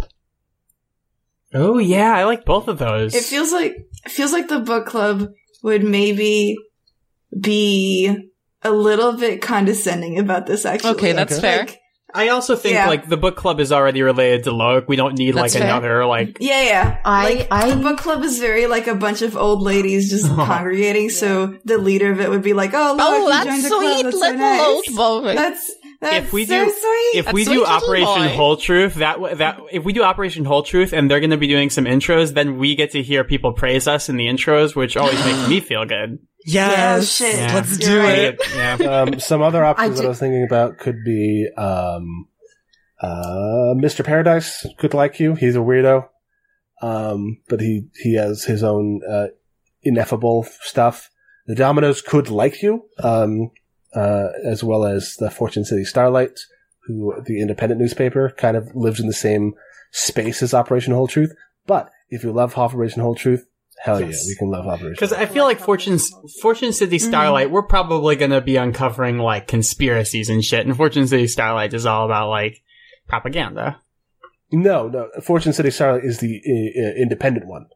Oh 1.54 1.78
yeah, 1.80 2.14
I 2.16 2.26
like 2.26 2.46
both 2.46 2.68
of 2.68 2.78
those. 2.78 3.16
It 3.16 3.24
feels 3.24 3.52
like 3.52 3.74
it 4.06 4.12
feels 4.12 4.32
like 4.34 4.48
the 4.48 4.60
book 4.60 4.86
club 4.86 5.30
would 5.64 5.84
maybe 5.84 6.56
be 7.38 8.16
a 8.62 8.72
little 8.72 9.14
bit 9.14 9.42
condescending 9.42 10.20
about 10.20 10.46
this. 10.46 10.66
Actually, 10.66 10.92
Okay, 10.92 11.12
that's 11.14 11.34
Okay. 11.34 11.42
fair. 11.42 11.60
Like, 11.60 11.80
I 12.14 12.30
also 12.30 12.56
think 12.56 12.74
Yeah. 12.74 12.88
like 12.88 13.08
the 13.08 13.18
book 13.18 13.36
club 13.36 13.60
is 13.60 13.72
already 13.72 14.02
related 14.02 14.44
to 14.46 14.50
Loic. 14.52 14.86
We 14.88 14.96
don't 14.96 15.16
need 15.18 15.36
That's 15.36 15.54
like 15.54 15.62
fair. 15.62 15.70
another 15.70 16.06
like. 16.08 16.38
yeah, 16.40 16.64
yeah. 16.64 16.98
I- 17.06 17.24
like 17.36 17.48
I- 17.52 17.70
the 17.70 17.76
book 17.78 17.98
club 18.00 18.24
is 18.24 18.40
very 18.40 18.66
like 18.68 18.88
a 18.88 18.96
bunch 18.96 19.22
of 19.22 19.38
old 19.38 19.62
ladies 19.62 20.10
just 20.10 20.26
congregating. 20.36 21.10
So 21.12 21.56
the 21.66 21.78
leader 21.78 22.12
of 22.12 22.20
it 22.20 22.30
would 22.32 22.42
be 22.42 22.54
like, 22.54 22.72
"Oh, 22.74 22.94
look, 22.98 23.08
oh, 23.08 23.28
you 23.44 23.70
joined 23.70 24.08
the 24.08 24.12
club. 24.12 24.12
That's 24.12 24.18
so 24.20 24.32
nice. 24.34 24.96
boy. 24.96 25.36
That's 25.36 25.72
that's 26.02 26.26
If 26.28 26.34
we 26.34 26.46
so 26.46 26.66
do- 26.66 26.72
sweet." 26.72 27.12
If 27.16 27.34
we 27.34 27.44
That's 27.44 27.50
do 27.50 27.56
sweet 27.56 27.60
little 27.60 27.66
Operation 27.76 28.28
boy. 28.30 28.36
Whole 28.36 28.58
Truth, 28.58 28.94
that 28.96 29.38
that 29.40 29.60
if 29.72 29.84
we 29.84 29.94
do 29.94 30.04
Operation 30.04 30.46
Whole 30.46 30.64
Truth, 30.64 30.94
and 30.94 31.10
they're 31.10 31.20
going 31.20 31.32
to 31.32 31.38
be 31.38 31.48
doing 31.48 31.70
some 31.70 31.86
intros, 31.86 32.34
then 32.34 32.58
we 32.58 32.76
get 32.76 32.92
to 32.92 33.02
hear 33.02 33.24
people 33.24 33.54
praise 33.54 33.88
us 33.88 34.10
in 34.10 34.16
the 34.18 34.28
intros, 34.28 34.76
which 34.76 34.96
always 34.96 35.24
makes 35.26 35.48
me 35.50 35.60
feel 35.60 35.86
good. 35.86 36.20
Yes, 36.46 37.20
Yeah, 37.20 37.28
shit. 37.30 37.36
Yeah. 37.40 37.54
let's 37.54 37.80
You're 37.80 37.90
do 37.92 38.00
right. 38.00 38.20
it. 38.20 38.40
Yeah. 38.56 39.02
um, 39.02 39.20
some 39.20 39.42
other 39.42 39.62
options 39.64 39.86
I 39.92 39.94
that 39.96 40.02
do- 40.02 40.06
I 40.06 40.10
was 40.10 40.20
thinking 40.20 40.46
about 40.50 40.78
could 40.78 41.04
be 41.04 41.50
um, 41.58 42.28
uh, 43.02 43.74
Mr. 43.76 44.06
Paradise 44.06 44.66
could 44.78 44.94
like 44.94 45.20
you. 45.20 45.36
He's 45.36 45.56
a 45.56 45.60
weirdo, 45.60 46.08
um, 46.82 47.40
but 47.50 47.60
he 47.60 47.88
he 48.02 48.16
has 48.16 48.44
his 48.46 48.64
own 48.64 49.02
uh, 49.10 49.28
ineffable 49.84 50.48
stuff. 50.62 51.10
The 51.48 51.56
Dominoes 51.56 52.02
could 52.02 52.30
like 52.30 52.62
you, 52.62 52.84
um, 53.04 53.52
uh, 53.96 54.28
as 54.46 54.64
well 54.64 54.86
as 54.86 55.16
the 55.20 55.30
Fortune 55.32 55.66
City 55.66 55.84
Starlight, 55.84 56.40
who 56.88 57.14
the 57.26 57.42
independent 57.42 57.80
newspaper 57.82 58.34
kind 58.38 58.56
of 58.58 58.70
lives 58.76 59.00
in 59.00 59.08
the 59.08 59.14
same 59.14 59.54
space 59.92 60.42
as 60.44 60.54
Operation 60.54 60.94
Whole 60.94 61.08
Truth. 61.08 61.34
But 61.66 61.90
if 62.10 62.24
you 62.24 62.32
love 62.32 62.58
Operation 62.58 63.02
Whole 63.02 63.16
Truth, 63.16 63.46
hell 63.84 64.00
Yes. 64.02 64.24
yeah, 64.26 64.32
we 64.32 64.36
can 64.36 64.50
love 64.52 64.66
Operation. 64.68 64.92
Because 64.94 65.14
I 65.14 65.26
feel 65.26 65.44
like 65.46 65.60
Fortune's 65.60 66.12
Fortune 66.42 66.74
City 66.74 66.98
Mm-hmm. 66.98 67.08
Starlight, 67.10 67.52
we're 67.52 67.64
probably 67.64 68.16
going 68.16 68.32
to 68.32 68.42
be 68.42 68.56
uncovering 68.58 69.18
like 69.20 69.48
conspiracies 69.48 70.30
and 70.30 70.44
shit, 70.44 70.66
and 70.66 70.76
Fortune 70.76 71.08
City 71.08 71.28
Starlight 71.28 71.74
is 71.74 71.86
all 71.86 72.06
about 72.06 72.30
like 72.30 72.62
propaganda. 73.08 73.80
No, 74.52 74.88
no. 74.88 75.10
Fortune 75.22 75.54
City 75.54 75.70
Starlight 75.72 76.04
is 76.04 76.20
the 76.20 76.42
uh, 76.46 77.00
independent 77.02 77.46
one. 77.48 77.68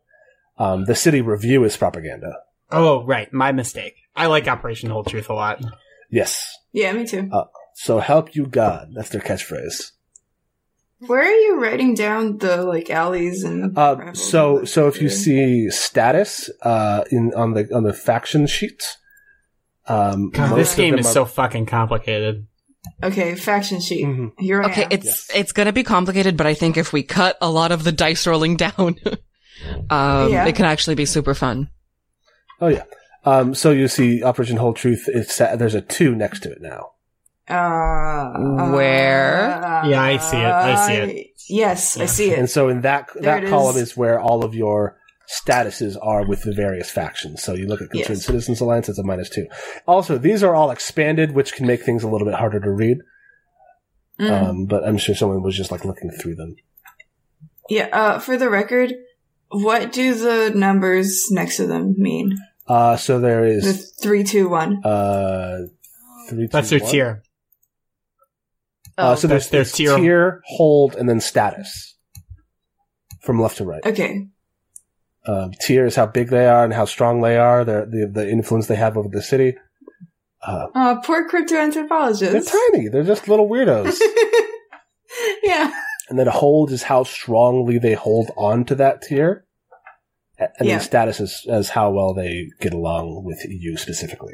Um, 0.57 0.85
the 0.85 0.95
City 0.95 1.21
Review 1.21 1.63
is 1.63 1.77
propaganda. 1.77 2.33
Oh, 2.71 3.03
right, 3.05 3.31
my 3.31 3.51
mistake. 3.51 3.95
I 4.15 4.25
like 4.27 4.47
Operation 4.47 4.89
Whole 4.89 5.03
Truth 5.03 5.29
a 5.29 5.33
lot. 5.33 5.63
Yes. 6.13 6.55
yeah, 6.73 6.93
me 6.93 7.05
too. 7.07 7.29
So 7.75 7.97
help 7.99 8.35
you 8.35 8.45
God. 8.45 8.89
That's 8.95 9.09
their 9.09 9.21
catchphrase. 9.21 9.91
Where 10.99 11.21
are 11.23 11.39
you 11.45 11.59
writing 11.59 11.95
down 11.95 12.37
the 12.37 12.63
like 12.63 12.89
alleys 12.89 13.43
and? 13.43 13.77
Uh, 13.77 14.13
so, 14.13 14.63
so 14.63 14.87
if 14.87 15.01
you 15.01 15.09
see 15.09 15.69
status 15.71 16.49
uh, 16.61 17.03
in 17.11 17.33
on 17.35 17.53
the 17.55 17.67
on 17.75 17.83
the 17.83 17.91
faction 17.93 18.47
sheet, 18.47 18.81
um, 19.87 20.29
God, 20.29 20.55
this 20.55 20.75
game 20.75 20.97
is 20.97 21.07
are- 21.07 21.11
so 21.13 21.25
fucking 21.25 21.65
complicated. 21.65 22.47
okay, 23.01 23.35
faction 23.35 23.81
sheet. 23.81 24.05
Mhm. 24.05 24.31
Here 24.37 24.61
I 24.61 24.67
Okay, 24.69 24.83
am. 24.83 24.89
it's 24.91 25.29
it's 25.35 25.51
gonna 25.51 25.73
be 25.73 25.83
complicated, 25.83 26.37
but 26.37 26.45
I 26.47 26.53
think 26.53 26.77
if 26.77 26.93
we 26.93 27.03
cut 27.03 27.37
a 27.41 27.49
lot 27.49 27.71
of 27.73 27.83
the 27.83 27.91
dice 27.91 28.25
rolling 28.27 28.55
down, 28.55 28.71
um, 29.89 30.31
Yeah. 30.31 30.45
it 30.45 30.55
can 30.55 30.65
actually 30.65 30.95
be 30.95 31.05
super 31.05 31.33
fun. 31.33 31.69
Oh 32.61 32.67
yeah. 32.67 32.83
Um, 33.25 33.55
so 33.55 33.71
you 33.71 33.87
see 33.87 34.23
Operation 34.23 34.57
Whole 34.57 34.73
Truth. 34.73 35.05
is 35.07 35.31
sa- 35.31 35.55
there's 35.55 35.75
a 35.75 35.81
two 35.81 36.13
next 36.15 36.41
to 36.41 36.51
it 36.51 36.61
now. 36.61 36.91
Uh, 37.47 38.71
Where? 38.71 39.63
uh, 39.63 39.87
Yeah, 39.87 40.01
I 40.01 40.17
see 40.17 40.37
it. 40.37 40.45
I 40.45 40.87
see 40.87 40.93
it. 40.93 41.27
Yes, 41.49 41.97
I 41.99 42.05
see 42.05 42.31
it. 42.31 42.39
And 42.39 42.49
so 42.49 42.69
in 42.69 42.81
that 42.81 43.09
There 43.15 43.41
that 43.41 43.49
column 43.49 43.75
is. 43.75 43.89
is 43.91 43.97
where 43.97 44.19
all 44.19 44.43
of 44.45 44.53
your 44.55 44.97
statuses 45.29 45.97
are 46.01 46.25
with 46.25 46.43
the 46.43 46.53
various 46.53 46.89
factions. 46.89 47.41
So 47.43 47.53
you 47.53 47.67
look 47.67 47.81
at 47.81 47.89
Concerned 47.89 48.17
Yes. 48.19 48.25
Citizens 48.25 48.61
Alliance, 48.61 48.89
it's 48.89 48.99
a 48.99 49.03
minus 49.03 49.29
two. 49.29 49.47
Also, 49.87 50.17
these 50.17 50.43
are 50.43 50.53
all 50.55 50.71
expanded, 50.71 51.31
which 51.33 51.53
can 51.53 51.65
make 51.67 51.83
things 51.83 52.03
a 52.03 52.07
little 52.07 52.25
bit 52.27 52.35
harder 52.35 52.59
to 52.59 52.71
read. 52.71 52.97
Mm. 54.19 54.31
Um, 54.49 54.65
but 54.65 54.85
I'm 54.87 54.97
sure 54.97 55.15
someone 55.15 55.41
was 55.41 55.55
just 55.57 55.71
like 55.71 55.85
looking 55.85 56.11
through 56.11 56.35
them. 56.35 56.55
yeah. 57.69 57.87
Uh, 57.91 58.19
for 58.19 58.37
the 58.37 58.49
record, 58.49 58.93
what 59.49 59.91
do 59.91 60.13
the 60.13 60.51
numbers 60.55 61.29
next 61.31 61.57
to 61.57 61.67
them 61.67 61.95
mean? 61.97 62.37
Uh, 62.67 62.95
so 62.97 63.19
there 63.19 63.45
is 63.45 63.63
the 63.63 63.73
three, 64.01 64.23
two, 64.23 64.47
one. 64.49 64.83
uh, 64.85 65.59
three. 66.29 66.47
That's 66.47 66.69
two, 66.69 66.77
their 66.79 66.83
one. 66.85 66.91
tier. 66.91 67.23
Uh, 68.97 69.15
so 69.15 69.27
That's 69.27 69.47
there's, 69.47 69.49
their 69.49 69.59
there's 69.59 69.71
tier. 69.71 69.97
tier, 69.97 70.41
hold, 70.45 70.95
and 70.95 71.09
then 71.09 71.19
status 71.19 71.95
from 73.21 73.41
left 73.41 73.57
to 73.57 73.65
right. 73.65 73.83
Okay. 73.85 74.27
Um, 75.25 75.51
tier 75.61 75.85
is 75.85 75.95
how 75.95 76.05
big 76.05 76.29
they 76.29 76.45
are 76.47 76.63
and 76.63 76.73
how 76.73 76.85
strong 76.85 77.21
they 77.21 77.37
are, 77.37 77.63
the 77.65 77.87
the, 77.89 78.11
the 78.13 78.29
influence 78.29 78.67
they 78.67 78.75
have 78.75 78.97
over 78.97 79.09
the 79.09 79.21
city. 79.21 79.55
Uh, 80.45 80.67
Uh, 80.75 80.95
poor 81.01 81.27
crypto 81.27 81.55
anthropologists. 81.55 82.33
they're 82.51 82.61
tiny. 82.71 82.89
They're 82.89 83.03
just 83.03 83.27
little 83.27 83.47
weirdos. 83.49 83.97
yeah. 85.43 85.71
and 86.09 86.19
then 86.19 86.27
hold 86.27 86.71
is 86.71 86.83
how 86.83 87.03
strongly 87.03 87.77
they 87.79 87.93
hold 87.93 88.31
on 88.37 88.65
to 88.65 88.75
that 88.75 89.01
tier. 89.01 89.45
A- 90.39 90.49
And 90.59 90.67
Yeah. 90.67 90.77
then 90.77 90.85
status 90.85 91.19
is 91.19 91.45
as 91.49 91.69
how 91.69 91.91
well 91.91 92.13
they 92.13 92.47
get 92.59 92.73
along 92.73 93.23
with 93.23 93.39
you 93.47 93.77
specifically. 93.77 94.33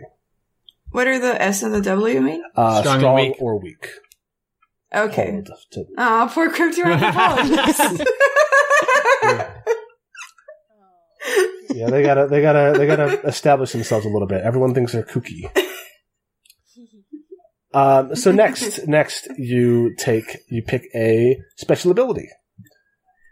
What 0.92 1.08
are 1.08 1.20
the 1.20 1.40
S 1.42 1.62
and 1.64 1.74
the 1.74 1.82
W 1.82 2.22
mean? 2.22 2.44
Uh, 2.56 2.82
Strong 2.82 3.00
strong, 3.00 3.16
weak. 3.16 3.36
or 3.40 3.60
weak. 3.62 3.88
Okay. 4.96 5.32
Hold 5.32 5.50
to- 5.72 5.86
Oh, 5.98 6.30
poor 6.34 6.50
crypto 6.52 6.84
anthropologists. 6.84 8.04
yeah, 11.72 11.90
they 11.90 12.02
gotta, 12.02 12.28
they 12.28 12.42
gotta, 12.42 12.78
they 12.78 12.88
gotta 12.88 13.22
establish 13.28 13.72
themselves 13.72 14.06
a 14.06 14.10
little 14.10 14.28
bit. 14.28 14.42
Everyone 14.44 14.74
thinks 14.74 14.92
they're 14.94 15.04
kooky. 15.04 15.50
Um, 17.74 18.16
so 18.16 18.32
next, 18.32 18.80
next 18.88 19.28
you 19.38 19.96
take, 19.98 20.38
you 20.50 20.64
pick 20.64 20.84
a 20.96 21.38
special 21.58 21.92
ability. 21.92 22.30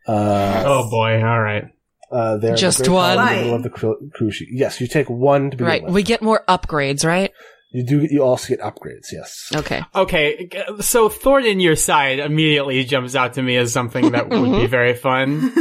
Uh, 0.07 0.63
Oh 0.65 0.89
boy! 0.89 1.15
All 1.21 1.41
right. 1.41 1.65
Uh, 2.11 2.37
there, 2.37 2.55
Just 2.55 2.83
the 2.85 2.91
one? 2.91 3.17
in 3.19 3.25
the 3.25 3.41
middle 3.41 3.55
of 3.55 3.63
the 3.63 3.69
cru- 3.69 4.09
cruise 4.13 4.35
sheet. 4.35 4.49
Yes, 4.51 4.79
you 4.81 4.87
take 4.87 5.09
one 5.09 5.51
to 5.51 5.57
begin 5.57 5.65
Right, 5.67 5.83
with. 5.83 5.93
we 5.93 6.03
get 6.03 6.21
more 6.21 6.43
upgrades, 6.47 7.05
right? 7.05 7.31
you 7.71 7.83
do. 7.85 8.07
You 8.09 8.23
also 8.23 8.47
get 8.55 8.61
upgrades. 8.61 9.11
Yes. 9.11 9.51
Okay. 9.53 9.81
Okay, 9.93 10.49
so 10.79 11.09
Thorn 11.09 11.45
in 11.45 11.59
your 11.59 11.75
side 11.75 12.19
immediately 12.19 12.83
jumps 12.85 13.13
out 13.13 13.33
to 13.33 13.43
me 13.43 13.57
as 13.57 13.73
something 13.73 14.11
that 14.11 14.29
would 14.29 14.51
be 14.61 14.67
very 14.79 14.93
fun. 14.95 15.51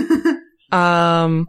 Um, 0.70 1.46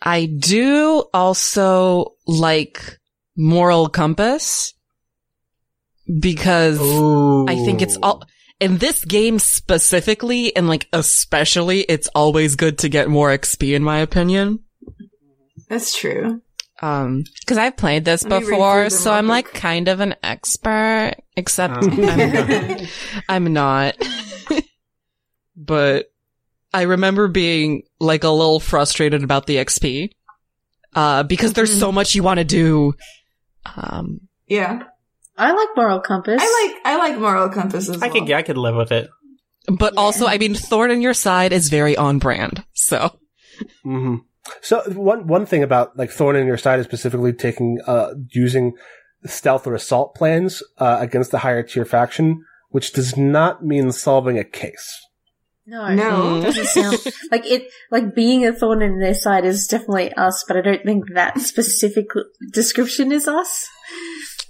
I 0.00 0.26
do 0.26 1.04
also 1.12 2.14
like 2.26 2.98
moral 3.36 3.88
compass 3.88 4.74
because 6.20 6.80
Ooh. 6.80 7.46
I 7.48 7.56
think 7.56 7.82
it's 7.82 7.96
all 8.02 8.22
in 8.60 8.78
this 8.78 9.04
game 9.04 9.38
specifically 9.38 10.54
and 10.56 10.68
like 10.68 10.88
especially 10.92 11.80
it's 11.80 12.08
always 12.14 12.56
good 12.56 12.78
to 12.78 12.88
get 12.88 13.08
more 13.08 13.30
XP 13.36 13.74
in 13.74 13.82
my 13.82 13.98
opinion. 13.98 14.60
That's 15.68 15.96
true. 15.96 16.40
Um, 16.82 17.24
cause 17.46 17.56
I've 17.56 17.76
played 17.76 18.04
this 18.04 18.24
Let 18.24 18.40
before, 18.40 18.90
so 18.90 19.12
I'm 19.12 19.26
like 19.28 19.46
quick. 19.46 19.60
kind 19.60 19.88
of 19.88 20.00
an 20.00 20.16
expert, 20.22 21.14
except 21.36 21.78
Oh. 21.80 21.88
I'm, 21.88 22.86
I'm 23.28 23.52
not. 23.52 23.96
but 25.56 26.12
I 26.72 26.82
remember 26.82 27.28
being 27.28 27.82
like 28.00 28.24
a 28.24 28.28
little 28.28 28.60
frustrated 28.60 29.22
about 29.22 29.46
the 29.46 29.56
XP. 29.56 30.10
Uh, 30.94 31.22
because 31.22 31.54
there's 31.54 31.76
so 31.76 31.90
much 31.90 32.14
you 32.14 32.22
want 32.22 32.38
to 32.38 32.44
do 32.44 32.94
Um, 33.76 34.20
Yeah. 34.46 34.84
I 35.36 35.52
like 35.52 35.68
moral 35.76 36.00
compass. 36.00 36.40
I 36.42 36.68
like 36.72 36.80
I 36.84 36.96
like 36.96 37.18
moral 37.18 37.48
compass 37.48 37.88
as 37.88 38.02
I 38.02 38.08
well. 38.08 38.20
could, 38.24 38.32
I 38.32 38.42
could 38.42 38.56
live 38.58 38.76
with 38.76 38.92
it. 38.92 39.08
but 39.78 39.96
also, 39.96 40.26
I 40.26 40.38
mean, 40.38 40.54
Thorn 40.54 40.90
in 40.90 41.00
your 41.02 41.14
side 41.14 41.52
is 41.52 41.68
very 41.68 41.96
on 41.96 42.18
brand. 42.18 42.64
So 42.74 43.18
hmm 43.82 44.16
So 44.62 44.82
one 44.92 45.26
one 45.26 45.46
thing 45.46 45.62
about 45.62 45.96
like 45.96 46.10
Thorn 46.10 46.36
in 46.36 46.46
your 46.46 46.58
side 46.58 46.78
is 46.80 46.86
specifically 46.86 47.32
taking 47.32 47.78
uh 47.86 48.14
using 48.30 48.74
stealth 49.26 49.66
or 49.66 49.74
assault 49.74 50.14
plans 50.14 50.62
uh, 50.78 50.98
against 51.00 51.30
the 51.30 51.38
higher 51.38 51.62
tier 51.62 51.86
faction, 51.86 52.44
which 52.68 52.92
does 52.92 53.16
not 53.16 53.64
mean 53.64 53.90
solving 53.90 54.38
a 54.38 54.44
case. 54.44 55.00
No, 55.66 55.88
No. 55.94 56.36
it 56.36 56.42
doesn't 56.42 56.66
sound 56.66 56.98
like 57.32 57.46
it. 57.46 57.68
Like 57.90 58.14
being 58.14 58.44
a 58.44 58.52
thorn 58.52 58.82
in 58.82 59.00
their 59.00 59.14
side 59.14 59.46
is 59.46 59.66
definitely 59.66 60.12
us, 60.12 60.44
but 60.46 60.58
I 60.58 60.60
don't 60.60 60.84
think 60.84 61.04
that 61.14 61.40
specific 61.40 62.04
description 62.52 63.12
is 63.12 63.26
us. 63.26 63.66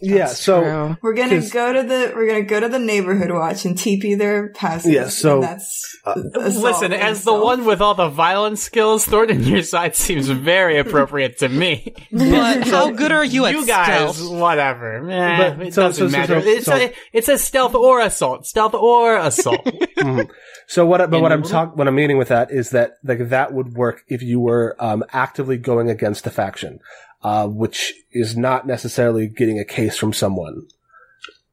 Yeah. 0.00 0.26
That's 0.26 0.40
So 0.40 0.60
true. 0.62 0.96
We're 1.02 1.14
gonna 1.14 1.36
'Cause- 1.40 1.50
go 1.50 1.72
to 1.72 1.82
the 1.82 2.12
we're 2.14 2.26
gonna 2.26 2.42
go 2.42 2.60
to 2.60 2.68
the 2.68 2.78
neighborhood 2.78 3.30
watch 3.30 3.64
and 3.64 3.76
TP 3.76 4.14
their 4.18 4.48
passes. 4.50 4.90
Yeah, 4.92 5.08
so, 5.08 5.40
that's 5.40 5.96
uh, 6.04 6.14
Listen, 6.34 6.92
and 6.92 7.02
as 7.02 7.24
the 7.24 7.32
one 7.32 7.64
with 7.64 7.80
all 7.80 7.94
the 7.94 8.08
violence 8.08 8.62
skills, 8.62 9.06
Thorn 9.06 9.30
in 9.30 9.42
your 9.44 9.62
side 9.62 9.96
seems 9.96 10.28
very 10.28 10.78
appropriate 10.78 11.38
to 11.38 11.48
me. 11.48 11.94
but 12.12 12.62
how 12.68 12.90
good 12.90 13.12
are 13.12 13.24
you 13.24 13.46
at 13.46 13.66
guys, 13.66 14.16
stealth? 14.16 14.32
whatever. 14.38 15.08
Eh, 15.10 15.36
But- 15.56 15.66
it 15.68 15.74
so- 15.74 15.82
doesn't 15.82 16.10
so- 16.10 16.12
so- 16.12 16.18
matter. 16.18 16.40
so- 16.42 16.48
it's, 16.48 16.66
so- 16.66 16.76
a, 16.76 16.92
it's 17.12 17.28
a 17.28 17.38
stealth 17.38 17.74
or 17.74 18.00
assault. 18.00 18.46
Stealth 18.46 18.74
or 18.74 19.16
assault. 19.16 19.64
Mhm. 19.98 20.28
So 20.66 20.84
what? 20.86 21.00
I- 21.00 21.06
But 21.06 21.16
In 21.16 21.22
what 21.22 21.28
the 21.30 21.34
I'm 21.36 21.42
talking, 21.42 21.76
what 21.78 21.86
I'm 21.88 21.94
meaning 21.94 22.18
with 22.18 22.28
that 22.28 22.50
is 22.50 22.70
that 22.70 22.94
like 23.04 23.28
that 23.28 23.52
would 23.52 23.74
work 23.74 24.02
if 24.08 24.22
you 24.22 24.40
were 24.40 24.76
um, 24.78 25.04
actively 25.12 25.56
going 25.58 25.88
against 25.90 26.26
a 26.26 26.30
faction, 26.30 26.80
uh, 27.24 27.48
which 27.48 27.94
is 28.12 28.36
not 28.36 28.66
necessarily 28.66 29.26
getting 29.26 29.58
a 29.58 29.64
case 29.64 29.96
from 29.96 30.12
someone. 30.12 30.62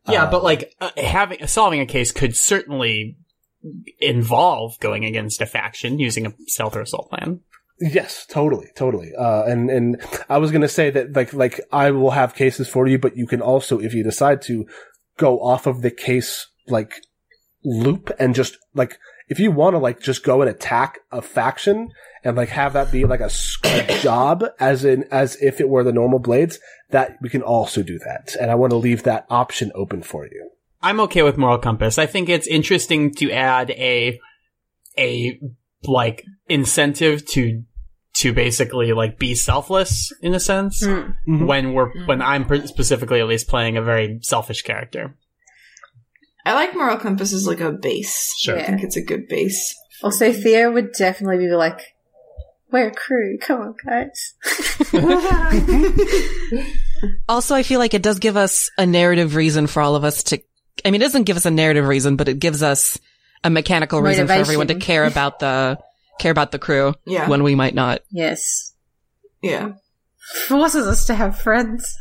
yeah, 0.07 0.26
Uh, 0.26 0.31
but 0.31 0.43
like 0.43 0.76
uh, 0.81 0.91
having 0.98 1.48
solving 1.48 1.80
a 1.80 1.85
case 1.85 2.11
could 2.11 2.35
certainly 2.35 3.15
involve 3.99 4.77
going 4.80 5.06
against 5.06 5.41
a 5.41 5.45
faction 5.45 5.98
using 5.98 6.27
a 6.27 6.34
stealth 6.48 6.76
or 6.76 6.81
assault 6.81 7.10
plan. 7.10 7.39
Yes, 7.80 8.26
totally, 8.27 8.68
totally. 8.76 9.11
Uh, 9.18 9.43
and 9.45 9.69
and 9.72 10.02
I 10.30 10.38
was 10.38 10.52
gonna 10.52 10.68
say 10.68 10.91
that 10.91 11.15
like 11.15 11.34
like 11.34 11.61
I 11.72 11.89
will 11.91 12.11
have 12.11 12.35
cases 12.35 12.68
for 12.68 12.85
you, 12.85 12.99
but 12.99 13.15
you 13.15 13.26
can 13.26 13.41
also, 13.41 13.80
if 13.80 13.93
you 13.93 14.03
decide 14.03 14.41
to, 14.43 14.68
go 15.18 15.39
off 15.39 15.68
of 15.68 15.81
the 15.81 15.91
case 15.91 16.48
like 16.68 16.93
loop 17.64 18.11
and 18.19 18.35
just 18.35 18.57
like 18.73 18.98
if 19.31 19.39
you 19.39 19.49
want 19.51 19.73
to 19.73 19.77
like 19.79 19.99
just 20.01 20.23
go 20.23 20.41
and 20.41 20.49
attack 20.49 20.99
a 21.11 21.21
faction 21.21 21.89
and 22.23 22.37
like 22.37 22.49
have 22.49 22.73
that 22.73 22.91
be 22.91 23.05
like 23.05 23.21
a 23.21 23.31
job 24.01 24.43
as 24.59 24.83
in 24.85 25.05
as 25.09 25.37
if 25.41 25.59
it 25.61 25.69
were 25.69 25.83
the 25.83 25.91
normal 25.93 26.19
blades, 26.19 26.59
that 26.89 27.17
we 27.21 27.29
can 27.29 27.41
also 27.41 27.81
do 27.81 27.97
that. 27.99 28.35
And 28.39 28.51
I 28.51 28.55
want 28.55 28.71
to 28.71 28.77
leave 28.77 29.03
that 29.03 29.25
option 29.29 29.71
open 29.73 30.03
for 30.03 30.25
you. 30.25 30.49
I'm 30.83 30.99
okay 31.01 31.23
with 31.23 31.37
moral 31.37 31.57
compass. 31.59 31.97
I 31.97 32.05
think 32.07 32.27
it's 32.29 32.47
interesting 32.47 33.13
to 33.15 33.31
add 33.31 33.71
a 33.71 34.19
a 34.97 35.39
like 35.87 36.23
incentive 36.49 37.25
to 37.27 37.63
to 38.13 38.33
basically 38.33 38.91
like 38.91 39.17
be 39.17 39.33
selfless 39.33 40.11
in 40.21 40.33
a 40.33 40.39
sense 40.39 40.85
Mm. 40.85 41.15
Mhm. 41.27 41.47
when 41.47 41.73
we're 41.73 41.91
when 42.05 42.21
I'm 42.21 42.45
specifically 42.67 43.21
at 43.21 43.27
least 43.27 43.47
playing 43.47 43.77
a 43.77 43.81
very 43.81 44.19
selfish 44.21 44.61
character. 44.63 45.15
I 46.45 46.53
like 46.53 46.73
moral 46.76 46.97
compass 46.97 47.34
as 47.34 47.45
like 47.47 47.59
a 47.61 47.72
base. 47.72 48.34
Sure. 48.39 48.57
I 48.59 48.63
think 48.63 48.84
it's 48.84 48.95
a 48.97 49.01
good 49.03 49.27
base. 49.27 49.76
Also, 50.03 50.34
Theo 50.34 50.72
would 50.72 50.93
definitely 50.93 51.38
be 51.38 51.51
like, 51.51 51.80
"We're 52.72 52.88
a 52.88 52.91
crew. 52.93 53.38
Come 53.39 53.61
on, 53.61 53.76
guys." 53.85 54.34
Also, 57.27 57.55
I 57.55 57.63
feel 57.63 57.80
like 57.80 57.95
it 57.95 58.03
does 58.03 58.19
give 58.19 58.38
us 58.38 58.69
a 58.77 58.85
narrative 58.85 59.34
reason 59.35 59.65
for 59.65 59.81
all 59.81 59.95
of 59.95 60.03
us 60.03 60.22
to. 60.23 60.39
I 60.85 60.91
mean, 60.91 61.01
it 61.01 61.05
doesn't 61.05 61.23
give 61.23 61.35
us 61.35 61.47
a 61.47 61.51
narrative 61.51 61.88
reason, 61.88 62.15
but 62.15 62.27
it 62.27 62.38
gives 62.38 62.61
us 62.61 62.99
a 63.43 63.49
mechanical 63.49 64.01
reason 64.03 64.27
for 64.27 64.34
everyone 64.34 64.68
to 64.68 64.76
Motivation. 64.76 64.85
care 64.85 65.05
about 65.05 65.39
the 65.39 65.80
care 66.19 66.31
about 66.31 66.51
the 66.51 66.59
crew 66.59 66.93
yeah. 67.07 67.27
when 67.27 67.41
we 67.41 67.55
might 67.55 67.73
not. 67.73 68.01
yes, 68.11 68.73
yeah. 69.41 69.72
forces 70.47 70.85
us 70.85 71.05
to 71.05 71.15
have 71.15 71.39
friends. 71.39 71.91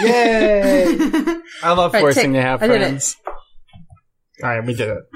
Yay! 0.00 0.86
I 1.62 1.72
love 1.74 1.92
Right, 1.92 2.00
forcing 2.00 2.32
tick. 2.32 2.40
to 2.40 2.42
have 2.42 2.62
I 2.62 2.68
did 2.68 2.76
it. 2.80 2.84
friends. 2.86 3.16
All 4.42 4.50
right, 4.50 4.64
we 4.64 4.74
did 4.74 4.88
it. 4.88 5.08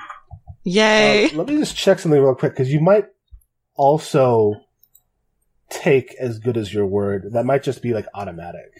Yay! 0.64 1.26
Uh, 1.26 1.36
let 1.36 1.48
me 1.48 1.58
just 1.58 1.76
check 1.76 1.98
something 1.98 2.20
real 2.20 2.34
quick 2.34 2.52
because 2.52 2.72
you 2.72 2.80
might 2.80 3.06
also 3.74 4.54
take 5.68 6.14
as 6.20 6.38
good 6.38 6.56
as 6.56 6.72
your 6.72 6.86
word. 6.86 7.32
That 7.32 7.44
might 7.44 7.62
just 7.62 7.82
be 7.82 7.94
like 7.94 8.06
automatic. 8.14 8.72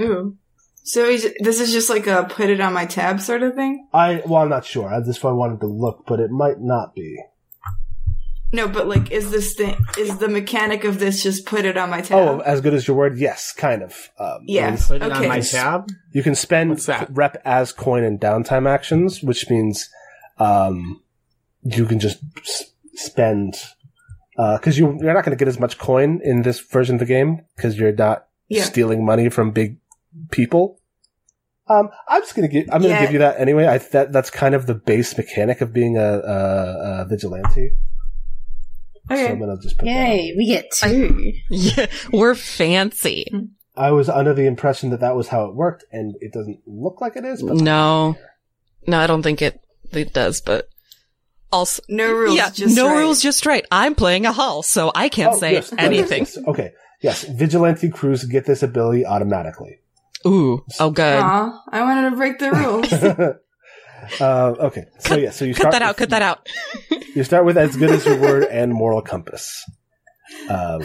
Ooh. 0.00 0.36
So 0.84 1.08
he's, 1.08 1.26
this 1.38 1.60
is 1.60 1.72
just 1.72 1.90
like 1.90 2.06
a 2.06 2.24
put 2.24 2.50
it 2.50 2.60
on 2.60 2.72
my 2.72 2.86
tab 2.86 3.20
sort 3.20 3.42
of 3.42 3.54
thing? 3.54 3.86
I 3.92 4.22
well, 4.26 4.42
I'm 4.42 4.48
not 4.48 4.64
sure. 4.64 4.92
I 4.92 5.00
just 5.00 5.22
wanted 5.22 5.60
to 5.60 5.66
look, 5.66 6.04
but 6.06 6.18
it 6.20 6.30
might 6.30 6.60
not 6.60 6.94
be. 6.94 7.18
No, 8.54 8.68
but 8.68 8.86
like, 8.86 9.10
is 9.10 9.30
this 9.30 9.54
thing, 9.54 9.76
is 9.98 10.18
the 10.18 10.28
mechanic 10.28 10.84
of 10.84 10.98
this 10.98 11.22
just 11.22 11.46
put 11.46 11.64
it 11.64 11.76
on 11.78 11.88
my 11.88 12.02
tab? 12.02 12.18
Oh, 12.18 12.38
as 12.40 12.60
good 12.60 12.74
as 12.74 12.86
your 12.86 12.96
word? 12.96 13.16
Yes, 13.16 13.52
kind 13.52 13.82
of. 13.82 14.10
Um, 14.18 14.40
Yeah. 14.46 14.76
Put 14.76 14.96
it 14.96 15.02
on 15.02 15.12
Okay. 15.12 15.28
my 15.28 15.40
tab. 15.40 15.88
You 16.12 16.22
can 16.22 16.34
spend 16.34 16.86
rep 17.10 17.40
as 17.44 17.72
coin 17.72 18.04
and 18.04 18.20
downtime 18.20 18.68
actions, 18.68 19.22
which 19.22 19.48
means 19.48 19.88
um, 20.38 21.00
you 21.62 21.86
can 21.86 21.98
just 21.98 22.18
s- 22.38 22.64
spend 22.94 23.54
because 24.36 24.78
you 24.78 24.98
you're 25.00 25.14
not 25.14 25.24
going 25.24 25.36
to 25.36 25.42
get 25.42 25.48
as 25.48 25.58
much 25.60 25.78
coin 25.78 26.20
in 26.22 26.42
this 26.42 26.58
version 26.60 26.96
of 26.96 27.00
the 27.00 27.06
game 27.06 27.42
because 27.56 27.78
you're 27.78 27.92
not 27.92 28.26
Yeah. 28.48 28.64
stealing 28.64 29.04
money 29.04 29.28
from 29.30 29.50
big 29.52 29.78
people. 30.30 30.78
Um, 31.68 31.88
I'm 32.08 32.20
just 32.22 32.34
gonna 32.34 32.48
give. 32.48 32.64
I'm 32.72 32.82
gonna 32.82 32.94
Yeah. 32.94 33.02
give 33.02 33.12
you 33.12 33.18
that 33.20 33.38
anyway. 33.40 33.66
I 33.66 33.78
that 33.78 34.12
that's 34.12 34.30
kind 34.30 34.54
of 34.54 34.66
the 34.66 34.74
base 34.74 35.16
mechanic 35.16 35.60
of 35.60 35.72
being 35.72 35.96
a, 35.96 36.18
a, 36.18 37.02
a 37.02 37.06
vigilante. 37.08 37.70
So 39.08 39.16
I'm 39.16 39.38
gonna 39.38 39.56
just 39.62 39.78
put 39.78 39.86
that. 39.86 39.90
Yay, 40.08 40.34
we 40.36 40.46
get 40.46 40.70
two. 40.70 41.32
Yeah, 41.50 41.86
we're 42.12 42.34
fancy. 42.34 43.26
I 43.76 43.90
was 43.90 44.08
under 44.08 44.32
the 44.34 44.46
impression 44.46 44.90
that 44.90 45.00
that 45.00 45.16
was 45.16 45.28
how 45.28 45.46
it 45.46 45.54
worked, 45.54 45.84
and 45.92 46.14
it 46.20 46.32
doesn't 46.32 46.60
look 46.66 47.00
like 47.00 47.16
it 47.16 47.24
is. 47.24 47.42
But 47.42 47.56
No, 47.56 48.16
no, 48.86 48.98
I 48.98 49.06
don't 49.06 49.22
think 49.22 49.42
it 49.42 49.60
it 49.92 50.12
does. 50.12 50.40
But 50.40 50.68
also, 51.50 51.82
No 51.88 52.12
rules, 52.12 52.36
yeah, 52.36 52.50
just 52.50 52.76
no 52.76 52.86
right. 52.88 52.98
rules, 53.00 53.20
just 53.22 53.44
right. 53.44 53.66
I'm 53.72 53.94
playing 53.94 54.24
a 54.26 54.32
hull, 54.32 54.62
so 54.62 54.92
I 54.94 55.08
can't 55.08 55.34
Oh, 55.34 55.38
say 55.38 55.52
yes, 55.54 55.72
anything. 55.76 56.20
yes, 56.20 56.38
Okay. 56.46 56.72
Yes. 57.02 57.24
Vigilante 57.24 57.90
crews 57.90 58.24
get 58.24 58.46
this 58.46 58.62
ability 58.62 59.04
automatically. 59.04 59.80
Ooh, 60.24 60.64
oh, 60.78 60.90
good. 60.90 61.18
Aw, 61.20 61.62
I 61.70 61.82
wanted 61.82 62.10
to 62.10 62.16
break 62.16 62.38
the 62.38 62.52
rules. 62.52 62.92
uh, 64.20 64.54
okay. 64.66 64.84
So 65.00 65.16
yeah. 65.16 65.30
So 65.30 65.44
you 65.44 65.52
cut 65.54 65.62
start. 65.62 65.72
that 65.72 65.82
out. 65.82 65.88
with- 65.90 65.96
Cut 65.98 66.10
that 66.10 66.22
out. 66.22 66.48
You 67.14 67.24
start 67.24 67.44
with 67.44 67.58
as 67.58 67.76
good 67.76 67.90
as 67.90 68.06
your 68.06 68.18
word 68.18 68.44
and 68.44 68.72
moral 68.72 69.02
compass. 69.02 69.68
Um, 70.48 70.82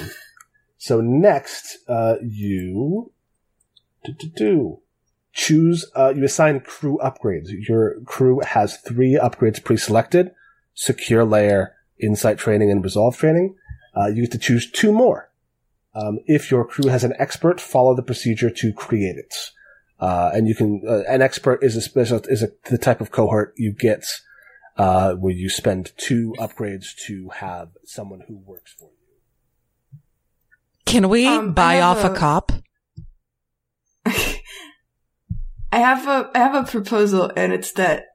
so 0.78 1.00
next, 1.00 1.78
uh, 1.88 2.16
you 2.22 3.14
do, 4.36 4.80
choose. 5.32 5.86
Uh, 5.96 6.14
you 6.14 6.26
assign 6.26 6.60
crew 6.60 7.00
upgrades. 7.02 7.48
Your 7.68 8.02
crew 8.06 8.42
has 8.42 8.78
three 8.78 9.14
upgrades 9.14 9.64
pre-selected: 9.64 10.32
secure 10.74 11.24
lair, 11.24 11.76
insight 11.98 12.38
training, 12.38 12.72
and 12.72 12.84
resolve 12.84 13.18
training. 13.18 13.56
Uh, 13.96 14.08
you 14.08 14.24
get 14.24 14.32
to 14.34 14.38
choose 14.38 14.70
two 14.70 14.92
more. 14.92 15.32
Um, 15.96 16.20
if 16.26 16.52
your 16.52 16.66
crew 16.66 16.90
has 16.90 17.06
an 17.06 17.14
expert, 17.18 17.62
follow 17.62 17.96
the 17.96 18.04
procedure 18.04 18.50
to 18.50 18.74
create 18.74 19.16
it. 19.16 19.34
Uh, 20.00 20.30
and 20.34 20.48
you 20.48 20.54
can, 20.54 20.84
uh, 20.88 21.02
an 21.10 21.22
expert 21.22 21.64
is 21.64 21.76
a 21.76 21.82
special, 21.82 22.22
is 22.28 22.44
a, 22.44 22.50
the 22.70 22.78
type 22.78 23.02
of 23.02 23.10
cohort 23.12 23.54
you 23.58 23.72
get, 23.72 24.06
uh, 24.78 25.14
where 25.16 25.34
you 25.34 25.50
spend 25.50 25.92
two 25.98 26.34
upgrades 26.40 26.96
to 27.08 27.30
have 27.36 27.70
someone 27.86 28.22
who 28.28 28.38
works 28.38 28.74
for 28.78 28.90
you. 28.90 30.00
Can 30.86 31.10
we 31.10 31.28
Um, 31.28 31.54
buy 31.54 31.82
off 31.82 32.04
a, 32.04 32.12
a- 32.12 32.16
cop? 32.16 32.52
I 34.06 35.80
have 35.80 36.08
a 36.08 36.30
I 36.34 36.40
have 36.40 36.56
a 36.56 36.64
proposal, 36.70 37.32
and 37.36 37.52
it's 37.52 37.74
that 37.74 38.06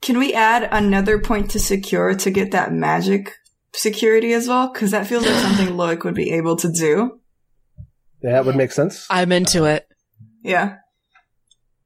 can 0.00 0.18
we 0.18 0.32
add 0.32 0.68
another 0.70 1.18
point 1.18 1.50
to 1.50 1.58
secure 1.58 2.14
to 2.14 2.30
get 2.30 2.52
that 2.52 2.72
magic 2.72 3.32
security 3.74 4.32
as 4.32 4.46
well? 4.46 4.72
Because 4.72 4.92
that 4.92 5.06
feels 5.06 5.24
like 5.26 5.34
something 5.34 5.68
Loic 5.76 6.04
would 6.04 6.14
be 6.14 6.30
able 6.30 6.56
to 6.56 6.70
do. 6.70 7.20
That 8.22 8.44
would 8.46 8.56
make 8.56 8.70
sense. 8.72 9.06
I'm 9.10 9.32
into 9.32 9.64
it. 9.64 9.86
Yeah. 10.42 10.76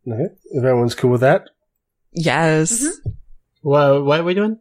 Okay. 0.06 0.34
If 0.50 0.58
everyone's 0.64 0.94
cool 0.94 1.10
with 1.10 1.22
that, 1.22 1.48
Yes. 2.12 2.82
Mhm. 2.82 3.14
What, 3.62 4.04
what 4.04 4.20
are 4.20 4.24
we 4.24 4.34
doing? 4.34 4.58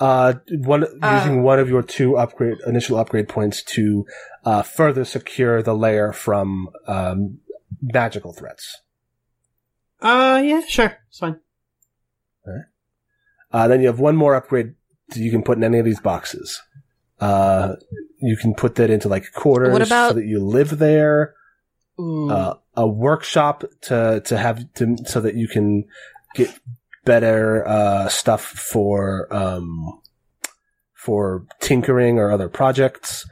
uh, 0.00 0.34
one, 0.50 0.84
Uh, 1.02 1.18
using 1.18 1.42
one 1.42 1.58
of 1.60 1.68
your 1.68 1.82
two 1.82 2.16
upgrade, 2.16 2.56
initial 2.66 2.98
upgrade 2.98 3.28
points 3.28 3.62
to, 3.62 4.04
uh, 4.44 4.62
further 4.62 5.04
secure 5.04 5.62
the 5.62 5.74
lair 5.74 6.12
from, 6.12 6.68
um, 6.86 7.38
magical 7.80 8.32
threats. 8.32 8.80
Uh, 10.00 10.42
yeah, 10.44 10.60
sure. 10.66 10.98
It's 11.08 11.18
fine. 11.18 11.40
Uh, 13.52 13.68
then 13.68 13.80
you 13.80 13.86
have 13.86 14.00
one 14.00 14.16
more 14.16 14.34
upgrade 14.34 14.74
you 15.14 15.30
can 15.30 15.42
put 15.44 15.56
in 15.56 15.62
any 15.62 15.78
of 15.78 15.84
these 15.84 16.00
boxes. 16.00 16.60
Uh, 17.20 17.76
you 18.18 18.36
can 18.36 18.52
put 18.52 18.74
that 18.74 18.90
into 18.90 19.08
like 19.08 19.30
quarters 19.32 19.72
What 19.72 19.82
about- 19.86 20.08
so 20.08 20.14
that 20.16 20.26
you 20.26 20.40
live 20.44 20.78
there. 20.78 21.34
Ooh. 22.00 22.28
uh, 22.28 22.54
a 22.76 22.88
workshop 22.88 23.62
to 23.82 24.20
to 24.24 24.36
have 24.36 24.64
to 24.74 24.96
so 25.06 25.20
that 25.20 25.36
you 25.36 25.46
can 25.46 25.84
get 26.34 26.58
better 27.04 27.66
uh, 27.66 28.08
stuff 28.08 28.42
for 28.42 29.32
um, 29.34 30.00
for 30.94 31.46
tinkering 31.60 32.18
or 32.18 32.30
other 32.30 32.48
projects. 32.48 33.26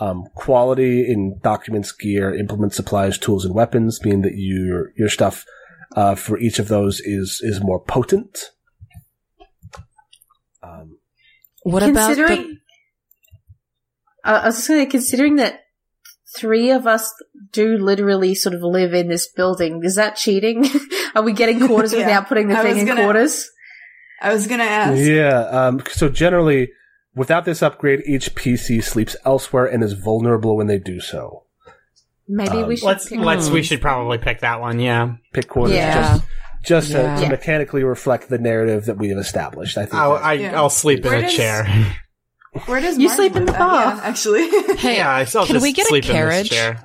Um, 0.00 0.28
quality 0.36 1.10
in 1.10 1.40
documents, 1.42 1.90
gear, 1.90 2.32
implement 2.32 2.72
supplies, 2.72 3.18
tools, 3.18 3.44
and 3.44 3.54
weapons, 3.54 4.00
meaning 4.04 4.22
that 4.22 4.34
your 4.36 4.92
your 4.96 5.08
stuff 5.08 5.44
uh, 5.96 6.14
for 6.14 6.38
each 6.38 6.58
of 6.58 6.68
those 6.68 7.00
is 7.00 7.40
is 7.42 7.60
more 7.60 7.80
potent. 7.80 8.38
Um, 10.62 10.98
what 11.62 11.82
about 11.82 12.16
the, 12.16 12.58
uh, 14.24 14.40
I 14.42 14.46
was 14.46 14.56
just 14.56 14.68
going 14.68 14.84
to 14.84 14.90
considering 14.90 15.36
that 15.36 15.60
three 16.38 16.70
of 16.70 16.86
us 16.86 17.12
do 17.52 17.76
literally 17.78 18.34
sort 18.34 18.54
of 18.54 18.62
live 18.62 18.94
in 18.94 19.08
this 19.08 19.28
building. 19.28 19.80
Is 19.82 19.96
that 19.96 20.16
cheating? 20.16 20.64
Are 21.14 21.22
we 21.22 21.32
getting 21.32 21.66
quarters 21.66 21.92
Yeah. 21.94 21.98
without 22.00 22.28
putting 22.28 22.48
the 22.48 22.58
I 22.58 22.62
thing 22.62 22.78
in 22.78 22.86
gonna- 22.86 23.02
quarters? 23.02 23.48
I 24.20 24.32
was 24.32 24.46
gonna 24.46 24.64
ask. 24.64 24.98
Yeah. 25.00 25.40
Um, 25.44 25.80
so 25.90 26.08
generally, 26.08 26.70
without 27.14 27.44
this 27.44 27.62
upgrade, 27.62 28.02
each 28.06 28.34
PC 28.34 28.82
sleeps 28.82 29.14
elsewhere 29.24 29.66
and 29.66 29.82
is 29.84 29.92
vulnerable 29.92 30.56
when 30.56 30.66
they 30.66 30.78
do 30.78 31.00
so. 31.00 31.44
Maybe 32.26 32.58
Um, 32.58 32.66
we 32.68 32.76
should. 32.76 32.86
Let's 32.86 33.08
pick- 33.08 33.20
let's 33.20 33.48
we 33.48 33.62
should 33.62 33.80
probably 33.80 34.18
pick 34.18 34.40
that 34.40 34.60
one. 34.60 34.80
Yeah, 34.80 35.12
Pick 35.32 35.48
quarters 35.48 35.76
Yeah. 35.76 35.94
just 36.18 36.24
just 36.64 36.90
to, 36.92 36.98
Yeah. 36.98 37.16
to 37.16 37.22
Yeah. 37.22 37.28
mechanically 37.28 37.84
reflect 37.84 38.28
the 38.28 38.38
narrative 38.38 38.86
that 38.86 38.98
we 38.98 39.08
have 39.10 39.18
established. 39.18 39.78
I 39.78 39.82
think. 39.82 39.94
I'll 39.94 40.12
I, 40.16 40.32
Yeah. 40.34 40.56
I'll 40.60 40.68
sleep 40.68 41.04
in 41.06 41.10
Where 41.12 41.24
a 41.24 41.28
chair. 41.30 41.66
Where 42.66 42.80
does 42.80 42.98
You 42.98 43.06
Marge 43.08 43.16
sleep 43.16 43.36
in 43.36 43.44
the 43.46 43.52
at? 43.52 43.58
bar. 43.58 43.82
Yeah, 43.94 44.00
actually. 44.02 44.48
Hey, 44.76 44.96
yeah, 44.96 45.10
I 45.10 45.24
still 45.24 45.44
can 45.46 45.54
just 45.54 45.62
we 45.62 45.72
get 45.72 45.90
a 45.92 46.00
carriage? 46.00 46.36
in 46.36 46.42
this 46.42 46.48
chair. 46.50 46.84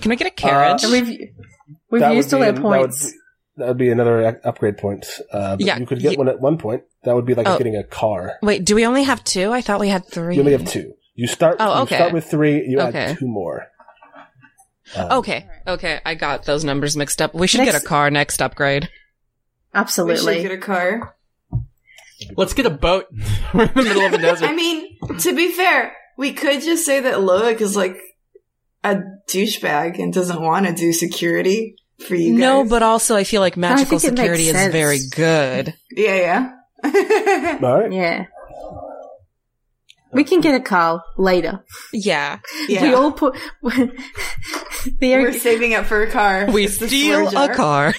can 0.00 0.08
we 0.10 0.16
get 0.16 0.26
a 0.26 0.30
carriage? 0.30 0.82
and 0.84 0.92
we've 0.92 1.30
we've 1.90 2.12
used 2.12 2.32
all 2.34 2.40
be 2.40 2.46
our 2.46 2.52
that 2.52 2.62
would 2.62 2.62
points. 2.62 3.12
be- 3.12 3.18
That 3.58 3.68
would 3.68 3.76
be 3.78 3.90
another 3.90 4.40
upgrade 4.44 4.78
point. 4.78 5.06
Uh, 5.32 5.56
but 5.56 5.64
Yeah, 5.66 5.78
you 5.78 5.86
could 5.86 6.00
get 6.00 6.12
you- 6.12 6.18
one 6.18 6.28
at 6.28 6.40
one 6.40 6.58
point. 6.58 6.82
That 7.04 7.14
would 7.14 7.26
be 7.26 7.34
like 7.34 7.46
Oh. 7.48 7.56
getting 7.58 7.76
a 7.76 7.84
car. 7.84 8.34
Wait, 8.42 8.64
do 8.64 8.74
we 8.74 8.84
only 8.86 9.04
have 9.04 9.22
two? 9.24 9.52
I 9.52 9.60
thought 9.60 9.80
we 9.80 9.88
had 9.88 10.06
three. 10.06 10.34
You 10.34 10.40
only 10.40 10.52
have 10.52 10.66
two. 10.66 10.94
You 11.14 11.26
start. 11.26 11.56
Oh, 11.60 11.82
okay. 11.82 11.94
You 11.96 11.98
start 12.00 12.12
with 12.12 12.24
three. 12.26 12.64
You 12.66 12.80
Okay. 12.80 12.98
add 12.98 13.18
two 13.18 13.26
more. 13.28 13.66
Um, 14.96 15.10
Okay, 15.18 15.46
okay, 15.66 16.00
I 16.06 16.14
got 16.14 16.44
those 16.44 16.64
numbers 16.64 16.96
mixed 16.96 17.20
up. 17.20 17.34
We 17.34 17.46
should 17.46 17.58
Next- 17.60 17.72
get 17.72 17.82
a 17.82 17.86
car 17.86 18.10
next 18.10 18.40
upgrade. 18.40 18.88
Absolutely. 19.74 20.12
we 20.12 20.14
Absolutely. 20.14 20.42
should 20.42 20.48
get 20.48 20.58
a 20.58 20.62
car. 20.62 21.14
Let's 22.36 22.54
get 22.54 22.66
a 22.66 22.70
boat. 22.70 23.06
We're 23.54 23.64
in 23.64 23.74
the 23.74 23.82
middle 23.82 24.02
of 24.02 24.12
a 24.12 24.18
desert. 24.18 24.48
I 24.48 24.54
mean, 24.54 24.98
to 25.20 25.34
be 25.34 25.52
fair, 25.52 25.94
we 26.16 26.32
could 26.32 26.60
just 26.62 26.84
say 26.84 27.00
that 27.00 27.16
Loic 27.16 27.60
is 27.60 27.76
like 27.76 27.96
a 28.84 29.00
douchebag 29.28 29.98
and 29.98 30.12
doesn't 30.12 30.40
want 30.40 30.66
to 30.66 30.72
do 30.72 30.92
security 30.92 31.76
for 32.06 32.14
you 32.14 32.32
guys. 32.32 32.40
No, 32.40 32.64
but 32.64 32.82
also 32.82 33.16
I 33.16 33.24
feel 33.24 33.40
like 33.40 33.56
magical 33.56 33.98
think 33.98 34.12
it 34.12 34.16
makes 34.16 34.38
security 34.38 34.48
is 34.48 34.72
very 34.72 34.98
good. 35.14 35.74
yeah, 35.90 36.14
yeah. 36.14 36.52
All 37.62 37.80
right. 37.80 37.92
Yeah. 37.92 38.26
We 40.10 40.24
can 40.24 40.40
get 40.40 40.54
a 40.54 40.60
car 40.60 41.02
later. 41.18 41.64
Yeah. 41.92 42.38
yeah. 42.66 42.82
We 42.82 42.94
all 42.94 43.12
put. 43.12 43.36
We're 43.62 43.92
there. 45.00 45.32
saving 45.34 45.74
up 45.74 45.84
for 45.84 46.02
a 46.02 46.10
car. 46.10 46.50
We 46.50 46.64
It's 46.64 46.78
the 46.78 46.88
steal 46.88 47.28
a 47.36 47.54
car. 47.54 47.94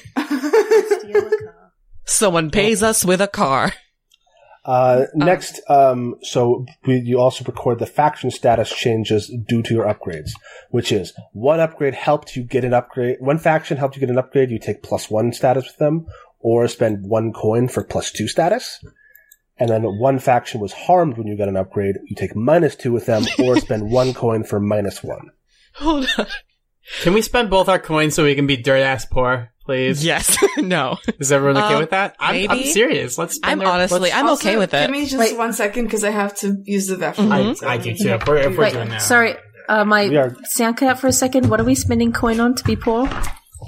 Someone 2.05 2.49
pays 2.49 2.81
us 2.81 3.05
with 3.05 3.21
a 3.21 3.27
car. 3.27 3.73
Uh, 4.69 5.07
next, 5.15 5.61
um, 5.67 6.13
so 6.21 6.63
we, 6.85 6.97
you 6.99 7.19
also 7.19 7.43
record 7.43 7.79
the 7.79 7.87
faction 7.87 8.29
status 8.29 8.71
changes 8.71 9.27
due 9.47 9.63
to 9.63 9.73
your 9.73 9.87
upgrades, 9.87 10.29
which 10.69 10.91
is 10.91 11.11
one 11.33 11.59
upgrade 11.59 11.95
helped 11.95 12.35
you 12.35 12.43
get 12.43 12.63
an 12.63 12.71
upgrade. 12.71 13.17
One 13.19 13.39
faction 13.39 13.77
helped 13.77 13.95
you 13.95 13.99
get 13.99 14.11
an 14.11 14.19
upgrade. 14.19 14.51
You 14.51 14.59
take 14.59 14.83
plus 14.83 15.09
one 15.09 15.33
status 15.33 15.65
with 15.65 15.77
them, 15.77 16.05
or 16.39 16.67
spend 16.67 17.03
one 17.03 17.33
coin 17.33 17.67
for 17.67 17.83
plus 17.83 18.11
two 18.11 18.27
status. 18.27 18.85
And 19.57 19.71
then 19.71 19.81
one 19.81 20.19
faction 20.19 20.61
was 20.61 20.71
harmed 20.71 21.17
when 21.17 21.25
you 21.25 21.35
got 21.35 21.49
an 21.49 21.57
upgrade. 21.57 21.95
You 22.05 22.15
take 22.15 22.35
minus 22.35 22.75
two 22.75 22.91
with 22.91 23.07
them, 23.07 23.25
or 23.43 23.57
spend 23.59 23.89
one 23.89 24.13
coin 24.13 24.43
for 24.43 24.59
minus 24.59 25.03
one. 25.03 25.31
Hold 25.77 26.07
on. 26.19 26.27
Can 27.01 27.13
we 27.13 27.21
spend 27.21 27.49
both 27.49 27.69
our 27.69 27.79
coins 27.79 28.15
so 28.15 28.23
we 28.23 28.35
can 28.35 28.47
be 28.47 28.57
dirt 28.57 28.81
ass 28.81 29.05
poor, 29.05 29.51
please? 29.65 30.03
Yes. 30.03 30.35
no. 30.57 30.97
Is 31.19 31.31
everyone 31.31 31.57
okay 31.63 31.73
Um, 31.75 31.79
with 31.79 31.89
that? 31.91 32.15
I'm, 32.19 32.49
I'm 32.49 32.63
serious. 32.63 33.17
Let's. 33.17 33.35
Spend 33.35 33.61
I'm 33.61 33.67
our- 33.67 33.73
honestly, 33.75 33.99
let's- 33.99 34.15
I'm 34.15 34.27
Also, 34.27 34.47
okay 34.47 34.57
with 34.57 34.73
it. 34.73 34.81
Give 34.81 34.91
me 34.91 35.05
just 35.05 35.17
Wait. 35.19 35.37
one 35.37 35.53
second 35.53 35.85
because 35.85 36.03
I 36.03 36.09
have 36.11 36.35
to 36.37 36.57
use 36.65 36.87
the 36.87 36.97
bathroom. 36.97 37.29
Mhm. 37.29 37.63
I, 37.63 37.73
I 37.73 37.77
do 37.77 37.95
too. 37.95 38.09
If 38.09 38.27
we're, 38.27 38.37
if 38.37 38.57
we're 38.57 38.63
Wait, 38.63 38.73
doing 38.73 38.89
that. 38.89 39.01
sorry. 39.01 39.35
Uh, 39.67 39.85
my 39.85 40.07
We 40.09 40.17
are- 40.17 40.35
sound 40.45 40.77
cut 40.77 40.89
out 40.89 40.99
for 40.99 41.07
a 41.07 41.11
second. 41.13 41.49
What 41.49 41.61
are 41.61 41.63
we 41.65 41.75
spending 41.75 42.11
coin 42.11 42.39
on 42.39 42.55
to 42.55 42.63
be 42.63 42.75
poor? 42.75 43.07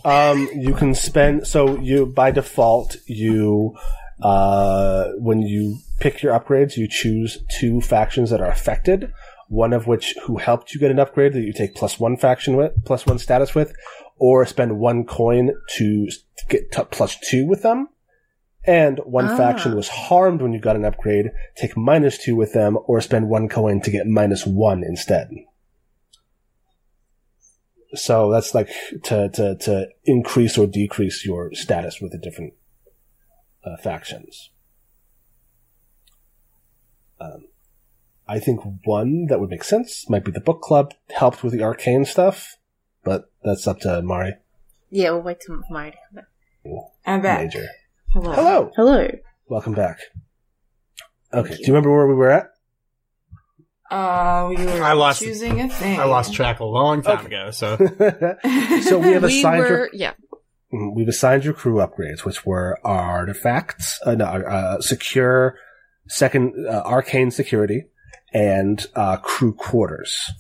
Um, 0.04 0.50
you 0.56 0.74
can 0.74 0.96
spend 0.96 1.46
so 1.46 1.78
you 1.80 2.08
by 2.08 2.32
default 2.32 2.96
you 3.06 3.76
uh 4.24 5.10
when 5.18 5.42
you 5.42 5.78
pick 6.00 6.22
your 6.22 6.38
upgrades 6.40 6.78
you 6.78 6.88
choose 6.88 7.40
two 7.60 7.82
factions 7.82 8.30
that 8.32 8.40
are 8.42 8.50
affected. 8.50 9.12
One 9.52 9.74
of 9.74 9.86
which 9.86 10.16
who 10.24 10.38
helped 10.38 10.74
you 10.74 10.80
get 10.80 10.92
an 10.92 11.00
upgrade 11.00 11.34
that 11.34 11.42
you 11.42 11.52
take 11.52 11.76
plus 11.76 12.00
one 12.00 12.16
faction 12.16 12.56
with 12.56 12.72
plus 12.86 13.06
one 13.06 13.20
status 13.20 13.54
with, 13.54 13.76
or 14.18 14.46
spend 14.46 14.80
one 14.80 15.04
coin 15.04 15.52
to 15.76 16.08
get 16.48 16.72
t- 16.72 16.84
plus 16.90 17.18
two 17.20 17.46
with 17.46 17.62
them. 17.62 17.90
And 18.64 19.00
one 19.00 19.26
Ah. 19.26 19.36
faction 19.36 19.76
was 19.76 19.90
harmed 19.90 20.42
when 20.42 20.54
you 20.54 20.62
got 20.62 20.78
an 20.78 20.86
upgrade, 20.86 21.32
take 21.58 21.76
minus 21.76 22.18
two 22.18 22.38
with 22.38 22.54
them, 22.54 22.78
or 22.86 23.02
spend 23.02 23.28
one 23.28 23.50
coin 23.50 23.82
to 23.82 23.92
get 23.92 24.08
minus 24.08 24.48
one 24.48 24.86
instead. 24.86 25.30
So 27.94 28.32
that's 28.32 28.56
like 28.56 28.70
to, 29.04 29.28
to, 29.28 29.56
to 29.58 29.90
increase 30.06 30.58
or 30.58 30.66
decrease 30.66 31.26
your 31.26 31.54
status 31.54 32.00
with 32.00 32.14
the 32.14 32.18
different 32.18 32.54
uh, 33.66 33.76
factions. 33.84 34.50
Um, 37.20 37.48
I 38.28 38.40
think 38.40 38.62
one 38.86 39.26
that 39.28 39.40
would 39.40 39.50
make 39.50 39.64
sense 39.64 40.10
might 40.10 40.24
be 40.24 40.32
the 40.32 40.40
book 40.40 40.62
club, 40.62 40.94
helped 41.16 41.44
with 41.44 41.54
the 41.54 41.64
arcane 41.64 42.06
stuff, 42.06 42.56
but 43.04 43.32
that's 43.44 43.68
up 43.68 43.80
to 43.82 44.02
Mari 44.02 44.36
Yeah, 44.90 45.12
we'll 45.12 45.22
wait 45.22 45.40
till 45.46 45.60
Mari 45.70 45.92
to 45.92 45.98
come 45.98 46.16
back. 46.16 46.26
I'm 47.06 47.22
back. 47.22 47.44
Major. 47.46 47.68
Hello. 48.14 48.34
Hello, 48.34 48.72
Hello. 48.76 49.08
welcome 49.48 49.74
back. 49.74 50.00
Okay, 51.34 51.56
do 51.56 51.62
you 51.62 51.68
remember 51.68 51.92
where 51.92 52.08
we 52.08 52.14
were 52.14 52.30
at? 52.30 52.48
Uh, 53.90 54.48
we 54.50 54.56
were 54.64 54.84
I 54.84 54.94
lost- 54.94 55.22
choosing 55.22 55.60
a 55.60 55.68
thing. 55.68 56.00
I 56.00 56.06
lost 56.06 56.34
track 56.34 56.60
a 56.62 56.66
long 56.66 57.02
time 57.02 57.26
Okay. 57.26 57.28
ago. 57.28 57.52
So 57.52 57.76
so 58.82 59.00
we 59.00 59.12
have 59.14 59.24
We 59.24 59.40
assigned 59.40 59.58
your 59.68 59.70
were, 59.80 59.90
yeah. 59.94 60.14
Mm, 60.74 60.96
We've 60.96 61.08
assigned 61.10 61.44
your 61.44 61.54
crew 61.54 61.76
upgrades, 61.76 62.24
which 62.24 62.46
were 62.46 62.80
artifacts, 62.86 64.00
uh, 64.06 64.16
no, 64.16 64.26
uh, 64.26 64.80
secure, 64.80 65.56
second, 66.08 66.54
uh, 66.66 66.84
arcane 66.86 67.32
security, 67.32 67.86
and 68.34 68.86
uh, 68.96 69.18
crew 69.18 69.54
quarters. 69.54 70.32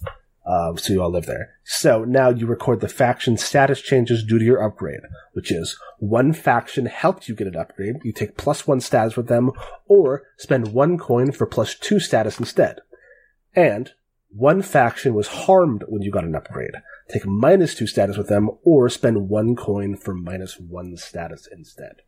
Um, 0.45 0.77
so 0.77 0.93
you 0.93 1.01
all 1.01 1.11
live 1.11 1.27
there. 1.27 1.55
So 1.63 2.03
now 2.03 2.29
you 2.29 2.47
record 2.47 2.81
the 2.81 2.87
faction 2.87 3.37
status 3.37 3.81
changes 3.81 4.23
due 4.23 4.39
to 4.39 4.45
your 4.45 4.63
upgrade, 4.63 5.01
which 5.33 5.51
is 5.51 5.77
one 5.99 6.33
faction 6.33 6.87
helped 6.87 7.27
you 7.27 7.35
get 7.35 7.47
an 7.47 7.55
upgrade. 7.55 7.97
You 8.03 8.11
take 8.11 8.37
plus 8.37 8.65
one 8.65 8.81
status 8.81 9.15
with 9.15 9.27
them, 9.27 9.51
or 9.85 10.23
spend 10.37 10.73
one 10.73 10.97
coin 10.97 11.31
for 11.31 11.45
plus 11.45 11.75
two 11.75 11.99
status 11.99 12.39
instead. 12.39 12.79
And 13.55 13.91
one 14.29 14.61
faction 14.61 15.13
was 15.13 15.27
harmed 15.27 15.83
when 15.87 16.01
you 16.01 16.11
got 16.11 16.23
an 16.23 16.35
upgrade 16.35 16.75
take 17.11 17.25
minus 17.25 17.75
two 17.75 17.87
status 17.87 18.17
with 18.17 18.29
them, 18.29 18.49
or 18.63 18.89
spend 18.89 19.29
one 19.29 19.55
coin 19.55 19.95
for 19.95 20.13
minus 20.13 20.57
one 20.57 20.95
status 20.97 21.47
instead. 21.51 22.01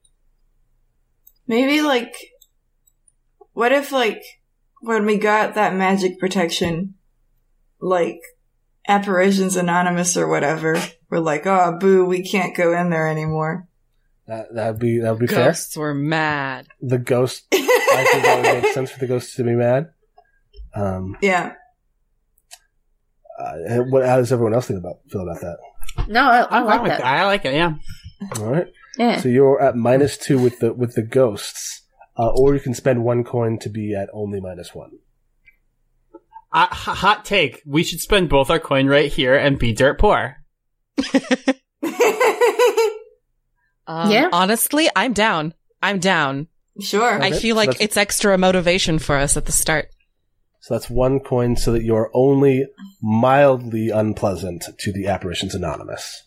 Maybe 1.45 1.81
like, 1.81 2.15
what 3.51 3.71
if 3.71 3.91
like 3.91 4.23
when 4.83 5.05
we 5.05 5.17
got 5.17 5.55
that 5.55 5.73
magic 5.75 6.19
protection, 6.19 6.95
like 7.79 8.19
apparitions 8.87 9.55
anonymous 9.55 10.15
or 10.17 10.27
whatever, 10.27 10.81
we're 11.09 11.19
like, 11.19 11.45
oh 11.47 11.77
boo, 11.79 12.05
we 12.05 12.23
can't 12.23 12.55
go 12.55 12.73
in 12.77 12.89
there 12.89 13.07
anymore. 13.07 13.67
That 14.27 14.53
that'd 14.53 14.79
be 14.79 14.99
that 14.99 15.11
would 15.11 15.19
be 15.19 15.27
fair. 15.27 15.45
Ghosts 15.47 15.75
were 15.75 15.93
mad. 15.93 16.67
The 16.81 16.97
ghost, 16.97 17.43
I 17.51 18.07
think 18.11 18.23
that 18.23 18.35
would 18.55 18.63
make 18.63 18.73
sense 18.73 18.91
for 18.91 18.99
the 18.99 19.07
ghosts 19.07 19.35
to 19.35 19.43
be 19.43 19.51
mad. 19.53 19.89
Um, 20.75 21.17
Yeah. 21.21 21.53
uh, 23.39 23.53
and 23.67 23.91
what 23.91 24.05
how 24.05 24.17
does 24.17 24.31
everyone 24.31 24.53
else 24.53 24.67
think 24.67 24.79
about 24.79 24.97
feel 25.09 25.21
about 25.21 25.41
that? 25.41 25.57
No, 26.07 26.21
I, 26.21 26.41
I 26.41 26.59
I'm 26.59 26.65
fine 26.65 26.79
like 26.79 26.87
that. 26.89 26.97
that. 26.99 27.05
I 27.05 27.25
like 27.25 27.45
it. 27.45 27.53
Yeah. 27.53 27.73
All 28.39 28.45
right, 28.51 28.67
Yeah. 28.97 29.19
so 29.19 29.27
you're 29.29 29.61
at 29.61 29.75
minus 29.75 30.17
two 30.17 30.39
with 30.41 30.59
the 30.59 30.73
with 30.73 30.95
the 30.95 31.01
ghosts, 31.03 31.82
uh, 32.17 32.29
or 32.35 32.53
you 32.53 32.59
can 32.59 32.73
spend 32.73 33.03
one 33.03 33.23
coin 33.23 33.57
to 33.59 33.69
be 33.69 33.95
at 33.95 34.09
only 34.13 34.39
minus 34.39 34.73
one. 34.75 34.91
Uh, 36.51 36.67
h- 36.71 36.77
hot 36.77 37.25
take. 37.25 37.61
We 37.65 37.83
should 37.83 37.99
spend 37.99 38.29
both 38.29 38.49
our 38.51 38.59
coin 38.59 38.87
right 38.87 39.11
here 39.11 39.35
and 39.35 39.57
be 39.57 39.73
dirt 39.73 39.99
poor. 39.99 40.37
Um, 43.85 44.09
Yeah. 44.11 44.29
Honestly, 44.31 44.89
I'm 44.95 45.13
down. 45.13 45.53
I'm 45.81 45.99
down. 45.99 46.47
sure. 46.79 47.17
Okay, 47.17 47.27
I 47.27 47.31
feel 47.33 47.55
like 47.57 47.69
that's- 47.71 47.83
it's 47.83 47.97
extra 47.97 48.37
motivation 48.37 48.97
for 48.97 49.17
us 49.17 49.35
at 49.35 49.45
the 49.45 49.51
start. 49.51 49.89
So 50.61 50.73
that's 50.73 50.89
one 50.89 51.19
coin, 51.19 51.57
so 51.57 51.73
that 51.73 51.83
you're 51.83 52.09
only 52.13 52.65
mildly 53.01 53.89
unpleasant 53.89 54.63
to 54.79 54.93
the 54.93 55.07
apparitions 55.07 55.53
anonymous. 55.53 56.23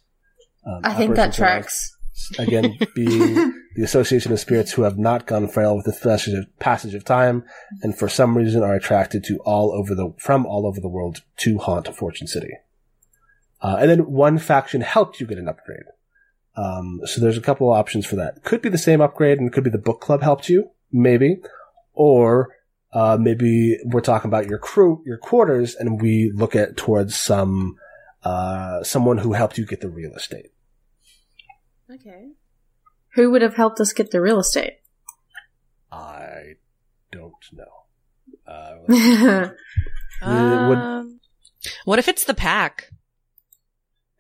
Um, 0.67 0.83
I 0.85 0.93
think 0.93 1.15
that 1.17 1.31
Operation 1.31 1.33
Sunrise, 1.33 1.97
tracks. 2.37 2.39
Again, 2.39 2.79
being 2.95 3.56
the 3.77 3.83
association 3.83 4.33
of 4.33 4.41
spirits 4.41 4.73
who 4.73 4.83
have 4.83 4.99
not 4.99 5.27
gone 5.27 5.47
frail 5.49 5.77
with 5.77 5.85
the 5.85 5.93
passage 5.93 6.33
of, 6.33 6.59
passage 6.59 6.95
of 6.95 7.05
time, 7.05 7.45
and 7.83 7.97
for 7.97 8.09
some 8.09 8.37
reason 8.37 8.63
are 8.63 8.75
attracted 8.75 9.23
to 9.25 9.39
all 9.45 9.71
over 9.71 9.95
the 9.95 10.15
from 10.19 10.47
all 10.47 10.67
over 10.67 10.81
the 10.81 10.89
world 10.89 11.23
to 11.37 11.59
haunt 11.59 11.95
Fortune 11.95 12.27
City. 12.27 12.55
Uh, 13.61 13.77
and 13.79 13.91
then 13.91 14.11
one 14.11 14.39
faction 14.39 14.81
helped 14.81 15.21
you 15.21 15.27
get 15.27 15.39
an 15.39 15.49
upgrade. 15.49 15.85
Um, 16.57 17.01
so 17.05 17.21
there's 17.21 17.37
a 17.37 17.43
couple 17.43 17.71
of 17.71 17.79
options 17.79 18.07
for 18.07 18.17
that. 18.17 18.43
Could 18.45 18.63
be 18.63 18.71
the 18.71 18.79
same 18.79 19.03
upgrade, 19.03 19.39
and 19.39 19.49
it 19.49 19.53
could 19.53 19.65
be 19.65 19.71
the 19.71 19.77
book 19.77 20.01
club 20.01 20.23
helped 20.23 20.49
you, 20.49 20.71
maybe, 20.91 21.43
or 21.93 22.55
uh, 22.95 23.19
maybe 23.21 23.79
we're 23.85 24.01
talking 24.01 24.31
about 24.31 24.47
your 24.47 24.59
crew, 24.59 25.03
your 25.05 25.19
quarters, 25.19 25.75
and 25.75 26.01
we 26.01 26.33
look 26.35 26.57
at 26.57 26.79
towards 26.79 27.15
some 27.15 27.77
uh, 28.25 28.83
someone 28.83 29.19
who 29.19 29.35
helped 29.35 29.59
you 29.59 29.67
get 29.67 29.83
the 29.83 29.91
real 29.91 30.15
estate. 30.15 30.47
Okay. 31.93 32.31
Who 33.17 33.31
would 33.33 33.43
have 33.43 33.55
helped 33.57 33.81
us 33.81 33.93
get 33.93 34.11
the 34.11 34.21
real 34.21 34.39
estate? 34.39 34.75
I 35.91 36.55
don't 37.13 37.33
know. 37.53 37.65
Uh, 38.47 38.77
would- 40.69 40.79
Um, 40.79 41.21
what 41.85 41.99
if 41.99 42.09
it's 42.09 42.25
the 42.25 42.35
pack? 42.35 42.91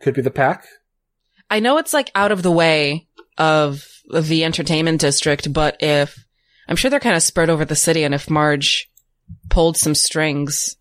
could 0.03 0.15
be 0.15 0.21
the 0.23 0.31
pack. 0.31 0.67
I 1.51 1.61
know 1.61 1.79
it's 1.79 1.95
like 1.95 2.11
out 2.15 2.33
of 2.33 2.43
the 2.43 2.51
way 2.51 3.07
of, 3.39 3.83
of 4.11 4.29
the 4.29 4.45
entertainment 4.45 5.01
district, 5.01 5.53
but 5.53 5.77
if 5.81 6.17
I'm 6.69 6.77
sure 6.77 6.91
they're 6.91 7.01
kind 7.01 7.17
of 7.17 7.23
spread 7.23 7.49
over 7.51 7.65
the 7.65 7.77
city, 7.77 8.03
and 8.03 8.15
if 8.15 8.29
Marge 8.29 8.91
pulled 9.49 9.77
some 9.77 9.95
strings, 9.95 10.77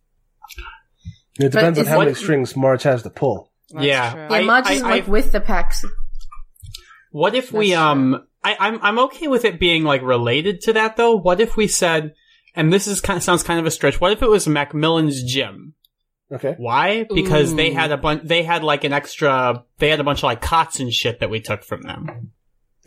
It 1.39 1.51
depends 1.51 1.77
on 1.79 1.85
is- 1.85 1.89
how 1.89 1.99
many 1.99 2.13
strings 2.13 2.55
Marge 2.55 2.83
has 2.83 3.03
to 3.03 3.09
pull. 3.09 3.51
that's 3.69 3.85
Yeah. 3.85 4.11
true. 4.11 4.21
Yeah, 4.21 4.27
I- 4.31 4.41
Marge 4.43 4.69
is 4.71 4.81
I- 4.83 4.89
like 4.89 5.07
I- 5.07 5.11
with 5.11 5.31
the 5.31 5.41
packs. 5.41 5.85
What 7.15 7.33
if 7.33 7.53
we 7.53 7.69
That's 7.69 7.79
um 7.81 8.27
I, 8.43 8.57
I'm 8.59 8.79
I'm 8.83 8.99
okay 8.99 9.29
with 9.29 9.45
it 9.45 9.57
being 9.57 9.83
like 9.83 10.01
related 10.01 10.59
to 10.63 10.73
that 10.73 10.97
though. 10.97 11.15
What 11.15 11.39
if 11.39 11.55
we 11.55 11.65
said 11.65 12.13
and 12.53 12.73
this 12.73 12.87
is 12.87 12.99
kind 12.99 13.15
of, 13.15 13.23
sounds 13.23 13.41
kind 13.41 13.57
of 13.57 13.65
a 13.65 13.71
stretch. 13.71 14.01
What 14.01 14.11
if 14.11 14.21
it 14.21 14.29
was 14.29 14.49
Macmillan's 14.49 15.23
gym? 15.23 15.75
Okay. 16.29 16.55
Why? 16.57 17.05
Because 17.13 17.55
they 17.55 17.71
had 17.71 17.91
a 17.91 17.97
bunch. 17.97 18.23
They 18.23 18.43
had 18.43 18.63
like 18.63 18.83
an 18.83 18.91
extra. 18.91 19.63
They 19.77 19.87
had 19.89 20.01
a 20.01 20.03
bunch 20.03 20.19
of 20.19 20.23
like 20.23 20.41
cots 20.41 20.81
and 20.81 20.91
shit 20.91 21.21
that 21.21 21.29
we 21.29 21.39
took 21.39 21.63
from 21.63 21.83
them. 21.83 22.31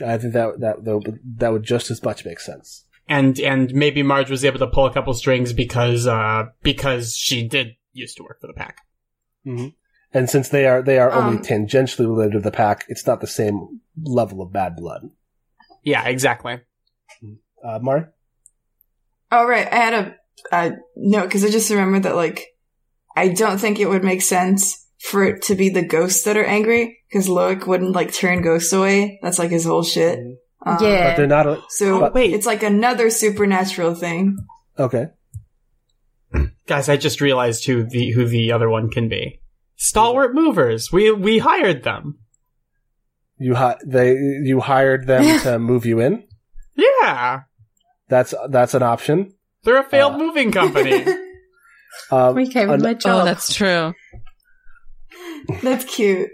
I 0.05 0.19
think 0.19 0.35
that 0.35 0.61
that 0.61 0.85
that 0.85 0.99
would, 0.99 1.21
that 1.37 1.53
would 1.53 1.63
just 1.63 1.91
as 1.91 2.03
much 2.03 2.27
make 2.27 2.41
sense. 2.41 2.85
And 3.09 3.41
and 3.41 3.73
maybe 3.73 4.03
Marge 4.03 4.31
was 4.31 4.45
able 4.45 4.59
to 4.59 4.67
pull 4.67 4.85
a 4.85 4.93
couple 4.93 5.15
strings 5.15 5.55
because 5.55 6.07
uh 6.07 6.49
because 6.63 7.17
she 7.17 7.49
did 7.49 7.77
used 7.95 8.19
to 8.19 8.25
work 8.25 8.43
for 8.43 8.47
the 8.47 8.53
pack. 8.53 8.83
And 10.13 10.29
since 10.29 10.49
they 10.49 10.67
are 10.67 10.83
they 10.83 10.99
are 10.99 11.13
only 11.13 11.39
Um, 11.39 11.43
tangentially 11.43 12.09
related 12.09 12.33
to 12.33 12.41
the 12.41 12.51
pack, 12.51 12.85
it's 12.89 13.07
not 13.07 13.21
the 13.21 13.27
same 13.27 13.81
level 14.05 14.43
of 14.43 14.53
bad 14.53 14.77
blood. 14.77 15.03
Yeah, 15.85 16.07
exactly. 16.07 16.61
Uh, 17.65 17.79
Mari? 17.81 18.05
Oh 19.31 19.47
right, 19.47 19.67
I 19.71 19.75
had 19.77 19.95
a, 19.95 20.17
a 20.53 20.73
note 20.97 21.25
because 21.25 21.45
I 21.45 21.51
just 21.51 21.71
remembered 21.71 22.05
that 22.05 22.17
like 22.17 22.47
I 23.17 23.29
don't 23.29 23.59
think 23.59 23.79
it 23.81 23.89
would 23.89 24.05
make 24.05 24.23
sense 24.23 24.87
for 25.01 25.25
it 25.25 25.43
to 25.43 25.55
be 25.55 25.69
the 25.69 25.85
ghosts 25.87 26.25
that 26.25 26.37
are 26.37 26.45
angry 26.45 26.99
because 27.11 27.29
Loic 27.29 27.67
wouldn't 27.67 27.95
like 27.95 28.13
turn 28.13 28.43
ghosts 28.43 28.73
away. 28.73 29.19
That's 29.23 29.39
like 29.39 29.51
his 29.51 29.65
whole 29.65 29.83
shit. 29.83 30.19
Um, 30.65 30.79
Yeah. 30.81 31.11
But 31.11 31.17
they're 31.17 31.27
not. 31.27 31.47
A, 31.47 31.63
So 31.69 32.05
Oh, 32.07 32.11
wait. 32.13 32.33
it's 32.33 32.47
like 32.47 32.63
another 32.63 33.11
supernatural 33.11 33.95
thing. 33.95 34.37
okay. 34.79 35.07
Guys, 36.67 36.89
I 36.91 36.97
just 36.99 37.21
realized 37.23 37.65
who 37.67 37.85
the 37.85 38.11
who 38.11 38.27
the 38.27 38.53
other 38.53 38.69
one 38.69 38.91
can 38.91 39.09
be. 39.09 39.41
Stalwart 39.77 40.35
movers. 40.35 40.93
We 40.93 41.11
we 41.11 41.39
hired 41.39 41.83
them. 41.83 42.19
You 43.39 43.55
hi- 43.55 43.79
they 43.87 44.13
you 44.15 44.61
hired 44.61 45.07
them 45.07 45.41
to 45.41 45.59
move 45.59 45.87
you 45.87 46.01
in. 46.01 46.25
Yeah, 46.75 47.43
That's 48.09 48.35
that's 48.51 48.75
an 48.75 48.83
option. 48.83 49.35
they're 49.65 49.79
a 49.81 49.85
failed 49.85 50.15
Uh, 50.15 50.19
moving 50.19 50.51
company. 50.53 51.05
Um, 52.13 52.35
We 52.37 52.47
came 52.49 52.69
with 52.69 52.81
an- 52.81 52.83
my 52.83 52.91
Oh, 52.91 52.95
job. 52.95 53.25
that's 53.25 53.53
true. 53.55 53.95
That's 55.63 55.85
cute. 55.85 56.29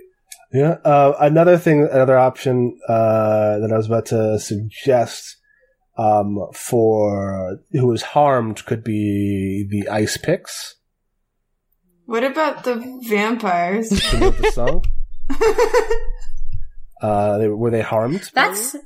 Yeah. 0.52 0.76
Uh, 0.85 1.14
another 1.20 1.56
thing, 1.59 1.89
another 1.90 2.18
option 2.18 2.76
uh, 2.89 3.59
that 3.60 3.70
I 3.72 3.76
was 3.76 3.86
about 3.86 4.06
to 4.06 4.39
suggest 4.40 5.36
um, 5.97 6.39
for 6.52 7.59
who 7.72 7.86
was 7.86 8.02
harmed 8.02 8.64
could 8.66 8.82
be 8.85 9.64
the 9.70 9.89
ice 9.89 10.16
picks. 10.16 10.74
What 12.06 12.24
about 12.24 12.64
the 12.64 12.74
vampires? 13.09 13.89
The 13.90 14.51
song. 14.52 14.85
Uh, 17.05 17.39
they, 17.39 17.48
were 17.48 17.70
they 17.70 17.82
harmed? 17.82 18.31
That's 18.35 18.76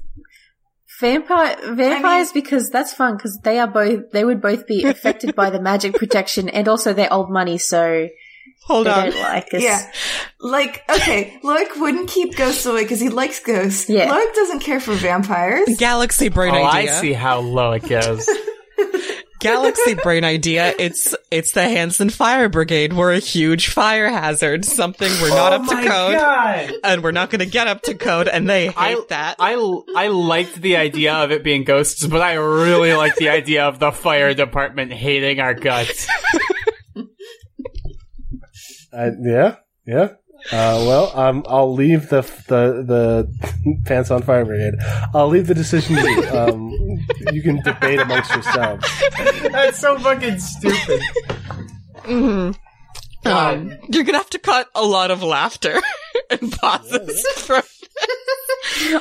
vampire 1.00 1.56
vampires 1.74 2.32
because 2.32 2.68
that's 2.70 2.92
fun 2.92 3.16
because 3.16 3.38
they 3.44 3.60
are 3.60 3.68
both 3.68 4.10
they 4.10 4.24
would 4.24 4.40
both 4.42 4.66
be 4.66 4.82
affected 4.94 5.36
by 5.36 5.50
the 5.50 5.60
magic 5.60 5.94
protection 5.94 6.48
and 6.48 6.66
also 6.66 6.92
their 6.92 7.12
old 7.12 7.30
money, 7.30 7.58
so 7.58 8.08
Hold 8.64 8.86
they 8.86 8.90
on. 8.90 9.10
don't 9.10 9.20
like 9.20 9.54
us. 9.54 9.62
yeah. 9.62 9.90
Like, 10.40 10.82
okay, 10.90 11.38
Loic 11.44 11.80
wouldn't 11.80 12.10
keep 12.10 12.36
ghosts 12.36 12.66
away 12.66 12.82
because 12.82 13.00
he 13.00 13.08
likes 13.08 13.40
ghosts. 13.40 13.88
Yeah. 13.88 14.10
Loic 14.10 14.34
doesn't 14.34 14.60
care 14.60 14.80
for 14.80 14.94
vampires. 14.94 15.68
Galaxy 15.78 16.28
brain 16.28 16.54
oh, 16.54 16.62
I 16.62 16.86
see 16.86 17.12
how 17.12 17.40
low 17.40 17.72
it 17.72 17.88
goes. 17.88 18.28
Galaxy 19.38 19.94
brain 19.94 20.24
idea. 20.24 20.74
It's 20.78 21.14
it's 21.30 21.52
the 21.52 21.62
Hanson 21.62 22.10
Fire 22.10 22.48
Brigade. 22.48 22.92
We're 22.92 23.12
a 23.12 23.18
huge 23.18 23.68
fire 23.68 24.10
hazard. 24.10 24.64
Something 24.64 25.10
we're 25.22 25.28
not 25.30 25.52
Oh 25.52 25.56
up 25.56 25.68
to 25.68 25.74
code, 25.76 26.14
God. 26.16 26.72
and 26.82 27.02
we're 27.02 27.12
not 27.12 27.30
going 27.30 27.40
to 27.40 27.46
get 27.46 27.66
up 27.68 27.82
to 27.82 27.94
code. 27.94 28.28
And 28.28 28.48
they 28.48 28.66
hate 28.66 28.74
I, 28.76 29.04
that. 29.08 29.36
I, 29.38 29.54
I 29.96 30.08
liked 30.08 30.60
the 30.60 30.76
idea 30.76 31.14
of 31.14 31.30
it 31.30 31.44
being 31.44 31.64
ghosts, 31.64 32.06
but 32.06 32.20
I 32.20 32.34
really 32.34 32.92
like 32.94 33.14
the 33.16 33.28
idea 33.28 33.66
of 33.66 33.78
the 33.78 33.92
fire 33.92 34.34
department 34.34 34.92
hating 34.92 35.40
our 35.40 35.54
guts. 35.54 36.06
Uh, 38.90 39.10
yeah, 39.20 39.56
yeah. 39.86 40.08
Uh, 40.50 40.82
well, 40.86 41.12
um, 41.18 41.44
I'll 41.46 41.74
leave 41.74 42.08
the 42.08 42.22
the 42.46 42.82
the 42.82 43.80
pants 43.84 44.10
on 44.10 44.22
fire 44.22 44.44
brigade. 44.44 44.74
I'll 45.14 45.28
leave 45.28 45.46
the 45.46 45.54
decision 45.54 45.96
to 45.96 46.10
you. 46.10 46.28
Um, 46.30 46.70
you 47.32 47.42
can 47.42 47.60
debate 47.62 48.00
amongst 48.00 48.32
yourselves. 48.32 48.84
That's 49.52 49.78
so 49.78 49.98
fucking 49.98 50.38
stupid. 50.38 51.00
Mhm. 52.04 52.56
Um, 53.26 53.78
you're 53.90 54.04
gonna 54.04 54.18
have 54.18 54.30
to 54.30 54.38
cut 54.38 54.68
a 54.74 54.82
lot 54.84 55.10
of 55.10 55.22
laughter 55.22 55.78
and 56.30 56.50
pauses 56.52 57.26
from. 57.36 57.62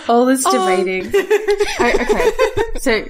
All 0.09 0.25
this 0.25 0.43
Oh. 0.45 0.51
debating. 0.77 1.11
I- 1.79 1.97
okay. 2.01 2.79
so 2.79 3.05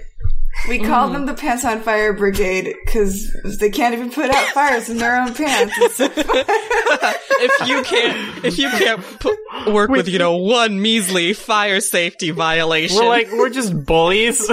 We 0.68 0.80
call 0.80 1.10
mm. 1.10 1.14
them 1.14 1.26
the 1.26 1.34
Pants 1.34 1.64
on 1.64 1.82
Fire 1.82 2.14
Brigade 2.14 2.76
because 2.84 3.32
they 3.60 3.70
can't 3.70 3.94
even 3.94 4.12
put 4.12 4.30
out 4.30 4.48
fires 4.50 4.90
in 4.90 4.98
their 4.98 5.22
own 5.22 5.34
pants. 5.34 6.02
If 7.40 7.68
you 7.68 7.84
can't, 7.84 8.46
if 8.46 8.58
you 8.58 8.68
can't 8.70 9.00
pu- 9.20 9.72
work 9.72 9.92
with 9.92 10.08
you 10.08 10.18
know 10.18 10.38
one 10.38 10.82
measly 10.82 11.34
fire 11.34 11.82
safety 11.82 12.32
violation, 12.32 12.98
We're 12.98 13.08
like, 13.08 13.32
we're 13.32 13.52
just 13.52 13.86
bullies. 13.86 14.48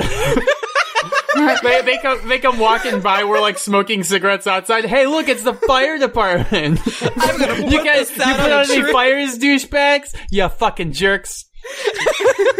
they, 1.35 1.83
they 1.83 1.99
come, 1.99 2.29
they 2.29 2.39
come 2.39 2.59
walking 2.59 3.01
by. 3.01 3.25
We're 3.25 3.41
like 3.41 3.59
smoking 3.59 4.03
cigarettes 4.03 4.47
outside. 4.47 4.85
Hey, 4.85 5.07
look, 5.07 5.29
it's 5.29 5.43
the 5.43 5.55
fire 5.55 5.99
department. 5.99 6.81
I'm 7.17 7.39
gonna 7.39 7.71
you 7.71 7.83
guys, 7.85 8.15
you 8.17 8.23
out 8.23 8.37
put 8.37 8.47
on 8.47 8.51
a 8.51 8.55
out 8.57 8.71
any 8.71 8.93
fires, 8.93 9.39
douchebags? 9.39 10.15
You 10.31 10.49
fucking 10.49 10.93
jerks. 10.93 11.47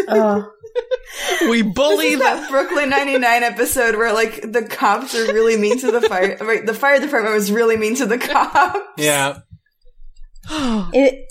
oh, 0.09 0.51
we 1.49 1.63
bully 1.63 1.97
This 1.97 2.13
is 2.15 2.19
the 2.19 2.25
that 2.25 2.51
Brooklyn 2.51 2.91
99 2.91 3.43
episode 3.43 3.97
where 3.97 4.13
like 4.13 4.41
the 4.41 4.63
cops 4.65 5.15
are 5.15 5.33
really 5.33 5.57
mean 5.57 5.79
to 5.81 5.91
the 5.91 6.01
fire, 6.01 6.37
right? 6.41 6.65
The 6.65 6.75
fire 6.75 7.01
department 7.01 7.35
was 7.35 7.53
really 7.53 7.77
mean 7.77 7.97
to 7.97 8.07
the 8.07 8.19
cops. 8.19 8.79
Yeah. 8.97 9.39
it 10.49 11.27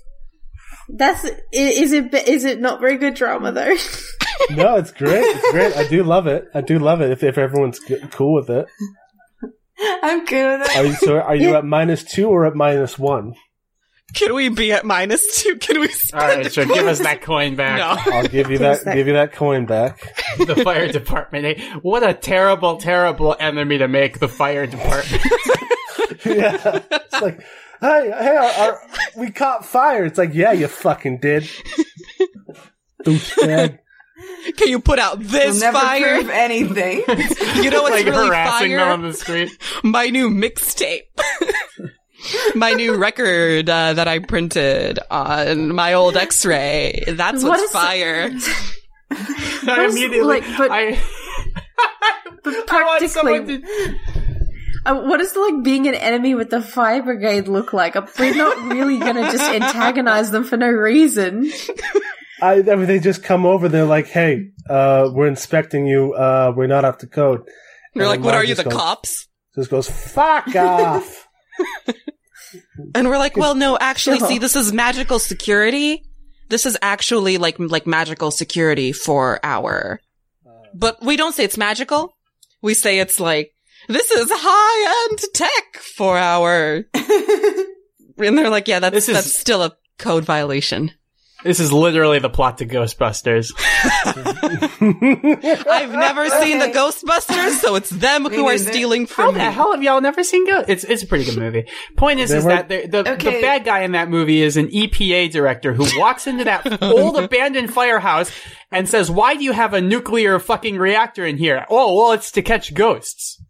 that's 0.89 1.23
is 1.51 1.91
it 1.91 2.13
is 2.27 2.45
it 2.45 2.59
not 2.59 2.79
very 2.79 2.97
good 2.97 3.13
drama 3.15 3.51
though? 3.51 3.75
No, 4.49 4.75
it's 4.75 4.91
great. 4.91 5.23
It's 5.23 5.51
great. 5.51 5.77
I 5.77 5.87
do 5.87 6.03
love 6.03 6.27
it. 6.27 6.47
I 6.53 6.61
do 6.61 6.77
love 6.79 7.01
it. 7.01 7.11
If 7.11 7.23
if 7.23 7.37
everyone's 7.37 7.79
g- 7.79 7.99
cool 8.11 8.33
with 8.33 8.49
it. 8.49 8.65
I'm 10.01 10.25
good 10.25 10.59
with 10.59 10.75
Are 10.75 10.83
it. 10.83 10.87
you 10.87 10.93
so? 10.95 11.19
Are 11.19 11.35
you 11.35 11.55
at 11.55 11.63
minus 11.63 12.03
two 12.03 12.27
or 12.27 12.45
at 12.45 12.55
minus 12.55 12.97
one? 12.99 13.35
Can 14.13 14.33
we 14.35 14.49
be 14.49 14.71
at 14.71 14.85
minus 14.85 15.41
two? 15.41 15.55
Can 15.57 15.79
we? 15.79 15.87
All 15.87 15.93
Spend 15.93 16.43
right, 16.43 16.53
sure. 16.53 16.65
Give 16.65 16.85
us 16.87 16.99
that 16.99 17.21
coin 17.21 17.55
back. 17.55 17.77
No. 17.77 18.13
I'll 18.13 18.27
give 18.27 18.49
you 18.51 18.57
Please, 18.57 18.59
that. 18.59 18.85
that- 18.85 18.95
Give 18.95 19.07
you 19.07 19.13
that 19.13 19.33
coin 19.33 19.65
back. 19.65 19.99
the 20.37 20.55
fire 20.63 20.91
department. 20.91 21.45
Hey, 21.45 21.69
what 21.81 22.07
a 22.07 22.13
terrible, 22.13 22.77
terrible 22.77 23.35
enemy 23.39 23.77
to 23.79 23.87
make 23.87 24.19
the 24.19 24.27
fire 24.27 24.67
department. 24.67 25.21
yeah, 26.25 26.79
it's 26.91 27.21
like, 27.21 27.39
hey, 27.81 28.11
hey, 28.17 28.35
our, 28.35 28.51
our, 28.51 28.81
we 29.17 29.31
caught 29.31 29.65
fire. 29.65 30.05
It's 30.05 30.17
like, 30.17 30.33
yeah, 30.33 30.51
you 30.51 30.67
fucking 30.67 31.17
did. 31.19 31.49
Douchebag. 33.03 33.79
Can 34.57 34.67
you 34.69 34.79
put 34.79 34.99
out 34.99 35.17
We'll 35.19 35.27
this 35.27 35.59
never 35.59 35.77
fire? 35.77 36.15
prove 36.19 36.29
anything. 36.29 37.03
You 37.61 37.69
know 37.71 37.81
what's 37.83 37.95
like 37.95 38.05
really 38.05 38.27
harassing 38.27 38.69
fire? 38.69 38.77
them 38.77 38.87
on 38.89 39.01
the 39.01 39.13
street. 39.13 39.49
My 39.83 40.07
new 40.07 40.29
mixtape. 40.29 41.01
My 42.55 42.71
new 42.73 42.95
record 42.95 43.69
uh, 43.69 43.93
that 43.93 44.07
I 44.07 44.19
printed 44.19 44.99
on 45.11 45.73
my 45.75 45.93
old 45.93 46.15
X-ray. 46.17 47.03
That's 47.07 47.43
What 47.43 47.49
what's 47.49 47.63
is- 47.63 47.71
fire. 47.71 48.31
I 49.11 49.83
was, 49.85 49.95
immediately, 49.95 50.21
like, 50.21 50.43
but- 50.57 50.71
I, 50.71 50.99
But 52.43 52.53
I 52.71 52.83
want 52.83 53.09
someone 53.09 53.45
practically, 53.45 53.61
to. 53.61 53.99
uh, 54.85 55.01
what 55.03 55.17
does 55.19 55.33
like 55.35 55.63
being 55.63 55.87
an 55.87 55.93
enemy 55.95 56.35
with 56.35 56.49
the 56.49 56.61
fire 56.61 57.01
brigade 57.01 57.47
look 57.47 57.71
like? 57.71 57.95
Uh, 57.95 58.05
We're 58.19 58.35
not 58.35 58.73
really 58.73 58.97
gonna 58.99 59.31
just 59.31 59.43
antagonize 59.43 60.29
them 60.31 60.43
for 60.43 60.57
no 60.57 60.67
reason. 60.67 61.49
I, 62.41 62.55
I 62.55 62.61
mean, 62.75 62.87
they 62.87 62.99
just 62.99 63.23
come 63.23 63.45
over. 63.45 63.69
They're 63.69 63.85
like, 63.85 64.07
"Hey, 64.07 64.49
uh, 64.69 65.09
we're 65.13 65.27
inspecting 65.27 65.87
you. 65.87 66.13
Uh, 66.13 66.51
we're 66.53 66.67
not 66.67 66.83
up 66.83 66.99
to 66.99 67.07
code." 67.07 67.47
You're 67.95 68.03
And 68.05 68.09
like, 68.11 68.19
what 68.25 68.33
are 68.35 68.43
you, 68.43 68.55
the 68.55 68.65
goes- 68.65 68.73
cops? 68.73 69.27
Just 69.55 69.69
goes, 69.69 69.89
"Fuck 69.89 70.53
off." 70.57 71.27
And 72.95 73.07
we're 73.07 73.17
like, 73.17 73.37
well, 73.37 73.55
no, 73.55 73.77
actually, 73.79 74.19
see, 74.27 74.37
this 74.39 74.55
is 74.55 74.73
magical 74.73 75.19
security. 75.19 76.03
This 76.49 76.65
is 76.65 76.77
actually 76.81 77.37
like 77.37 77.55
like 77.59 77.85
magical 77.87 78.31
security 78.31 78.91
for 78.91 79.39
our. 79.43 79.99
But 80.73 81.01
we 81.03 81.17
don't 81.17 81.33
say 81.33 81.43
it's 81.43 81.57
magical. 81.57 82.15
We 82.61 82.73
say 82.73 82.99
it's 82.99 83.19
like 83.19 83.51
this 83.87 84.09
is 84.11 84.29
high 84.31 85.07
end 85.11 85.19
tech 85.33 85.81
for 85.81 86.17
our. 86.17 86.85
And 88.15 88.37
they're 88.37 88.49
like, 88.51 88.67
yeah, 88.67 88.77
that's 88.79 88.95
is- 89.09 89.15
that's 89.15 89.37
still 89.39 89.63
a 89.63 89.75
code 89.97 90.23
violation. 90.23 90.91
This 91.43 91.59
is 91.59 91.73
literally 91.73 92.19
the 92.19 92.29
plot 92.29 92.59
to 92.59 92.65
Ghostbusters. 92.65 93.51
I've 95.69 95.91
never 95.91 96.29
seen 96.29 96.59
the 96.59 96.67
Ghostbusters, 96.67 97.59
so 97.59 97.75
it's 97.75 97.89
them 97.89 98.25
who 98.25 98.47
are 98.47 98.53
neither. 98.53 98.71
stealing 98.71 99.07
How 99.07 99.25
from 99.27 99.33
the 99.35 99.51
hell 99.51 99.73
have 99.73 99.83
y'all 99.83 100.01
never 100.01 100.23
seen 100.23 100.45
Ghost? 100.47 100.69
It's 100.69 100.83
it's 100.83 101.03
a 101.03 101.07
pretty 101.07 101.25
good 101.25 101.37
movie. 101.37 101.65
Point 101.97 102.19
is, 102.19 102.29
They 102.29 102.37
is 102.37 102.45
weren't- 102.45 102.69
that 102.69 102.91
the 102.91 103.03
the, 103.03 103.11
Okay. 103.13 103.35
the 103.35 103.41
bad 103.41 103.65
guy 103.65 103.81
in 103.81 103.91
that 103.91 104.09
movie 104.09 104.41
is 104.41 104.57
an 104.57 104.67
EPA 104.69 105.31
director 105.31 105.73
who 105.73 105.85
walks 105.99 106.27
into 106.27 106.45
that 106.45 106.65
old 106.81 107.17
abandoned 107.17 107.73
firehouse 107.73 108.31
and 108.71 108.87
says, 108.87 109.11
"Why 109.11 109.35
do 109.35 109.43
you 109.43 109.51
have 109.51 109.73
a 109.73 109.81
nuclear 109.81 110.39
fucking 110.39 110.77
reactor 110.77 111.25
in 111.25 111.37
here?" 111.37 111.65
Oh, 111.69 111.95
well, 111.97 112.11
it's 112.13 112.31
to 112.31 112.41
catch 112.41 112.73
ghosts. 112.73 113.41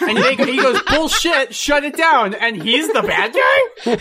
And 0.00 0.16
they, 0.18 0.34
he 0.36 0.56
goes, 0.56 0.82
"Bullshit! 0.82 1.54
Shut 1.54 1.84
it 1.84 1.96
down!" 1.96 2.34
And 2.34 2.60
he's 2.62 2.86
the 2.88 3.02
bad 3.02 3.32
guy. 3.32 3.98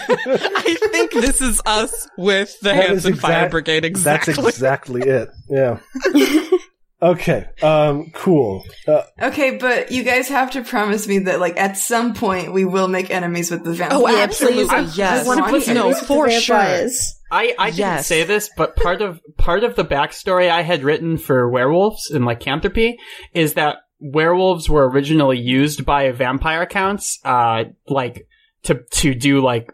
I 0.56 0.78
think 0.92 1.12
this 1.12 1.42
is 1.42 1.62
us 1.66 2.08
with 2.18 2.60
the 2.62 2.70
That 2.70 2.84
is 2.92 3.04
Hanson 3.04 3.16
Fire 3.16 3.50
Brigade. 3.50 3.86
Exactly. 3.86 4.34
That's 4.34 4.48
exactly 4.50 5.02
it. 5.02 5.30
Yeah. 5.50 5.80
okay. 7.02 7.48
Um. 7.62 8.12
Cool. 8.14 8.64
Uh, 8.88 9.04
Okay, 9.22 9.58
but 9.58 9.92
you 9.92 10.04
guys 10.04 10.28
have 10.30 10.52
to 10.52 10.64
promise 10.64 11.08
me 11.08 11.20
that, 11.20 11.40
like, 11.40 11.58
at 11.58 11.78
some 11.78 12.14
point 12.14 12.54
we 12.54 12.66
will 12.66 12.88
make 12.88 13.10
enemies 13.12 13.50
with 13.52 13.64
the 13.64 13.74
vampires. 13.74 14.02
Oh, 14.04 14.08
yeah, 14.10 14.24
absolutely, 14.24 14.66
please. 14.68 14.98
yes. 14.98 15.24
I 15.26 15.28
want 15.28 15.40
to 15.40 15.52
No, 15.52 15.60
be 15.60 15.68
enemies 15.68 15.96
with 16.00 16.08
for 16.08 16.28
the 16.28 16.40
sure. 16.40 16.58
vampires. 16.58 17.14
I, 17.30 17.54
I 17.60 17.72
didn't 17.72 18.04
say 18.04 18.24
this, 18.24 18.50
but 18.56 18.76
part 18.78 19.02
of 19.02 19.20
part 19.38 19.64
of 19.66 19.76
the 19.76 19.84
backstory 19.84 20.50
I 20.50 20.62
had 20.62 20.84
written 20.84 21.18
for 21.18 21.50
werewolves 21.50 22.10
in 22.10 22.24
lycanthropy 22.24 22.98
is 23.34 23.56
that 23.56 23.78
werewolves 24.00 24.70
were 24.70 24.90
originally 24.90 25.40
used 25.40 25.86
by 25.86 26.12
vampire 26.12 26.66
counts, 26.66 27.20
uh, 27.24 27.66
like 27.88 28.28
to 28.64 28.82
to 28.92 29.14
do 29.14 29.42
like 29.42 29.72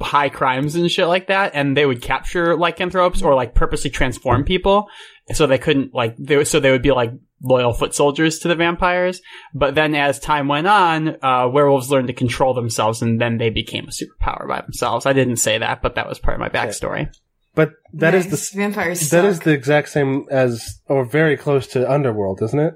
high 0.00 0.28
crimes 0.28 0.74
and 0.74 0.90
shit 0.90 1.06
like 1.06 1.26
that, 1.28 1.52
and 1.54 1.76
they 1.76 1.86
would 1.86 2.00
capture 2.02 2.56
lycanthropes 2.56 3.22
or 3.22 3.34
like 3.34 3.54
purposely 3.54 3.90
transform 3.90 4.44
people, 4.44 4.88
so 5.32 5.46
they 5.46 5.58
couldn't 5.58 5.94
like 5.94 6.16
they 6.18 6.42
so 6.44 6.60
they 6.60 6.70
would 6.70 6.82
be 6.82 6.92
like 6.92 7.12
loyal 7.44 7.72
foot 7.72 7.92
soldiers 7.94 8.38
to 8.38 8.48
the 8.48 8.54
vampires. 8.54 9.20
But 9.52 9.74
then 9.74 9.94
as 9.94 10.18
time 10.20 10.46
went 10.48 10.68
on, 10.68 11.16
uh, 11.22 11.48
werewolves 11.52 11.90
learned 11.90 12.06
to 12.06 12.12
control 12.14 12.54
themselves, 12.54 13.02
and 13.02 13.20
then 13.20 13.38
they 13.38 13.50
became 13.50 13.86
a 13.88 13.90
superpower 13.90 14.46
by 14.48 14.60
themselves. 14.60 15.06
I 15.06 15.12
didn't 15.12 15.36
say 15.36 15.58
that, 15.58 15.82
but 15.82 15.96
that 15.96 16.08
was 16.08 16.18
part 16.18 16.34
of 16.34 16.40
my 16.40 16.48
backstory. 16.48 17.08
but 17.54 17.72
that 17.94 18.14
is 18.14 18.26
Nice. 18.28 18.50
the 18.50 18.56
vampires. 18.58 19.10
that 19.10 19.24
is 19.26 19.36
suck. 19.36 19.44
the 19.44 19.52
exact 19.52 19.88
same 19.90 20.24
as 20.30 20.80
or 20.86 21.04
very 21.04 21.36
close 21.36 21.66
to 21.68 21.90
Underworld, 21.90 22.40
isn't 22.42 22.58
it? 22.58 22.74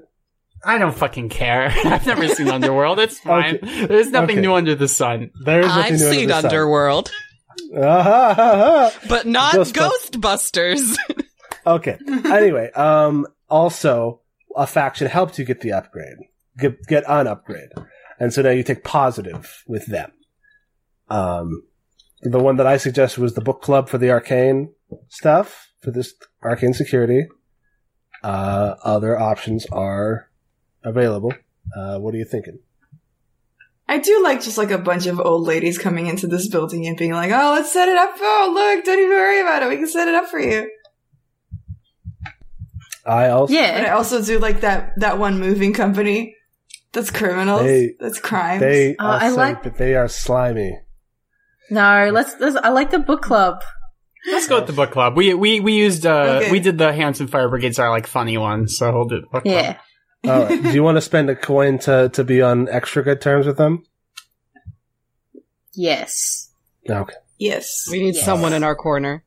I 0.65 0.77
don't 0.77 0.95
fucking 0.95 1.29
care. 1.29 1.71
I've 1.85 2.05
never 2.05 2.27
seen 2.27 2.49
Underworld. 2.49 2.99
It's 2.99 3.19
fine. 3.21 3.59
There's 3.61 4.09
nothing 4.09 4.37
Okay. 4.37 4.41
new 4.41 4.53
under 4.53 4.75
the 4.75 4.87
sun. 4.87 5.31
There 5.45 5.59
is 5.61 5.67
nothing 5.67 5.83
I've 5.83 5.91
new 5.91 5.97
seen 6.11 6.19
under 6.19 6.27
the 6.27 6.41
sun. 6.41 6.45
Underworld, 6.45 7.11
but 7.71 9.25
not 9.25 9.53
Ghostbusters. 9.55 10.95
Ghostbusters. 10.95 10.97
Okay. 11.65 11.97
anyway, 12.25 12.71
um, 12.71 13.27
also 13.49 14.21
a 14.55 14.65
faction 14.67 15.07
helped 15.07 15.37
you 15.37 15.45
get 15.45 15.61
the 15.61 15.73
upgrade, 15.73 16.17
get 16.57 16.81
get 16.87 17.03
an 17.07 17.27
upgrade, 17.27 17.69
and 18.19 18.33
so 18.33 18.41
now 18.41 18.49
you 18.51 18.63
take 18.63 18.83
positive 18.83 19.63
with 19.67 19.85
them. 19.87 20.11
Um, 21.09 21.63
the 22.21 22.39
one 22.39 22.55
that 22.57 22.67
I 22.67 22.77
suggested 22.77 23.21
was 23.21 23.33
the 23.33 23.41
book 23.41 23.61
club 23.61 23.89
for 23.89 23.97
the 23.97 24.11
arcane 24.11 24.73
stuff 25.09 25.67
for 25.81 25.91
this 25.91 26.13
arcane 26.43 26.73
security. 26.73 27.27
Uh, 28.23 28.75
other 28.83 29.17
options 29.19 29.65
are 29.71 30.26
available. 30.87 31.33
Uh, 31.75 31.99
what 31.99 32.13
are 32.13 32.17
you 32.17 32.25
thinking? 32.25 32.59
I 33.89 33.99
do 33.99 34.21
like 34.23 34.41
just 34.41 34.57
like 34.57 34.71
a 34.71 34.77
bunch 34.77 35.05
of 35.05 35.19
old 35.19 35.47
ladies 35.47 35.77
coming 35.77 36.07
into 36.07 36.27
this 36.27 36.47
building 36.49 36.85
and 36.87 36.97
being 36.97 37.11
like, 37.13 37.31
"Oh, 37.31 37.53
let's 37.55 37.71
set 37.71 37.87
it 37.87 37.97
up. 37.97 38.15
Oh, 38.19 38.51
look, 38.53 38.83
don't 38.85 38.99
even 38.99 39.09
worry 39.11 39.39
about 39.41 39.63
it. 39.63 39.69
We 39.69 39.77
can 39.77 39.87
set 39.87 40.07
it 40.07 40.15
up 40.15 40.25
for 40.27 40.39
you." 40.39 40.69
I 43.05 43.29
also 43.29 43.53
But 43.53 43.85
I 43.85 43.89
also 43.91 44.21
do 44.21 44.39
like 44.39 44.61
that 44.61 44.91
that 44.97 45.17
one 45.17 45.39
moving 45.39 45.73
company 45.73 46.35
that's 46.91 47.11
criminals. 47.11 47.61
They- 47.63 47.95
that's 47.99 48.19
crimes. 48.19 48.59
they 48.59 48.95
Uh, 48.97 49.03
I'll 49.05 49.11
I 49.11 49.29
say 49.29 49.35
like- 49.35 49.63
that 49.63 49.77
they 49.77 49.95
are 49.95 50.07
slimy. 50.07 50.79
No, 51.69 52.09
let's, 52.13 52.33
let's. 52.39 52.55
I 52.55 52.69
like 52.69 52.91
the 52.91 52.99
book 52.99 53.21
club. 53.21 53.61
Let's 54.31 54.47
go 54.47 54.55
with 54.55 54.67
the 54.67 54.73
book 54.73 54.91
club. 54.91 55.15
We 55.17 55.33
we 55.33 55.59
we 55.61 55.73
used 55.73 56.05
uh 56.05 56.39
Okay. 56.41 56.51
we 56.51 56.59
did 56.59 56.77
the 56.77 56.91
Hanson 56.93 57.27
Fire 57.27 57.47
Brigades 57.49 57.77
are 57.79 57.89
like 57.89 58.07
funny 58.07 58.37
ones, 58.37 58.77
so 58.77 58.91
we'll 58.91 59.05
do 59.05 59.21
the 59.21 59.27
book 59.27 59.43
club. 59.43 59.45
Yeah. 59.45 59.69
All 59.69 59.86
right. 60.27 60.61
Do 60.63 60.71
you 60.73 60.83
want 60.83 60.97
to 60.97 61.01
spend 61.01 61.29
a 61.29 61.35
coin 61.35 61.79
to 61.79 62.09
to 62.09 62.23
be 62.23 62.41
on 62.41 62.67
extra 62.69 63.03
good 63.03 63.21
terms 63.21 63.45
with 63.45 63.57
them? 63.57 63.83
Yes. 65.73 66.49
Okay. 66.89 67.13
yes. 67.37 67.85
we 67.91 67.99
need 68.01 68.15
Yes. 68.15 68.25
someone 68.25 68.53
in 68.53 68.63
our 68.63 68.75
corner. 68.75 69.23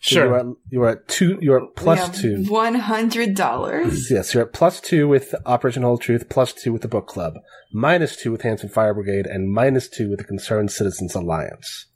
So 0.00 0.16
You're 0.16 0.24
Sure. 0.28 0.38
at, 0.38 0.46
you're 0.70 0.88
at 0.88 1.08
two. 1.08 1.38
You're 1.40 1.62
at 1.64 1.76
plus 1.76 2.20
two. 2.20 2.44
One 2.48 2.74
hundred 2.74 3.34
dollars. 3.36 4.06
Yes, 4.10 4.34
you're 4.34 4.44
at 4.44 4.52
plus 4.52 4.80
two 4.80 5.06
with 5.06 5.34
Operation 5.46 5.82
Whole 5.84 5.98
Truth, 5.98 6.28
plus 6.28 6.52
two 6.52 6.72
with 6.72 6.82
the 6.82 6.88
Book 6.88 7.06
Club, 7.06 7.34
minus 7.72 8.16
two 8.16 8.32
with 8.32 8.42
Hanson 8.42 8.68
Fire 8.68 8.94
Brigade, 8.94 9.26
and 9.26 9.52
minus 9.52 9.88
two 9.88 10.10
with 10.10 10.18
the 10.18 10.24
Concerned 10.24 10.72
Citizens 10.72 11.14
Alliance. 11.14 11.86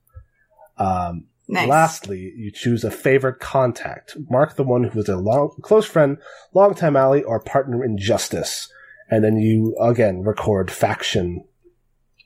Um, 0.78 1.27
Nice. 1.48 1.68
Lastly, 1.68 2.32
you 2.36 2.51
choose 2.51 2.82
a 2.82 2.90
favorite 2.90 3.39
contact. 3.39 4.16
Mark 4.28 4.56
the 4.56 4.64
one 4.64 4.85
who 4.85 4.98
is 4.98 5.09
a 5.09 5.16
long, 5.16 5.55
close 5.62 5.86
friend, 5.86 6.18
longtime 6.52 6.97
ally, 6.97 7.23
or 7.23 7.40
partner 7.40 7.85
in 7.85 7.98
justice. 7.98 8.68
And 9.09 9.23
then 9.23 9.36
you, 9.36 9.77
again, 9.81 10.23
record 10.23 10.70
faction 10.70 11.44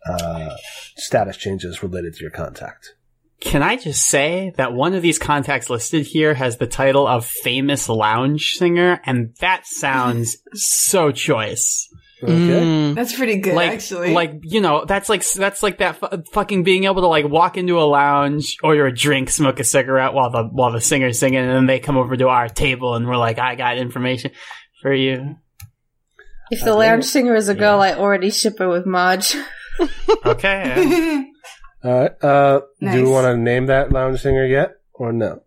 uh, 0.08 0.56
status 0.96 1.36
changes 1.36 1.82
related 1.82 2.14
to 2.14 2.22
your 2.22 2.30
contact. 2.30 2.94
Can 3.40 3.62
I 3.62 3.76
just 3.76 4.06
say 4.06 4.52
that 4.56 4.74
one 4.74 4.94
of 4.94 5.02
these 5.02 5.18
contacts 5.18 5.70
listed 5.70 6.06
here 6.06 6.34
has 6.34 6.58
the 6.58 6.66
title 6.66 7.06
of 7.06 7.24
famous 7.24 7.88
lounge 7.88 8.52
singer, 8.52 9.00
and 9.04 9.34
that 9.40 9.66
sounds 9.66 10.36
so 10.52 11.10
choice. 11.10 11.89
Okay? 12.22 12.32
Mm. 12.34 12.94
That's 12.94 13.14
pretty 13.16 13.36
good, 13.38 13.54
like, 13.54 13.70
actually. 13.72 14.12
like 14.12 14.40
you 14.42 14.60
know, 14.60 14.84
that's 14.84 15.08
like 15.08 15.24
that's 15.32 15.62
like 15.62 15.78
that 15.78 15.96
fu- 15.96 16.22
fucking 16.32 16.64
being 16.64 16.84
able 16.84 17.02
to 17.02 17.08
like 17.08 17.26
walk 17.26 17.56
into 17.56 17.78
a 17.80 17.84
lounge, 17.84 18.56
order 18.62 18.86
a 18.86 18.94
drink, 18.94 19.30
smoke 19.30 19.58
a 19.60 19.64
cigarette 19.64 20.12
while 20.12 20.30
the 20.30 20.44
while 20.44 20.72
the 20.72 20.80
singer's 20.80 21.18
singing, 21.18 21.40
and 21.40 21.50
then 21.50 21.66
they 21.66 21.78
come 21.80 21.96
over 21.96 22.16
to 22.16 22.28
our 22.28 22.48
table 22.48 22.94
and 22.94 23.06
we're 23.06 23.16
like, 23.16 23.38
I 23.38 23.54
got 23.54 23.78
information 23.78 24.32
for 24.82 24.92
you. 24.92 25.36
If 26.50 26.64
the 26.64 26.74
lounge 26.74 27.04
singer 27.04 27.34
is 27.36 27.48
a 27.48 27.54
girl, 27.54 27.80
I 27.80 27.92
already 27.94 28.30
ship 28.30 28.58
her 28.58 28.68
with 28.68 28.86
Marge. 28.86 29.36
Okay. 30.26 31.24
All 31.82 31.90
right. 32.02 32.24
Uh, 32.24 32.58
Do 32.60 32.66
Nice. 32.86 32.94
you 32.96 33.08
want 33.08 33.24
to 33.24 33.36
name 33.36 33.66
that 33.66 33.90
lounge 33.92 34.20
singer 34.20 34.44
yet, 34.44 34.72
or 34.92 35.12
no? 35.12 35.42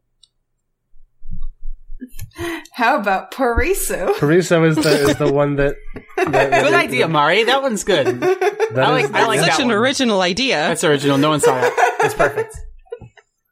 How 2.76 3.00
about 3.00 3.32
Pariso? 3.32 4.16
Cariso 4.16 4.64
is 4.68 4.76
the 4.76 5.10
is 5.12 5.18
the 5.18 5.32
one 5.32 5.56
that. 5.58 5.76
that- 6.18 6.32
that- 6.32 6.64
good 6.64 6.74
idea, 6.74 7.08
Mari. 7.08 7.44
That 7.44 7.62
one's 7.62 7.84
good. 7.84 8.20
that 8.20 8.78
I 8.78 9.00
is- 9.00 9.12
I 9.12 9.26
like 9.28 9.40
Such 9.42 9.50
that 9.50 9.60
an 9.60 9.68
one. 9.68 9.76
original 9.78 10.22
idea. 10.22 10.56
That's 10.56 10.84
original. 10.84 11.18
No 11.18 11.30
one 11.30 11.40
saw 11.40 11.54
that. 11.60 11.98
That's 12.02 12.14
perfect. 12.16 12.56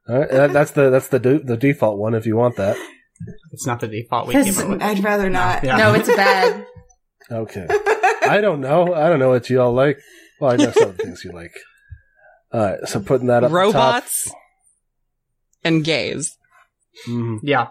All 0.09 0.19
right, 0.19 0.29
that- 0.29 0.53
that's 0.53 0.71
the 0.71 0.89
that's 0.89 1.09
the 1.09 1.19
de- 1.19 1.39
the 1.43 1.55
default 1.57 1.97
one 1.99 2.15
if 2.15 2.25
you 2.25 2.35
want 2.35 2.55
that. 2.57 2.77
It's 3.51 3.67
not 3.67 3.79
the 3.79 3.87
default 3.87 4.27
we 4.27 4.33
came 4.33 4.57
up 4.57 4.67
with. 4.69 4.81
I'd 4.81 5.03
rather 5.03 5.29
not. 5.29 5.63
Yeah. 5.63 5.77
No, 5.77 5.93
it's 5.93 6.07
bad. 6.07 6.65
Okay. 7.31 7.67
I 8.23 8.41
don't 8.41 8.59
know. 8.61 8.93
I 8.95 9.07
don't 9.09 9.19
know 9.19 9.29
what 9.29 9.49
you 9.49 9.61
all 9.61 9.73
like. 9.73 9.99
Well, 10.39 10.51
I 10.51 10.55
know 10.55 10.71
some 10.71 10.93
things 10.93 11.23
you 11.23 11.31
like. 11.31 11.51
All 12.51 12.59
right, 12.59 12.79
so 12.87 12.99
putting 12.99 13.27
that 13.27 13.43
up. 13.43 13.51
Robots 13.51 14.31
and 15.63 15.83
gays. 15.83 16.37
Mm, 17.07 17.39
Yeah. 17.43 17.67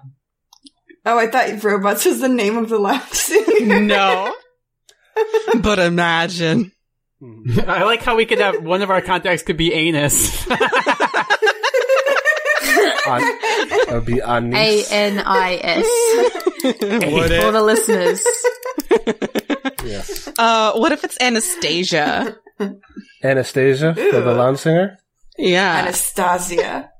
Oh, 1.07 1.19
I 1.19 1.27
thought 1.29 1.63
robots 1.65 2.05
was 2.05 2.21
the 2.21 2.29
name 2.29 2.57
of 2.59 2.69
the 2.69 2.79
lounge 2.79 3.03
singer. 3.13 3.81
No. 3.81 4.35
but 5.63 5.79
imagine. 5.79 6.73
I 7.23 7.83
like 7.85 8.03
how 8.03 8.17
we 8.17 8.25
could 8.27 8.39
have 8.39 8.63
one 8.63 8.81
of 8.83 8.91
our 8.91 9.01
contacts 9.03 9.43
could 9.43 9.57
be 9.59 9.73
anus. 9.75 10.47
On, 13.07 13.21
that 13.21 13.87
would 13.91 14.05
be 14.07 14.19
A 14.21 14.27
Anis. 14.27 14.93
N 14.93 15.19
I 15.25 15.59
S 15.61 15.87
Would 16.65 16.79
for 16.81 17.49
it? 17.49 17.53
the 17.53 17.63
listeners. 17.63 18.25
Yes. 19.85 20.29
Uh, 20.39 20.73
what 20.75 20.93
if 20.93 21.03
it's 21.05 21.17
Anastasia? 21.21 22.37
Anastasia, 23.25 23.95
for 23.95 24.01
the 24.21 24.31
Ew. 24.31 24.37
lounge 24.37 24.59
singer. 24.59 24.99
Yeah. 25.39 25.79
Anastasia. 25.79 26.91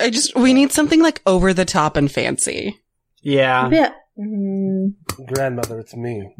I 0.00 0.10
just, 0.10 0.34
we 0.36 0.52
need 0.52 0.72
something 0.72 1.02
like 1.02 1.20
over 1.26 1.52
the 1.52 1.64
top 1.64 1.96
and 1.96 2.10
fancy. 2.10 2.80
yeah. 3.22 3.68
Yeah. 3.70 3.92
Mm, 4.18 4.94
Grandmother, 5.26 5.78
it's 5.80 5.94
me. 5.94 6.34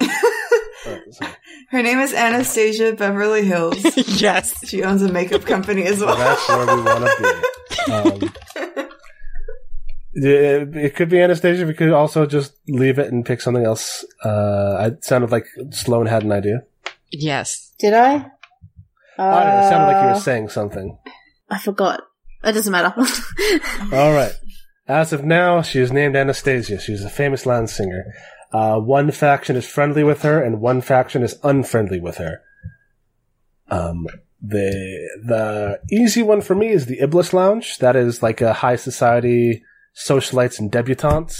Her 1.70 1.82
name 1.82 1.98
is 2.00 2.12
Anastasia 2.12 2.92
Beverly 2.94 3.44
Hills. 3.44 3.76
yes. 4.20 4.66
She 4.68 4.82
owns 4.82 5.02
a 5.02 5.12
makeup 5.12 5.44
company 5.44 5.84
as 5.84 6.00
well. 6.00 6.16
That's 6.16 6.48
where 6.48 6.76
we 6.76 6.82
want 6.82 7.04
to 7.04 7.22
be. 7.86 7.92
Um, 7.92 8.32
it, 10.14 10.76
it 10.76 10.96
could 10.96 11.08
be 11.08 11.20
Anastasia. 11.20 11.66
We 11.66 11.74
could 11.74 11.90
also 11.92 12.26
just 12.26 12.54
leave 12.68 12.98
it 12.98 13.12
and 13.12 13.24
pick 13.24 13.40
something 13.40 13.64
else. 13.64 14.04
Uh, 14.24 14.90
it 14.92 15.04
sounded 15.04 15.30
like 15.30 15.46
Sloan 15.70 16.06
had 16.06 16.24
an 16.24 16.32
idea. 16.32 16.62
Yes. 17.10 17.72
did 17.78 17.94
I? 17.94 18.30
Oh, 19.18 19.38
it 19.38 19.68
sounded 19.68 19.86
like 19.86 20.02
you 20.04 20.08
Uh, 20.10 20.14
were 20.14 20.20
saying 20.20 20.48
something. 20.48 20.98
I 21.52 21.58
forgot. 21.58 22.00
It 22.44 22.52
doesn't 22.52 22.72
matter. 22.72 22.94
All 23.92 24.12
right. 24.12 24.32
As 24.88 25.12
of 25.12 25.24
now, 25.24 25.62
she 25.62 25.78
is 25.80 25.92
named 25.92 26.16
Anastasia. 26.16 26.80
She's 26.80 27.04
a 27.04 27.10
famous 27.10 27.46
land 27.46 27.70
singer. 27.70 28.04
Uh, 28.52 28.78
one 28.78 29.10
faction 29.12 29.54
is 29.56 29.66
friendly 29.66 30.02
with 30.02 30.22
her, 30.22 30.42
and 30.42 30.60
one 30.60 30.80
faction 30.80 31.22
is 31.22 31.38
unfriendly 31.44 32.00
with 32.00 32.16
her. 32.16 32.40
Um, 33.68 34.06
the 34.42 35.08
the 35.24 35.80
easy 35.90 36.22
one 36.22 36.40
for 36.40 36.54
me 36.54 36.68
is 36.68 36.86
the 36.86 37.00
Iblis 37.00 37.32
Lounge. 37.32 37.78
That 37.78 37.94
is 37.96 38.22
like 38.22 38.40
a 38.40 38.52
high 38.52 38.76
society 38.76 39.62
socialites 39.96 40.58
and 40.58 40.70
debutantes. 40.70 41.36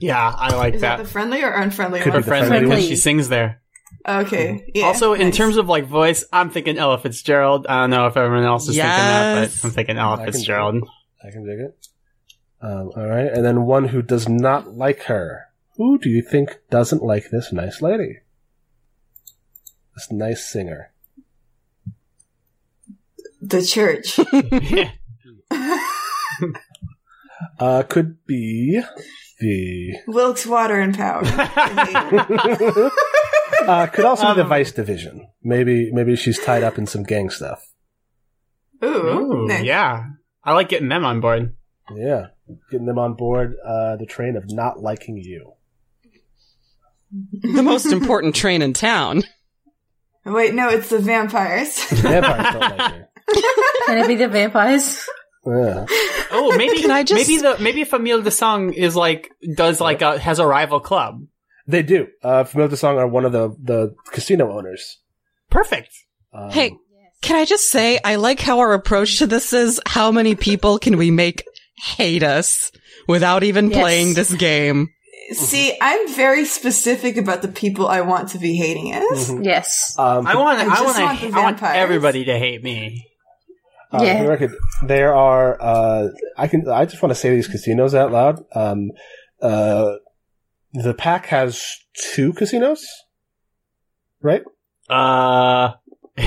Yeah, 0.00 0.34
I 0.36 0.54
like 0.56 0.74
Is 0.74 0.80
that 0.82 0.96
that. 0.98 1.02
the 1.04 1.08
friendly 1.08 1.42
or 1.42 1.50
unfriendly 1.50 2.00
Could 2.00 2.12
Her 2.12 2.18
be 2.20 2.22
the 2.24 2.28
friendly 2.28 2.50
when 2.50 2.66
friendly. 2.68 2.88
she 2.88 2.96
sings 2.96 3.28
there. 3.28 3.61
Okay. 4.06 4.70
Yeah, 4.74 4.86
also, 4.86 5.12
in 5.14 5.30
terms 5.30 5.56
of 5.56 5.68
like 5.68 5.86
voice, 5.86 6.24
I'm 6.32 6.50
thinking 6.50 6.78
Ella 6.78 6.98
Fitzgerald. 6.98 7.66
I 7.68 7.82
don't 7.82 7.90
know 7.90 8.06
if 8.06 8.16
everyone 8.16 8.44
else 8.44 8.68
is 8.68 8.74
thinking 8.76 8.88
that, 8.88 9.50
but 9.50 9.64
I'm 9.64 9.70
thinking 9.70 9.98
I 9.98 10.02
Ella 10.02 10.16
can 10.18 10.32
Fitzgerald. 10.32 10.88
I 11.24 11.30
can 11.30 11.46
dig 11.46 11.60
it. 11.60 11.88
Um, 12.60 12.90
all 12.96 13.06
right, 13.06 13.26
and 13.26 13.44
then 13.44 13.64
one 13.64 13.88
who 13.88 14.02
does 14.02 14.28
not 14.28 14.74
like 14.76 15.02
her. 15.04 15.46
Who 15.76 15.98
do 15.98 16.08
you 16.08 16.22
think 16.22 16.58
doesn't 16.70 17.02
like 17.02 17.30
this 17.30 17.52
nice 17.52 17.80
lady? 17.80 18.18
This 19.94 20.10
nice 20.10 20.44
singer. 20.44 20.92
the 23.40 23.62
church. 23.62 24.18
Uh, 27.58 27.82
could 27.82 28.24
be 28.26 28.80
the. 29.40 29.94
Wilkes 30.06 30.46
Water 30.46 30.80
and 30.80 30.96
Power. 30.96 31.22
uh, 33.68 33.86
could 33.86 34.04
also 34.04 34.28
be 34.28 34.34
the 34.36 34.42
Um, 34.42 34.48
Vice 34.48 34.72
Division. 34.72 35.26
Maybe, 35.42 35.90
maybe 35.92 36.16
she's 36.16 36.38
tied 36.38 36.62
up 36.62 36.78
in 36.78 36.86
some 36.86 37.02
gang 37.02 37.30
stuff. 37.30 37.64
Ooh, 38.84 38.86
Ooh, 38.88 39.46
nice. 39.48 39.64
yeah. 39.64 40.04
I 40.44 40.52
like 40.54 40.68
getting 40.68 40.88
them 40.88 41.04
on 41.04 41.20
board. 41.20 41.54
Yeah, 41.94 42.28
getting 42.70 42.86
them 42.86 42.98
on 42.98 43.14
board 43.14 43.54
uh, 43.64 43.96
the 43.96 44.06
train 44.06 44.36
of 44.36 44.44
not 44.48 44.80
liking 44.80 45.16
you. 45.16 45.52
The 47.42 47.62
most 47.62 47.86
important 47.86 48.34
train 48.34 48.62
in 48.62 48.72
town. 48.72 49.22
Wait, 50.24 50.54
no, 50.54 50.68
it's 50.70 50.88
the 50.88 50.98
vampires. 50.98 51.84
Vampires 51.90 52.52
don't 52.54 52.60
like 52.78 52.80
her. 52.92 53.08
Can 53.86 53.98
it 53.98 54.08
be 54.08 54.14
the 54.14 54.28
vampires? 54.28 55.06
Yeah. 55.44 55.84
Oh, 56.30 56.54
maybe 56.56 56.80
Can 56.80 56.90
I 56.90 57.02
just- 57.02 57.28
maybe 57.28 57.42
the 57.42 57.58
maybe 57.60 57.84
Famille 57.84 58.22
de 58.22 58.30
Song 58.30 58.72
is 58.72 58.96
like 58.96 59.30
does 59.56 59.80
like 59.80 60.00
a 60.00 60.18
has 60.18 60.38
a 60.38 60.46
rival 60.46 60.80
club. 60.80 61.22
They 61.66 61.82
do. 61.82 62.08
Uh, 62.22 62.44
Famille 62.44 62.68
de 62.68 62.76
Song 62.76 62.98
are 62.98 63.06
one 63.06 63.24
of 63.24 63.32
the, 63.32 63.50
the 63.62 63.94
casino 64.10 64.50
owners. 64.56 64.98
Perfect. 65.50 65.90
Um, 66.32 66.50
Hey, 66.50 66.76
can 67.20 67.36
I 67.36 67.44
just 67.44 67.70
say, 67.70 67.98
I 68.04 68.16
like 68.16 68.40
how 68.40 68.58
our 68.58 68.72
approach 68.72 69.18
to 69.18 69.26
this 69.26 69.52
is 69.52 69.80
how 69.86 70.10
many 70.10 70.34
people 70.34 70.78
can 70.78 70.96
we 70.96 71.10
make 71.10 71.44
hate 71.76 72.22
us 72.22 72.72
without 73.06 73.42
even 73.44 73.70
Yes. 73.70 73.80
playing 73.80 74.14
this 74.14 74.32
game? 74.34 74.88
See, 75.32 75.76
I'm 75.80 76.12
very 76.14 76.44
specific 76.44 77.16
about 77.16 77.42
the 77.42 77.48
people 77.48 77.86
I 77.86 78.00
want 78.00 78.30
to 78.30 78.38
be 78.38 78.56
hating 78.56 78.92
us. 78.92 79.30
Mhm. 79.30 79.44
Yes. 79.44 79.94
Um, 79.98 80.26
I 80.26 80.34
want 80.36 80.58
I 80.58 80.62
I 80.62 80.68
just 80.68 80.84
want 80.84 80.98
want 80.98 81.20
the 81.20 81.26
I 81.38 81.42
want 81.44 81.62
everybody 81.62 82.24
to 82.24 82.36
hate 82.38 82.62
me. 82.62 83.06
Uh, 83.92 84.02
Yeah. 84.02 84.18
for 84.18 84.24
the 84.24 84.28
record, 84.30 84.52
there 84.86 85.14
are. 85.14 85.56
Uh, 85.60 86.08
I 86.36 86.48
can. 86.48 86.68
I 86.68 86.86
just 86.86 87.02
want 87.02 87.10
to 87.10 87.14
say 87.14 87.30
these 87.30 87.46
casinos 87.46 87.94
out 87.94 88.10
loud. 88.10 88.44
Um, 88.54 88.90
uh, 89.40 89.94
the 90.72 90.94
pack 90.94 91.26
has 91.26 91.64
two 92.12 92.32
casinos, 92.32 92.86
right? 94.20 94.42
Uh 94.88 95.72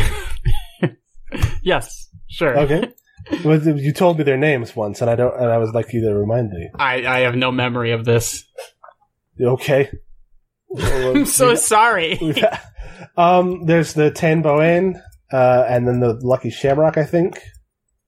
Yes, 1.66 2.10
sure. 2.28 2.58
Okay. 2.60 2.94
you 3.42 3.92
told 3.92 4.20
me 4.20 4.24
their 4.24 4.38
names 4.38 4.76
once, 4.76 5.02
and 5.02 5.10
I 5.10 5.16
don't. 5.16 5.36
And 5.36 5.52
I 5.52 5.58
was 5.58 5.72
like, 5.74 5.92
you 5.92 6.02
to 6.02 6.14
remind 6.14 6.52
me. 6.52 6.70
I 6.76 7.06
I 7.06 7.20
have 7.22 7.36
no 7.36 7.52
memory 7.52 7.92
of 7.92 8.06
this. 8.06 8.46
Okay. 9.42 9.90
I'm 10.78 11.26
so 11.26 11.56
sorry. 11.56 12.36
um, 13.18 13.66
there's 13.66 13.94
the 13.94 14.12
Tan 14.12 14.44
Boen, 14.44 15.02
uh, 15.34 15.66
and 15.68 15.88
then 15.88 16.00
the 16.02 16.14
Lucky 16.22 16.52
Shamrock. 16.52 16.98
I 16.98 17.04
think. 17.04 17.42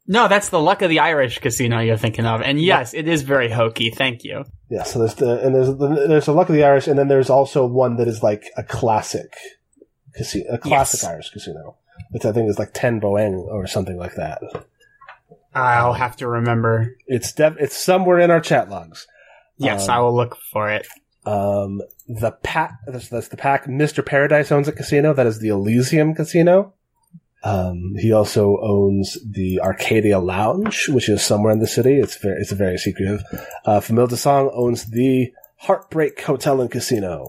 No, 0.09 0.27
that's 0.29 0.49
the 0.49 0.59
Luck 0.59 0.81
of 0.81 0.89
the 0.89 0.99
Irish 0.99 1.39
casino 1.39 1.79
you're 1.79 1.97
thinking 1.97 2.25
of. 2.25 2.41
And 2.41 2.61
yes, 2.61 2.93
it 2.93 3.07
is 3.07 3.23
very 3.23 3.49
hokey. 3.51 3.89
Thank 3.89 4.23
you. 4.23 4.45
Yeah. 4.69 4.83
So 4.83 4.99
there's 4.99 5.15
the 5.15 5.45
and 5.45 5.53
there's 5.53 5.67
the, 5.67 6.05
there's 6.07 6.25
the 6.25 6.33
Luck 6.33 6.47
of 6.49 6.55
the 6.55 6.63
Irish, 6.63 6.87
and 6.87 6.97
then 6.97 7.07
there's 7.09 7.29
also 7.29 7.65
one 7.65 7.97
that 7.97 8.07
is 8.07 8.23
like 8.23 8.45
a 8.55 8.63
classic 8.63 9.33
casino, 10.15 10.53
a 10.53 10.57
classic 10.57 11.01
Yes. 11.01 11.09
Irish 11.09 11.29
casino, 11.31 11.75
which 12.11 12.23
I 12.25 12.31
think 12.31 12.49
is 12.49 12.57
like 12.57 12.73
Ten 12.73 12.99
Boen 12.99 13.33
or 13.49 13.67
something 13.67 13.97
like 13.97 14.15
that. 14.15 14.41
I'll 15.53 15.93
have 15.93 16.15
to 16.17 16.27
remember. 16.27 16.95
It's 17.07 17.31
def- 17.33 17.57
it's 17.59 17.75
somewhere 17.75 18.19
in 18.19 18.31
our 18.31 18.39
chat 18.39 18.69
logs. 18.69 19.07
Yes, 19.57 19.89
Um, 19.89 19.95
I 19.95 19.99
will 19.99 20.15
look 20.15 20.37
for 20.51 20.69
it. 20.69 20.87
Um, 21.25 21.81
the 22.07 22.31
pack 22.43 22.77
that's, 22.87 23.09
that's 23.09 23.27
the 23.29 23.37
pack. 23.37 23.65
Mr. 23.65 24.05
Paradise 24.05 24.51
owns 24.51 24.67
a 24.67 24.71
casino. 24.71 25.13
That 25.13 25.25
is 25.27 25.39
the 25.39 25.49
Elysium 25.49 26.13
Casino. 26.15 26.73
Um, 27.43 27.93
he 27.97 28.11
also 28.11 28.57
owns 28.61 29.17
the 29.25 29.61
Arcadia 29.61 30.19
Lounge, 30.19 30.89
which 30.89 31.07
is 31.07 31.23
somewhere 31.23 31.53
in 31.53 31.59
the 31.59 31.67
city. 31.67 31.99
It's 31.99 32.17
very 32.17 32.41
it's 32.41 32.51
very 32.51 32.77
secretive. 32.77 33.23
Uh, 33.63 33.79
Famille 33.79 34.09
owns 34.53 34.85
the 34.85 35.31
Heartbreak 35.57 36.21
Hotel 36.21 36.61
and 36.61 36.71
Casino. 36.71 37.27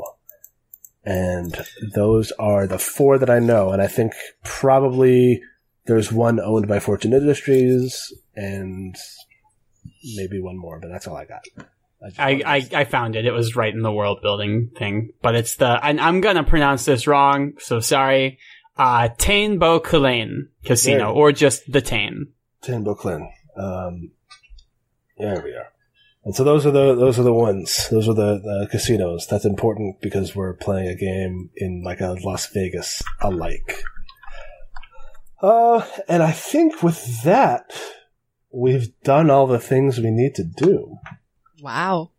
And 1.05 1.57
those 1.95 2.33
are 2.33 2.67
the 2.67 2.79
four 2.79 3.19
that 3.19 3.31
I 3.31 3.39
know. 3.39 3.71
And 3.71 3.81
I 3.81 3.87
think 3.87 4.13
probably 4.45 5.41
there's 5.87 6.13
one 6.13 6.39
owned 6.39 6.69
by 6.69 6.81
Fortune 6.81 7.15
Industries 7.15 8.13
and 8.37 8.95
maybe 10.17 10.41
one 10.41 10.59
more, 10.59 10.79
but 10.81 10.89
that's 10.89 11.07
all 11.07 11.17
I 11.17 11.25
got. 11.25 11.45
just 12.05 12.21
I, 12.21 12.43
I, 12.45 12.69
I 12.73 12.85
found 12.85 13.17
it. 13.17 13.25
It 13.25 13.33
was 13.33 13.57
right 13.57 13.73
in 13.73 13.83
the 13.83 13.93
world 13.93 14.21
building 14.21 14.71
thing, 14.77 15.11
but 15.23 15.35
it's 15.35 15.57
the, 15.57 15.85
and 15.85 16.01
I'm 16.01 16.21
gonna 16.21 16.45
pronounce 16.45 16.85
this 16.85 17.07
wrong, 17.07 17.55
so 17.59 17.81
sorry. 17.81 18.39
Uh, 18.79 19.09
Tain 19.19 19.59
Bo 19.59 19.81
Culane 19.81 20.49
Casino, 20.65 20.99
There. 20.99 21.07
or 21.09 21.33
just 21.33 21.71
the 21.71 21.81
Tain. 21.81 22.29
Tim 22.63 22.85
Brooklyn. 22.85 23.29
Um, 23.57 24.13
there 25.19 25.43
we 25.43 25.51
are. 25.51 25.73
And 26.25 26.35
so 26.35 26.45
those 26.45 26.67
are 26.67 26.71
the 26.71 26.95
those 26.95 27.19
are 27.19 27.23
the 27.23 27.33
ones. 27.33 27.89
Those 27.91 28.09
are 28.09 28.15
the, 28.15 28.39
the 28.39 28.69
casinos. 28.71 29.27
That's 29.27 29.45
important 29.45 30.01
because 30.01 30.37
we're 30.37 30.55
playing 30.55 30.89
a 30.89 30.95
game 30.95 31.51
in 31.57 31.83
like 31.85 32.01
a 32.01 32.17
Las 32.23 32.47
Vegas 32.53 33.03
alike. 33.21 33.83
Uh, 35.41 35.85
and 36.09 36.23
I 36.23 36.33
think 36.33 36.83
with 36.83 37.23
that, 37.23 37.71
we've 38.53 38.89
done 39.03 39.31
all 39.31 39.47
the 39.47 39.59
things 39.61 39.99
we 39.99 40.11
need 40.11 40.35
to 40.35 40.45
do. 40.45 40.97
Wow. 41.63 42.11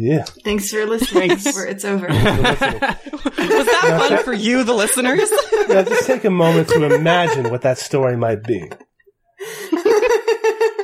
Yeah. 0.00 0.22
Thanks 0.44 0.70
for 0.70 0.86
listening. 0.86 1.30
Thanks. 1.30 1.44
It's 1.44 1.84
over. 1.84 2.06
Was 2.06 2.14
that 2.60 3.96
fun 3.98 4.22
for 4.22 4.32
you, 4.32 4.62
the 4.62 4.72
listeners? 4.72 5.28
Now 5.68 5.82
just 5.82 6.06
take 6.06 6.24
a 6.24 6.30
moment 6.30 6.68
to 6.68 6.94
imagine 6.94 7.50
what 7.50 7.60
that 7.62 7.76
story 7.76 8.16
might 8.16 8.42
be. 8.42 8.70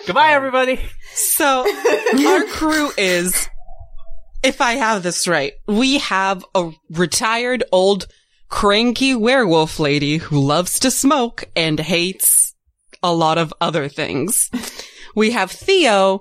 Goodbye, 0.07 0.33
everybody. 0.33 0.79
So 1.15 1.65
our 2.27 2.45
crew 2.45 2.91
is, 2.99 3.49
if 4.43 4.61
I 4.61 4.73
have 4.73 5.03
this 5.03 5.27
right, 5.27 5.55
we 5.67 5.99
have 5.99 6.45
a 6.55 6.73
retired 6.91 7.65
old 7.73 8.07
cranky 8.51 9.15
werewolf 9.15 9.79
lady 9.79 10.19
who 10.19 10.39
loves 10.39 10.81
to 10.81 10.91
smoke 10.91 11.45
and 11.57 11.81
hates 11.81 12.55
a 13.03 13.15
lot 13.15 13.39
of 13.39 13.55
other 13.61 13.89
things. 13.89 14.51
We 15.15 15.31
have 15.31 15.51
Theo, 15.51 16.21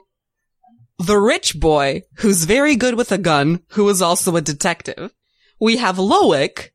the 1.05 1.19
rich 1.19 1.59
boy 1.59 2.03
who's 2.17 2.45
very 2.45 2.75
good 2.75 2.95
with 2.95 3.11
a 3.11 3.17
gun, 3.17 3.61
who 3.69 3.87
is 3.89 4.01
also 4.01 4.35
a 4.35 4.41
detective. 4.41 5.11
we 5.59 5.77
have 5.77 5.97
Loic, 5.97 6.69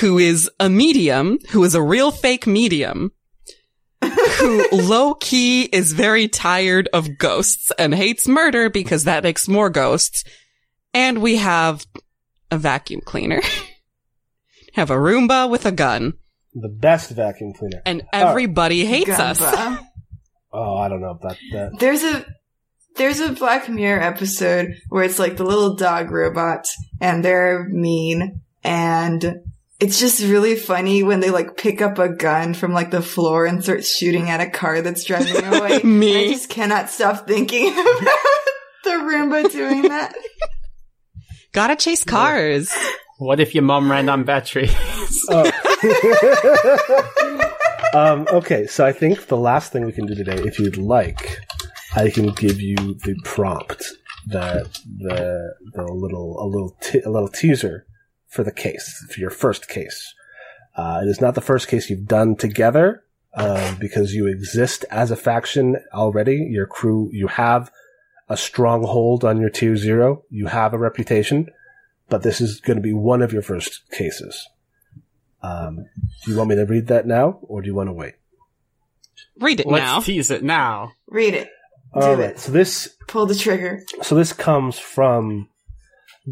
who 0.00 0.18
is 0.18 0.50
a 0.58 0.68
medium, 0.68 1.38
who 1.50 1.62
is 1.64 1.74
a 1.74 1.82
real 1.82 2.10
fake 2.10 2.46
medium, 2.46 3.12
who 4.38 4.68
low 4.72 5.14
key 5.14 5.62
is 5.64 5.92
very 5.92 6.28
tired 6.28 6.88
of 6.92 7.18
ghosts 7.18 7.70
and 7.78 7.94
hates 7.94 8.26
murder 8.26 8.70
because 8.70 9.04
that 9.04 9.22
makes 9.22 9.48
more 9.48 9.70
ghosts. 9.70 10.24
And 10.92 11.18
we 11.18 11.36
have 11.36 11.86
a 12.50 12.58
vacuum 12.58 13.00
cleaner. 13.04 13.40
have 14.74 14.90
a 14.90 14.96
Roomba 14.96 15.50
with 15.50 15.66
a 15.66 15.72
gun. 15.72 16.14
The 16.54 16.68
best 16.68 17.10
vacuum 17.10 17.52
cleaner. 17.52 17.82
And 17.84 18.02
everybody 18.12 18.84
oh. 18.84 18.86
hates 18.86 19.18
us. 19.18 19.40
Oh, 20.52 20.76
I 20.76 20.88
don't 20.88 21.00
know 21.00 21.10
about 21.10 21.36
that. 21.52 21.78
There's 21.80 22.04
a 22.04 22.24
there's 22.96 23.20
a 23.20 23.32
Black 23.32 23.68
Mirror 23.68 24.02
episode 24.02 24.76
where 24.88 25.04
it's 25.04 25.18
like 25.18 25.36
the 25.36 25.44
little 25.44 25.74
dog 25.74 26.10
robots 26.10 26.76
and 27.00 27.24
they're 27.24 27.64
mean 27.64 28.40
and 28.62 29.40
it's 29.80 29.98
just 29.98 30.22
really 30.22 30.56
funny 30.56 31.02
when 31.02 31.20
they 31.20 31.30
like 31.30 31.56
pick 31.56 31.82
up 31.82 31.98
a 31.98 32.08
gun 32.08 32.54
from 32.54 32.72
like 32.72 32.90
the 32.90 33.02
floor 33.02 33.44
and 33.44 33.62
start 33.62 33.84
shooting 33.84 34.30
at 34.30 34.40
a 34.40 34.48
car 34.48 34.80
that's 34.80 35.04
driving 35.04 35.44
away. 35.44 35.80
Me. 35.84 36.28
I 36.28 36.32
just 36.32 36.48
cannot 36.48 36.88
stop 36.88 37.26
thinking 37.26 37.72
about 37.72 38.18
the 38.84 38.90
Roomba 38.90 39.50
doing 39.50 39.82
that. 39.82 40.14
Gotta 41.52 41.76
chase 41.76 42.04
cars. 42.04 42.72
What 43.18 43.40
if 43.40 43.54
your 43.54 43.62
mom 43.62 43.90
ran 43.90 44.08
on 44.08 44.24
battery? 44.24 44.68
Oh. 45.28 45.50
um, 47.94 48.26
okay, 48.32 48.66
so 48.66 48.84
I 48.84 48.92
think 48.92 49.26
the 49.26 49.36
last 49.36 49.72
thing 49.72 49.84
we 49.84 49.92
can 49.92 50.06
do 50.06 50.14
today, 50.14 50.42
if 50.42 50.58
you'd 50.58 50.76
like, 50.76 51.38
I 51.96 52.10
can 52.10 52.30
give 52.32 52.60
you 52.60 52.76
the 52.76 53.14
prompt, 53.24 53.84
the 54.26 54.68
the 54.84 55.54
the 55.72 55.84
little 55.84 56.42
a 56.42 56.46
little 56.46 56.76
te- 56.80 57.02
a 57.02 57.10
little 57.10 57.28
teaser 57.28 57.86
for 58.26 58.42
the 58.42 58.52
case 58.52 59.04
for 59.12 59.20
your 59.20 59.30
first 59.30 59.68
case. 59.68 60.14
Uh, 60.76 61.00
it 61.04 61.08
is 61.08 61.20
not 61.20 61.34
the 61.34 61.40
first 61.40 61.68
case 61.68 61.88
you've 61.88 62.06
done 62.06 62.34
together 62.34 63.04
um, 63.34 63.76
because 63.78 64.12
you 64.12 64.26
exist 64.26 64.84
as 64.90 65.12
a 65.12 65.16
faction 65.16 65.76
already. 65.92 66.36
Your 66.50 66.66
crew, 66.66 67.10
you 67.12 67.28
have 67.28 67.70
a 68.28 68.36
stronghold 68.36 69.24
on 69.24 69.40
your 69.40 69.50
tier 69.50 69.76
zero. 69.76 70.24
You 70.30 70.46
have 70.46 70.74
a 70.74 70.78
reputation, 70.78 71.48
but 72.08 72.22
this 72.22 72.40
is 72.40 72.60
going 72.60 72.76
to 72.76 72.82
be 72.82 72.92
one 72.92 73.22
of 73.22 73.32
your 73.32 73.42
first 73.42 73.82
cases. 73.92 74.48
Um, 75.42 75.86
do 76.24 76.32
you 76.32 76.36
want 76.36 76.50
me 76.50 76.56
to 76.56 76.64
read 76.64 76.88
that 76.88 77.06
now, 77.06 77.38
or 77.42 77.62
do 77.62 77.68
you 77.68 77.74
want 77.74 77.88
to 77.88 77.92
wait? 77.92 78.14
Read 79.38 79.60
it 79.60 79.66
Let's 79.66 79.84
now. 79.84 80.00
tease 80.00 80.30
it 80.30 80.42
now. 80.42 80.92
Read 81.06 81.34
it. 81.34 81.50
Do 81.94 82.00
All 82.00 82.20
it. 82.20 82.38
So 82.38 82.52
this 82.52 82.96
Pull 83.06 83.26
the 83.26 83.34
trigger. 83.34 83.84
so 84.02 84.14
this 84.14 84.32
comes 84.32 84.78
from 84.78 85.48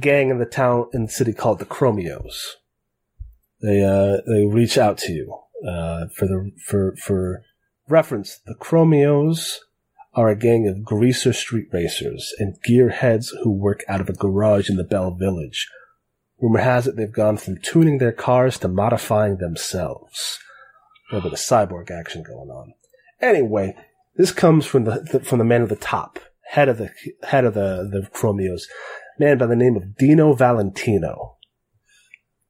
gang 0.01 0.31
in 0.31 0.39
the 0.39 0.47
town 0.47 0.87
in 0.93 1.05
the 1.05 1.13
city 1.13 1.33
called 1.33 1.59
the 1.59 1.65
Chromios. 1.65 2.35
They 3.61 3.83
uh 3.83 4.23
they 4.27 4.47
reach 4.47 4.77
out 4.77 4.99
to 4.99 5.13
you 5.13 5.39
uh 5.69 6.07
for 6.17 6.27
the 6.27 6.51
for 6.67 6.97
for 6.97 7.43
reference. 7.89 8.41
The 8.47 8.55
Chromios 8.55 9.59
are 10.15 10.29
a 10.29 10.37
gang 10.37 10.67
of 10.67 10.85
greaser 10.85 11.33
street 11.33 11.69
racers 11.73 12.35
and 12.39 12.57
gearheads 12.69 13.29
who 13.43 13.51
work 13.51 13.83
out 13.89 14.01
of 14.01 14.09
a 14.09 14.15
garage 14.15 14.69
in 14.69 14.77
the 14.77 14.85
Bell 14.85 15.15
Village. 15.15 15.69
Rumor 16.41 16.61
has 16.61 16.87
it 16.87 16.97
they've 16.97 17.13
gone 17.13 17.37
from 17.37 17.59
tuning 17.63 17.99
their 17.99 18.13
cars 18.13 18.59
to 18.59 18.69
modifying 18.69 19.39
themselves. 19.39 20.39
A 21.11 21.15
little 21.15 21.31
bit 21.31 21.39
of 21.39 21.45
cyborg 21.45 21.91
action 21.91 22.23
going 22.23 22.51
on. 22.51 22.75
Anyway, 23.21 23.77
this 24.17 24.33
comes 24.33 24.67
from 24.67 24.85
the, 24.85 25.07
the 25.13 25.21
from 25.21 25.39
the 25.39 25.45
man 25.45 25.63
at 25.63 25.69
the 25.69 25.77
top, 25.77 26.19
head 26.51 26.69
of 26.69 26.79
the 26.79 26.91
head 27.25 27.45
of 27.45 27.55
the 27.55 27.89
the 27.91 28.09
Chromios, 28.13 28.63
man 29.19 29.39
by 29.39 29.47
the 29.47 29.57
name 29.57 29.77
of 29.77 29.97
Dino 29.97 30.35
Valentino, 30.35 31.37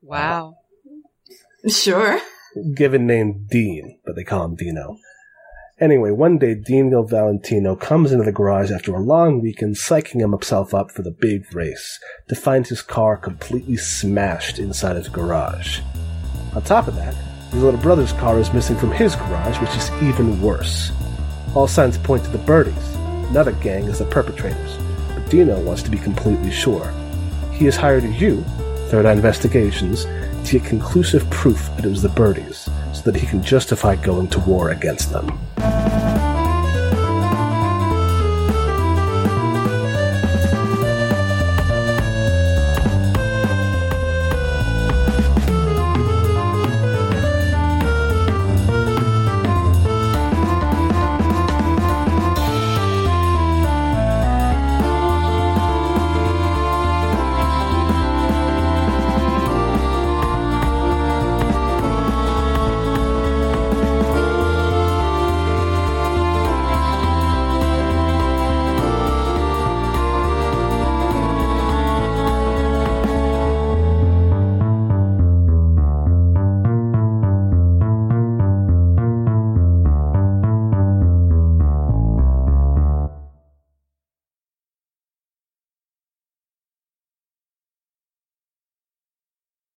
Wow. 0.01 0.57
Sure. 1.69 2.21
given 2.75 3.07
name 3.07 3.47
Dean, 3.49 4.01
but 4.05 4.17
they 4.17 4.25
call 4.25 4.45
him 4.45 4.57
Dino. 4.57 4.97
Anyway, 5.81 6.11
one 6.11 6.39
day 6.39 6.55
Dino 6.55 7.03
Valentino 7.05 7.77
comes 7.77 8.13
into 8.13 8.25
the 8.25 8.33
garage 8.33 8.71
after 8.71 8.95
a 8.95 9.01
long 9.01 9.41
weekend, 9.41 9.77
psyching 9.77 10.21
himself 10.21 10.75
up 10.75 10.91
for 10.91 11.03
the 11.03 11.11
big 11.21 11.43
race, 11.55 11.99
to 12.29 12.35
find 12.35 12.67
his 12.67 12.83
car 12.83 13.17
completely 13.17 13.77
smashed 13.77 14.59
inside 14.59 14.97
his 14.97 15.09
garage. 15.09 15.81
On 16.55 16.63
top 16.63 16.89
of 16.89 16.97
that, 16.97 17.15
his 17.53 17.63
little 17.63 17.81
brother's 17.81 18.13
car 18.13 18.39
is 18.39 18.53
missing 18.53 18.77
from 18.77 18.91
his 18.93 19.15
garage, 19.17 19.61
which 19.61 19.75
is 19.77 19.91
even 20.03 20.41
worse. 20.43 20.91
All 21.55 21.67
signs 21.69 21.99
point 21.99 22.25
to 22.25 22.31
the 22.31 22.39
Birdies, 22.39 22.95
another 23.29 23.53
gang, 23.53 23.87
as 23.89 23.99
the 23.99 24.07
perpetrators, 24.07 24.79
but 25.15 25.29
Dino 25.29 25.61
wants 25.61 25.83
to 25.83 25.91
be 25.91 25.99
completely 25.99 26.51
sure. 26.51 26.95
He 27.53 27.67
has 27.67 27.77
hired 27.77 28.05
you, 28.05 28.43
Third 28.89 29.05
Eye 29.05 29.13
Investigations, 29.13 30.07
to 30.47 30.59
get 30.59 30.65
conclusive 30.67 31.29
proof 31.29 31.69
that 31.77 31.85
it 31.85 31.91
was 31.91 32.01
the 32.01 32.09
Birdies, 32.09 32.71
so 32.95 33.03
that 33.03 33.17
he 33.17 33.27
can 33.27 33.43
justify 33.43 33.97
going 33.97 34.29
to 34.29 34.41
war 34.41 34.71
against 34.71 35.13
them. 35.13 35.39